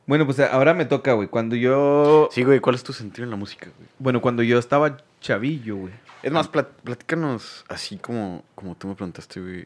Bueno, 0.06 0.26
pues 0.26 0.40
ahora 0.40 0.74
me 0.74 0.86
toca, 0.86 1.14
güey. 1.14 1.28
Cuando 1.28 1.56
yo 1.56 2.28
Sí, 2.32 2.44
güey, 2.44 2.60
¿cuál 2.60 2.76
es 2.76 2.84
tu 2.84 2.92
sentido 2.94 3.24
en 3.24 3.30
la 3.32 3.38
música, 3.38 3.68
güey? 3.78 3.90
bueno, 4.00 4.22
cuando 4.22 4.44
yo 4.44 4.60
estaba 4.60 4.98
chavillo, 5.22 5.76
güey. 5.78 5.94
Es 6.22 6.32
más, 6.32 6.52
plat- 6.52 6.68
platícanos 6.84 7.66
así 7.70 7.98
como, 7.98 8.44
como 8.54 8.76
tú 8.76 8.88
me 8.88 8.96
preguntaste, 8.96 9.40
güey. 9.42 9.66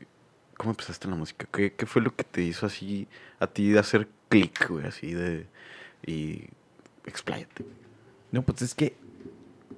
¿Cómo 0.57 0.71
empezaste 0.71 1.07
en 1.07 1.11
la 1.11 1.17
música? 1.17 1.47
¿Qué, 1.51 1.73
qué 1.73 1.85
fue 1.85 2.01
lo 2.01 2.15
que 2.15 2.23
te 2.23 2.41
hizo 2.41 2.65
así 2.65 3.07
a 3.39 3.47
ti 3.47 3.69
de 3.69 3.79
hacer 3.79 4.07
clic, 4.29 4.69
güey? 4.69 4.85
Así 4.85 5.13
de... 5.13 5.47
Y... 6.05 6.45
Expláyate. 7.05 7.65
No, 8.31 8.41
pues 8.41 8.61
es 8.61 8.73
que 8.73 8.95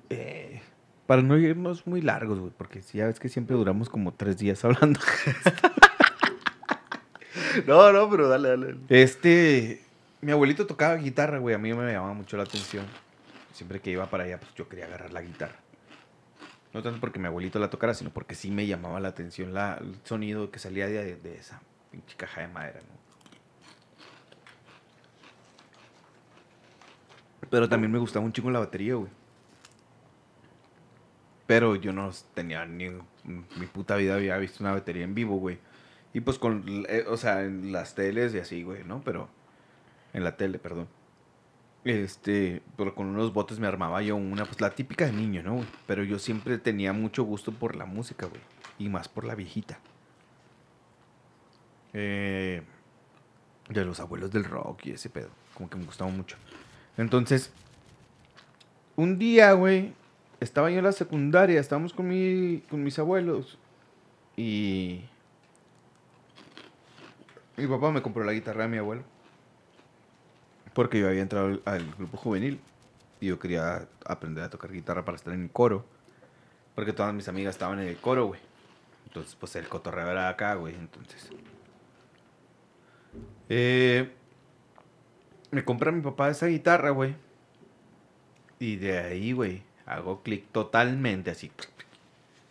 eh, 0.10 0.62
para 1.06 1.22
no 1.22 1.38
irnos 1.38 1.88
muy 1.88 2.02
largos, 2.02 2.40
güey, 2.40 2.52
porque 2.58 2.82
ya 2.94 3.08
ves 3.08 3.20
que 3.20 3.30
siempre 3.30 3.56
duramos 3.56 3.90
como 3.90 4.14
tres 4.14 4.38
días 4.38 4.64
hablando. 4.66 5.00
No, 7.66 7.92
no, 7.92 8.10
pero 8.10 8.28
dale, 8.28 8.50
dale. 8.50 8.76
Este, 8.90 9.82
mi 10.22 10.32
abuelito 10.32 10.68
tocaba 10.68 10.96
guitarra, 10.96 11.40
güey, 11.40 11.56
a 11.56 11.58
mí 11.58 11.74
me 11.74 11.92
llamaba 11.92 12.14
mucho 12.14 12.38
la 12.38 12.44
atención. 12.44 12.86
Siempre 13.52 13.80
que 13.80 13.90
iba 13.90 14.06
para 14.08 14.26
allá, 14.26 14.40
pues 14.40 14.54
yo 14.54 14.70
quería 14.70 14.86
agarrar 14.86 15.12
la 15.12 15.22
guitarra. 15.22 15.56
No 16.74 16.84
tanto 16.84 17.00
porque 17.00 17.20
mi 17.20 17.28
abuelito 17.28 17.60
la 17.60 17.70
tocara, 17.70 17.94
sino 17.94 18.12
porque 18.12 18.36
sí 18.36 18.52
me 18.52 18.68
llamaba 18.68 19.00
la 19.00 19.08
atención 19.08 19.54
la, 19.54 19.78
el 19.82 19.96
sonido 20.04 20.52
que 20.52 20.60
salía 20.60 20.88
de, 20.88 21.16
de 21.16 21.38
esa 21.38 21.62
pinche 21.92 22.16
caja 22.18 22.42
de 22.42 22.48
madera, 22.50 22.80
¿no? 22.82 22.98
Pero 27.50 27.70
también 27.70 27.92
me 27.92 28.00
gustaba 28.00 28.26
un 28.26 28.34
chingo 28.34 28.52
la 28.52 28.60
batería, 28.60 28.96
güey. 28.96 29.10
Pero 31.46 31.76
yo 31.76 31.94
no 31.94 32.12
tenía 32.34 32.66
ni... 32.66 32.90
Mi 33.24 33.66
puta 33.72 33.96
vida 33.96 34.16
había 34.16 34.38
visto 34.38 34.64
una 34.64 34.74
batería 34.74 35.04
en 35.04 35.16
vivo, 35.16 35.38
güey. 35.38 35.60
Y 36.14 36.20
pues 36.20 36.38
con... 36.40 36.86
eh, 36.90 37.06
o 37.08 37.18
sea, 37.18 37.44
en 37.44 37.72
las 37.72 37.96
teles 37.96 38.34
y 38.36 38.40
así, 38.40 38.64
güey, 38.64 38.84
¿no? 38.84 39.02
Pero... 39.04 39.30
En 40.14 40.24
la 40.24 40.36
tele, 40.36 40.60
perdón. 40.60 40.88
Este... 41.90 42.62
Pero 42.76 42.94
con 42.96 43.08
unos 43.08 43.34
botes 43.34 43.60
me 43.60 43.68
armaba 43.68 44.02
yo 44.02 44.16
una... 44.16 44.46
Pues 44.46 44.62
la 44.62 44.72
típica 44.72 45.06
de 45.06 45.14
niño, 45.14 45.42
¿no? 45.44 45.66
Pero 45.86 46.04
yo 46.04 46.20
siempre 46.20 46.58
tenía 46.58 46.94
mucho 46.94 47.24
gusto 47.24 47.52
por 47.52 47.76
la 47.76 47.86
música, 47.86 48.26
güey. 48.28 48.42
Y 48.80 48.90
más 48.90 49.08
por 49.08 49.26
la 49.26 49.36
viejita. 49.36 49.80
Eh, 51.94 52.62
de 53.70 53.86
los 53.86 54.00
abuelos 54.00 54.32
del 54.32 54.44
rock 54.44 54.86
y 54.86 54.92
ese 54.92 55.10
pedo. 55.10 55.30
Como 55.54 55.70
que 55.70 55.78
me 55.78 55.86
gustaba 55.86 56.12
mucho. 56.12 56.38
Entonces, 56.98 57.52
un 58.96 59.18
día, 59.18 59.54
güey, 59.54 59.94
estaba 60.40 60.70
yo 60.70 60.80
en 60.80 60.84
la 60.84 60.92
secundaria, 60.92 61.60
estábamos 61.60 61.94
con, 61.94 62.08
mi, 62.08 62.64
con 62.70 62.84
mis 62.84 63.00
abuelos 63.00 63.58
y 64.36 65.02
mi 67.56 67.68
papá 67.68 67.92
me 67.92 68.02
compró 68.02 68.24
la 68.24 68.34
guitarra 68.34 68.64
de 68.64 68.70
mi 68.70 68.78
abuelo 68.78 69.04
porque 70.78 71.00
yo 71.00 71.08
había 71.08 71.24
entrado 71.24 71.48
al, 71.48 71.62
al 71.66 71.96
grupo 71.96 72.18
juvenil 72.18 72.60
y 73.20 73.26
yo 73.26 73.40
quería 73.40 73.88
aprender 74.06 74.44
a 74.44 74.50
tocar 74.52 74.72
guitarra 74.72 75.04
para 75.04 75.16
estar 75.16 75.34
en 75.34 75.42
el 75.42 75.50
coro 75.50 75.98
porque 76.78 76.94
todas 76.94 77.12
mis 77.12 77.28
amigas 77.28 77.56
estaban 77.56 77.80
en 77.80 77.88
el 77.88 77.98
coro, 77.98 78.28
güey. 78.28 78.40
Entonces, 79.08 79.34
pues 79.34 79.56
el 79.56 79.68
cotorreo 79.68 80.12
era 80.12 80.30
acá, 80.30 80.54
güey. 80.54 80.76
Entonces, 80.76 81.32
eh, 83.50 84.12
me 85.50 85.66
compra 85.66 85.92
mi 85.92 86.02
papá 86.02 86.30
esa 86.30 86.46
guitarra, 86.46 86.92
güey. 86.92 87.16
Y 88.60 88.76
de 88.76 89.00
ahí, 89.00 89.32
güey, 89.32 89.64
hago 89.88 90.22
clic 90.22 90.52
totalmente 90.52 91.32
así. 91.32 91.52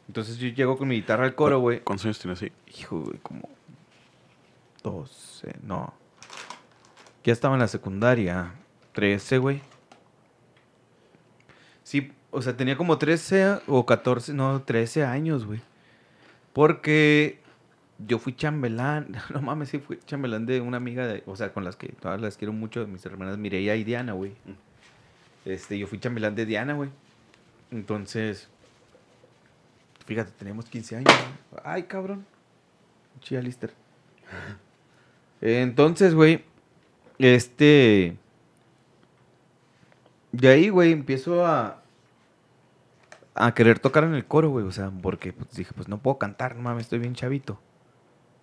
Entonces 0.09 0.39
yo 0.39 0.49
llego 0.49 0.77
con 0.77 0.89
mi 0.89 0.97
guitarra 0.97 1.23
al 1.23 1.37
coro, 1.37 1.61
güey. 1.61 1.79
¿Cuántos 1.79 2.07
años 2.07 2.19
tienes 2.19 2.43
así? 2.43 2.51
Hijo, 2.81 3.03
güey, 3.03 3.19
como 3.19 3.49
12, 4.83 5.55
no. 5.63 5.95
Ya 7.27 7.33
estaba 7.33 7.57
en 7.57 7.61
la 7.61 7.67
secundaria. 7.67 8.53
13, 8.93 9.39
güey. 9.39 9.61
Sí, 11.83 12.13
o 12.31 12.41
sea, 12.41 12.57
tenía 12.57 12.77
como 12.77 12.99
13 12.99 13.63
o 13.67 13.85
14, 13.85 14.33
no, 14.33 14.63
13 14.63 15.05
años, 15.05 15.45
güey. 15.45 15.61
Porque 16.53 17.41
yo 17.99 18.21
fui 18.21 18.33
chambelán, 18.33 19.17
no 19.35 19.43
mames, 19.43 19.71
sí, 19.71 19.81
fui 19.81 19.99
chambelán 20.07 20.47
de 20.47 20.61
una 20.61 20.77
amiga, 20.77 21.05
de, 21.05 21.25
o 21.27 21.35
sea, 21.35 21.53
con 21.53 21.65
las 21.65 21.75
que 21.75 21.89
todas 21.89 22.21
las 22.21 22.37
quiero 22.37 22.53
mucho, 22.53 22.87
mis 22.87 23.05
hermanas 23.05 23.39
Mireia 23.39 23.75
y 23.75 23.83
Diana, 23.83 24.13
güey. 24.13 24.33
Este, 25.45 25.77
yo 25.77 25.89
fui 25.89 25.99
chambelán 25.99 26.37
de 26.37 26.47
Diana, 26.47 26.75
güey. 26.75 26.91
Entonces, 27.73 28.49
fíjate, 30.07 30.31
teníamos 30.31 30.67
15 30.67 30.99
años. 30.99 31.13
güey. 31.51 31.63
Ay, 31.65 31.83
cabrón. 31.83 32.25
Chía 33.21 33.43
Lister. 33.43 33.75
Entonces, 35.41 36.15
güey, 36.15 36.45
este... 37.19 38.17
De 40.33 40.49
ahí, 40.49 40.69
güey, 40.69 40.93
empiezo 40.93 41.47
a... 41.47 41.83
A 43.35 43.55
querer 43.55 43.79
tocar 43.79 44.05
en 44.05 44.15
el 44.15 44.25
coro, 44.25 44.51
güey. 44.51 44.67
O 44.67 44.73
sea, 44.73 44.91
porque 44.91 45.33
pues, 45.33 45.51
dije, 45.53 45.73
pues 45.75 45.89
no 45.89 45.99
puedo 45.99 46.19
cantar, 46.19 46.57
no 46.57 46.63
mames, 46.63 46.85
estoy 46.85 46.99
bien 46.99 47.15
chavito. 47.15 47.61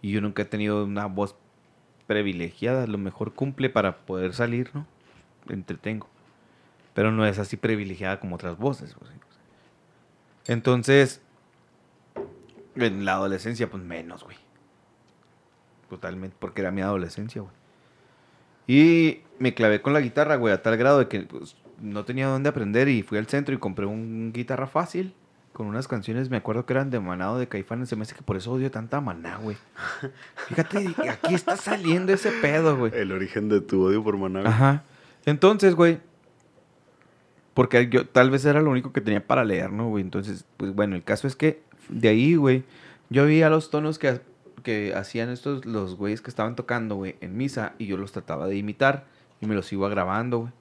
Y 0.02 0.12
yo 0.12 0.22
nunca 0.22 0.44
he 0.44 0.45
tenido 0.45 0.84
una 0.84 1.08
voz 1.08 1.36
privilegiada. 2.06 2.84
A 2.84 2.88
lo 2.88 2.98
mejor 2.98 3.34
cumple 3.34 3.70
para 3.70 3.98
poder 4.06 4.34
salir, 4.34 4.70
¿no? 4.74 4.86
Entretengo. 5.50 6.08
Pero 6.94 7.12
no 7.12 7.26
es 7.26 7.40
así 7.40 7.58
privilegiada 7.58 8.20
como 8.20 8.36
otras 8.36 8.58
voces, 8.58 8.95
güey. 8.95 9.12
Entonces, 10.45 11.22
en 12.76 13.06
la 13.06 13.14
adolescencia, 13.14 13.70
pues 13.70 13.82
menos, 13.84 14.24
güey. 14.24 14.38
Totalmente, 15.90 16.36
porque 16.40 16.62
era 16.62 16.72
mi 16.72 16.82
adolescencia, 16.82 17.41
güey. 17.41 17.54
Y 18.68 19.19
me 19.40 19.53
clavé 19.53 19.81
con 19.81 19.94
la 19.94 20.02
guitarra, 20.02 20.35
güey, 20.35 20.53
a 20.53 20.61
tal 20.61 20.77
grado 20.77 20.99
de 20.99 21.07
que 21.07 21.22
pues, 21.22 21.56
no 21.81 22.06
tenía 22.06 22.27
dónde 22.27 22.49
aprender 22.49 22.88
y 22.88 23.03
fui 23.03 23.18
al 23.18 23.27
centro 23.27 23.53
y 23.53 23.57
compré 23.57 23.85
un 23.85 24.31
guitarra 24.34 24.68
fácil 24.68 25.14
con 25.53 25.68
unas 25.68 25.88
canciones, 25.88 26.30
me 26.30 26.38
acuerdo 26.38 26.65
que 26.65 26.73
eran 26.73 26.90
de 26.90 26.99
Manado 26.99 27.38
de 27.38 27.48
Caifanes, 27.48 27.88
se 27.88 27.95
me 27.95 28.02
hace 28.02 28.15
que 28.15 28.23
por 28.23 28.35
eso 28.35 28.52
odio 28.52 28.72
tanta 28.72 28.99
Maná, 28.99 29.38
güey. 29.38 29.56
Fíjate, 30.48 30.95
aquí 31.10 31.35
está 31.35 31.56
saliendo 31.56 32.11
ese 32.11 32.31
pedo, 32.31 32.76
güey. 32.76 32.91
El 32.95 33.11
origen 33.11 33.49
de 33.49 33.61
tu 33.61 33.85
odio 33.85 34.03
por 34.03 34.18
Maná. 34.18 34.41
güey. 34.41 34.52
Ajá. 34.52 34.84
Entonces, 35.26 35.76
güey. 35.76 35.99
Porque 37.53 37.88
yo 37.88 38.07
tal 38.07 38.31
vez 38.31 38.44
era 38.45 38.61
lo 38.61 38.72
único 38.72 38.91
que 38.91 39.02
tenía 39.02 39.26
para 39.26 39.45
leer, 39.45 39.72
¿no, 39.72 39.90
güey? 39.90 40.03
Entonces, 40.03 40.44
pues 40.57 40.73
bueno, 40.73 40.95
el 40.95 41.03
caso 41.03 41.27
es 41.27 41.35
que 41.35 41.61
de 41.88 42.10
ahí, 42.10 42.35
güey, 42.35 42.64
yo 43.10 43.26
veía 43.26 43.48
los 43.49 43.69
tonos 43.69 43.99
que, 43.99 44.22
que 44.64 44.94
hacían 44.95 45.30
estos, 45.30 45.65
los 45.65 45.95
güeyes 45.95 46.22
que 46.22 46.30
estaban 46.30 46.56
tocando, 46.56 46.95
güey, 46.95 47.15
en 47.22 47.38
misa, 47.38 47.73
y 47.77 47.85
yo 47.85 47.98
los 47.98 48.11
trataba 48.11 48.48
de 48.48 48.56
imitar, 48.56 49.06
y 49.41 49.45
me 49.45 49.56
los 49.56 49.72
iba 49.72 49.88
grabando, 49.90 50.40
güey. 50.40 50.53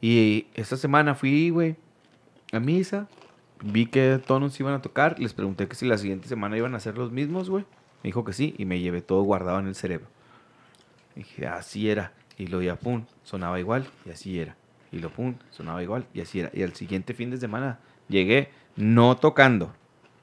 Y 0.00 0.46
esta 0.54 0.76
semana 0.76 1.14
fui, 1.14 1.50
güey, 1.50 1.76
a 2.52 2.60
misa, 2.60 3.08
vi 3.62 3.86
qué 3.86 4.20
tonos 4.24 4.58
iban 4.60 4.74
a 4.74 4.82
tocar. 4.82 5.18
Les 5.18 5.32
pregunté 5.32 5.68
que 5.68 5.74
si 5.74 5.86
la 5.86 5.98
siguiente 5.98 6.28
semana 6.28 6.56
iban 6.56 6.74
a 6.74 6.80
ser 6.80 6.98
los 6.98 7.12
mismos, 7.12 7.50
güey. 7.50 7.64
Me 8.02 8.08
dijo 8.08 8.24
que 8.24 8.32
sí 8.32 8.54
y 8.58 8.64
me 8.66 8.78
llevé 8.80 9.02
todo 9.02 9.22
guardado 9.22 9.58
en 9.58 9.66
el 9.66 9.74
cerebro. 9.74 10.06
Dije, 11.14 11.46
así 11.46 11.90
era. 11.90 12.12
Y 12.38 12.48
lo 12.48 12.60
ya, 12.60 12.76
pum, 12.76 13.04
sonaba 13.24 13.58
igual 13.58 13.86
y 14.04 14.10
así 14.10 14.38
era. 14.38 14.56
Y 14.92 14.98
lo 14.98 15.10
pum, 15.10 15.34
sonaba 15.50 15.82
igual 15.82 16.06
y 16.14 16.20
así 16.20 16.40
era. 16.40 16.50
Y 16.52 16.62
al 16.62 16.74
siguiente 16.74 17.14
fin 17.14 17.30
de 17.30 17.38
semana 17.38 17.80
llegué 18.08 18.50
no 18.76 19.16
tocando, 19.16 19.74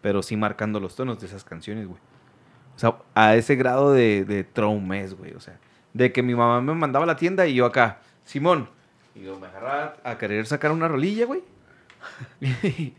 pero 0.03 0.21
sí 0.21 0.35
marcando 0.35 0.81
los 0.81 0.97
tonos 0.97 1.21
de 1.21 1.27
esas 1.27 1.45
canciones, 1.45 1.87
güey. 1.87 1.99
O 2.75 2.79
sea, 2.79 2.97
a 3.15 3.37
ese 3.37 3.55
grado 3.55 3.93
de, 3.93 4.25
de 4.25 4.43
traumes, 4.43 5.13
güey. 5.13 5.33
O 5.33 5.39
sea, 5.39 5.57
de 5.93 6.11
que 6.11 6.21
mi 6.21 6.35
mamá 6.35 6.59
me 6.59 6.73
mandaba 6.75 7.03
a 7.03 7.07
la 7.07 7.15
tienda 7.15 7.47
y 7.47 7.55
yo 7.55 7.65
acá, 7.65 7.99
Simón. 8.25 8.69
Y 9.15 9.21
yo 9.21 9.39
me 9.39 9.47
agarraba 9.47 9.95
a 10.03 10.17
querer 10.17 10.45
sacar 10.45 10.73
una 10.73 10.89
rolilla, 10.89 11.25
güey. 11.25 11.41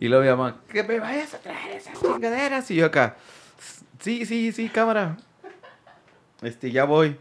y 0.00 0.08
luego 0.08 0.24
mi 0.24 0.28
mamá, 0.28 0.60
que 0.68 0.82
me 0.82 0.98
vayas 0.98 1.34
a 1.34 1.38
traer 1.38 1.76
esas 1.76 2.00
chingaderas. 2.00 2.68
Y 2.72 2.74
yo 2.74 2.86
acá, 2.86 3.14
sí, 4.00 4.26
sí, 4.26 4.50
sí, 4.50 4.68
cámara. 4.70 5.18
Este, 6.42 6.72
ya 6.72 6.82
voy. 6.82 7.16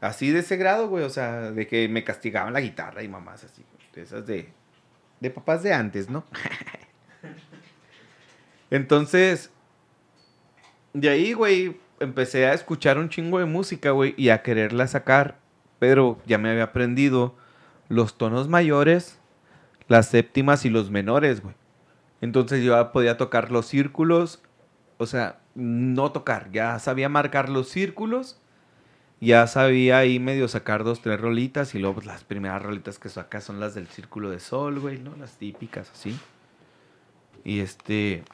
Así 0.00 0.32
de 0.32 0.40
ese 0.40 0.56
grado, 0.56 0.88
güey. 0.88 1.04
O 1.04 1.10
sea, 1.10 1.52
de 1.52 1.68
que 1.68 1.88
me 1.88 2.02
castigaban 2.02 2.52
la 2.52 2.60
guitarra 2.60 3.04
y 3.04 3.08
mamás 3.08 3.44
así. 3.44 3.64
De 3.94 4.02
esas 4.02 4.26
de, 4.26 4.52
de 5.20 5.30
papás 5.30 5.62
de 5.62 5.72
antes, 5.72 6.10
¿no? 6.10 6.24
Entonces, 8.70 9.50
de 10.92 11.08
ahí, 11.08 11.32
güey, 11.32 11.76
empecé 12.00 12.46
a 12.46 12.54
escuchar 12.54 12.98
un 12.98 13.08
chingo 13.08 13.38
de 13.38 13.44
música, 13.44 13.90
güey, 13.90 14.14
y 14.16 14.30
a 14.30 14.42
quererla 14.42 14.86
sacar, 14.86 15.38
pero 15.78 16.18
ya 16.26 16.38
me 16.38 16.50
había 16.50 16.64
aprendido 16.64 17.34
los 17.88 18.18
tonos 18.18 18.48
mayores, 18.48 19.18
las 19.88 20.08
séptimas 20.08 20.64
y 20.64 20.70
los 20.70 20.90
menores, 20.90 21.42
güey. 21.42 21.54
Entonces 22.20 22.64
yo 22.64 22.72
ya 22.76 22.92
podía 22.92 23.16
tocar 23.16 23.52
los 23.52 23.66
círculos, 23.66 24.42
o 24.98 25.06
sea, 25.06 25.38
no 25.54 26.12
tocar, 26.12 26.50
ya 26.50 26.78
sabía 26.78 27.08
marcar 27.08 27.48
los 27.48 27.68
círculos, 27.68 28.40
ya 29.20 29.46
sabía 29.46 29.98
ahí 29.98 30.18
medio 30.18 30.48
sacar 30.48 30.84
dos, 30.84 31.00
tres 31.00 31.20
rolitas, 31.20 31.74
y 31.74 31.78
luego 31.78 31.96
pues, 31.96 32.06
las 32.06 32.24
primeras 32.24 32.62
rolitas 32.62 32.98
que 32.98 33.08
saca 33.08 33.40
son 33.40 33.60
las 33.60 33.74
del 33.74 33.86
círculo 33.86 34.30
de 34.30 34.40
sol, 34.40 34.80
güey, 34.80 34.98
¿no? 34.98 35.14
Las 35.16 35.36
típicas, 35.36 35.90
así. 35.90 36.18
Y 37.44 37.60
este... 37.60 38.24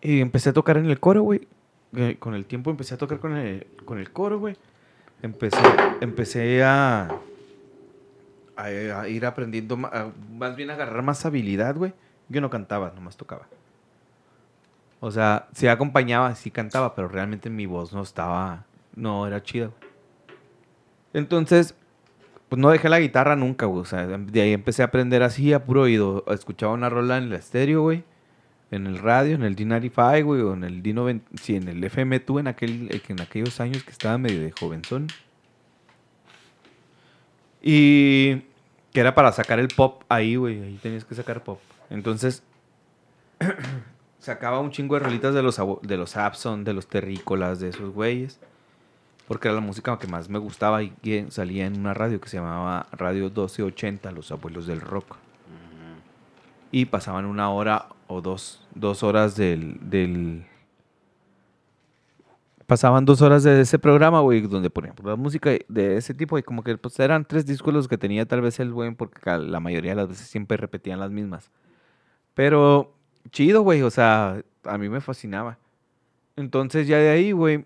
Y 0.00 0.20
empecé 0.20 0.50
a 0.50 0.52
tocar 0.52 0.76
en 0.76 0.86
el 0.86 1.00
coro, 1.00 1.22
güey. 1.22 1.46
Eh, 1.96 2.16
Con 2.18 2.34
el 2.34 2.46
tiempo 2.46 2.70
empecé 2.70 2.94
a 2.94 2.98
tocar 2.98 3.18
con 3.18 3.36
el, 3.36 3.66
con 3.84 3.98
el 3.98 4.10
coro, 4.12 4.38
güey. 4.38 4.56
Empecé, 5.22 5.58
empecé 6.00 6.62
a, 6.62 7.08
ir 9.08 9.26
aprendiendo, 9.26 9.76
a- 9.86 10.12
más 10.32 10.54
bien 10.54 10.70
a 10.70 10.74
agarrar 10.74 11.02
más 11.02 11.24
habilidad, 11.26 11.74
güey. 11.76 11.92
Yo 12.28 12.40
no 12.40 12.50
cantaba, 12.50 12.92
nomás 12.94 13.16
tocaba. 13.16 13.46
O 15.00 15.10
sea, 15.10 15.48
sí 15.54 15.66
acompañaba, 15.66 16.34
sí 16.34 16.50
cantaba, 16.50 16.94
pero 16.94 17.08
realmente 17.08 17.50
mi 17.50 17.66
voz 17.66 17.92
no 17.92 18.02
estaba, 18.02 18.64
no 18.94 19.26
era 19.26 19.42
chida. 19.42 19.70
Entonces, 21.12 21.74
pues 22.48 22.60
no 22.60 22.70
dejé 22.70 22.88
la 22.88 23.00
guitarra 23.00 23.34
nunca, 23.36 23.66
güey. 23.66 23.80
O 23.80 23.84
sea, 23.84 24.06
de 24.06 24.40
ahí 24.40 24.52
empecé 24.52 24.82
a 24.82 24.86
aprender 24.86 25.22
así 25.22 25.52
a 25.52 25.64
puro 25.64 25.82
oído. 25.82 26.24
Escuchaba 26.28 26.72
una 26.72 26.88
rola 26.90 27.18
en 27.18 27.24
el 27.24 27.32
estéreo, 27.32 27.82
güey. 27.82 28.04
En 28.70 28.86
el 28.86 28.98
radio, 28.98 29.34
en 29.34 29.42
el 29.42 29.56
D95, 29.56 30.24
güey, 30.24 30.42
o 30.42 30.52
en 30.52 30.64
el 30.64 30.82
D90, 30.82 31.22
sí, 31.40 31.56
en 31.56 31.68
el 31.68 31.82
FM2 31.82 32.40
en, 32.40 32.46
aquel, 32.48 33.02
en 33.08 33.20
aquellos 33.20 33.60
años 33.60 33.82
que 33.82 33.90
estaba 33.90 34.18
medio 34.18 34.40
de 34.40 34.52
jovenzón. 34.52 35.08
Y 37.62 38.42
que 38.92 39.00
era 39.00 39.14
para 39.14 39.32
sacar 39.32 39.58
el 39.58 39.68
pop 39.68 40.02
ahí, 40.08 40.36
güey, 40.36 40.62
ahí 40.62 40.78
tenías 40.82 41.04
que 41.04 41.14
sacar 41.14 41.42
pop. 41.42 41.60
Entonces, 41.88 42.42
sacaba 44.18 44.60
un 44.60 44.70
chingo 44.70 44.94
de 44.94 45.00
rolitas 45.00 45.34
de 45.34 45.42
los, 45.42 45.58
de 45.82 45.96
los 45.96 46.16
Abson, 46.16 46.64
de 46.64 46.74
los 46.74 46.86
Terrícolas, 46.88 47.60
de 47.60 47.70
esos 47.70 47.92
güeyes. 47.92 48.38
Porque 49.26 49.48
era 49.48 49.54
la 49.54 49.60
música 49.60 49.98
que 49.98 50.06
más 50.06 50.28
me 50.28 50.38
gustaba 50.38 50.82
y 50.82 50.90
que 50.90 51.26
salía 51.30 51.66
en 51.66 51.78
una 51.78 51.94
radio 51.94 52.20
que 52.20 52.28
se 52.28 52.36
llamaba 52.36 52.86
Radio 52.92 53.24
1280, 53.24 54.12
Los 54.12 54.30
Abuelos 54.30 54.66
del 54.66 54.80
Rock 54.80 55.16
y 56.70 56.86
pasaban 56.86 57.24
una 57.24 57.50
hora 57.50 57.86
o 58.08 58.20
dos, 58.20 58.66
dos 58.74 59.02
horas 59.02 59.36
del, 59.36 59.78
del... 59.88 60.44
Pasaban 62.66 63.04
dos 63.04 63.22
horas 63.22 63.44
de 63.44 63.60
ese 63.60 63.78
programa, 63.78 64.20
güey, 64.20 64.40
donde 64.42 64.68
ponían 64.68 64.94
pura 64.94 65.16
música 65.16 65.50
de 65.68 65.96
ese 65.96 66.12
tipo 66.12 66.36
y 66.38 66.42
como 66.42 66.62
que 66.62 66.76
pues 66.76 66.98
eran 66.98 67.24
tres 67.24 67.46
discos 67.46 67.72
los 67.72 67.88
que 67.88 67.96
tenía 67.96 68.26
tal 68.26 68.42
vez 68.42 68.60
el 68.60 68.72
güey 68.72 68.94
porque 68.94 69.38
la 69.38 69.60
mayoría 69.60 69.92
de 69.92 69.96
las 69.96 70.08
veces 70.08 70.26
siempre 70.26 70.56
repetían 70.56 71.00
las 71.00 71.10
mismas. 71.10 71.50
Pero 72.34 72.94
chido, 73.30 73.62
güey, 73.62 73.82
o 73.82 73.90
sea, 73.90 74.42
a 74.64 74.78
mí 74.78 74.88
me 74.88 75.00
fascinaba. 75.00 75.58
Entonces 76.36 76.86
ya 76.86 76.98
de 76.98 77.08
ahí, 77.08 77.32
güey, 77.32 77.64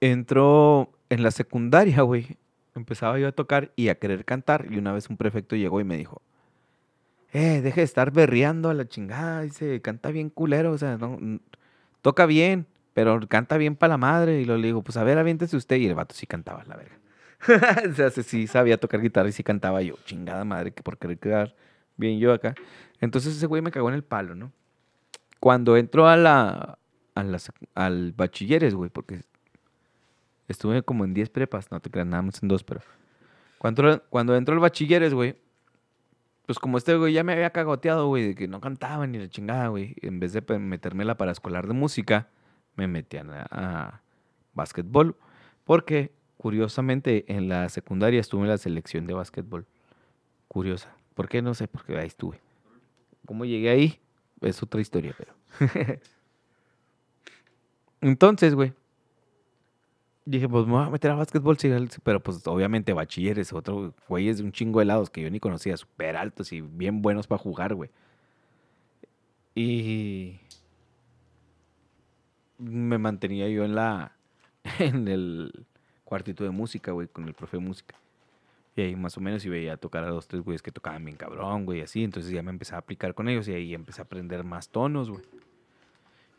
entró 0.00 0.90
en 1.10 1.22
la 1.22 1.30
secundaria, 1.30 2.02
güey. 2.02 2.38
Empezaba 2.74 3.18
yo 3.18 3.28
a 3.28 3.32
tocar 3.32 3.70
y 3.76 3.88
a 3.88 3.98
querer 3.98 4.24
cantar 4.24 4.66
y 4.70 4.78
una 4.78 4.92
vez 4.92 5.08
un 5.10 5.16
prefecto 5.16 5.56
llegó 5.56 5.80
y 5.80 5.84
me 5.84 5.96
dijo, 5.96 6.22
eh, 7.34 7.60
deje 7.62 7.80
de 7.80 7.84
estar 7.84 8.12
berreando 8.12 8.70
a 8.70 8.74
la 8.74 8.86
chingada, 8.86 9.42
dice, 9.42 9.82
canta 9.82 10.12
bien 10.12 10.30
culero, 10.30 10.70
o 10.70 10.78
sea, 10.78 10.96
no, 10.96 11.18
toca 12.00 12.26
bien, 12.26 12.66
pero 12.92 13.18
canta 13.28 13.56
bien 13.58 13.74
para 13.74 13.94
la 13.94 13.98
madre. 13.98 14.40
Y 14.40 14.44
luego 14.44 14.60
le 14.60 14.68
digo, 14.68 14.82
pues 14.82 14.96
a 14.96 15.02
ver, 15.02 15.18
aviéntese 15.18 15.56
usted. 15.56 15.76
Y 15.76 15.86
el 15.86 15.96
vato 15.96 16.14
sí 16.14 16.26
cantaba, 16.28 16.64
la 16.64 16.76
verga. 16.76 16.96
o 17.90 17.94
sea, 17.94 18.10
sí- 18.10 18.46
sabía 18.46 18.78
tocar 18.78 19.00
guitarra 19.02 19.28
y 19.28 19.32
sí 19.32 19.42
cantaba 19.42 19.82
yo, 19.82 19.96
chingada 20.04 20.44
madre, 20.44 20.70
que 20.72 20.84
por 20.84 20.96
querer 20.96 21.18
quedar 21.18 21.56
bien 21.96 22.20
yo 22.20 22.32
acá. 22.32 22.54
Entonces 23.00 23.36
ese 23.36 23.46
güey 23.46 23.62
me 23.62 23.72
cagó 23.72 23.88
en 23.88 23.96
el 23.96 24.04
palo, 24.04 24.36
¿no? 24.36 24.52
Cuando 25.40 25.76
entró 25.76 26.06
a 26.06 26.16
la, 26.16 26.78
al 27.74 28.12
bachilleres, 28.12 28.74
güey, 28.76 28.90
porque 28.90 29.22
estuve 30.46 30.84
como 30.84 31.04
en 31.04 31.14
10 31.14 31.30
prepas, 31.30 31.72
no 31.72 31.80
te 31.80 31.90
creas, 31.90 32.06
nada 32.06 32.22
más 32.22 32.40
en 32.42 32.48
dos, 32.48 32.62
pero... 32.62 32.80
Cuando, 33.58 34.02
cuando 34.08 34.36
entró 34.36 34.54
al 34.54 34.60
bachilleres, 34.60 35.14
güey, 35.14 35.36
pues 36.46 36.58
como 36.58 36.78
este 36.78 36.94
güey 36.96 37.12
ya 37.12 37.24
me 37.24 37.32
había 37.32 37.50
cagoteado, 37.50 38.08
güey, 38.08 38.28
de 38.28 38.34
que 38.34 38.48
no 38.48 38.60
cantaba 38.60 39.06
ni 39.06 39.18
la 39.18 39.28
chingada, 39.28 39.68
güey. 39.68 39.96
En 40.02 40.20
vez 40.20 40.32
de 40.32 40.42
meterme 40.58 41.04
la 41.04 41.16
paraescolar 41.16 41.66
de 41.66 41.74
música, 41.74 42.28
me 42.76 42.86
metían 42.86 43.30
a, 43.30 43.46
a 43.50 44.02
básquetbol. 44.52 45.16
Porque, 45.64 46.12
curiosamente, 46.36 47.24
en 47.28 47.48
la 47.48 47.68
secundaria 47.70 48.20
estuve 48.20 48.42
en 48.42 48.48
la 48.48 48.58
selección 48.58 49.06
de 49.06 49.14
básquetbol. 49.14 49.66
Curiosa. 50.48 50.94
¿Por 51.14 51.28
qué? 51.28 51.40
No 51.40 51.54
sé, 51.54 51.68
porque 51.68 51.96
ahí 51.96 52.06
estuve. 52.06 52.40
¿Cómo 53.24 53.44
llegué 53.44 53.70
ahí? 53.70 54.00
Es 54.40 54.62
otra 54.62 54.80
historia, 54.80 55.14
pero... 55.16 55.32
Entonces, 58.00 58.54
güey. 58.54 58.74
Dije, 60.26 60.48
pues 60.48 60.64
me 60.66 60.72
voy 60.72 60.86
a 60.86 60.90
meter 60.90 61.10
a 61.10 61.16
básquetbol, 61.16 61.58
pero 62.02 62.20
pues 62.22 62.46
obviamente 62.46 62.94
bachilleres, 62.94 63.52
otro 63.52 63.92
güeyes 64.08 64.38
de 64.38 64.44
un 64.44 64.52
chingo 64.52 64.78
de 64.78 64.84
helados 64.84 65.10
que 65.10 65.20
yo 65.20 65.30
ni 65.30 65.38
conocía, 65.38 65.76
súper 65.76 66.16
altos 66.16 66.50
y 66.52 66.62
bien 66.62 67.02
buenos 67.02 67.26
para 67.26 67.38
jugar, 67.38 67.74
güey. 67.74 67.90
Y 69.54 70.40
me 72.58 72.96
mantenía 72.96 73.48
yo 73.48 73.64
en 73.64 73.74
la, 73.74 74.12
en 74.78 75.08
el 75.08 75.66
cuartito 76.04 76.42
de 76.44 76.50
música, 76.50 76.92
güey, 76.92 77.06
con 77.08 77.28
el 77.28 77.34
profe 77.34 77.58
de 77.58 77.64
música. 77.64 77.94
Y 78.76 78.80
ahí 78.82 78.96
más 78.96 79.16
o 79.18 79.20
menos 79.20 79.44
y 79.44 79.50
veía 79.50 79.76
tocar 79.76 80.04
a 80.04 80.08
dos, 80.08 80.26
tres 80.26 80.42
güeyes 80.42 80.62
que 80.62 80.72
tocaban 80.72 81.04
bien 81.04 81.18
cabrón, 81.18 81.66
güey, 81.66 81.82
así. 81.82 82.02
Entonces 82.02 82.32
ya 82.32 82.42
me 82.42 82.50
empecé 82.50 82.74
a 82.74 82.78
aplicar 82.78 83.14
con 83.14 83.28
ellos 83.28 83.46
y 83.48 83.52
ahí 83.52 83.74
empecé 83.74 84.00
a 84.00 84.04
aprender 84.04 84.42
más 84.42 84.70
tonos, 84.70 85.10
güey 85.10 85.22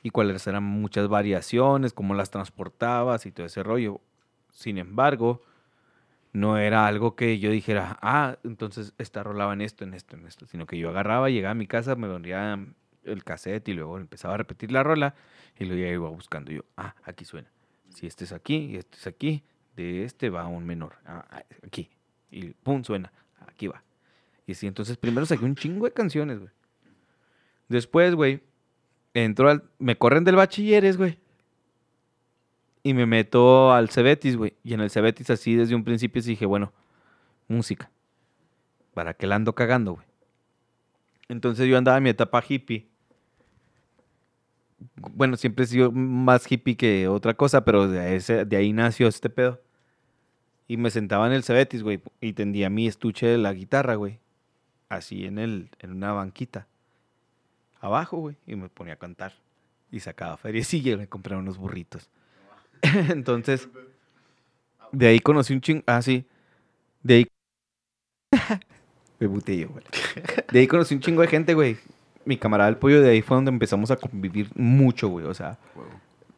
y 0.05 0.11
cuáles 0.11 0.45
eran 0.45 0.61
muchas 0.61 1.07
variaciones, 1.07 1.91
cómo 1.91 2.13
las 2.13 2.29
transportabas 2.29 3.25
y 3.25 3.31
todo 3.31 3.47
ese 3.47 3.63
rollo. 3.63 4.01
Sin 4.51 4.77
embargo, 4.77 5.41
no 6.31 6.59
era 6.59 6.85
algo 6.85 7.15
que 7.15 7.39
yo 7.39 7.49
dijera, 7.49 7.97
ah, 8.03 8.37
entonces 8.43 8.93
esta 8.99 9.23
rolaba 9.23 9.53
en 9.53 9.61
esto, 9.61 9.83
en 9.83 9.95
esto, 9.95 10.15
en 10.15 10.27
esto, 10.27 10.45
sino 10.45 10.67
que 10.67 10.77
yo 10.77 10.89
agarraba, 10.89 11.31
llegaba 11.31 11.53
a 11.53 11.55
mi 11.55 11.65
casa, 11.65 11.95
me 11.95 12.07
ponía 12.07 12.63
el 13.03 13.23
cassette 13.23 13.67
y 13.69 13.73
luego 13.73 13.97
empezaba 13.97 14.35
a 14.35 14.37
repetir 14.37 14.71
la 14.71 14.83
rola 14.83 15.15
y 15.57 15.65
luego 15.65 15.81
ya 15.81 15.89
iba 15.89 16.07
buscando 16.09 16.51
yo, 16.51 16.61
ah, 16.77 16.93
aquí 17.03 17.25
suena. 17.25 17.49
Si 17.89 18.05
este 18.05 18.25
es 18.25 18.31
aquí 18.31 18.57
y 18.57 18.75
este 18.75 18.99
es 18.99 19.07
aquí, 19.07 19.41
de 19.75 20.03
este 20.03 20.29
va 20.29 20.43
a 20.43 20.47
un 20.47 20.67
menor, 20.67 20.97
ah, 21.07 21.25
ah, 21.31 21.43
aquí. 21.65 21.89
Y 22.29 22.49
pum, 22.49 22.83
suena, 22.83 23.11
aquí 23.47 23.65
va. 23.65 23.81
Y 24.45 24.51
así, 24.51 24.67
entonces 24.67 24.97
primero 24.97 25.25
saqué 25.25 25.45
un 25.45 25.55
chingo 25.55 25.85
de 25.85 25.93
canciones, 25.93 26.37
güey. 26.37 26.51
Después, 27.69 28.13
güey, 28.13 28.43
entró 29.23 29.49
al, 29.49 29.63
me 29.79 29.97
corren 29.97 30.23
del 30.23 30.35
bachilleres, 30.35 30.97
güey. 30.97 31.19
Y 32.83 32.93
me 32.93 33.05
meto 33.05 33.71
al 33.73 33.89
Cebetis, 33.89 34.35
güey. 34.35 34.53
Y 34.63 34.73
en 34.73 34.81
el 34.81 34.89
Cebetis 34.89 35.29
así 35.29 35.55
desde 35.55 35.73
un 35.73 35.83
principio 35.83 36.21
dije, 36.21 36.45
bueno, 36.45 36.73
música. 37.47 37.89
¿Para 38.93 39.13
qué 39.13 39.25
la 39.27 39.35
ando 39.35 39.55
cagando, 39.55 39.93
güey? 39.93 40.05
Entonces 41.27 41.67
yo 41.67 41.77
andaba 41.77 41.97
en 41.97 42.03
mi 42.03 42.09
etapa 42.09 42.43
hippie. 42.47 42.87
Bueno, 45.13 45.37
siempre 45.37 45.65
he 45.65 45.67
sido 45.67 45.91
más 45.91 46.49
hippie 46.51 46.77
que 46.77 47.07
otra 47.07 47.33
cosa, 47.33 47.65
pero 47.65 47.87
de, 47.87 48.15
ese, 48.15 48.45
de 48.45 48.57
ahí 48.57 48.71
nació 48.73 49.07
este 49.07 49.29
pedo. 49.29 49.61
Y 50.67 50.77
me 50.77 50.89
sentaba 50.89 51.27
en 51.27 51.33
el 51.33 51.43
Cebetis, 51.43 51.83
güey, 51.83 52.01
y 52.21 52.33
tendía 52.33 52.69
mi 52.69 52.87
estuche 52.87 53.27
de 53.27 53.37
la 53.37 53.53
guitarra, 53.53 53.95
güey. 53.95 54.19
así 54.89 55.25
en, 55.25 55.39
el, 55.39 55.69
en 55.79 55.91
una 55.91 56.11
banquita, 56.13 56.67
abajo, 57.85 58.17
güey, 58.17 58.35
y 58.45 58.55
me 58.55 58.69
ponía 58.69 58.93
a 58.93 58.97
cantar. 58.97 59.33
Y 59.91 59.99
sacaba 59.99 60.37
feriecilla 60.37 60.93
y 60.93 60.97
me 60.97 61.07
compré 61.07 61.35
unos 61.35 61.57
burritos. 61.57 62.09
Entonces, 62.81 63.69
de 64.91 65.07
ahí 65.07 65.19
conocí 65.19 65.53
un 65.53 65.61
ching... 65.61 65.83
Ah, 65.85 66.01
sí. 66.01 66.25
De 67.03 67.15
ahí... 67.15 67.27
me 69.19 69.27
buté 69.27 69.57
yo, 69.57 69.69
güey. 69.69 69.83
De 70.51 70.59
ahí 70.59 70.67
conocí 70.67 70.95
un 70.95 71.01
chingo 71.01 71.21
de 71.21 71.27
gente, 71.27 71.53
güey. 71.53 71.77
Mi 72.25 72.37
camarada 72.37 72.69
el 72.69 72.77
pollo, 72.77 73.01
de 73.01 73.09
ahí 73.11 73.21
fue 73.21 73.35
donde 73.35 73.51
empezamos 73.51 73.91
a 73.91 73.97
convivir 73.97 74.49
mucho, 74.55 75.09
güey. 75.09 75.25
O 75.25 75.33
sea, 75.33 75.59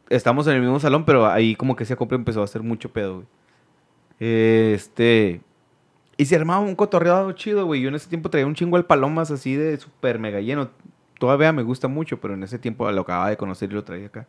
estamos 0.09 0.47
en 0.47 0.55
el 0.55 0.61
mismo 0.61 0.79
salón, 0.79 1.05
pero 1.05 1.27
ahí 1.27 1.55
como 1.55 1.75
que 1.75 1.83
ese 1.83 1.95
compra 1.95 2.17
empezó 2.17 2.41
a 2.41 2.45
hacer 2.45 2.61
mucho 2.61 2.91
pedo, 2.91 3.15
güey. 3.15 3.27
Este. 4.19 5.41
Y 6.17 6.25
se 6.25 6.35
armaba 6.35 6.61
un 6.61 6.75
cotorreado 6.75 7.31
chido, 7.33 7.65
güey. 7.65 7.81
Yo 7.81 7.89
en 7.89 7.95
ese 7.95 8.09
tiempo 8.09 8.29
traía 8.29 8.47
un 8.47 8.55
chingo 8.55 8.75
al 8.75 8.85
palomas 8.85 9.31
así 9.31 9.55
de 9.55 9.77
súper 9.77 10.19
mega 10.19 10.41
lleno. 10.41 10.69
Todavía 11.19 11.51
me 11.51 11.63
gusta 11.63 11.87
mucho, 11.87 12.19
pero 12.19 12.33
en 12.33 12.43
ese 12.43 12.59
tiempo 12.59 12.89
lo 12.91 13.01
acababa 13.01 13.29
de 13.29 13.37
conocer 13.37 13.71
y 13.71 13.75
lo 13.75 13.83
traía 13.83 14.07
acá. 14.07 14.27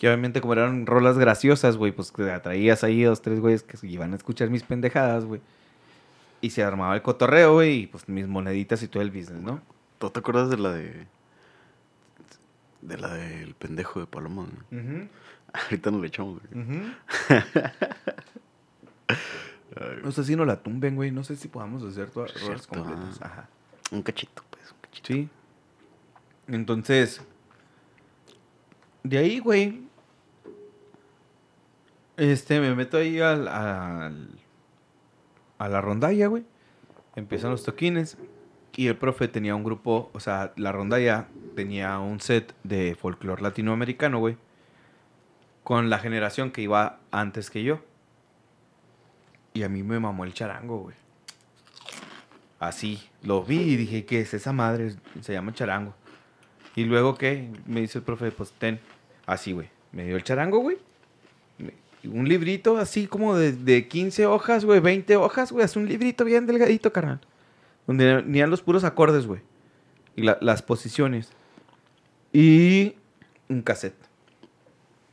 Y 0.00 0.06
obviamente, 0.06 0.40
como 0.40 0.54
eran 0.54 0.86
rolas 0.86 1.18
graciosas, 1.18 1.76
güey, 1.76 1.92
pues 1.92 2.10
te 2.12 2.38
traías 2.40 2.82
ahí 2.84 3.02
dos, 3.02 3.20
tres 3.20 3.38
güeyes 3.38 3.62
que 3.62 3.86
iban 3.86 4.14
a 4.14 4.16
escuchar 4.16 4.48
mis 4.48 4.62
pendejadas, 4.62 5.26
güey. 5.26 5.42
Y 6.40 6.50
se 6.50 6.62
armaba 6.62 6.94
el 6.94 7.02
cotorreo, 7.02 7.54
güey, 7.54 7.80
y 7.80 7.86
pues 7.86 8.08
mis 8.08 8.26
moneditas 8.26 8.82
y 8.82 8.88
todo 8.88 9.02
el 9.02 9.10
business, 9.10 9.42
¿no? 9.42 9.60
¿Tú 9.98 10.08
te 10.08 10.20
acuerdas 10.20 10.48
de 10.48 10.56
la 10.56 10.72
de. 10.72 11.06
de 12.80 12.96
la 12.96 13.12
del 13.12 13.54
pendejo 13.54 14.00
de 14.00 14.06
Paloma? 14.06 14.46
no? 14.70 15.08
Ahorita 15.52 15.90
nos 15.90 16.00
le 16.00 16.06
echamos, 16.06 16.40
güey. 16.50 16.64
No 20.02 20.10
sé 20.10 20.24
si 20.24 20.34
no 20.34 20.44
la 20.44 20.62
tumben, 20.62 20.96
güey. 20.96 21.10
No 21.10 21.22
sé 21.22 21.36
si 21.36 21.48
podamos 21.48 21.82
hacer 21.84 22.10
todas 22.10 22.34
las 22.42 22.66
completas. 22.66 23.22
Ajá. 23.22 23.48
Un 23.92 24.02
cachito, 24.02 24.42
pues, 24.50 24.72
un 24.72 24.78
cachito. 24.80 25.06
Sí. 25.06 25.28
Entonces, 26.50 27.22
de 29.04 29.18
ahí, 29.18 29.38
güey, 29.38 29.82
este, 32.16 32.60
me 32.60 32.74
meto 32.74 32.96
ahí 32.96 33.20
al, 33.20 33.48
a 33.48 34.10
la 35.68 35.80
rondalla, 35.80 36.26
güey. 36.26 36.44
Empiezan 37.14 37.50
los 37.50 37.62
toquines. 37.62 38.18
Y 38.76 38.86
el 38.86 38.96
profe 38.96 39.28
tenía 39.28 39.54
un 39.54 39.64
grupo, 39.64 40.10
o 40.12 40.20
sea, 40.20 40.52
la 40.56 40.72
rondalla 40.72 41.28
tenía 41.54 41.98
un 41.98 42.20
set 42.20 42.54
de 42.62 42.94
folclore 42.94 43.42
latinoamericano, 43.42 44.18
güey. 44.18 44.36
Con 45.64 45.90
la 45.90 45.98
generación 45.98 46.50
que 46.50 46.62
iba 46.62 46.98
antes 47.10 47.50
que 47.50 47.62
yo. 47.62 47.80
Y 49.52 49.62
a 49.64 49.68
mí 49.68 49.82
me 49.82 50.00
mamó 50.00 50.24
el 50.24 50.32
charango, 50.32 50.78
güey. 50.78 50.96
Así, 52.58 53.00
lo 53.22 53.42
vi 53.42 53.60
y 53.60 53.76
dije, 53.76 54.04
¿qué 54.04 54.20
es 54.20 54.34
esa 54.34 54.52
madre? 54.52 54.94
Se 55.20 55.32
llama 55.32 55.52
charango. 55.52 55.94
Y 56.76 56.84
luego, 56.84 57.16
¿qué? 57.16 57.50
Me 57.66 57.80
dice 57.80 57.98
el 57.98 58.04
profe, 58.04 58.30
pues 58.30 58.52
ten. 58.52 58.80
Así, 59.26 59.52
güey. 59.52 59.68
Me 59.92 60.04
dio 60.04 60.16
el 60.16 60.24
charango, 60.24 60.58
güey. 60.60 60.78
Un 62.04 62.28
librito 62.28 62.78
así 62.78 63.06
como 63.06 63.36
de, 63.36 63.52
de 63.52 63.86
15 63.86 64.24
hojas, 64.26 64.64
güey, 64.64 64.80
20 64.80 65.16
hojas, 65.16 65.52
güey. 65.52 65.64
Es 65.64 65.76
un 65.76 65.86
librito 65.86 66.24
bien 66.24 66.46
delgadito, 66.46 66.92
carnal. 66.92 67.20
Donde 67.86 68.14
venían 68.16 68.48
los 68.50 68.62
puros 68.62 68.84
acordes, 68.84 69.26
güey. 69.26 69.40
Y 70.16 70.22
la- 70.22 70.38
las 70.40 70.62
posiciones. 70.62 71.30
Y 72.32 72.94
un 73.48 73.62
cassette. 73.62 73.96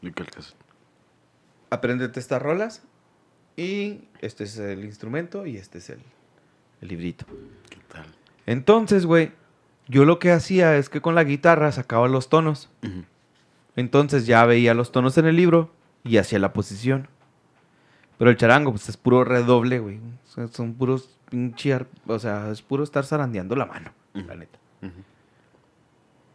¿Y 0.01 0.11
qué 0.11 0.23
el 0.23 0.29
caso? 0.31 0.53
Apréndete 1.69 2.19
estas 2.19 2.41
rolas. 2.41 2.83
Y 3.57 4.01
este 4.21 4.43
es 4.43 4.57
el 4.59 4.85
instrumento 4.85 5.45
y 5.47 5.57
este 5.57 5.79
es 5.79 5.89
el, 5.89 5.99
el 6.81 6.87
librito. 6.87 7.25
¿Qué 7.69 7.79
tal? 7.91 8.05
Entonces, 8.45 9.05
güey, 9.07 9.31
yo 9.87 10.05
lo 10.05 10.19
que 10.19 10.31
hacía 10.31 10.75
es 10.77 10.89
que 10.89 11.01
con 11.01 11.15
la 11.15 11.23
guitarra 11.23 11.71
sacaba 11.71 12.07
los 12.07 12.29
tonos. 12.29 12.69
Ujú. 12.83 13.03
Entonces 13.75 14.25
ya 14.25 14.45
veía 14.45 14.73
los 14.73 14.91
tonos 14.91 15.17
en 15.17 15.25
el 15.27 15.35
libro 15.35 15.69
y 16.03 16.17
hacía 16.17 16.39
la 16.39 16.53
posición. 16.53 17.07
Pero 18.17 18.31
el 18.31 18.37
charango, 18.37 18.71
pues 18.71 18.89
es 18.89 18.97
puro 18.97 19.23
redoble, 19.23 19.79
güey. 19.79 19.97
O 19.97 20.27
sea, 20.31 20.47
son 20.47 20.73
puros 20.73 21.17
pinche 21.29 21.77
O 22.07 22.17
sea, 22.19 22.49
es 22.51 22.61
puro 22.61 22.83
estar 22.83 23.05
zarandeando 23.05 23.55
la 23.55 23.65
mano, 23.65 23.91
Ujú. 24.15 24.25
la 24.27 24.35
neta. 24.35 24.57
Ujú. 24.81 25.03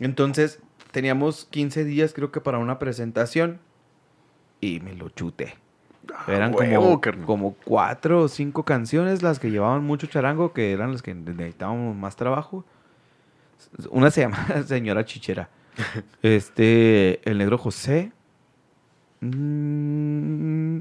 Entonces, 0.00 0.60
teníamos 0.90 1.46
15 1.50 1.84
días, 1.84 2.12
creo 2.12 2.30
que 2.30 2.40
para 2.40 2.58
una 2.58 2.78
presentación. 2.78 3.58
Y 4.60 4.80
me 4.80 4.94
lo 4.94 5.08
chuté. 5.08 5.54
Eran 6.28 6.52
Ah, 6.52 6.56
huevo, 6.56 7.00
como, 7.00 7.26
como 7.26 7.54
cuatro 7.64 8.22
o 8.22 8.28
cinco 8.28 8.64
canciones 8.64 9.22
las 9.22 9.38
que 9.38 9.50
llevaban 9.50 9.84
mucho 9.84 10.06
charango, 10.06 10.52
que 10.52 10.72
eran 10.72 10.92
las 10.92 11.02
que 11.02 11.14
necesitábamos 11.14 11.96
más 11.96 12.16
trabajo. 12.16 12.64
Una 13.90 14.10
se 14.10 14.22
llama 14.22 14.46
Señora 14.66 15.04
Chichera. 15.04 15.48
Este, 16.22 17.20
el 17.28 17.38
negro 17.38 17.58
José. 17.58 18.12
Mm, 19.20 20.80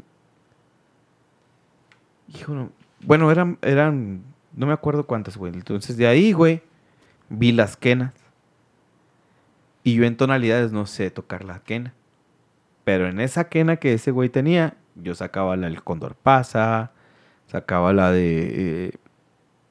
hijo, 2.28 2.54
no- 2.54 2.72
Bueno, 3.04 3.32
eran, 3.32 3.58
eran, 3.62 4.24
no 4.56 4.68
me 4.68 4.74
acuerdo 4.74 5.06
cuántas, 5.08 5.38
güey. 5.38 5.54
Entonces 5.54 5.98
de 5.98 6.08
ahí, 6.08 6.34
güey, 6.34 6.62
vi 7.30 7.52
las 7.52 7.78
quenas. 7.78 8.14
Y 9.84 9.96
yo 9.96 10.06
en 10.06 10.16
tonalidades 10.18 10.72
no 10.72 10.86
sé 10.86 11.10
tocar 11.10 11.44
la 11.44 11.60
quena. 11.60 11.94
Pero 12.84 13.08
en 13.08 13.20
esa 13.20 13.46
quena 13.50 13.78
que 13.78 13.94
ese 13.94 14.12
güey 14.12 14.30
tenía, 14.30 14.76
yo 14.96 15.16
sacaba 15.16 15.56
la 15.56 15.68
del 15.68 15.84
Condor 15.84 16.16
Pasa, 16.16 16.92
sacaba 17.48 17.94
la 17.94 18.12
de 18.12 18.88
eh, 18.88 18.92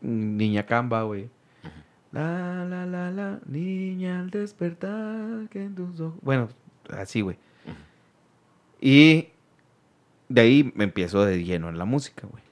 Niña 0.00 0.66
Camba, 0.66 1.02
güey. 1.02 1.28
La, 2.12 2.64
la, 2.64 2.86
la, 2.86 3.10
la, 3.10 3.40
niña 3.46 4.20
al 4.20 4.30
despertar, 4.30 5.48
que 5.48 5.62
en 5.62 5.74
tus 5.74 6.00
ojos... 6.00 6.18
Bueno, 6.22 6.48
así, 6.90 7.20
güey. 7.20 7.36
Y 8.80 9.28
de 10.28 10.40
ahí 10.40 10.72
me 10.74 10.84
empiezo 10.84 11.24
de 11.24 11.44
lleno 11.44 11.68
en 11.68 11.78
la 11.78 11.84
música, 11.84 12.26
güey. 12.26 12.42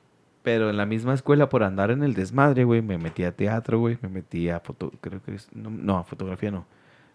Pero 0.43 0.71
en 0.71 0.77
la 0.77 0.87
misma 0.87 1.15
escuela, 1.15 1.49
por 1.49 1.65
andar 1.65 1.91
en 1.91 2.03
el 2.03 2.15
desmadre, 2.15 2.65
güey, 2.65 2.83
me 2.83 2.99
metí 2.99 3.25
a 3.25 3.33
teatro, 3.33 3.81
güey. 3.81 3.99
Me 4.01 4.09
metí 4.09 4.49
a 4.49 4.61
foto... 4.61 4.93
Creo 5.01 5.23
que 5.23 5.35
es... 5.35 5.49
No, 5.53 5.71
no, 5.71 5.99
a 5.99 6.05
fotografía 6.05 6.51
no. 6.51 6.65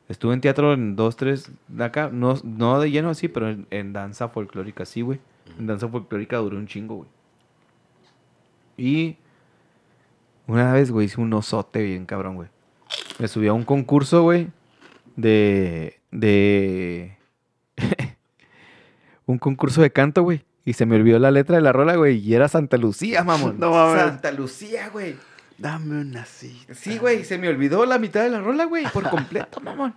Estuve 0.10 0.34
en 0.34 0.42
teatro 0.42 0.74
en 0.74 0.96
dos, 0.98 1.16
tres 1.16 1.50
de 1.70 1.84
acá. 1.84 2.10
No, 2.12 2.36
no 2.44 2.80
de 2.80 2.92
lleno 2.92 3.10
así, 3.10 3.30
pero 3.30 3.50
en, 3.50 3.68
en 3.72 3.94
danza 3.94 4.28
folclórica 4.28 4.86
sí, 4.86 5.02
güey. 5.02 5.20
En 5.58 5.68
danza 5.68 5.88
folclórica 5.88 6.38
duró 6.38 6.58
un 6.58 6.68
chingo, 6.68 6.96
güey. 6.96 7.10
Y 8.78 9.18
una 10.48 10.74
vez, 10.74 10.92
güey, 10.92 11.06
hice 11.06 11.22
un 11.22 11.34
osote 11.34 11.82
bien 11.82 12.06
cabrón, 12.06 12.36
güey. 12.36 12.50
Me 13.20 13.28
subí 13.28 13.48
a 13.48 13.54
un 13.54 13.64
concurso, 13.64 14.24
güey, 14.24 14.50
de... 15.16 16.00
de... 16.12 17.18
un 19.26 19.38
concurso 19.38 19.82
de 19.82 19.92
canto, 19.92 20.24
güey. 20.24 20.44
Y 20.66 20.74
se 20.74 20.86
me 20.86 20.96
olvidó 20.96 21.20
la 21.20 21.32
letra 21.32 21.58
de 21.58 21.62
la 21.62 21.74
rola, 21.74 21.96
güey. 21.96 22.18
Y 22.20 22.34
era 22.36 22.48
Santa 22.48 22.78
Lucía, 22.78 23.24
mamón. 23.24 23.60
No 23.60 23.72
mames. 23.72 24.02
Santa 24.02 24.32
Lucía, 24.32 24.90
güey. 24.90 25.16
Dame 25.58 26.02
una 26.02 26.26
cita. 26.26 26.74
Sí, 26.74 26.98
güey, 26.98 27.26
se 27.26 27.38
me 27.38 27.50
olvidó 27.50 27.86
la 27.86 28.00
mitad 28.00 28.24
de 28.24 28.30
la 28.30 28.42
rola, 28.42 28.66
güey, 28.66 28.86
por 28.92 29.10
completo, 29.10 29.60
mamón. 29.60 29.94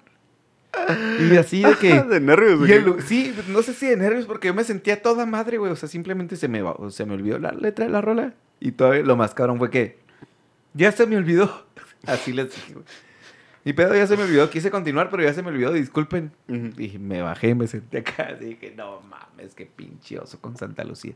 Y 1.31 1.37
así 1.37 1.63
de 1.63 1.75
que... 1.77 2.03
de 2.09 2.21
nervios, 2.21 2.59
güey. 2.59 2.73
el- 2.73 3.03
sí, 3.03 3.35
no 3.49 3.63
sé 3.63 3.73
si 3.75 3.87
de 3.87 3.97
nervios, 3.97 4.27
porque 4.27 4.49
yo 4.49 4.55
me 4.55 4.65
sentía 4.65 5.01
toda 5.01 5.25
madre, 5.25 5.59
güey. 5.59 5.73
O 5.73 5.77
sea, 5.77 5.89
simplemente 5.89 6.37
se 6.37 6.49
me, 6.49 6.63
se 6.91 7.07
me 7.07 7.15
olvidó 7.15 7.39
la 7.39 7.53
letra 7.53 7.87
de 7.87 7.91
la 7.91 8.01
rola. 8.01 8.35
Y 8.61 8.73
todavía 8.73 9.03
lo 9.03 9.17
más 9.17 9.35
cabrón 9.35 9.59
fue 9.59 9.71
que... 9.71 9.99
Ya 10.77 10.93
se 10.93 11.07
me 11.07 11.17
olvidó. 11.17 11.67
Así 12.07 12.33
les 12.33 12.55
dije, 12.55 12.75
güey. 12.75 12.85
Mi 13.65 13.73
pedo 13.73 13.97
ya 13.97 14.07
se 14.07 14.17
me 14.17 14.23
olvidó. 14.23 14.49
Quise 14.49 14.71
continuar, 14.71 15.11
pero 15.11 15.25
ya 15.25 15.33
se 15.35 15.43
me 15.43 15.49
olvidó. 15.49 15.73
Disculpen. 15.73 16.31
Y 16.79 16.99
me 16.99 17.21
bajé 17.23 17.55
me 17.57 17.67
senté 17.67 17.99
acá. 17.99 18.35
Dije, 18.41 18.73
no 18.77 19.01
mames, 19.01 19.55
qué 19.57 19.67
pinche 19.67 20.21
oso 20.21 20.41
con 20.41 20.57
Santa 20.57 20.85
Lucía. 20.85 21.15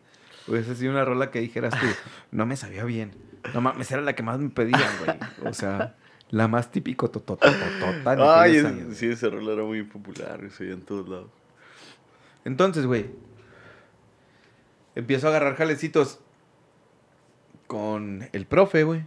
Hubiese 0.48 0.74
sido 0.74 0.90
una 0.90 1.04
rola 1.04 1.30
que 1.30 1.38
dijeras 1.40 1.78
tú, 1.78 1.86
no 2.32 2.46
me 2.46 2.56
sabía 2.56 2.82
bien. 2.84 3.12
No 3.54 3.60
mames, 3.60 3.88
era 3.92 4.02
la 4.02 4.14
que 4.14 4.22
más 4.24 4.40
me 4.40 4.48
pedían, 4.50 4.82
güey. 5.04 5.16
O 5.48 5.54
sea, 5.54 5.94
la 6.30 6.48
más 6.48 6.72
típico 6.72 7.10
Ay, 8.18 8.56
es- 8.56 8.64
años, 8.64 8.96
sí, 8.96 9.06
ese 9.06 9.30
rol 9.30 9.48
era 9.48 9.62
muy 9.62 9.82
popular, 9.84 10.40
se 10.50 10.72
en 10.72 10.82
todos 10.82 11.08
lados. 11.08 11.30
Entonces, 12.44 12.84
güey, 12.86 13.06
empiezo 14.96 15.26
a 15.26 15.30
agarrar 15.30 15.54
jalecitos 15.56 16.18
con 17.66 18.28
el 18.32 18.46
profe, 18.46 18.82
güey. 18.82 19.04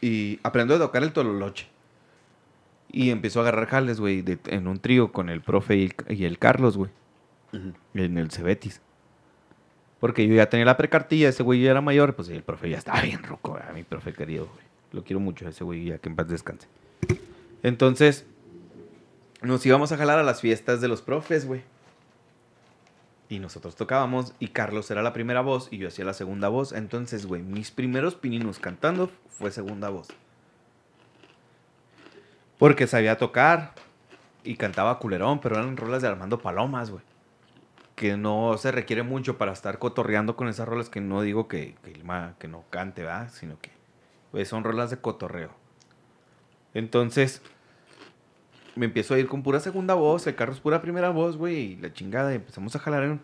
Y 0.00 0.40
aprendo 0.42 0.74
a 0.74 0.78
tocar 0.78 1.02
el 1.02 1.12
tololoche. 1.12 1.68
Y 2.92 3.10
empiezo 3.10 3.40
a 3.40 3.42
agarrar 3.42 3.66
jales, 3.66 4.00
güey, 4.00 4.24
en 4.46 4.66
un 4.66 4.78
trío 4.80 5.12
con 5.12 5.28
el 5.28 5.42
profe 5.42 5.76
y 5.76 5.84
el, 5.84 6.16
y 6.16 6.24
el 6.24 6.38
Carlos, 6.38 6.76
güey. 6.76 6.90
En 7.94 8.18
el 8.18 8.30
Cebetis. 8.30 8.80
Porque 10.00 10.26
yo 10.26 10.34
ya 10.34 10.48
tenía 10.48 10.64
la 10.64 10.76
precartilla, 10.76 11.28
ese 11.28 11.42
güey 11.42 11.60
ya 11.60 11.70
era 11.70 11.80
mayor, 11.80 12.14
pues 12.14 12.28
el 12.30 12.42
profe 12.42 12.70
ya 12.70 12.78
estaba 12.78 13.02
bien 13.02 13.22
ruco, 13.22 13.56
a 13.56 13.72
mi 13.72 13.84
profe 13.84 14.12
querido, 14.12 14.46
güey. 14.46 14.64
Lo 14.92 15.04
quiero 15.04 15.20
mucho, 15.20 15.46
ese 15.48 15.62
güey, 15.62 15.84
ya 15.84 15.98
que 15.98 16.08
en 16.08 16.16
paz 16.16 16.28
descanse. 16.28 16.66
Entonces, 17.62 18.24
nos 19.42 19.64
íbamos 19.64 19.92
a 19.92 19.96
jalar 19.96 20.18
a 20.18 20.22
las 20.22 20.40
fiestas 20.40 20.80
de 20.80 20.88
los 20.88 21.02
profes, 21.02 21.46
güey. 21.46 21.62
Y 23.30 23.38
nosotros 23.38 23.76
tocábamos 23.76 24.34
y 24.40 24.48
Carlos 24.48 24.90
era 24.90 25.02
la 25.02 25.12
primera 25.12 25.40
voz 25.40 25.68
y 25.70 25.78
yo 25.78 25.88
hacía 25.88 26.04
la 26.04 26.14
segunda 26.14 26.48
voz. 26.48 26.72
Entonces, 26.72 27.26
güey, 27.26 27.42
mis 27.42 27.70
primeros 27.70 28.16
pininos 28.16 28.58
cantando 28.58 29.08
fue 29.28 29.52
segunda 29.52 29.88
voz. 29.88 30.08
Porque 32.58 32.88
sabía 32.88 33.16
tocar 33.16 33.74
y 34.42 34.56
cantaba 34.56 34.98
culerón, 34.98 35.40
pero 35.40 35.54
eran 35.54 35.76
rolas 35.76 36.02
de 36.02 36.08
Armando 36.08 36.40
Palomas, 36.40 36.90
güey. 36.90 37.04
Que 37.94 38.16
no 38.16 38.58
se 38.58 38.72
requiere 38.72 39.04
mucho 39.04 39.38
para 39.38 39.52
estar 39.52 39.78
cotorreando 39.78 40.34
con 40.34 40.48
esas 40.48 40.68
rolas 40.68 40.90
que 40.90 41.00
no 41.00 41.22
digo 41.22 41.46
que, 41.46 41.76
que, 41.84 42.02
que 42.38 42.48
no 42.48 42.64
cante, 42.68 43.04
¿verdad? 43.04 43.30
Sino 43.32 43.60
que 43.60 43.70
güey, 44.32 44.44
son 44.44 44.64
rolas 44.64 44.90
de 44.90 44.98
cotorreo. 44.98 45.50
Entonces, 46.74 47.42
me 48.76 48.86
empiezo 48.86 49.14
a 49.14 49.18
ir 49.18 49.26
con 49.26 49.42
pura 49.42 49.60
segunda 49.60 49.94
voz, 49.94 50.26
el 50.26 50.34
carro 50.34 50.52
es 50.52 50.60
pura 50.60 50.80
primera 50.80 51.10
voz, 51.10 51.36
güey, 51.36 51.56
y 51.56 51.76
la 51.76 51.92
chingada, 51.92 52.32
y 52.32 52.36
empezamos 52.36 52.74
a 52.76 52.78
jalar 52.78 53.02
en, 53.04 53.20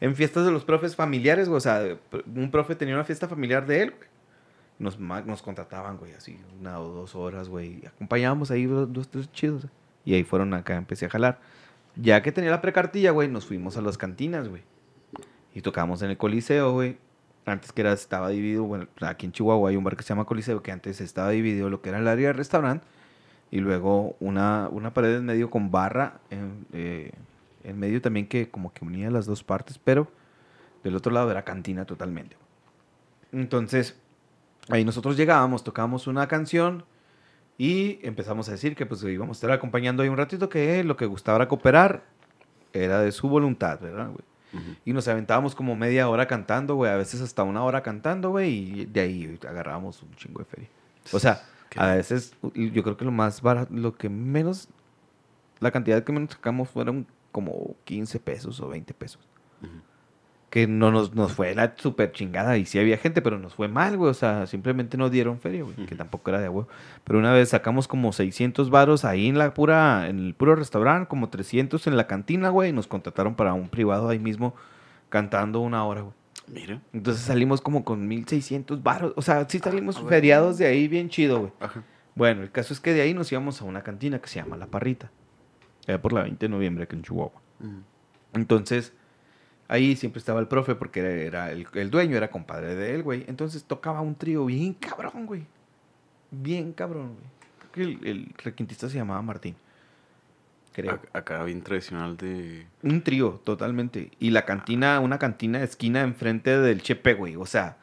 en 0.00 0.14
fiestas 0.14 0.44
de 0.44 0.52
los 0.52 0.64
profes 0.64 0.96
familiares, 0.96 1.48
güey, 1.48 1.58
o 1.58 1.60
sea, 1.60 1.96
un 2.34 2.50
profe 2.50 2.74
tenía 2.74 2.94
una 2.94 3.04
fiesta 3.04 3.28
familiar 3.28 3.66
de 3.66 3.82
él. 3.82 3.94
Nos, 4.78 4.98
nos 4.98 5.42
contrataban, 5.42 5.98
güey, 5.98 6.14
así, 6.14 6.38
una 6.58 6.80
o 6.80 6.88
dos 6.88 7.14
horas, 7.14 7.50
güey, 7.50 7.82
acompañábamos 7.86 8.50
ahí 8.50 8.64
dos, 8.64 8.90
dos, 8.90 9.08
tres 9.08 9.30
chidos, 9.32 9.66
y 10.04 10.14
ahí 10.14 10.24
fueron 10.24 10.54
acá, 10.54 10.76
empecé 10.76 11.06
a 11.06 11.10
jalar. 11.10 11.38
Ya 11.96 12.22
que 12.22 12.32
tenía 12.32 12.50
la 12.50 12.62
precartilla, 12.62 13.10
güey, 13.10 13.28
nos 13.28 13.44
fuimos 13.44 13.76
a 13.76 13.82
las 13.82 13.98
cantinas, 13.98 14.48
güey, 14.48 14.62
y 15.54 15.60
tocábamos 15.60 16.00
en 16.00 16.10
el 16.10 16.16
Coliseo, 16.16 16.72
güey, 16.72 16.96
antes 17.44 17.72
que 17.72 17.82
era, 17.82 17.92
estaba 17.92 18.30
dividido, 18.30 18.64
bueno, 18.64 18.86
aquí 19.00 19.26
en 19.26 19.32
Chihuahua 19.32 19.70
hay 19.70 19.76
un 19.76 19.84
bar 19.84 19.96
que 19.96 20.02
se 20.02 20.10
llama 20.10 20.24
Coliseo, 20.24 20.62
que 20.62 20.72
antes 20.72 21.00
estaba 21.00 21.30
dividido 21.30 21.68
lo 21.68 21.82
que 21.82 21.90
era 21.90 21.98
el 21.98 22.08
área 22.08 22.28
de 22.28 22.32
restaurante, 22.32 22.86
y 23.50 23.60
luego 23.60 24.16
una, 24.20 24.68
una 24.70 24.92
pared 24.94 25.16
en 25.16 25.24
medio 25.24 25.50
con 25.50 25.70
barra, 25.70 26.20
en, 26.30 26.66
eh, 26.72 27.12
en 27.64 27.78
medio 27.78 28.00
también 28.00 28.26
que 28.26 28.50
como 28.50 28.72
que 28.72 28.84
unía 28.84 29.10
las 29.10 29.26
dos 29.26 29.42
partes, 29.42 29.78
pero 29.78 30.08
del 30.84 30.96
otro 30.96 31.12
lado 31.12 31.30
era 31.30 31.44
cantina 31.44 31.84
totalmente. 31.84 32.36
Entonces, 33.32 33.98
ahí 34.68 34.84
nosotros 34.84 35.16
llegábamos, 35.16 35.64
tocábamos 35.64 36.06
una 36.06 36.26
canción 36.28 36.84
y 37.58 37.98
empezamos 38.02 38.48
a 38.48 38.52
decir 38.52 38.74
que 38.74 38.86
pues 38.86 39.02
íbamos 39.04 39.36
a 39.36 39.38
estar 39.38 39.50
acompañando 39.50 40.02
ahí 40.02 40.08
un 40.08 40.16
ratito, 40.16 40.48
que 40.48 40.82
lo 40.84 40.96
que 40.96 41.06
gustaba 41.06 41.36
era 41.36 41.48
cooperar, 41.48 42.04
era 42.72 43.00
de 43.00 43.12
su 43.12 43.28
voluntad, 43.28 43.80
¿verdad, 43.80 44.10
güey? 44.10 44.30
Y 44.84 44.92
nos 44.92 45.06
aventábamos 45.06 45.54
como 45.54 45.76
media 45.76 46.08
hora 46.08 46.26
cantando, 46.26 46.74
güey. 46.74 46.90
A 46.90 46.96
veces 46.96 47.20
hasta 47.20 47.44
una 47.44 47.62
hora 47.62 47.82
cantando, 47.82 48.30
güey. 48.30 48.80
Y 48.80 48.84
de 48.84 49.00
ahí 49.00 49.38
agarrábamos 49.48 50.02
un 50.02 50.12
chingo 50.16 50.40
de 50.40 50.44
feria. 50.44 50.68
O 51.12 51.20
sea, 51.20 51.42
A 51.76 51.94
veces 51.94 52.34
yo 52.54 52.82
creo 52.82 52.96
que 52.96 53.04
lo 53.04 53.12
más 53.12 53.42
barato, 53.42 53.72
lo 53.72 53.94
que 53.94 54.08
menos, 54.08 54.68
la 55.60 55.70
cantidad 55.70 56.02
que 56.02 56.12
menos 56.12 56.30
sacamos 56.32 56.68
fueron 56.68 57.06
como 57.32 57.76
15 57.84 58.18
pesos 58.20 58.60
o 58.60 58.68
20 58.68 58.94
pesos. 58.94 59.26
Que 60.48 60.66
no 60.66 60.90
nos, 60.90 61.14
nos 61.14 61.32
fue 61.32 61.54
la 61.54 61.74
super 61.76 62.10
chingada. 62.10 62.58
Y 62.58 62.66
sí 62.66 62.80
había 62.80 62.96
gente, 62.96 63.22
pero 63.22 63.38
nos 63.38 63.54
fue 63.54 63.68
mal, 63.68 63.96
güey. 63.96 64.10
O 64.10 64.14
sea, 64.14 64.48
simplemente 64.48 64.96
no 64.96 65.08
dieron 65.08 65.38
feria, 65.38 65.62
güey. 65.62 65.76
Que 65.86 65.94
tampoco 65.94 66.28
era 66.30 66.40
de 66.40 66.48
huevo. 66.48 66.66
Pero 67.04 67.20
una 67.20 67.32
vez 67.32 67.50
sacamos 67.50 67.86
como 67.86 68.12
600 68.12 68.68
varos 68.68 69.04
ahí 69.04 69.28
en 69.28 69.38
la 69.38 69.54
pura, 69.54 70.08
en 70.08 70.18
el 70.18 70.34
puro 70.34 70.56
restaurante, 70.56 71.08
como 71.08 71.28
300 71.28 71.86
en 71.86 71.96
la 71.96 72.08
cantina, 72.08 72.48
güey. 72.48 72.70
Y 72.70 72.72
nos 72.72 72.88
contrataron 72.88 73.36
para 73.36 73.54
un 73.54 73.68
privado 73.68 74.08
ahí 74.08 74.18
mismo 74.18 74.56
cantando 75.08 75.60
una 75.60 75.84
hora, 75.84 76.00
güey. 76.00 76.14
Mira. 76.46 76.80
Entonces 76.92 77.24
salimos 77.24 77.60
como 77.60 77.84
con 77.84 78.06
1600 78.08 78.82
varos. 78.82 79.12
O 79.16 79.22
sea, 79.22 79.48
sí 79.48 79.58
salimos 79.58 79.96
a 79.96 80.00
ver. 80.00 80.08
feriados 80.08 80.58
de 80.58 80.66
ahí 80.66 80.88
bien 80.88 81.08
chido, 81.08 81.40
güey. 81.40 81.52
Ajá. 81.60 81.84
Bueno, 82.14 82.42
el 82.42 82.50
caso 82.50 82.74
es 82.74 82.80
que 82.80 82.92
de 82.92 83.02
ahí 83.02 83.14
nos 83.14 83.30
íbamos 83.30 83.60
a 83.62 83.64
una 83.64 83.82
cantina 83.82 84.18
que 84.18 84.28
se 84.28 84.40
llama 84.40 84.56
La 84.56 84.66
Parrita. 84.66 85.10
Allá 85.86 86.02
por 86.02 86.12
la 86.12 86.22
20 86.22 86.44
de 86.44 86.50
noviembre, 86.50 86.84
aquí 86.84 86.96
en 86.96 87.02
Chihuahua. 87.02 87.40
Entonces, 88.32 88.92
ahí 89.68 89.96
siempre 89.96 90.18
estaba 90.18 90.40
el 90.40 90.48
profe 90.48 90.74
porque 90.74 91.00
era, 91.00 91.10
era 91.10 91.52
el, 91.52 91.66
el 91.74 91.90
dueño, 91.90 92.16
era 92.16 92.30
compadre 92.30 92.74
de 92.74 92.94
él, 92.94 93.02
güey. 93.02 93.24
Entonces 93.28 93.64
tocaba 93.64 94.00
un 94.00 94.14
trío 94.14 94.44
bien 94.44 94.74
cabrón, 94.74 95.26
güey. 95.26 95.46
Bien 96.30 96.72
cabrón, 96.72 97.14
güey. 97.14 97.40
Creo 97.58 97.72
que 97.72 97.82
el, 97.82 98.06
el 98.06 98.34
requintista 98.36 98.88
se 98.88 98.96
llamaba 98.96 99.22
Martín. 99.22 99.56
Creo. 100.72 101.00
Acá 101.12 101.42
bien 101.44 101.62
tradicional 101.62 102.16
de... 102.16 102.66
Un 102.82 103.02
trío, 103.02 103.40
totalmente. 103.44 104.10
Y 104.20 104.30
la 104.30 104.44
cantina, 104.44 105.00
una 105.00 105.18
cantina 105.18 105.58
de 105.58 105.64
esquina 105.64 106.02
enfrente 106.02 106.58
del 106.58 106.80
Chepe, 106.82 107.14
güey. 107.14 107.34
O 107.36 107.44
sea, 107.46 107.76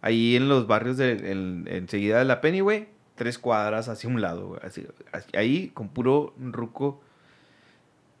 ahí 0.00 0.36
en 0.36 0.48
los 0.48 0.66
barrios 0.66 0.96
de, 0.96 1.30
en- 1.32 1.68
enseguida 1.70 2.18
de 2.18 2.24
la 2.24 2.40
Penny, 2.40 2.60
güey. 2.60 2.88
Tres 3.14 3.38
cuadras 3.38 3.88
hacia 3.90 4.08
un 4.08 4.22
lado, 4.22 4.46
güey. 4.48 4.60
Así, 4.62 4.86
ahí 5.34 5.68
con 5.74 5.90
puro 5.90 6.32
ruco, 6.40 7.02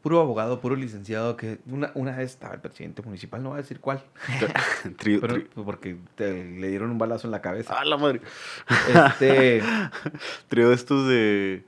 puro 0.02 0.20
abogado, 0.20 0.60
puro 0.60 0.76
licenciado. 0.76 1.38
Que 1.38 1.58
una, 1.64 1.90
una 1.94 2.14
vez 2.14 2.32
estaba 2.32 2.52
el 2.52 2.60
presidente 2.60 3.00
municipal, 3.00 3.42
no 3.42 3.48
voy 3.48 3.58
a 3.60 3.62
decir 3.62 3.80
cuál. 3.80 4.02
Trío, 4.98 5.22
Pero, 5.22 5.34
trío. 5.34 5.64
porque 5.64 5.96
te- 6.16 6.44
le 6.44 6.68
dieron 6.68 6.90
un 6.90 6.98
balazo 6.98 7.26
en 7.26 7.30
la 7.30 7.40
cabeza. 7.40 7.74
¡Ah, 7.78 7.86
la 7.86 7.96
madre! 7.96 8.20
Este. 8.94 9.62
Trío 10.48 10.68
de 10.68 10.74
estos 10.74 11.08
de... 11.08 11.64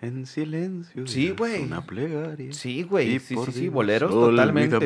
En 0.00 0.26
silencio. 0.26 1.06
Sí, 1.08 1.30
güey. 1.36 1.64
Una 1.64 1.80
plegaria. 1.84 2.52
Sí, 2.52 2.84
güey. 2.84 3.18
Sí, 3.18 3.34
sí, 3.36 3.52
sí. 3.52 3.68
Boleros 3.68 4.10
totalmente. 4.12 4.78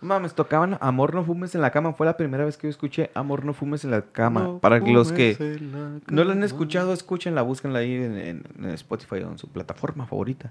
Mames, 0.00 0.34
tocaban 0.34 0.78
Amor 0.80 1.14
no 1.14 1.24
fumes 1.24 1.54
en 1.54 1.60
la 1.60 1.70
cama. 1.70 1.92
Fue 1.92 2.06
la 2.06 2.16
primera 2.16 2.44
vez 2.44 2.56
que 2.56 2.66
yo 2.66 2.70
escuché 2.70 3.10
Amor 3.14 3.44
no 3.44 3.52
fumes 3.54 3.84
en 3.84 3.92
la 3.92 4.02
cama. 4.02 4.42
No 4.42 4.58
Para 4.58 4.78
los 4.80 5.12
que 5.12 5.36
la 5.72 6.00
no 6.08 6.24
lo 6.24 6.32
han 6.32 6.42
escuchado, 6.42 6.92
escúchenla, 6.92 7.42
búsquenla 7.42 7.78
ahí 7.80 7.94
en, 7.94 8.16
en- 8.16 8.42
en 8.58 8.70
Spotify 8.70 9.16
o 9.16 9.30
en 9.30 9.38
su 9.38 9.46
plataforma 9.48 10.06
favorita. 10.06 10.50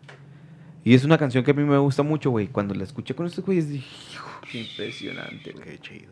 Y 0.86 0.94
es 0.94 1.04
una 1.04 1.18
canción 1.18 1.44
que 1.44 1.52
a 1.52 1.54
mí 1.54 1.64
me 1.64 1.78
gusta 1.80 2.04
mucho, 2.04 2.30
güey. 2.30 2.48
Cuando 2.48 2.74
la 2.74 2.86
escuché 2.86 3.14
con 3.14 3.26
estos 3.26 3.44
güeyes, 3.46 3.68
dije, 3.68 3.86
"Hijo, 4.14 4.30
qué 4.50 4.62
impresionante, 4.62 5.52
güey. 5.52 5.66
Qué 5.66 5.80
chido. 5.80 6.12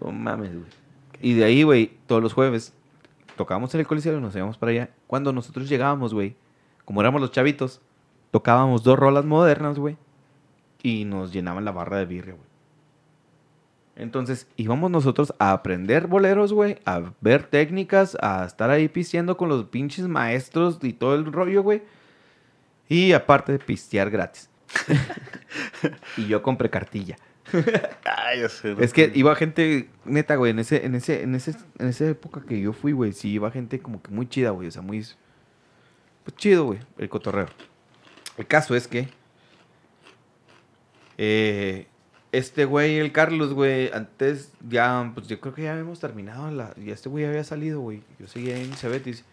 No 0.00 0.12
mames, 0.12 0.52
güey. 0.52 0.64
Y 1.20 1.34
de 1.34 1.44
ahí, 1.44 1.62
güey, 1.62 1.92
todos 2.06 2.22
los 2.22 2.32
jueves 2.32 2.72
tocábamos 3.36 3.74
en 3.74 3.80
el 3.80 3.86
coliseo 3.86 4.16
y 4.16 4.20
nos 4.22 4.34
íbamos 4.34 4.56
para 4.56 4.72
allá. 4.72 4.90
Cuando 5.06 5.32
nosotros 5.32 5.68
llegábamos, 5.68 6.14
güey, 6.14 6.36
como 6.84 7.00
éramos 7.00 7.20
los 7.20 7.30
chavitos, 7.30 7.80
tocábamos 8.30 8.82
dos 8.82 8.98
rolas 8.98 9.24
modernas, 9.24 9.78
güey, 9.78 9.96
y 10.82 11.04
nos 11.04 11.32
llenaban 11.32 11.64
la 11.64 11.72
barra 11.72 11.98
de 11.98 12.06
birria, 12.06 12.34
güey. 12.34 12.54
Entonces 13.96 14.48
íbamos 14.56 14.90
nosotros 14.90 15.32
a 15.38 15.52
aprender 15.52 16.08
boleros, 16.08 16.52
güey, 16.52 16.78
a 16.84 17.12
ver 17.20 17.44
técnicas, 17.44 18.16
a 18.20 18.44
estar 18.44 18.70
ahí 18.70 18.88
pisteando 18.88 19.36
con 19.36 19.48
los 19.48 19.66
pinches 19.66 20.08
maestros 20.08 20.78
y 20.82 20.92
todo 20.92 21.14
el 21.14 21.32
rollo, 21.32 21.62
güey. 21.62 21.82
Y 22.88 23.12
aparte 23.12 23.52
de 23.52 23.58
pistear 23.58 24.10
gratis. 24.10 24.50
y 26.16 26.26
yo 26.26 26.42
compré 26.42 26.70
cartilla. 26.70 27.16
Ay. 28.04 28.40
Es 28.80 28.92
que 28.92 29.12
iba 29.14 29.34
gente, 29.36 29.90
neta, 30.04 30.34
güey, 30.36 30.50
en 30.50 30.58
ese, 30.58 30.84
en 30.84 30.94
ese, 30.94 31.22
en 31.22 31.34
ese, 31.34 31.54
en 31.78 31.88
esa 31.88 32.08
época 32.08 32.42
que 32.46 32.60
yo 32.60 32.72
fui, 32.72 32.92
güey, 32.92 33.12
sí 33.12 33.30
iba 33.30 33.50
gente 33.50 33.78
como 33.78 34.02
que 34.02 34.10
muy 34.10 34.28
chida, 34.28 34.50
güey. 34.50 34.68
O 34.68 34.70
sea, 34.70 34.82
muy 34.82 35.04
pues 36.24 36.36
chido, 36.36 36.64
güey, 36.64 36.80
el 36.98 37.08
cotorreo. 37.08 37.46
El 38.36 38.46
caso 38.46 38.74
es 38.74 38.88
que 38.88 39.08
eh, 41.18 41.86
este 42.32 42.64
güey, 42.64 42.98
el 42.98 43.12
Carlos, 43.12 43.52
güey, 43.52 43.90
antes 43.92 44.52
ya, 44.68 45.12
pues 45.14 45.28
yo 45.28 45.40
creo 45.40 45.54
que 45.54 45.62
ya 45.62 45.72
habíamos 45.72 46.00
terminado 46.00 46.50
la, 46.50 46.74
y 46.76 46.90
este 46.90 47.08
güey 47.08 47.24
había 47.24 47.44
salido, 47.44 47.80
güey. 47.80 48.02
Yo 48.18 48.26
seguía 48.26 48.58
en 48.58 48.72
Cebetis. 48.74 49.24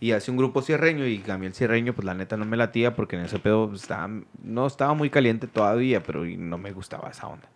Y 0.00 0.12
hace 0.12 0.30
un 0.30 0.36
grupo 0.36 0.60
cierreño 0.60 1.06
y 1.06 1.22
a 1.28 1.38
mí 1.38 1.46
el 1.46 1.54
cierreño, 1.54 1.94
pues 1.94 2.04
la 2.04 2.14
neta 2.14 2.36
no 2.36 2.44
me 2.44 2.56
latía 2.56 2.94
porque 2.94 3.16
en 3.16 3.22
ese 3.22 3.38
pedo 3.38 3.72
estaba, 3.74 4.10
no 4.42 4.66
estaba 4.66 4.92
muy 4.92 5.08
caliente 5.08 5.46
todavía, 5.46 6.02
pero 6.02 6.24
no 6.24 6.58
me 6.58 6.72
gustaba 6.72 7.08
esa 7.08 7.26
onda. 7.28 7.48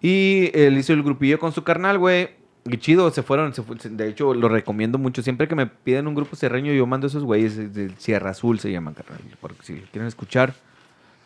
Y 0.00 0.50
él 0.54 0.76
hizo 0.76 0.92
el 0.92 1.02
grupillo 1.02 1.38
con 1.38 1.52
su 1.52 1.62
carnal, 1.62 1.98
güey. 1.98 2.30
Y 2.70 2.78
chido, 2.78 3.10
se 3.10 3.22
fueron. 3.22 3.54
se 3.54 3.62
se- 3.78 3.88
de 3.90 4.08
hecho, 4.08 4.34
lo 4.34 4.48
recomiendo 4.48 4.98
mucho. 4.98 5.22
Siempre 5.22 5.48
que 5.48 5.54
me 5.54 5.66
piden 5.66 6.06
un 6.06 6.14
grupo 6.14 6.36
serreño, 6.36 6.72
yo 6.72 6.86
mando 6.86 7.06
esos 7.06 7.24
güeyes. 7.24 7.56
es 7.56 7.74
del 7.74 7.96
Sierra 7.98 8.30
Azul 8.30 8.58
se 8.60 8.70
llaman, 8.70 8.94
carnal. 8.94 9.20
Porque 9.40 9.62
si 9.62 9.74
quieren 9.92 10.06
escuchar, 10.08 10.54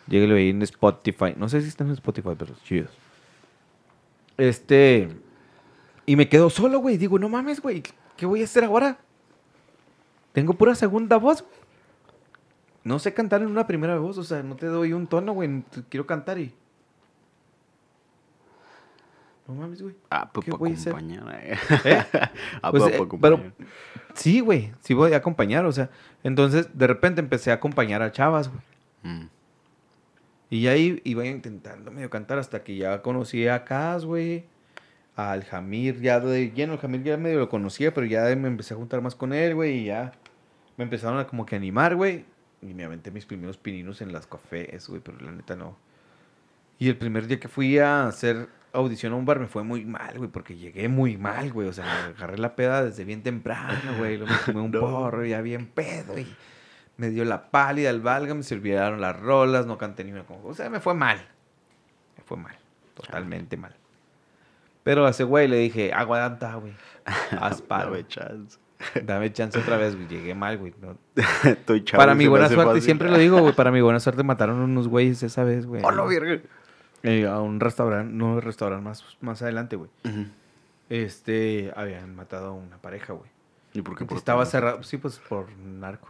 lléguenlo 0.06 0.36
ahí 0.36 0.50
en 0.50 0.62
Spotify. 0.62 1.34
No 1.36 1.48
sé 1.48 1.60
si 1.62 1.68
están 1.68 1.88
en 1.88 1.94
Spotify, 1.94 2.30
pero 2.38 2.54
chidos. 2.64 2.90
Este. 4.36 5.08
Y 6.06 6.16
me 6.16 6.28
quedo 6.28 6.50
solo, 6.50 6.78
güey. 6.80 6.96
Digo, 6.96 7.18
no 7.18 7.28
mames, 7.28 7.60
güey. 7.60 7.82
¿Qué 8.16 8.26
voy 8.26 8.40
a 8.42 8.44
hacer 8.44 8.64
ahora? 8.64 8.98
Tengo 10.32 10.54
pura 10.54 10.74
segunda 10.74 11.16
voz. 11.16 11.44
No 12.84 12.98
sé 12.98 13.14
cantar 13.14 13.42
en 13.42 13.48
una 13.48 13.66
primera 13.66 13.98
voz. 13.98 14.18
O 14.18 14.24
sea, 14.24 14.42
no 14.42 14.56
te 14.56 14.66
doy 14.66 14.92
un 14.92 15.06
tono, 15.06 15.32
güey. 15.32 15.62
Quiero 15.88 16.06
cantar 16.06 16.38
y. 16.38 16.52
No 19.52 19.60
mames, 19.60 19.82
güey. 19.82 19.94
Ah, 20.10 20.30
pues 20.32 20.46
¿Qué 20.46 20.52
para 20.52 20.72
acompañar. 20.72 21.40
eh. 21.44 21.56
¿Eh? 21.84 22.02
Ah, 22.62 22.70
Pues, 22.70 22.82
pues 22.82 22.94
eh, 22.94 22.98
para 22.98 23.04
acompañar. 23.04 23.52
Sí, 24.14 24.40
güey. 24.40 24.72
Sí 24.80 24.94
voy 24.94 25.12
a 25.12 25.18
acompañar, 25.18 25.64
o 25.66 25.72
sea. 25.72 25.90
Entonces, 26.22 26.68
de 26.72 26.86
repente 26.86 27.20
empecé 27.20 27.50
a 27.50 27.54
acompañar 27.54 28.02
a 28.02 28.12
chavas, 28.12 28.48
güey. 28.48 28.60
Mm. 29.02 29.28
Y 30.50 30.66
ahí 30.66 31.00
iba 31.04 31.24
intentando 31.26 31.90
medio 31.90 32.10
cantar 32.10 32.38
hasta 32.38 32.62
que 32.62 32.76
ya 32.76 33.02
conocí 33.02 33.46
a 33.48 33.64
Kaz, 33.64 34.04
güey. 34.04 34.44
Al 35.16 35.44
Jamir, 35.44 36.00
ya 36.00 36.20
de 36.20 36.50
lleno. 36.50 36.74
El 36.74 36.78
Jamir 36.78 37.02
ya 37.02 37.16
medio 37.16 37.38
lo 37.38 37.48
conocía, 37.48 37.92
pero 37.92 38.06
ya 38.06 38.24
me 38.36 38.48
empecé 38.48 38.74
a 38.74 38.76
juntar 38.76 39.00
más 39.02 39.14
con 39.14 39.32
él, 39.32 39.54
güey. 39.54 39.80
Y 39.80 39.84
ya 39.86 40.12
me 40.76 40.84
empezaron 40.84 41.18
a 41.18 41.26
como 41.26 41.44
que 41.46 41.56
animar, 41.56 41.96
güey. 41.96 42.24
Y 42.62 42.74
me 42.74 42.84
aventé 42.84 43.10
mis 43.10 43.26
primeros 43.26 43.56
pininos 43.58 44.00
en 44.02 44.12
las 44.12 44.26
cafés, 44.26 44.88
güey, 44.88 45.00
pero 45.02 45.18
la 45.20 45.32
neta 45.32 45.56
no. 45.56 45.76
Y 46.78 46.88
el 46.88 46.96
primer 46.96 47.26
día 47.26 47.40
que 47.40 47.48
fui 47.48 47.78
a 47.78 48.06
hacer 48.06 48.48
audición 48.72 49.12
a 49.12 49.16
un 49.16 49.24
bar 49.24 49.38
me 49.38 49.46
fue 49.46 49.62
muy 49.62 49.84
mal, 49.84 50.16
güey, 50.18 50.30
porque 50.30 50.56
llegué 50.56 50.88
muy 50.88 51.16
mal, 51.16 51.52
güey. 51.52 51.68
O 51.68 51.72
sea, 51.72 51.84
me 51.84 52.14
agarré 52.14 52.38
la 52.38 52.56
peda 52.56 52.84
desde 52.84 53.04
bien 53.04 53.22
temprano, 53.22 53.96
güey. 53.98 54.16
Luego 54.18 54.32
me 54.32 54.38
fumé 54.38 54.60
un 54.60 54.72
porro, 54.80 55.24
ya 55.24 55.40
bien 55.42 55.66
pedo, 55.66 56.18
y 56.18 56.26
me 56.96 57.10
dio 57.10 57.24
la 57.24 57.50
pálida, 57.50 57.90
el 57.90 58.00
valga, 58.00 58.34
me 58.34 58.42
sirvieron 58.42 59.00
las 59.00 59.18
rolas, 59.18 59.66
no 59.66 59.78
canté 59.78 60.04
ni 60.04 60.12
una 60.12 60.24
como. 60.24 60.44
O 60.46 60.54
sea, 60.54 60.70
me 60.70 60.80
fue 60.80 60.94
mal. 60.94 61.18
Me 62.16 62.24
fue 62.24 62.36
mal. 62.36 62.56
Totalmente 62.94 63.56
mal. 63.56 63.74
Pero 64.84 65.06
a 65.06 65.10
ese 65.10 65.24
güey 65.24 65.48
le 65.48 65.56
dije, 65.58 65.92
aguanta, 65.92 66.54
güey. 66.56 66.72
Haz. 67.40 67.62
Dame 67.68 68.06
chance. 68.06 68.58
Dame 69.04 69.32
chance 69.32 69.58
otra 69.58 69.76
vez, 69.76 69.94
güey. 69.94 70.08
Llegué 70.08 70.34
mal, 70.34 70.58
güey. 70.58 70.74
no- 70.80 70.96
Estoy 71.44 71.84
chavo, 71.84 72.00
para 72.00 72.14
mi 72.14 72.26
buena 72.26 72.48
suerte, 72.48 72.64
fácil. 72.64 72.82
siempre 72.82 73.08
lo 73.10 73.16
digo, 73.18 73.38
güey. 73.40 73.54
Para 73.54 73.70
mi 73.70 73.80
buena 73.80 74.00
suerte 74.00 74.22
mataron 74.24 74.58
unos 74.60 74.88
güeyes 74.88 75.22
esa 75.22 75.44
vez, 75.44 75.66
güey. 75.66 75.82
¡Hola, 75.84 76.02
verga! 76.04 76.42
Eh, 77.02 77.26
a 77.26 77.40
un 77.40 77.58
restaurante, 77.60 78.12
no 78.12 78.34
un 78.34 78.42
restaurante 78.42 78.84
más, 78.84 79.04
más 79.20 79.42
adelante, 79.42 79.76
güey. 79.76 79.90
Este, 80.88 81.72
habían 81.74 82.14
matado 82.14 82.48
a 82.48 82.52
una 82.52 82.76
pareja, 82.78 83.12
güey. 83.12 83.30
¿Y 83.74 83.82
por 83.82 83.96
qué? 83.96 84.04
Por- 84.04 84.18
Estaba 84.18 84.44
cerrado, 84.46 84.82
sí, 84.82 84.98
pues 84.98 85.18
por 85.18 85.50
narco. 85.56 86.08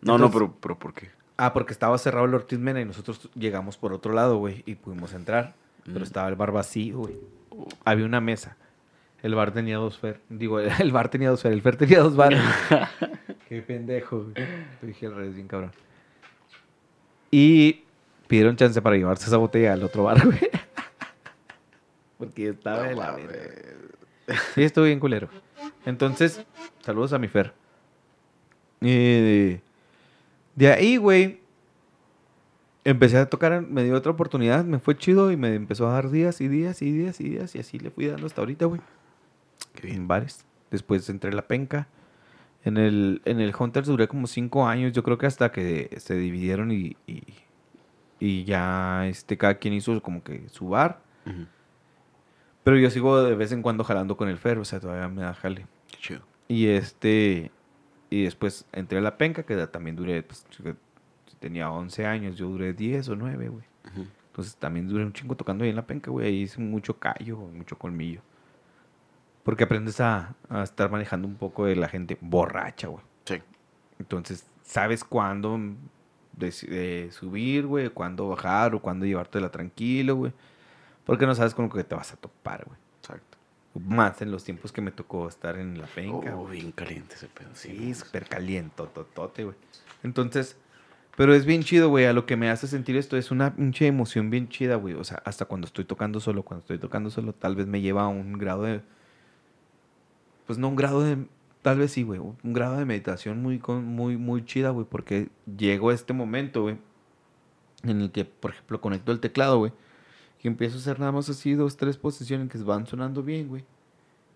No, 0.00 0.18
no, 0.18 0.30
pero, 0.30 0.54
pero 0.60 0.78
¿por 0.78 0.92
qué? 0.94 1.10
Ah, 1.36 1.52
porque 1.52 1.72
estaba 1.72 1.96
cerrado 1.98 2.26
el 2.26 2.34
Ortiz 2.34 2.58
Mena 2.58 2.80
y 2.80 2.84
nosotros 2.84 3.28
llegamos 3.34 3.76
por 3.76 3.92
otro 3.92 4.12
lado, 4.12 4.36
güey, 4.38 4.62
y 4.66 4.74
pudimos 4.76 5.12
entrar. 5.14 5.54
Pero 5.84 6.00
Mm. 6.00 6.04
estaba 6.04 6.28
el 6.28 6.36
bar 6.36 6.52
vacío, 6.52 6.98
güey. 6.98 7.16
Había 7.84 8.06
una 8.06 8.20
mesa. 8.20 8.56
El 9.22 9.34
bar 9.34 9.52
tenía 9.52 9.76
dos 9.76 9.98
fer. 9.98 10.20
Digo, 10.28 10.58
el 10.88 10.92
bar 10.92 11.08
tenía 11.10 11.30
dos 11.30 11.42
fer. 11.42 11.52
El 11.52 11.62
fer 11.62 11.76
tenía 11.76 12.00
dos 12.00 12.16
bares. 12.16 12.40
Qué 13.48 13.60
pendejo, 13.62 14.22
güey. 14.24 14.34
Dije 14.82 15.06
al 15.06 15.14
revés, 15.14 15.34
bien 15.34 15.46
cabrón. 15.48 15.72
Y 17.30 17.83
pidieron 18.26 18.56
chance 18.56 18.80
para 18.82 18.96
llevarse 18.96 19.26
esa 19.26 19.36
botella 19.36 19.72
al 19.72 19.82
otro 19.82 20.04
bar, 20.04 20.22
güey. 20.24 20.38
Porque 22.18 22.48
estaba 22.48 22.84
de 22.84 22.94
la 22.94 23.12
verga. 23.12 23.38
Sí, 24.54 24.62
estuvo 24.62 24.84
bien 24.84 25.00
culero. 25.00 25.28
Entonces, 25.84 26.44
saludos 26.80 27.12
a 27.12 27.18
mi 27.18 27.28
Fer. 27.28 27.52
Eh, 28.80 29.60
de 30.54 30.72
ahí, 30.72 30.96
güey, 30.96 31.40
empecé 32.84 33.18
a 33.18 33.26
tocar, 33.28 33.62
me 33.62 33.82
dio 33.82 33.94
otra 33.96 34.12
oportunidad, 34.12 34.64
me 34.64 34.78
fue 34.78 34.96
chido 34.96 35.30
y 35.32 35.36
me 35.36 35.54
empezó 35.54 35.88
a 35.88 35.92
dar 35.92 36.10
días 36.10 36.40
y 36.40 36.48
días 36.48 36.82
y 36.82 36.92
días 36.92 37.20
y 37.20 37.28
días 37.30 37.54
y 37.54 37.58
así 37.58 37.78
le 37.78 37.90
fui 37.90 38.06
dando 38.06 38.26
hasta 38.26 38.40
ahorita, 38.42 38.66
güey. 38.66 38.80
Qué 39.74 39.86
En 39.88 39.92
bien. 39.94 40.08
bares. 40.08 40.44
Después 40.70 41.08
entré 41.08 41.30
a 41.30 41.34
la 41.34 41.46
penca. 41.46 41.88
En 42.64 42.78
el, 42.78 43.20
en 43.26 43.40
el 43.40 43.54
Hunters 43.58 43.86
duré 43.86 44.08
como 44.08 44.26
cinco 44.26 44.66
años, 44.66 44.92
yo 44.92 45.02
creo 45.02 45.18
que 45.18 45.26
hasta 45.26 45.52
que 45.52 45.94
se 45.98 46.14
dividieron 46.14 46.72
y, 46.72 46.96
y, 47.06 47.22
y 48.24 48.44
ya 48.44 49.06
este, 49.06 49.36
cada 49.36 49.56
quien 49.56 49.74
hizo 49.74 50.00
como 50.00 50.24
que 50.24 50.48
su 50.48 50.70
bar. 50.70 51.02
Ujú. 51.26 51.46
Pero 52.62 52.78
yo 52.78 52.88
sigo 52.88 53.22
de 53.22 53.34
vez 53.34 53.52
en 53.52 53.60
cuando 53.60 53.84
jalando 53.84 54.16
con 54.16 54.30
el 54.30 54.38
Fer, 54.38 54.56
o 54.58 54.64
sea, 54.64 54.80
todavía 54.80 55.08
me 55.08 55.20
da 55.20 55.34
jale. 55.34 55.66
Qué 55.90 55.98
chido. 55.98 56.20
Y 56.48 56.68
este. 56.68 57.50
Y 58.08 58.24
después 58.24 58.66
entré 58.72 58.96
a 58.96 59.02
la 59.02 59.18
penca, 59.18 59.42
que 59.42 59.54
también 59.66 59.94
duré. 59.94 60.22
Pues, 60.22 60.46
tenía 61.38 61.70
11 61.70 62.06
años, 62.06 62.36
yo 62.36 62.48
duré 62.48 62.72
10 62.72 63.10
o 63.10 63.16
9, 63.16 63.48
güey. 63.48 63.64
Entonces 64.28 64.56
también 64.56 64.88
duré 64.88 65.04
un 65.04 65.12
chingo 65.12 65.36
tocando 65.36 65.64
ahí 65.64 65.70
en 65.70 65.76
la 65.76 65.86
penca, 65.86 66.10
güey. 66.10 66.26
Ahí 66.26 66.42
hice 66.42 66.62
mucho 66.62 66.98
callo, 66.98 67.36
mucho 67.36 67.76
colmillo. 67.76 68.22
Porque 69.42 69.64
aprendes 69.64 70.00
a, 70.00 70.34
a 70.48 70.62
estar 70.62 70.90
manejando 70.90 71.28
un 71.28 71.34
poco 71.34 71.66
de 71.66 71.76
la 71.76 71.88
gente 71.88 72.16
borracha, 72.22 72.88
güey. 72.88 73.04
Sí. 73.26 73.42
Entonces, 73.98 74.46
sabes 74.62 75.04
cuándo 75.04 75.60
eh, 76.40 77.08
subir, 77.12 77.66
güey, 77.66 77.88
cuándo 77.90 78.28
bajar 78.28 78.74
o 78.74 78.80
cuándo 78.80 79.06
llevártela 79.06 79.50
tranquilo, 79.50 80.16
güey. 80.16 80.32
Porque 81.04 81.26
no 81.26 81.34
sabes 81.34 81.54
con 81.54 81.66
lo 81.66 81.70
que 81.74 81.84
te 81.84 81.94
vas 81.94 82.12
a 82.12 82.16
topar, 82.16 82.64
güey. 82.64 82.78
Exacto. 83.00 83.38
Más 83.74 84.22
en 84.22 84.30
los 84.30 84.44
tiempos 84.44 84.72
que 84.72 84.80
me 84.80 84.92
tocó 84.92 85.28
estar 85.28 85.56
en 85.58 85.78
la 85.80 85.86
penca, 85.86 86.36
Oh, 86.36 86.46
bien 86.46 86.72
caliente 86.72 87.16
ese 87.16 87.26
pedo. 87.28 87.50
Sí, 87.54 87.92
súper 87.94 88.26
caliente, 88.26 88.82
totote, 88.94 89.44
güey. 89.44 89.56
Entonces, 90.02 90.56
pero 91.16 91.34
es 91.34 91.44
bien 91.44 91.62
chido, 91.62 91.88
güey. 91.88 92.06
A 92.06 92.12
lo 92.12 92.26
que 92.26 92.36
me 92.36 92.50
hace 92.50 92.66
sentir 92.66 92.96
esto 92.96 93.16
es 93.16 93.30
una 93.30 93.54
pinche 93.54 93.86
emoción 93.86 94.30
bien 94.30 94.48
chida, 94.48 94.76
güey. 94.76 94.94
O 94.94 95.04
sea, 95.04 95.22
hasta 95.24 95.44
cuando 95.44 95.66
estoy 95.66 95.84
tocando 95.84 96.20
solo, 96.20 96.42
cuando 96.42 96.62
estoy 96.62 96.78
tocando 96.78 97.10
solo, 97.10 97.32
tal 97.32 97.56
vez 97.56 97.66
me 97.66 97.80
lleva 97.80 98.04
a 98.04 98.08
un 98.08 98.34
grado 98.34 98.62
de. 98.62 98.80
Pues 100.46 100.58
no 100.58 100.68
un 100.68 100.76
grado 100.76 101.02
de. 101.02 101.18
Tal 101.64 101.78
vez 101.78 101.92
sí, 101.92 102.02
güey. 102.02 102.20
Un 102.20 102.52
grado 102.52 102.76
de 102.76 102.84
meditación 102.84 103.40
muy, 103.40 103.58
muy, 103.66 104.18
muy 104.18 104.44
chida, 104.44 104.68
güey. 104.68 104.86
Porque 104.86 105.30
llego 105.56 105.88
a 105.88 105.94
este 105.94 106.12
momento, 106.12 106.60
güey. 106.60 106.76
En 107.84 108.02
el 108.02 108.10
que, 108.10 108.26
por 108.26 108.50
ejemplo, 108.50 108.82
conecto 108.82 109.12
el 109.12 109.20
teclado, 109.20 109.56
güey. 109.56 109.72
Y 110.42 110.48
empiezo 110.48 110.76
a 110.76 110.80
hacer 110.80 111.00
nada 111.00 111.10
más 111.10 111.30
así 111.30 111.54
dos, 111.54 111.78
tres 111.78 111.96
posiciones 111.96 112.50
que 112.50 112.58
van 112.58 112.86
sonando 112.86 113.22
bien, 113.22 113.48
güey. 113.48 113.64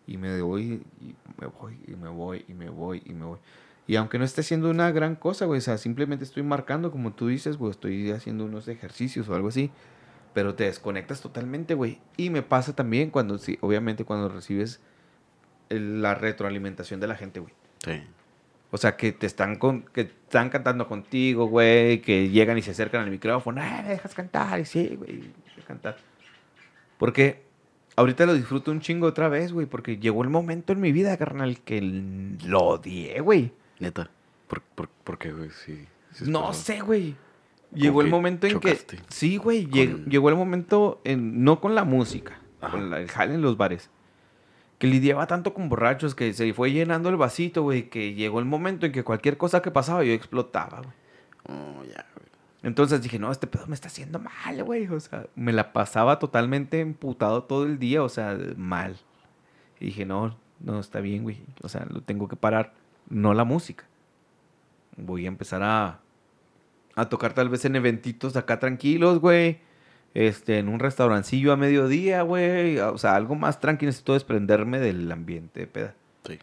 Y 0.07 0.17
me 0.17 0.41
voy, 0.41 0.83
y 1.03 1.15
me 1.39 1.49
voy, 1.49 1.79
y 1.87 1.97
me 1.97 2.09
voy, 2.09 2.45
y 2.49 2.55
me 2.55 2.71
voy, 2.71 3.03
y 3.05 3.13
me 3.13 3.27
voy. 3.27 3.39
Y 3.87 3.97
aunque 3.97 4.19
no 4.19 4.25
esté 4.25 4.41
haciendo 4.41 4.71
una 4.71 4.91
gran 4.91 5.15
cosa, 5.15 5.45
güey, 5.45 5.59
o 5.59 5.61
sea, 5.61 5.77
simplemente 5.77 6.25
estoy 6.25 6.43
marcando, 6.43 6.91
como 6.91 7.13
tú 7.13 7.27
dices, 7.27 7.59
güey, 7.59 7.73
estoy 7.73 8.11
haciendo 8.11 8.47
unos 8.47 8.69
ejercicios 8.69 9.29
o 9.29 9.35
algo 9.35 9.49
así. 9.49 9.71
Pero 10.33 10.55
te 10.55 10.65
desconectas 10.65 11.21
totalmente, 11.21 11.75
güey. 11.75 12.01
Y 12.17 12.31
me 12.31 12.41
pasa 12.41 12.75
también 12.75 13.11
cuando, 13.11 13.37
sí, 13.37 13.59
obviamente, 13.61 14.07
cuando 14.07 14.31
recibes 14.31 14.81
la 15.71 16.15
retroalimentación 16.15 17.01
de 17.01 17.07
la 17.07 17.15
gente, 17.17 17.41
güey. 17.41 17.53
Sí. 17.85 18.03
O 18.71 18.77
sea, 18.77 18.97
que 18.97 19.13
te 19.13 19.27
están 19.27 19.57
con, 19.57 19.83
que 19.83 20.03
están 20.03 20.51
cantando 20.51 20.87
contigo, 20.89 21.47
güey, 21.47 22.01
que 22.03 22.29
llegan 22.29 22.59
y 22.59 22.63
se 22.63 22.73
acercan 22.73 23.03
al 23.03 23.11
micrófono, 23.11 23.63
¡eh, 23.63 23.81
me 23.83 23.89
dejas 23.91 24.15
cantar! 24.15 24.61
Y 24.61 24.65
sí, 24.67 24.95
güey, 24.97 25.23
cantar. 25.67 25.97
Porque 26.99 27.43
ahorita 27.97 28.27
lo 28.27 28.35
disfruto 28.35 28.71
un 28.71 28.81
chingo 28.81 29.07
otra 29.07 29.29
vez, 29.29 29.53
güey, 29.53 29.67
porque 29.67 29.97
llegó 29.97 30.23
el 30.23 30.29
momento 30.31 30.73
en 30.73 30.81
mi 30.81 30.93
vida, 30.93 31.17
carnal, 31.17 31.61
que 31.61 31.81
lo 32.45 32.61
odié, 32.61 33.21
güey. 33.21 33.53
Neta. 33.79 34.11
¿Por, 34.49 34.61
por, 34.63 34.89
por 34.89 35.19
qué, 35.19 35.33
güey? 35.33 35.51
Sí. 35.51 35.87
No 36.27 36.53
sé, 36.53 36.81
güey. 36.81 37.17
Llegó 37.73 38.01
el 38.03 38.09
momento 38.09 38.47
en 38.47 38.61
que... 38.61 38.79
Sí, 39.09 39.37
güey, 39.37 39.67
con- 39.67 40.07
llegó 40.07 40.29
el 40.31 40.37
momento, 40.37 41.01
en, 41.05 41.45
no 41.45 41.61
con 41.61 41.75
la 41.75 41.85
música, 41.85 42.41
Ajá. 42.61 42.73
con 42.73 42.91
la- 42.91 43.01
el 43.01 43.09
jale 43.11 43.35
en 43.35 43.43
los 43.43 43.57
bares. 43.57 43.91
Que 44.79 44.87
lidiaba 44.87 45.27
tanto 45.27 45.55
con 45.55 45.69
borrachos 45.69 46.15
que 46.15 46.33
se 46.33 46.55
fue 46.55 46.71
llenando 46.73 47.09
el 47.09 47.17
vasito, 47.17 47.63
güey, 47.63 47.91
que 47.91 48.15
llegó 48.15 48.39
el 48.39 48.45
momento 48.45 48.87
en 48.87 48.93
que 48.93 49.03
cualquier 49.03 49.37
cosa 49.37 49.61
que 49.61 49.71
pasaba 49.71 50.05
yo 50.05 50.13
explotaba, 50.13 50.79
güey. 50.79 50.95
Oh, 51.49 51.83
ya, 51.85 52.07
güey. 52.15 52.29
Entonces 52.63 53.03
dije, 53.03 53.19
no, 53.19 53.31
este 53.31 53.47
pedo 53.47 53.67
me 53.67 53.75
está 53.75 53.89
haciendo 53.89 54.19
mal, 54.19 54.63
güey. 54.65 54.87
O 54.89 55.01
sea, 55.01 55.27
me 55.35 55.53
la 55.53 55.73
pasaba 55.73 56.19
totalmente 56.19 56.81
emputado 56.81 57.45
todo 57.45 57.65
el 57.65 57.79
día, 57.79 58.03
o 58.03 58.09
sea, 58.09 58.39
mal. 58.57 58.97
Y 59.81 59.87
dije, 59.87 60.05
no, 60.05 60.37
no 60.61 60.81
está 60.81 61.01
bien, 61.01 61.23
güey. 61.23 61.41
O 61.63 61.69
sea, 61.69 61.87
lo 61.89 62.01
tengo 62.01 62.29
que 62.29 62.37
parar. 62.37 62.75
No 63.09 63.35
la 63.35 63.45
música. 63.45 63.85
Voy 64.97 65.25
a 65.25 65.29
empezar 65.29 65.63
a, 65.63 66.01
a 66.95 67.09
tocar 67.09 67.33
tal 67.33 67.49
vez 67.49 67.65
en 67.65 67.77
eventitos 67.77 68.37
acá 68.37 68.59
tranquilos, 68.59 69.21
güey. 69.21 69.61
Este, 70.15 70.59
en 70.59 70.69
un 70.69 70.81
restaurancillo 70.81 71.53
a 71.53 71.57
mediodía, 71.57 72.23
güey. 72.23 72.79
O 72.79 72.99
sea, 72.99 73.15
algo 73.15 73.35
más 73.35 73.61
tranquilo. 73.61 73.89
Necesito 73.89 74.15
desprenderme 74.15 74.79
del 74.79 75.11
ambiente 75.13 75.61
de 75.61 75.67
peda. 75.67 75.95
Sí. 76.27 76.39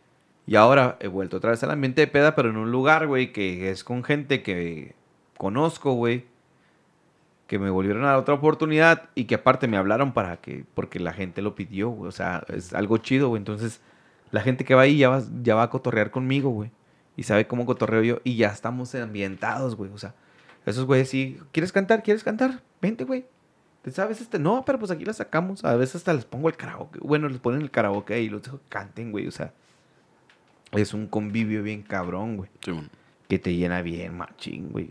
Y 0.48 0.56
ahora 0.56 0.98
he 1.00 1.08
vuelto 1.08 1.38
otra 1.38 1.52
vez 1.52 1.64
al 1.64 1.72
ambiente 1.72 2.02
de 2.02 2.08
peda, 2.08 2.36
pero 2.36 2.50
en 2.50 2.58
un 2.58 2.72
lugar, 2.72 3.08
güey, 3.08 3.32
que 3.32 3.70
es 3.70 3.84
con 3.84 4.04
gente 4.04 4.44
que 4.44 4.94
conozco, 5.38 5.94
güey. 5.94 6.26
Que 7.48 7.60
me 7.60 7.70
volvieron 7.70 8.04
a 8.06 8.08
dar 8.08 8.18
otra 8.18 8.34
oportunidad 8.34 9.10
y 9.14 9.26
que 9.26 9.36
aparte 9.36 9.68
me 9.68 9.78
hablaron 9.78 10.14
para 10.14 10.38
que, 10.38 10.66
porque 10.74 11.00
la 11.00 11.14
gente 11.14 11.42
lo 11.42 11.54
pidió, 11.54 11.90
güey. 11.90 12.10
O 12.10 12.12
sea, 12.12 12.44
es 12.50 12.74
algo 12.74 12.98
chido, 12.98 13.30
güey. 13.30 13.40
Entonces, 13.40 13.82
la 14.32 14.42
gente 14.42 14.66
que 14.66 14.74
va 14.74 14.84
ahí 14.84 14.98
ya 14.98 15.10
va, 15.10 15.24
ya 15.44 15.56
va 15.56 15.64
a 15.64 15.70
cotorrear 15.70 16.12
conmigo, 16.12 16.50
güey. 16.50 16.72
Y 17.18 17.24
sabe 17.24 17.48
cómo 17.48 17.66
cotorreo 17.66 18.04
yo. 18.04 18.22
Y 18.24 18.36
ya 18.36 18.48
estamos 18.48 18.96
ambientados, 18.96 19.76
güey. 19.76 19.92
O 19.92 19.98
sea, 19.98 20.16
esos 20.66 20.86
güeyes 20.86 21.10
sí. 21.10 21.40
¿Quieres 21.52 21.72
cantar? 21.72 22.04
¿Quieres 22.04 22.24
cantar? 22.24 22.62
Vente, 22.82 23.04
güey. 23.04 23.26
¿Te 23.86 23.92
sabes 23.92 24.20
este? 24.20 24.40
No, 24.40 24.66
pero 24.66 24.80
pues 24.80 24.90
aquí 24.90 25.06
la 25.06 25.14
sacamos. 25.14 25.64
A 25.64 25.76
veces 25.76 25.98
hasta 25.98 26.12
les 26.12 26.26
pongo 26.26 26.50
el 26.50 26.58
karaoke. 26.58 26.98
Bueno, 27.04 27.30
les 27.30 27.38
ponen 27.38 27.62
el 27.62 27.70
karaoke 27.70 28.20
y 28.20 28.30
los 28.30 28.42
dejo 28.42 28.58
que 28.58 28.68
canten, 28.68 29.12
güey. 29.12 29.28
O 29.28 29.32
sea, 29.32 29.54
es 30.72 30.96
un 30.96 31.06
convivio 31.06 31.62
bien 31.62 31.84
cabrón, 31.84 32.36
güey. 32.38 32.50
Sí, 32.64 32.72
bueno. 32.72 32.90
Que 33.30 33.38
te 33.38 33.54
llena 33.54 33.84
bien, 33.84 34.18
machín, 34.18 34.72
güey. 34.72 34.90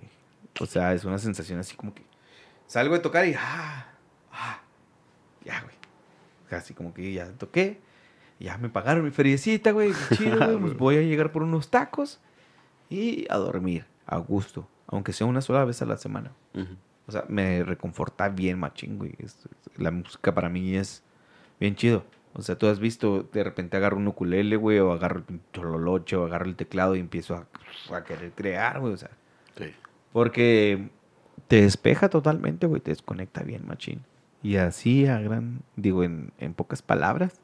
O 0.61 0.67
sea, 0.67 0.95
es 0.95 1.05
una 1.05 1.19
sensación 1.19 1.59
así 1.59 1.75
como 1.75 1.93
que 1.93 2.05
salgo 2.69 2.95
de 2.95 3.01
tocar 3.01 3.27
y 3.27 3.35
ah, 3.37 3.89
ah, 4.31 4.61
ya, 5.45 5.61
güey. 5.63 5.75
Así 6.53 6.73
como 6.73 6.95
que 6.95 7.13
ya 7.13 7.33
toqué, 7.33 7.81
ya 8.39 8.59
me 8.59 8.69
pagaron 8.69 9.03
mi 9.03 9.11
feriecita, 9.11 9.73
güey. 9.73 9.91
qué 10.09 10.17
Chido, 10.19 10.37
güey. 10.47 10.59
Pues 10.61 10.77
voy 10.77 10.97
a 10.99 11.03
llegar 11.03 11.33
por 11.33 11.43
unos 11.43 11.69
tacos 11.69 12.21
y 12.89 13.27
a 13.29 13.39
dormir, 13.39 13.87
a 14.07 14.19
gusto. 14.19 14.69
Aunque 14.87 15.13
sea 15.13 15.27
una 15.27 15.41
sola 15.41 15.65
vez 15.65 15.83
a 15.83 15.85
la 15.85 15.97
semana. 15.97 16.31
Ujú. 16.55 16.77
O 17.07 17.13
sea, 17.13 17.25
me 17.29 17.63
reconforta 17.65 18.29
bien, 18.29 18.59
machín, 18.59 18.99
güey. 18.99 19.15
La 19.77 19.91
música 19.91 20.35
para 20.35 20.49
mí 20.49 20.75
es 20.77 21.03
bien 21.61 21.77
chido. 21.77 22.05
O 22.33 22.43
sea, 22.43 22.57
tú 22.59 22.67
has 22.67 22.81
visto, 22.81 23.29
de 23.33 23.45
repente 23.45 23.77
agarro 23.77 23.97
un 23.97 24.09
ukulele, 24.09 24.57
güey, 24.57 24.79
o 24.81 24.91
agarro 24.93 25.23
el 25.29 25.41
chololoche, 25.53 26.17
o 26.17 26.25
agarro 26.25 26.47
el 26.47 26.57
teclado 26.57 26.97
y 26.97 27.01
empiezo 27.01 27.37
a, 27.37 27.95
a 27.97 28.05
querer 28.05 28.33
crear, 28.33 28.81
güey. 28.81 28.93
O 28.93 28.97
sea, 28.97 29.11
Sí. 29.57 29.73
porque 30.13 30.89
te 31.47 31.61
despeja 31.63 32.09
totalmente, 32.09 32.67
güey, 32.67 32.81
te 32.81 32.91
desconecta 32.91 33.43
bien, 33.43 33.67
machín. 33.67 34.03
Y 34.43 34.57
así 34.57 35.07
a 35.07 35.21
gran, 35.21 35.61
digo, 35.77 36.03
en, 36.03 36.33
en 36.39 36.55
pocas 36.55 36.83
palabras, 36.83 37.41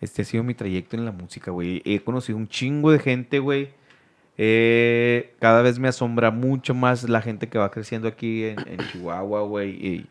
este 0.00 0.22
ha 0.22 0.24
sido 0.24 0.42
mi 0.42 0.54
trayecto 0.54 0.96
en 0.96 1.04
la 1.04 1.12
música, 1.12 1.50
güey. 1.50 1.82
He 1.84 2.00
conocido 2.00 2.36
un 2.38 2.48
chingo 2.48 2.90
de 2.90 2.98
gente, 2.98 3.38
güey. 3.38 3.70
Eh, 4.42 5.34
cada 5.38 5.60
vez 5.60 5.78
me 5.78 5.88
asombra 5.88 6.30
mucho 6.30 6.72
más 6.72 7.06
la 7.10 7.20
gente 7.20 7.50
que 7.50 7.58
va 7.58 7.70
creciendo 7.70 8.08
aquí 8.08 8.44
en, 8.44 8.58
en 8.66 8.78
Chihuahua, 8.90 9.42
güey. 9.42 9.70
Y, 9.86 10.06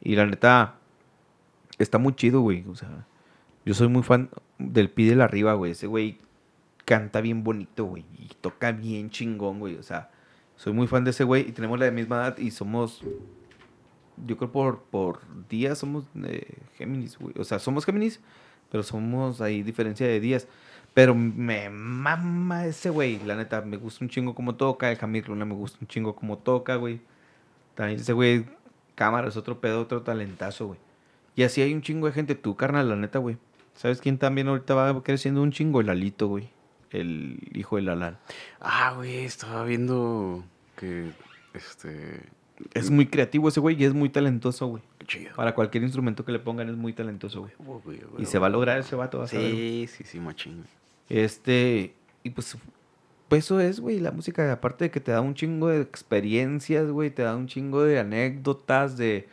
y 0.00 0.14
la 0.14 0.24
neta, 0.24 0.76
está 1.76 1.98
muy 1.98 2.14
chido, 2.14 2.42
güey. 2.42 2.64
O 2.68 2.76
sea, 2.76 3.04
yo 3.64 3.74
soy 3.74 3.88
muy 3.88 4.04
fan 4.04 4.30
del 4.58 4.88
Pídele 4.88 5.24
Arriba, 5.24 5.54
güey. 5.54 5.72
Ese 5.72 5.88
güey 5.88 6.20
canta 6.84 7.20
bien 7.20 7.42
bonito, 7.42 7.86
güey. 7.86 8.04
Y 8.16 8.28
toca 8.40 8.70
bien 8.70 9.10
chingón, 9.10 9.58
güey. 9.58 9.74
O 9.74 9.82
sea, 9.82 10.12
soy 10.54 10.72
muy 10.72 10.86
fan 10.86 11.02
de 11.02 11.10
ese 11.10 11.24
güey 11.24 11.48
y 11.48 11.50
tenemos 11.50 11.80
la 11.80 11.90
misma 11.90 12.18
edad 12.18 12.38
y 12.38 12.52
somos, 12.52 13.02
yo 14.28 14.36
creo 14.36 14.52
por, 14.52 14.82
por 14.84 15.22
días 15.48 15.78
somos 15.78 16.04
eh, 16.24 16.54
Géminis, 16.76 17.18
güey. 17.18 17.34
O 17.36 17.42
sea, 17.42 17.58
somos 17.58 17.84
Géminis, 17.84 18.20
pero 18.70 18.84
somos 18.84 19.40
ahí 19.40 19.64
diferencia 19.64 20.06
de 20.06 20.20
días. 20.20 20.46
Pero 20.96 21.14
me 21.14 21.68
mama 21.68 22.64
ese 22.64 22.88
güey, 22.88 23.22
la 23.22 23.36
neta, 23.36 23.60
me 23.60 23.76
gusta 23.76 24.02
un 24.02 24.08
chingo 24.08 24.34
como 24.34 24.54
toca. 24.54 24.90
El 24.90 24.96
Jamir 24.96 25.28
Luna 25.28 25.44
me 25.44 25.52
gusta 25.52 25.76
un 25.78 25.88
chingo 25.88 26.16
como 26.16 26.38
toca, 26.38 26.76
güey. 26.76 27.02
También 27.74 28.00
ese 28.00 28.14
güey, 28.14 28.46
cámara, 28.94 29.28
es 29.28 29.36
otro 29.36 29.60
pedo, 29.60 29.82
otro 29.82 30.00
talentazo, 30.00 30.68
güey. 30.68 30.78
Y 31.34 31.42
así 31.42 31.60
hay 31.60 31.74
un 31.74 31.82
chingo 31.82 32.06
de 32.06 32.14
gente, 32.14 32.34
tú, 32.34 32.56
carnal, 32.56 32.88
la 32.88 32.96
neta, 32.96 33.18
güey. 33.18 33.36
¿Sabes 33.74 34.00
quién 34.00 34.16
también 34.16 34.48
ahorita 34.48 34.74
va 34.74 35.02
creciendo 35.02 35.42
un 35.42 35.52
chingo? 35.52 35.82
El 35.82 35.90
Alito, 35.90 36.28
güey. 36.28 36.48
El 36.92 37.40
hijo 37.52 37.76
del 37.76 37.90
Alal. 37.90 38.16
Ah, 38.58 38.94
güey, 38.96 39.18
estaba 39.26 39.64
viendo 39.64 40.44
que, 40.78 41.10
este, 41.52 42.22
Es 42.72 42.90
muy 42.90 43.04
creativo 43.04 43.50
ese 43.50 43.60
güey 43.60 43.78
y 43.78 43.84
es 43.84 43.92
muy 43.92 44.08
talentoso, 44.08 44.66
güey. 44.68 44.82
chido. 45.06 45.36
Para 45.36 45.54
cualquier 45.54 45.84
instrumento 45.84 46.24
que 46.24 46.32
le 46.32 46.38
pongan 46.38 46.70
es 46.70 46.76
muy 46.76 46.94
talentoso, 46.94 47.40
güey. 47.40 47.52
Y 48.16 48.24
se 48.24 48.38
va 48.38 48.46
a 48.46 48.50
lograr 48.50 48.78
ese 48.78 48.96
vato, 48.96 49.18
vas 49.18 49.34
a 49.34 49.36
ver. 49.36 49.50
Sí, 49.50 49.86
sí, 49.88 50.04
sí, 50.04 50.20
machín. 50.20 50.64
Este, 51.08 51.94
y 52.22 52.30
pues, 52.30 52.56
pues 53.28 53.44
eso 53.44 53.60
es, 53.60 53.80
güey, 53.80 53.98
la 54.00 54.10
música, 54.12 54.50
aparte 54.52 54.84
de 54.86 54.90
que 54.90 55.00
te 55.00 55.12
da 55.12 55.20
un 55.20 55.34
chingo 55.34 55.68
de 55.68 55.80
experiencias, 55.80 56.88
güey, 56.90 57.10
te 57.10 57.22
da 57.22 57.36
un 57.36 57.46
chingo 57.46 57.82
de 57.84 57.98
anécdotas, 57.98 58.96
de, 58.96 59.28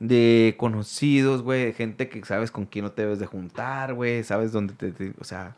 de 0.00 0.54
conocidos, 0.58 1.42
güey, 1.42 1.64
de 1.66 1.72
gente 1.72 2.08
que 2.08 2.24
sabes 2.24 2.50
con 2.50 2.66
quién 2.66 2.84
no 2.84 2.92
te 2.92 3.02
debes 3.02 3.18
de 3.18 3.26
juntar, 3.26 3.94
güey, 3.94 4.22
sabes 4.24 4.52
dónde 4.52 4.74
te, 4.74 4.92
te- 4.92 5.14
o 5.20 5.24
sea, 5.24 5.56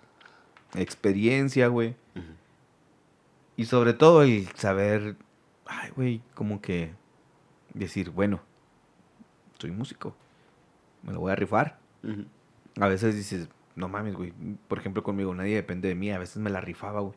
experiencia, 0.75 1.69
güey. 1.69 1.95
Y 3.57 3.67
sobre 3.67 3.93
todo 3.93 4.23
el 4.23 4.49
saber, 4.55 5.17
ay, 5.67 5.91
güey, 5.95 6.23
como 6.35 6.61
que 6.63 6.93
decir, 7.75 8.11
bueno, 8.11 8.41
soy 9.59 9.71
músico, 9.71 10.17
me 11.03 11.13
lo 11.13 11.21
voy 11.21 11.33
a 11.33 11.37
rifar. 11.37 11.79
A 12.81 12.89
veces 12.89 13.15
dices, 13.17 13.49
no 13.77 13.89
mames, 13.89 14.15
güey. 14.15 14.33
Por 14.69 14.79
ejemplo, 14.79 15.03
conmigo 15.03 15.35
nadie 15.35 15.55
depende 15.55 15.89
de 15.89 15.95
mí. 15.95 16.11
A 16.11 16.19
veces 16.19 16.37
me 16.39 16.51
la 16.51 16.61
rifaba, 16.61 17.01
güey. 17.01 17.15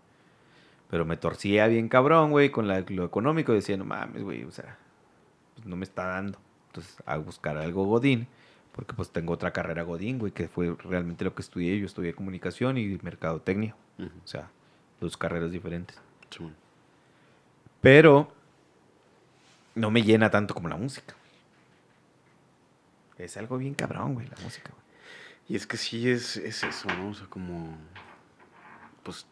Pero 0.89 1.05
me 1.05 1.17
torcía 1.17 1.67
bien 1.67 1.89
cabrón, 1.89 2.31
güey, 2.31 2.49
con 2.51 2.67
la- 2.67 2.81
lo 2.87 3.03
económico. 3.05 3.51
Decía, 3.53 3.77
no 3.77 3.85
mames, 3.85 4.21
güey, 4.23 4.43
o 4.43 4.51
sea, 4.51 4.77
pues 5.55 5.65
no 5.65 5.75
me 5.75 5.83
está 5.83 6.05
dando. 6.05 6.37
Entonces, 6.67 6.95
a 7.05 7.17
buscar 7.17 7.57
algo 7.57 7.85
Godín. 7.85 8.27
Porque 8.71 8.93
pues 8.95 9.11
tengo 9.11 9.33
otra 9.33 9.51
carrera 9.53 9.83
Godín, 9.83 10.17
güey, 10.17 10.31
que 10.31 10.47
fue 10.47 10.75
realmente 10.79 11.23
lo 11.25 11.35
que 11.35 11.41
estudié. 11.43 11.77
Yo 11.79 11.85
estudié 11.85 12.13
comunicación 12.15 12.77
y 12.77 12.97
mercadotecnia. 13.03 13.75
Ujú. 13.99 14.07
O 14.23 14.27
sea, 14.27 14.49
dos 14.99 15.15
carreras 15.17 15.51
diferentes. 15.51 15.99
Pero 17.81 18.31
no 19.75 19.91
me 19.91 20.01
llena 20.01 20.29
tanto 20.31 20.53
como 20.55 20.69
la 20.69 20.75
música. 20.77 21.13
güey. 21.13 21.23
Es 23.25 23.37
algo 23.37 23.57
bien 23.57 23.73
cabrón, 23.75 24.15
güey, 24.15 24.27
la 24.27 24.37
música. 24.43 24.71
güey. 24.71 24.82
Y 25.47 25.55
es 25.55 25.67
que 25.67 25.77
sí 25.77 26.09
es, 26.09 26.35
es 26.37 26.63
eso, 26.65 26.91
¿no? 26.91 27.09
O 27.09 27.13
sea, 27.13 27.27
como, 27.27 27.77
pues, 29.03 29.27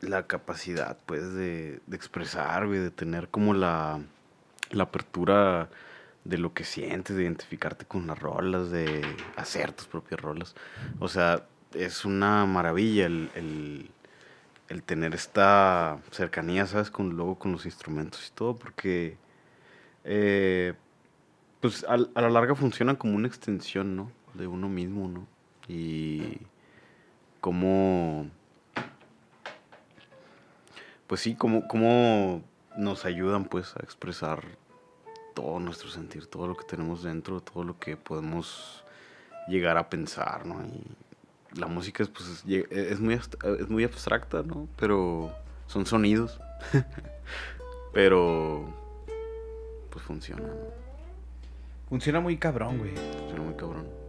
la 0.00 0.26
capacidad, 0.26 0.98
pues, 1.06 1.32
de, 1.34 1.80
de 1.86 1.96
expresar, 1.96 2.68
de 2.68 2.90
tener 2.90 3.28
como 3.30 3.54
la, 3.54 4.02
la 4.70 4.84
apertura 4.84 5.70
de 6.24 6.38
lo 6.38 6.54
que 6.54 6.64
sientes, 6.64 7.16
de 7.16 7.24
identificarte 7.24 7.86
con 7.86 8.06
las 8.06 8.18
rolas, 8.18 8.70
de 8.70 9.26
hacer 9.36 9.72
tus 9.72 9.88
propias 9.88 10.20
rolas. 10.20 10.54
O 11.00 11.08
sea, 11.08 11.46
es 11.74 12.04
una 12.04 12.46
maravilla 12.46 13.06
el, 13.06 13.32
el, 13.34 13.90
el 14.68 14.82
tener 14.84 15.14
esta 15.14 16.00
cercanía, 16.12 16.66
¿sabes? 16.66 16.90
Con, 16.90 17.10
luego 17.10 17.38
con 17.38 17.52
los 17.52 17.66
instrumentos 17.66 18.28
y 18.28 18.32
todo, 18.34 18.56
porque, 18.58 19.18
eh, 20.04 20.74
pues, 21.60 21.84
al- 21.86 22.10
a 22.16 22.22
la 22.22 22.30
larga 22.30 22.54
funcionan 22.56 22.96
como 22.96 23.16
una 23.16 23.28
extensión, 23.28 23.96
¿no? 23.96 24.12
De 24.34 24.46
uno 24.48 24.68
mismo, 24.70 25.08
¿no? 25.08 25.28
Y 25.68 26.38
cómo, 27.40 28.28
pues 31.06 31.20
sí, 31.20 31.34
cómo, 31.34 31.66
cómo 31.68 32.42
nos 32.76 33.04
ayudan, 33.04 33.44
pues, 33.44 33.76
a 33.76 33.80
expresar 33.80 34.42
todo 35.34 35.58
nuestro 35.58 35.88
sentir, 35.88 36.26
todo 36.26 36.46
lo 36.46 36.56
que 36.56 36.64
tenemos 36.64 37.02
dentro, 37.02 37.40
todo 37.40 37.64
lo 37.64 37.78
que 37.78 37.96
podemos 37.96 38.84
llegar 39.48 39.76
a 39.76 39.88
pensar, 39.88 40.46
¿no? 40.46 40.62
Y 40.64 41.58
la 41.58 41.66
música 41.66 42.02
es, 42.02 42.08
pues, 42.08 42.44
es, 42.46 43.00
muy, 43.00 43.14
es 43.14 43.68
muy 43.68 43.84
abstracta, 43.84 44.42
¿no? 44.42 44.68
Pero 44.76 45.32
son 45.66 45.86
sonidos. 45.86 46.40
Pero, 47.92 48.72
pues 49.90 50.04
funciona, 50.04 50.42
¿no? 50.42 50.82
Funciona 51.88 52.20
muy 52.20 52.38
cabrón, 52.38 52.78
güey. 52.78 52.94
Funciona 52.94 53.42
muy 53.42 53.54
cabrón. 53.54 54.01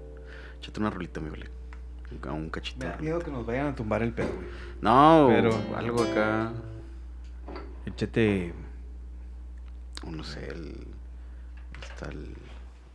Échate 0.64 0.80
una 0.80 0.90
rolita, 0.90 1.20
mi 1.20 1.30
vale. 1.30 1.50
Un, 2.10 2.30
un 2.32 2.50
cachito. 2.50 2.86
Me 2.86 2.92
da 2.94 2.98
miedo 2.98 3.20
que 3.20 3.30
nos 3.32 3.46
vayan 3.46 3.68
a 3.68 3.76
tumbar 3.76 4.02
el 4.02 4.14
pedo, 4.14 4.30
güey. 4.34 4.48
No, 4.80 5.26
Pero- 5.30 5.60
algo 5.76 6.04
acá. 6.04 6.54
Échate. 7.86 8.54
o 10.08 10.12
no 10.12 10.24
sé, 10.24 10.48
el. 10.52 10.88
Está 11.82 12.06
el. 12.10 12.34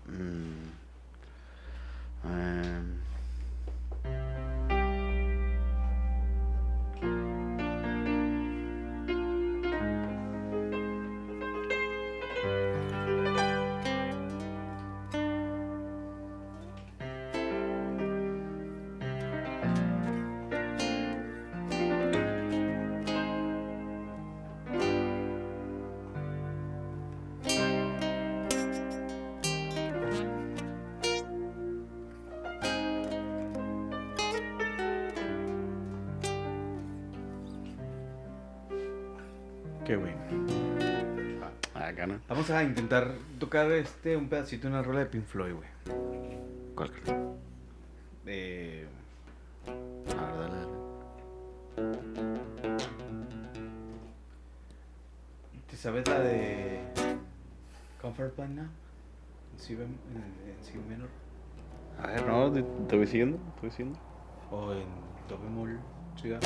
mm, 0.06 0.68
em, 2.24 2.98
Vamos 42.48 42.62
a 42.62 42.64
intentar 42.64 43.12
tocar 43.38 43.70
este 43.72 44.16
un 44.16 44.26
pedacito 44.30 44.68
de 44.68 44.72
una 44.72 44.82
rola 44.82 45.00
de 45.00 45.06
Pink 45.06 45.24
Floyd, 45.26 45.52
güey. 45.52 45.68
¿Cuál 46.74 46.90
crees? 46.92 47.18
Eh, 48.24 48.86
A 49.66 50.24
ver, 50.24 50.38
dale, 50.38 50.54
dale. 50.56 51.98
¿Te 55.68 55.76
sabes 55.76 56.08
la 56.08 56.20
de 56.20 56.80
Comfort 58.00 58.32
Plan 58.34 58.56
Now? 58.56 58.64
En 58.64 59.58
si, 59.58 59.74
en- 59.74 60.88
menor. 60.88 61.08
A 62.02 62.06
ver, 62.06 62.26
no, 62.26 62.50
te, 62.50 62.62
te 62.62 62.96
voy 62.96 63.06
siguiendo, 63.06 63.36
te 63.56 63.60
voy 63.60 63.70
siguiendo. 63.72 63.98
O 64.50 64.72
en 64.72 64.86
Do 65.28 65.38
bemol. 65.38 65.78
siga. 66.20 66.38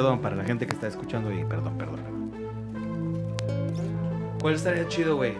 Perdón, 0.00 0.22
para 0.22 0.34
la 0.34 0.44
gente 0.44 0.66
que 0.66 0.72
está 0.72 0.86
escuchando 0.86 1.30
y 1.30 1.44
perdón, 1.44 1.76
perdón. 1.76 2.00
¿Cuál 4.40 4.54
estaría 4.54 4.88
chido, 4.88 5.16
güey? 5.16 5.34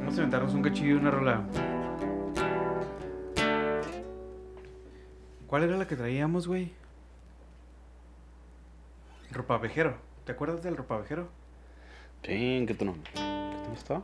Vamos 0.00 0.14
a 0.14 0.16
inventarnos 0.16 0.52
un 0.52 0.62
cachillo 0.62 0.88
y 0.88 0.92
una 0.94 1.12
rola. 1.12 1.44
¿Cuál 5.46 5.62
era 5.62 5.76
la 5.76 5.86
que 5.86 5.94
traíamos, 5.94 6.48
güey? 6.48 6.72
Ropavejero. 9.30 9.94
¿Te 10.24 10.32
acuerdas 10.32 10.64
del 10.64 10.76
ropavejero? 10.76 11.28
Sí, 12.24 12.56
¿en 12.56 12.66
qué 12.66 12.74
tono? 12.74 12.96
¿Qué 13.14 13.20
tono 13.20 13.74
está? 13.74 14.02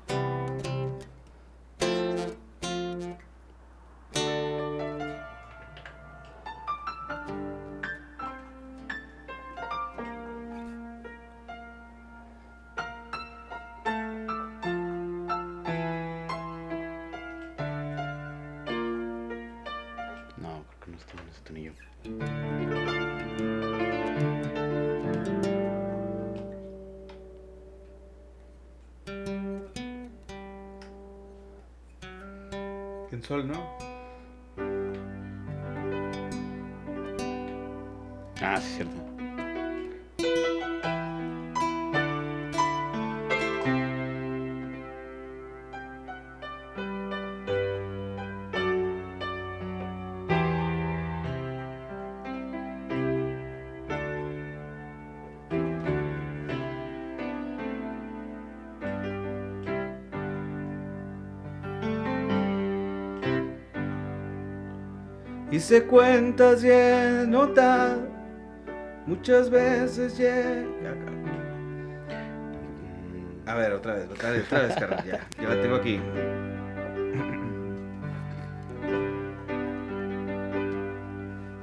Sol, 33.28 33.46
¿no? 33.46 33.87
Hice 65.68 65.84
cuentas 65.84 66.64
y 66.64 66.70
he 66.70 67.26
muchas 69.04 69.50
veces 69.50 70.16
llega. 70.16 70.64
A 73.44 73.54
ver, 73.54 73.72
otra 73.72 73.96
vez, 73.96 74.08
otra 74.10 74.30
vez, 74.30 74.44
otra 74.44 74.60
vez, 74.62 74.76
ya, 75.04 75.26
ya 75.38 75.46
la 75.46 75.60
tengo 75.60 75.76
aquí. 75.76 76.00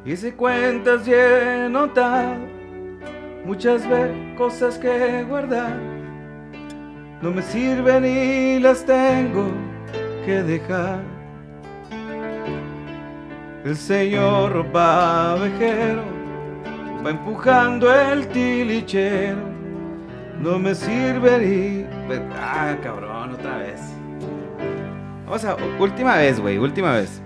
Hice 0.05 0.35
cuentas 0.35 1.07
y 1.07 1.11
he 1.11 1.67
muchas 3.43 3.89
veces 3.89 4.37
cosas 4.37 4.77
que 4.77 5.23
guardar. 5.23 5.79
No 7.23 7.31
me 7.31 7.41
sirven 7.41 8.05
y 8.05 8.59
las 8.59 8.85
tengo 8.85 9.47
que 10.27 10.43
dejar. 10.43 11.14
El 13.65 13.75
señor 13.75 14.53
ropavejero 14.53 16.03
va 17.03 17.09
empujando 17.09 17.91
el 17.91 18.27
tilichero. 18.27 19.39
No 20.39 20.59
me 20.59 20.75
sirve 20.75 21.43
y. 21.43 21.87
Ah, 22.35 22.77
cabrón, 22.83 23.33
otra 23.33 23.57
vez. 23.57 23.81
Vamos 25.25 25.43
a. 25.45 25.57
Última 25.79 26.17
vez, 26.17 26.39
güey, 26.39 26.59
última 26.59 26.93
vez. 26.93 27.23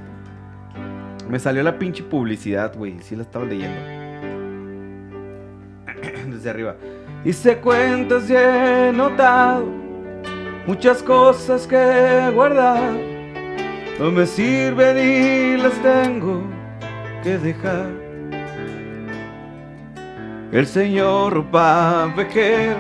Me 1.27 1.39
salió 1.39 1.61
la 1.61 1.77
pinche 1.77 2.03
publicidad, 2.03 2.73
güey. 2.73 3.01
Sí 3.01 3.17
la 3.17 3.23
estaba 3.23 3.43
leyendo. 3.43 3.81
Desde 6.31 6.49
arriba. 6.49 6.77
Hice 7.25 7.57
cuentas 7.57 8.29
y 8.29 8.35
he 8.37 8.93
notado 8.93 9.65
muchas 10.65 11.03
cosas 11.03 11.67
que 11.67 12.31
guardar. 12.33 13.18
No 13.99 14.11
me 14.11 14.25
sirven 14.25 14.97
y 14.97 15.57
las 15.57 15.73
tengo 15.81 16.43
que 17.21 17.37
dejar. 17.37 17.89
El 20.53 20.65
señor 20.65 21.45
pavejero 21.51 22.79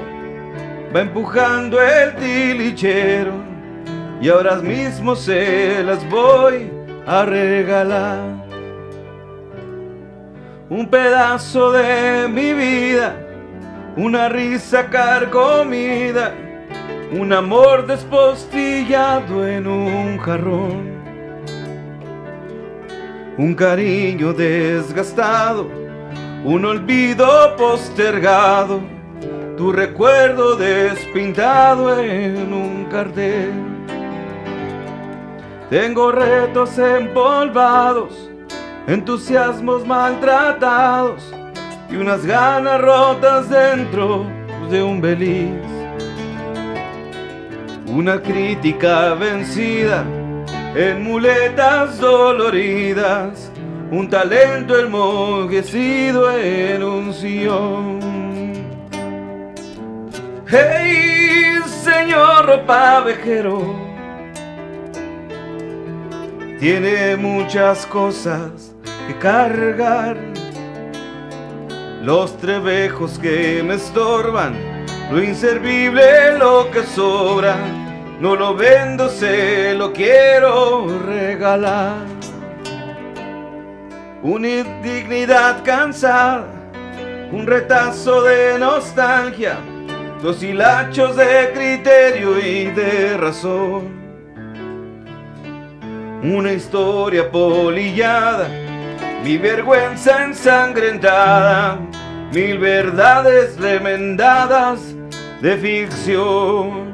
va 0.95 1.01
empujando 1.01 1.77
el 1.81 2.15
tilichero 2.15 3.33
y 4.21 4.29
ahora 4.29 4.55
mismo 4.55 5.13
se 5.13 5.83
las 5.83 6.09
voy 6.09 6.71
a 7.05 7.25
regalar. 7.25 8.21
Un 10.69 10.87
pedazo 10.89 11.73
de 11.73 12.29
mi 12.29 12.53
vida, 12.53 13.13
una 13.97 14.29
risa 14.29 14.89
carcomida, 14.89 16.33
un 17.11 17.33
amor 17.33 17.87
despostillado 17.87 19.45
en 19.45 19.67
un 19.67 20.17
jarrón. 20.17 20.88
Un 23.39 23.53
cariño 23.53 24.33
desgastado, 24.33 25.65
un 26.43 26.65
olvido 26.65 27.55
postergado, 27.55 28.81
tu 29.55 29.71
recuerdo 29.71 30.57
despintado 30.57 31.97
en 32.01 32.51
un 32.51 32.83
cartel. 32.91 33.53
Tengo 35.69 36.11
retos 36.11 36.77
empolvados, 36.77 38.29
entusiasmos 38.87 39.87
maltratados 39.87 41.33
y 41.89 41.95
unas 41.95 42.25
ganas 42.25 42.81
rotas 42.81 43.49
dentro 43.49 44.25
de 44.69 44.83
un 44.83 44.99
beliz. 44.99 45.61
Una 47.87 48.21
crítica 48.21 49.13
vencida 49.13 50.03
en 50.75 51.03
muletas 51.03 51.99
doloridas, 51.99 53.51
un 53.91 54.09
talento 54.09 54.77
enmoguecido 54.77 56.31
en 56.37 56.83
un. 56.83 57.13
Hey, 60.47 61.59
señor 61.65 62.65
pavejero, 62.65 63.61
tiene 66.59 67.15
muchas 67.15 67.85
cosas 67.85 68.75
que 69.07 69.15
cargar. 69.17 70.17
Los 72.01 72.37
trebejos 72.37 73.19
que 73.19 73.61
me 73.61 73.75
estorban, 73.75 74.55
lo 75.11 75.21
inservible, 75.21 76.37
lo 76.37 76.71
que 76.71 76.83
sobra. 76.83 77.57
No 78.19 78.35
lo 78.35 78.53
vendo, 78.53 79.07
se 79.07 79.73
lo 79.75 79.93
quiero 79.93 80.87
regalar. 81.05 82.05
Una 84.21 84.49
indignidad 84.49 85.63
cansada, 85.63 86.43
un 87.31 87.47
retazo 87.47 88.23
de 88.23 88.59
nostalgia, 88.59 89.57
dos 90.21 90.43
hilachos 90.43 91.15
de 91.15 91.51
criterio 91.53 92.37
y 92.39 92.65
de 92.65 93.15
razón. 93.15 93.87
Una 96.21 96.51
historia 96.51 97.31
polillada, 97.31 98.49
mi 99.23 99.37
vergüenza 99.37 100.25
ensangrentada, 100.25 101.79
mil 102.33 102.57
verdades 102.57 103.57
remendadas 103.57 104.93
de 105.41 105.55
ficción. 105.55 106.88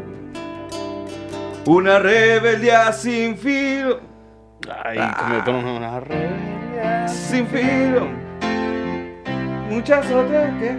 Una 1.67 1.99
rebeldía 1.99 2.91
sin 2.93 3.37
filo, 3.37 3.99
Ay, 4.83 4.99
como 5.17 5.43
tono 5.43 5.77
una 5.77 5.99
rebelión. 5.99 7.07
sin 7.09 7.47
filo. 7.47 8.07
Muchas 9.69 10.05
otras 10.11 10.53
que. 10.59 10.75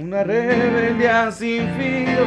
Una 0.00 0.24
rebeldía 0.24 1.30
sin 1.30 1.68
filo 1.74 2.24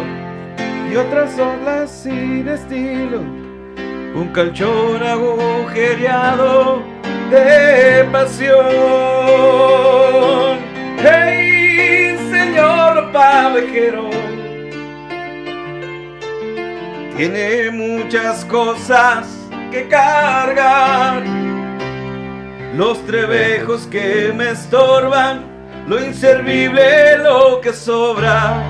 y 0.90 0.96
otras 0.96 1.38
olas 1.38 1.92
sin 1.92 2.48
estilo. 2.48 3.20
Un 4.16 4.30
calchón 4.34 5.04
agujereado 5.04 6.82
de 7.30 8.06
pasión. 8.12 8.56
¡Hey, 11.00 12.16
señor 12.32 13.12
pavejero! 13.12 14.10
Tiene 17.16 17.70
muchas 17.70 18.44
cosas 18.46 19.28
que 19.72 19.88
cargar. 19.88 21.24
Los 22.76 23.06
trebejos 23.06 23.86
que 23.86 24.34
me 24.36 24.50
estorban, 24.50 25.44
lo 25.88 26.04
inservible, 26.04 27.20
lo 27.20 27.62
que 27.62 27.72
sobra. 27.72 28.64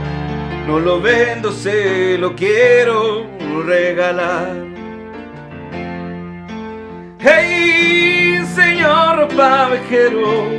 No 0.67 0.77
lo 0.77 0.99
vendo, 0.99 1.53
se 1.53 2.17
lo 2.17 2.35
quiero 2.35 3.27
regalar. 3.65 4.51
Hey, 7.19 8.43
señor 8.53 9.29
pavejero, 9.37 10.49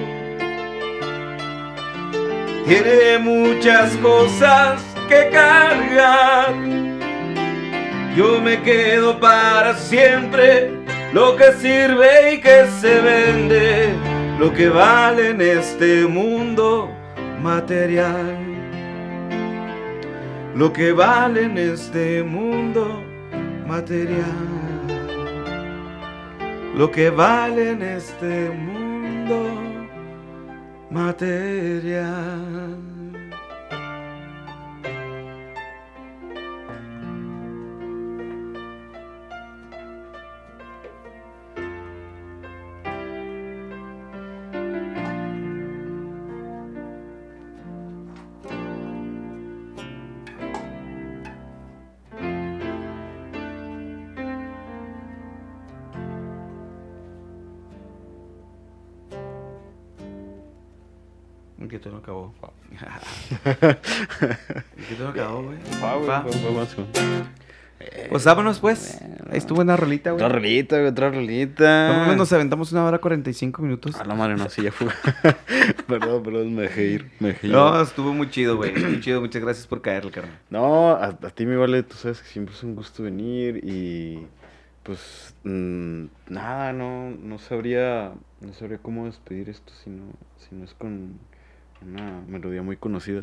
tiene 2.67 3.19
muchas 3.19 3.95
cosas 3.97 4.83
que 5.07 5.29
cargar. 5.31 6.55
Yo 8.17 8.41
me 8.41 8.63
quedo 8.63 9.19
para 9.19 9.75
siempre 9.75 10.71
lo 11.13 11.37
que 11.37 11.53
sirve 11.55 12.35
y 12.35 12.41
que 12.41 12.67
se 12.81 13.01
vende, 13.01 13.93
lo 14.39 14.53
que 14.53 14.69
vale 14.69 15.31
en 15.31 15.41
este 15.41 16.07
mundo 16.07 16.89
material. 17.43 18.39
Lo 20.55 20.73
que 20.73 20.93
vale 20.93 21.43
en 21.43 21.59
este 21.59 22.23
mundo 22.23 23.03
material. 23.67 24.47
Lo 26.77 26.93
que 26.93 27.11
vale 27.11 27.71
en 27.71 27.83
este 27.83 28.51
mundo 28.51 29.61
material. 30.89 32.94
Acabó. 62.05 62.35
todo 64.89 65.05
no 65.05 65.09
acabó, 65.09 65.43
güey. 65.43 65.59
Va. 65.83 66.25
Pues 68.09 68.25
vámonos, 68.25 68.61
pues. 68.61 69.01
Ahí 69.31 69.39
estuvo 69.39 69.61
una 69.63 69.77
rolita, 69.77 70.13
güey. 70.13 70.23
Otra 70.23 70.37
rolita, 70.37 70.77
güey, 70.77 70.89
otra 70.89 71.11
rolita. 71.11 72.15
Nos 72.15 72.33
aventamos 72.33 72.73
una 72.73 72.85
hora 72.85 72.99
45 72.99 73.63
minutos. 73.63 73.97
A 73.97 74.05
la 74.05 74.15
madre, 74.15 74.37
no, 74.37 74.49
sí, 74.49 74.63
ya 74.63 74.73
fue. 74.73 74.89
perdón, 75.87 76.23
perdón, 76.23 76.55
me 76.55 76.63
dejé 76.63 76.87
ir. 76.87 77.11
Me 77.21 77.29
dejé 77.29 77.49
ir. 77.49 77.53
No, 77.53 77.81
estuvo 77.81 78.13
muy 78.13 78.31
chido, 78.31 78.57
güey. 78.57 78.75
Muy 78.75 79.01
chido. 79.01 79.21
Muchas 79.21 79.43
gracias 79.43 79.67
por 79.67 79.83
caerle, 79.83 80.11
carnal. 80.11 80.39
No, 80.51 80.91
a, 80.91 81.07
a 81.07 81.31
ti 81.31 81.47
me 81.47 81.57
vale, 81.57 81.83
tú 81.83 81.97
sabes 81.97 82.21
que 82.21 82.29
siempre 82.29 82.55
es 82.55 82.63
un 82.63 82.75
gusto 82.75 83.03
venir 83.03 83.61
y 83.65 84.27
pues 84.83 85.35
mm, 85.45 86.05
nada, 86.29 86.73
no, 86.73 87.11
no 87.11 87.39
sabría, 87.39 88.13
no 88.41 88.53
sabría 88.53 88.79
cómo 88.79 89.07
despedir 89.07 89.49
esto 89.49 89.73
si 89.83 89.89
no, 89.89 90.05
si 90.37 90.55
no 90.55 90.65
es 90.65 90.75
con 90.75 91.19
una 91.87 92.23
melodía 92.27 92.63
muy 92.63 92.77
conocida. 92.77 93.23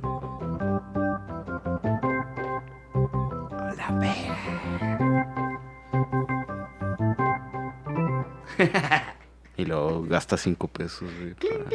Y 9.57 9.65
luego 9.65 10.03
gasta 10.03 10.37
cinco 10.37 10.67
pesos 10.67 11.07
güey, 11.19 11.35
para, 11.35 11.65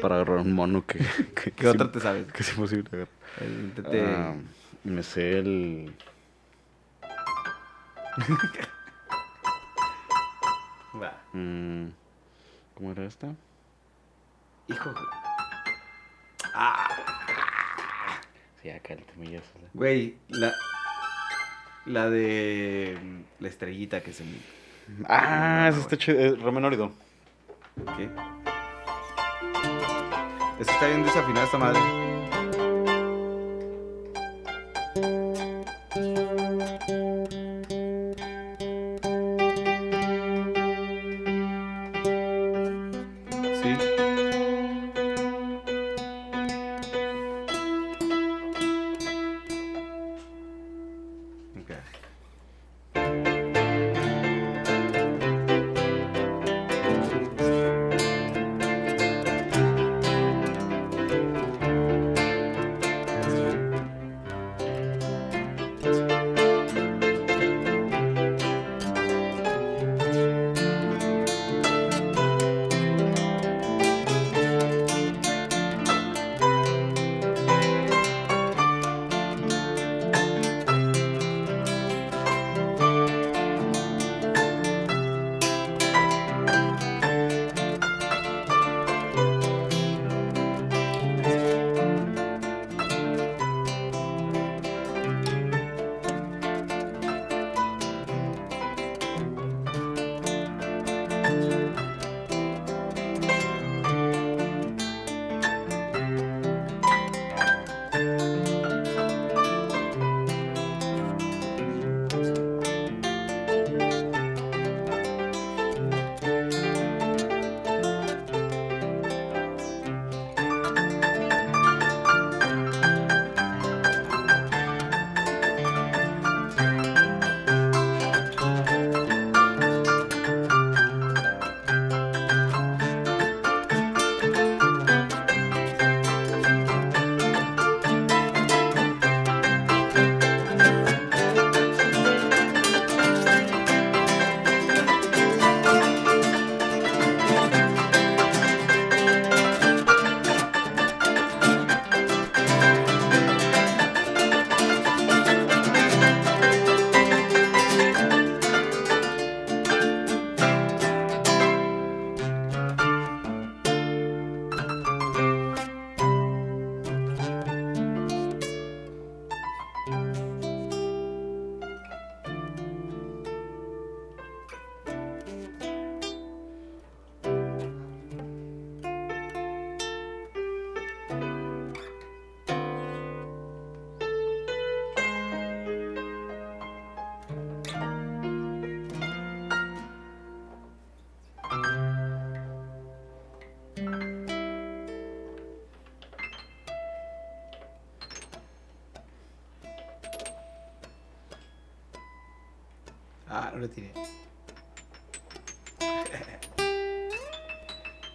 para 0.00 0.14
agarrar 0.16 0.38
un 0.38 0.52
mono 0.52 0.86
que, 0.86 0.98
que, 1.34 1.50
¿Qué 1.50 1.66
otra 1.66 1.90
te 1.90 1.98
sabes? 2.00 2.30
que 2.32 2.42
es 2.42 2.50
imposible 2.50 2.88
agarrar. 2.92 3.08
Ah, 3.86 4.34
me 4.84 5.02
sé 5.02 5.38
el. 5.38 5.94
Mm, 11.32 11.90
¿Cómo 12.74 12.90
era 12.90 13.04
esta? 13.04 13.28
Hijo. 14.66 14.92
Sí, 18.62 18.70
acá 18.70 18.94
el 18.94 19.04
Güey, 19.74 20.16
la. 20.28 20.52
La 21.86 22.10
de. 22.10 22.98
mm, 23.02 23.20
La 23.42 23.48
estrellita 23.48 24.00
que 24.02 24.12
se. 24.12 24.24
Ah, 25.08 25.68
esa 25.70 25.80
está 25.80 25.96
chido. 25.96 26.18
eh, 26.18 26.36
Romeo 26.40 26.60
Norido. 26.60 26.92
¿Qué? 27.96 28.08
Esa 30.60 30.72
está 30.72 30.86
bien 30.88 31.04
desafinada 31.04 31.44
esta 31.46 31.58
madre. 31.58 31.80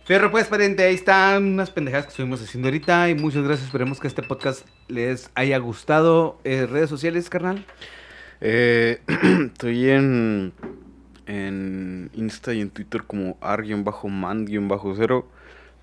Fierro, 0.06 0.32
pues, 0.32 0.48
pariente, 0.48 0.84
ahí 0.84 0.96
están 0.96 1.46
unas 1.46 1.72
pendejadas 1.72 2.06
que 2.06 2.10
estuvimos 2.10 2.42
haciendo 2.42 2.68
ahorita. 2.68 3.10
Y 3.10 3.16
muchas 3.16 3.44
gracias. 3.44 3.68
Esperemos 3.68 4.02
que 4.02 4.08
este 4.08 4.22
podcast 4.22 4.68
les 4.90 5.30
haya 5.34 5.58
gustado. 5.60 6.38
Eh, 6.44 6.66
¿Redes 6.66 6.90
sociales, 6.90 7.30
carnal? 7.30 7.66
Eh, 8.42 9.00
estoy 9.54 9.90
en, 9.90 10.52
en 11.26 12.10
Insta 12.14 12.54
y 12.54 12.60
en 12.60 12.70
Twitter 12.70 13.04
como 13.04 13.38
ar-man-0 13.40 15.26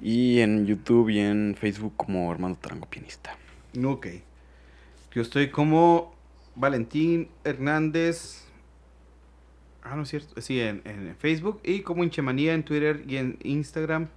y 0.02 0.40
en 0.40 0.66
YouTube 0.66 1.08
y 1.08 1.20
en 1.20 1.56
Facebook 1.58 1.94
como 1.96 2.30
Armando 2.30 2.58
Tarango 2.58 2.86
Pianista. 2.86 3.36
Ok. 3.82 4.06
Yo 5.12 5.22
estoy 5.22 5.48
como 5.48 6.14
Valentín 6.54 7.28
Hernández. 7.44 8.44
Ah, 9.82 9.96
no 9.96 10.02
es 10.02 10.08
cierto. 10.08 10.40
Sí, 10.40 10.60
en, 10.60 10.82
en 10.84 11.16
Facebook. 11.18 11.60
Y 11.64 11.80
como 11.80 12.04
Inchemanía 12.04 12.54
en 12.54 12.64
Twitter 12.64 13.02
y 13.06 13.16
en 13.16 13.38
Instagram. 13.42 14.08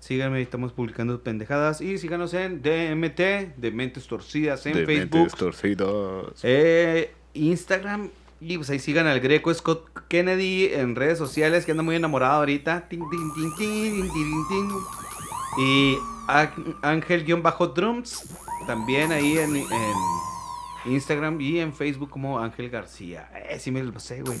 Síganme, 0.00 0.42
estamos 0.42 0.72
publicando 0.72 1.22
pendejadas. 1.22 1.80
Y 1.80 1.96
síganos 1.98 2.34
en 2.34 2.60
DMT, 2.60 3.56
de 3.56 3.70
Mentes 3.72 4.06
Torcidas, 4.08 4.66
en 4.66 4.84
Facebook. 4.84 5.36
torcidas. 5.36 6.40
Eh, 6.42 7.12
Instagram. 7.34 8.08
Y 8.40 8.56
pues 8.56 8.68
ahí 8.70 8.80
sigan 8.80 9.06
al 9.06 9.20
Greco 9.20 9.54
Scott 9.54 9.88
Kennedy 10.08 10.70
en 10.72 10.96
redes 10.96 11.18
sociales, 11.18 11.64
que 11.64 11.70
anda 11.70 11.84
muy 11.84 11.94
enamorado 11.94 12.40
ahorita. 12.40 12.88
Tin, 12.88 13.00
tin, 13.08 13.54
tin. 13.56 14.70
Y 15.58 15.96
Ángel-Drums, 16.82 18.36
también 18.66 19.12
ahí 19.12 19.38
en, 19.38 19.54
en 19.54 19.66
Instagram 20.84 21.40
y 21.40 21.60
en 21.60 21.72
Facebook 21.72 22.10
como 22.10 22.38
Ángel 22.38 22.70
García. 22.70 23.30
Eh, 23.34 23.58
sí 23.58 23.70
me 23.70 23.82
lo 23.82 23.98
sé, 24.00 24.22
güey. 24.22 24.38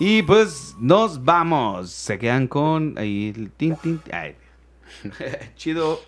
Y 0.00 0.22
pues 0.22 0.76
nos 0.78 1.24
vamos. 1.24 1.90
Se 1.90 2.18
quedan 2.18 2.46
con 2.46 2.96
ahí 2.98 3.34
el. 3.34 3.52
Ay. 4.12 4.36
Chido. 5.56 6.00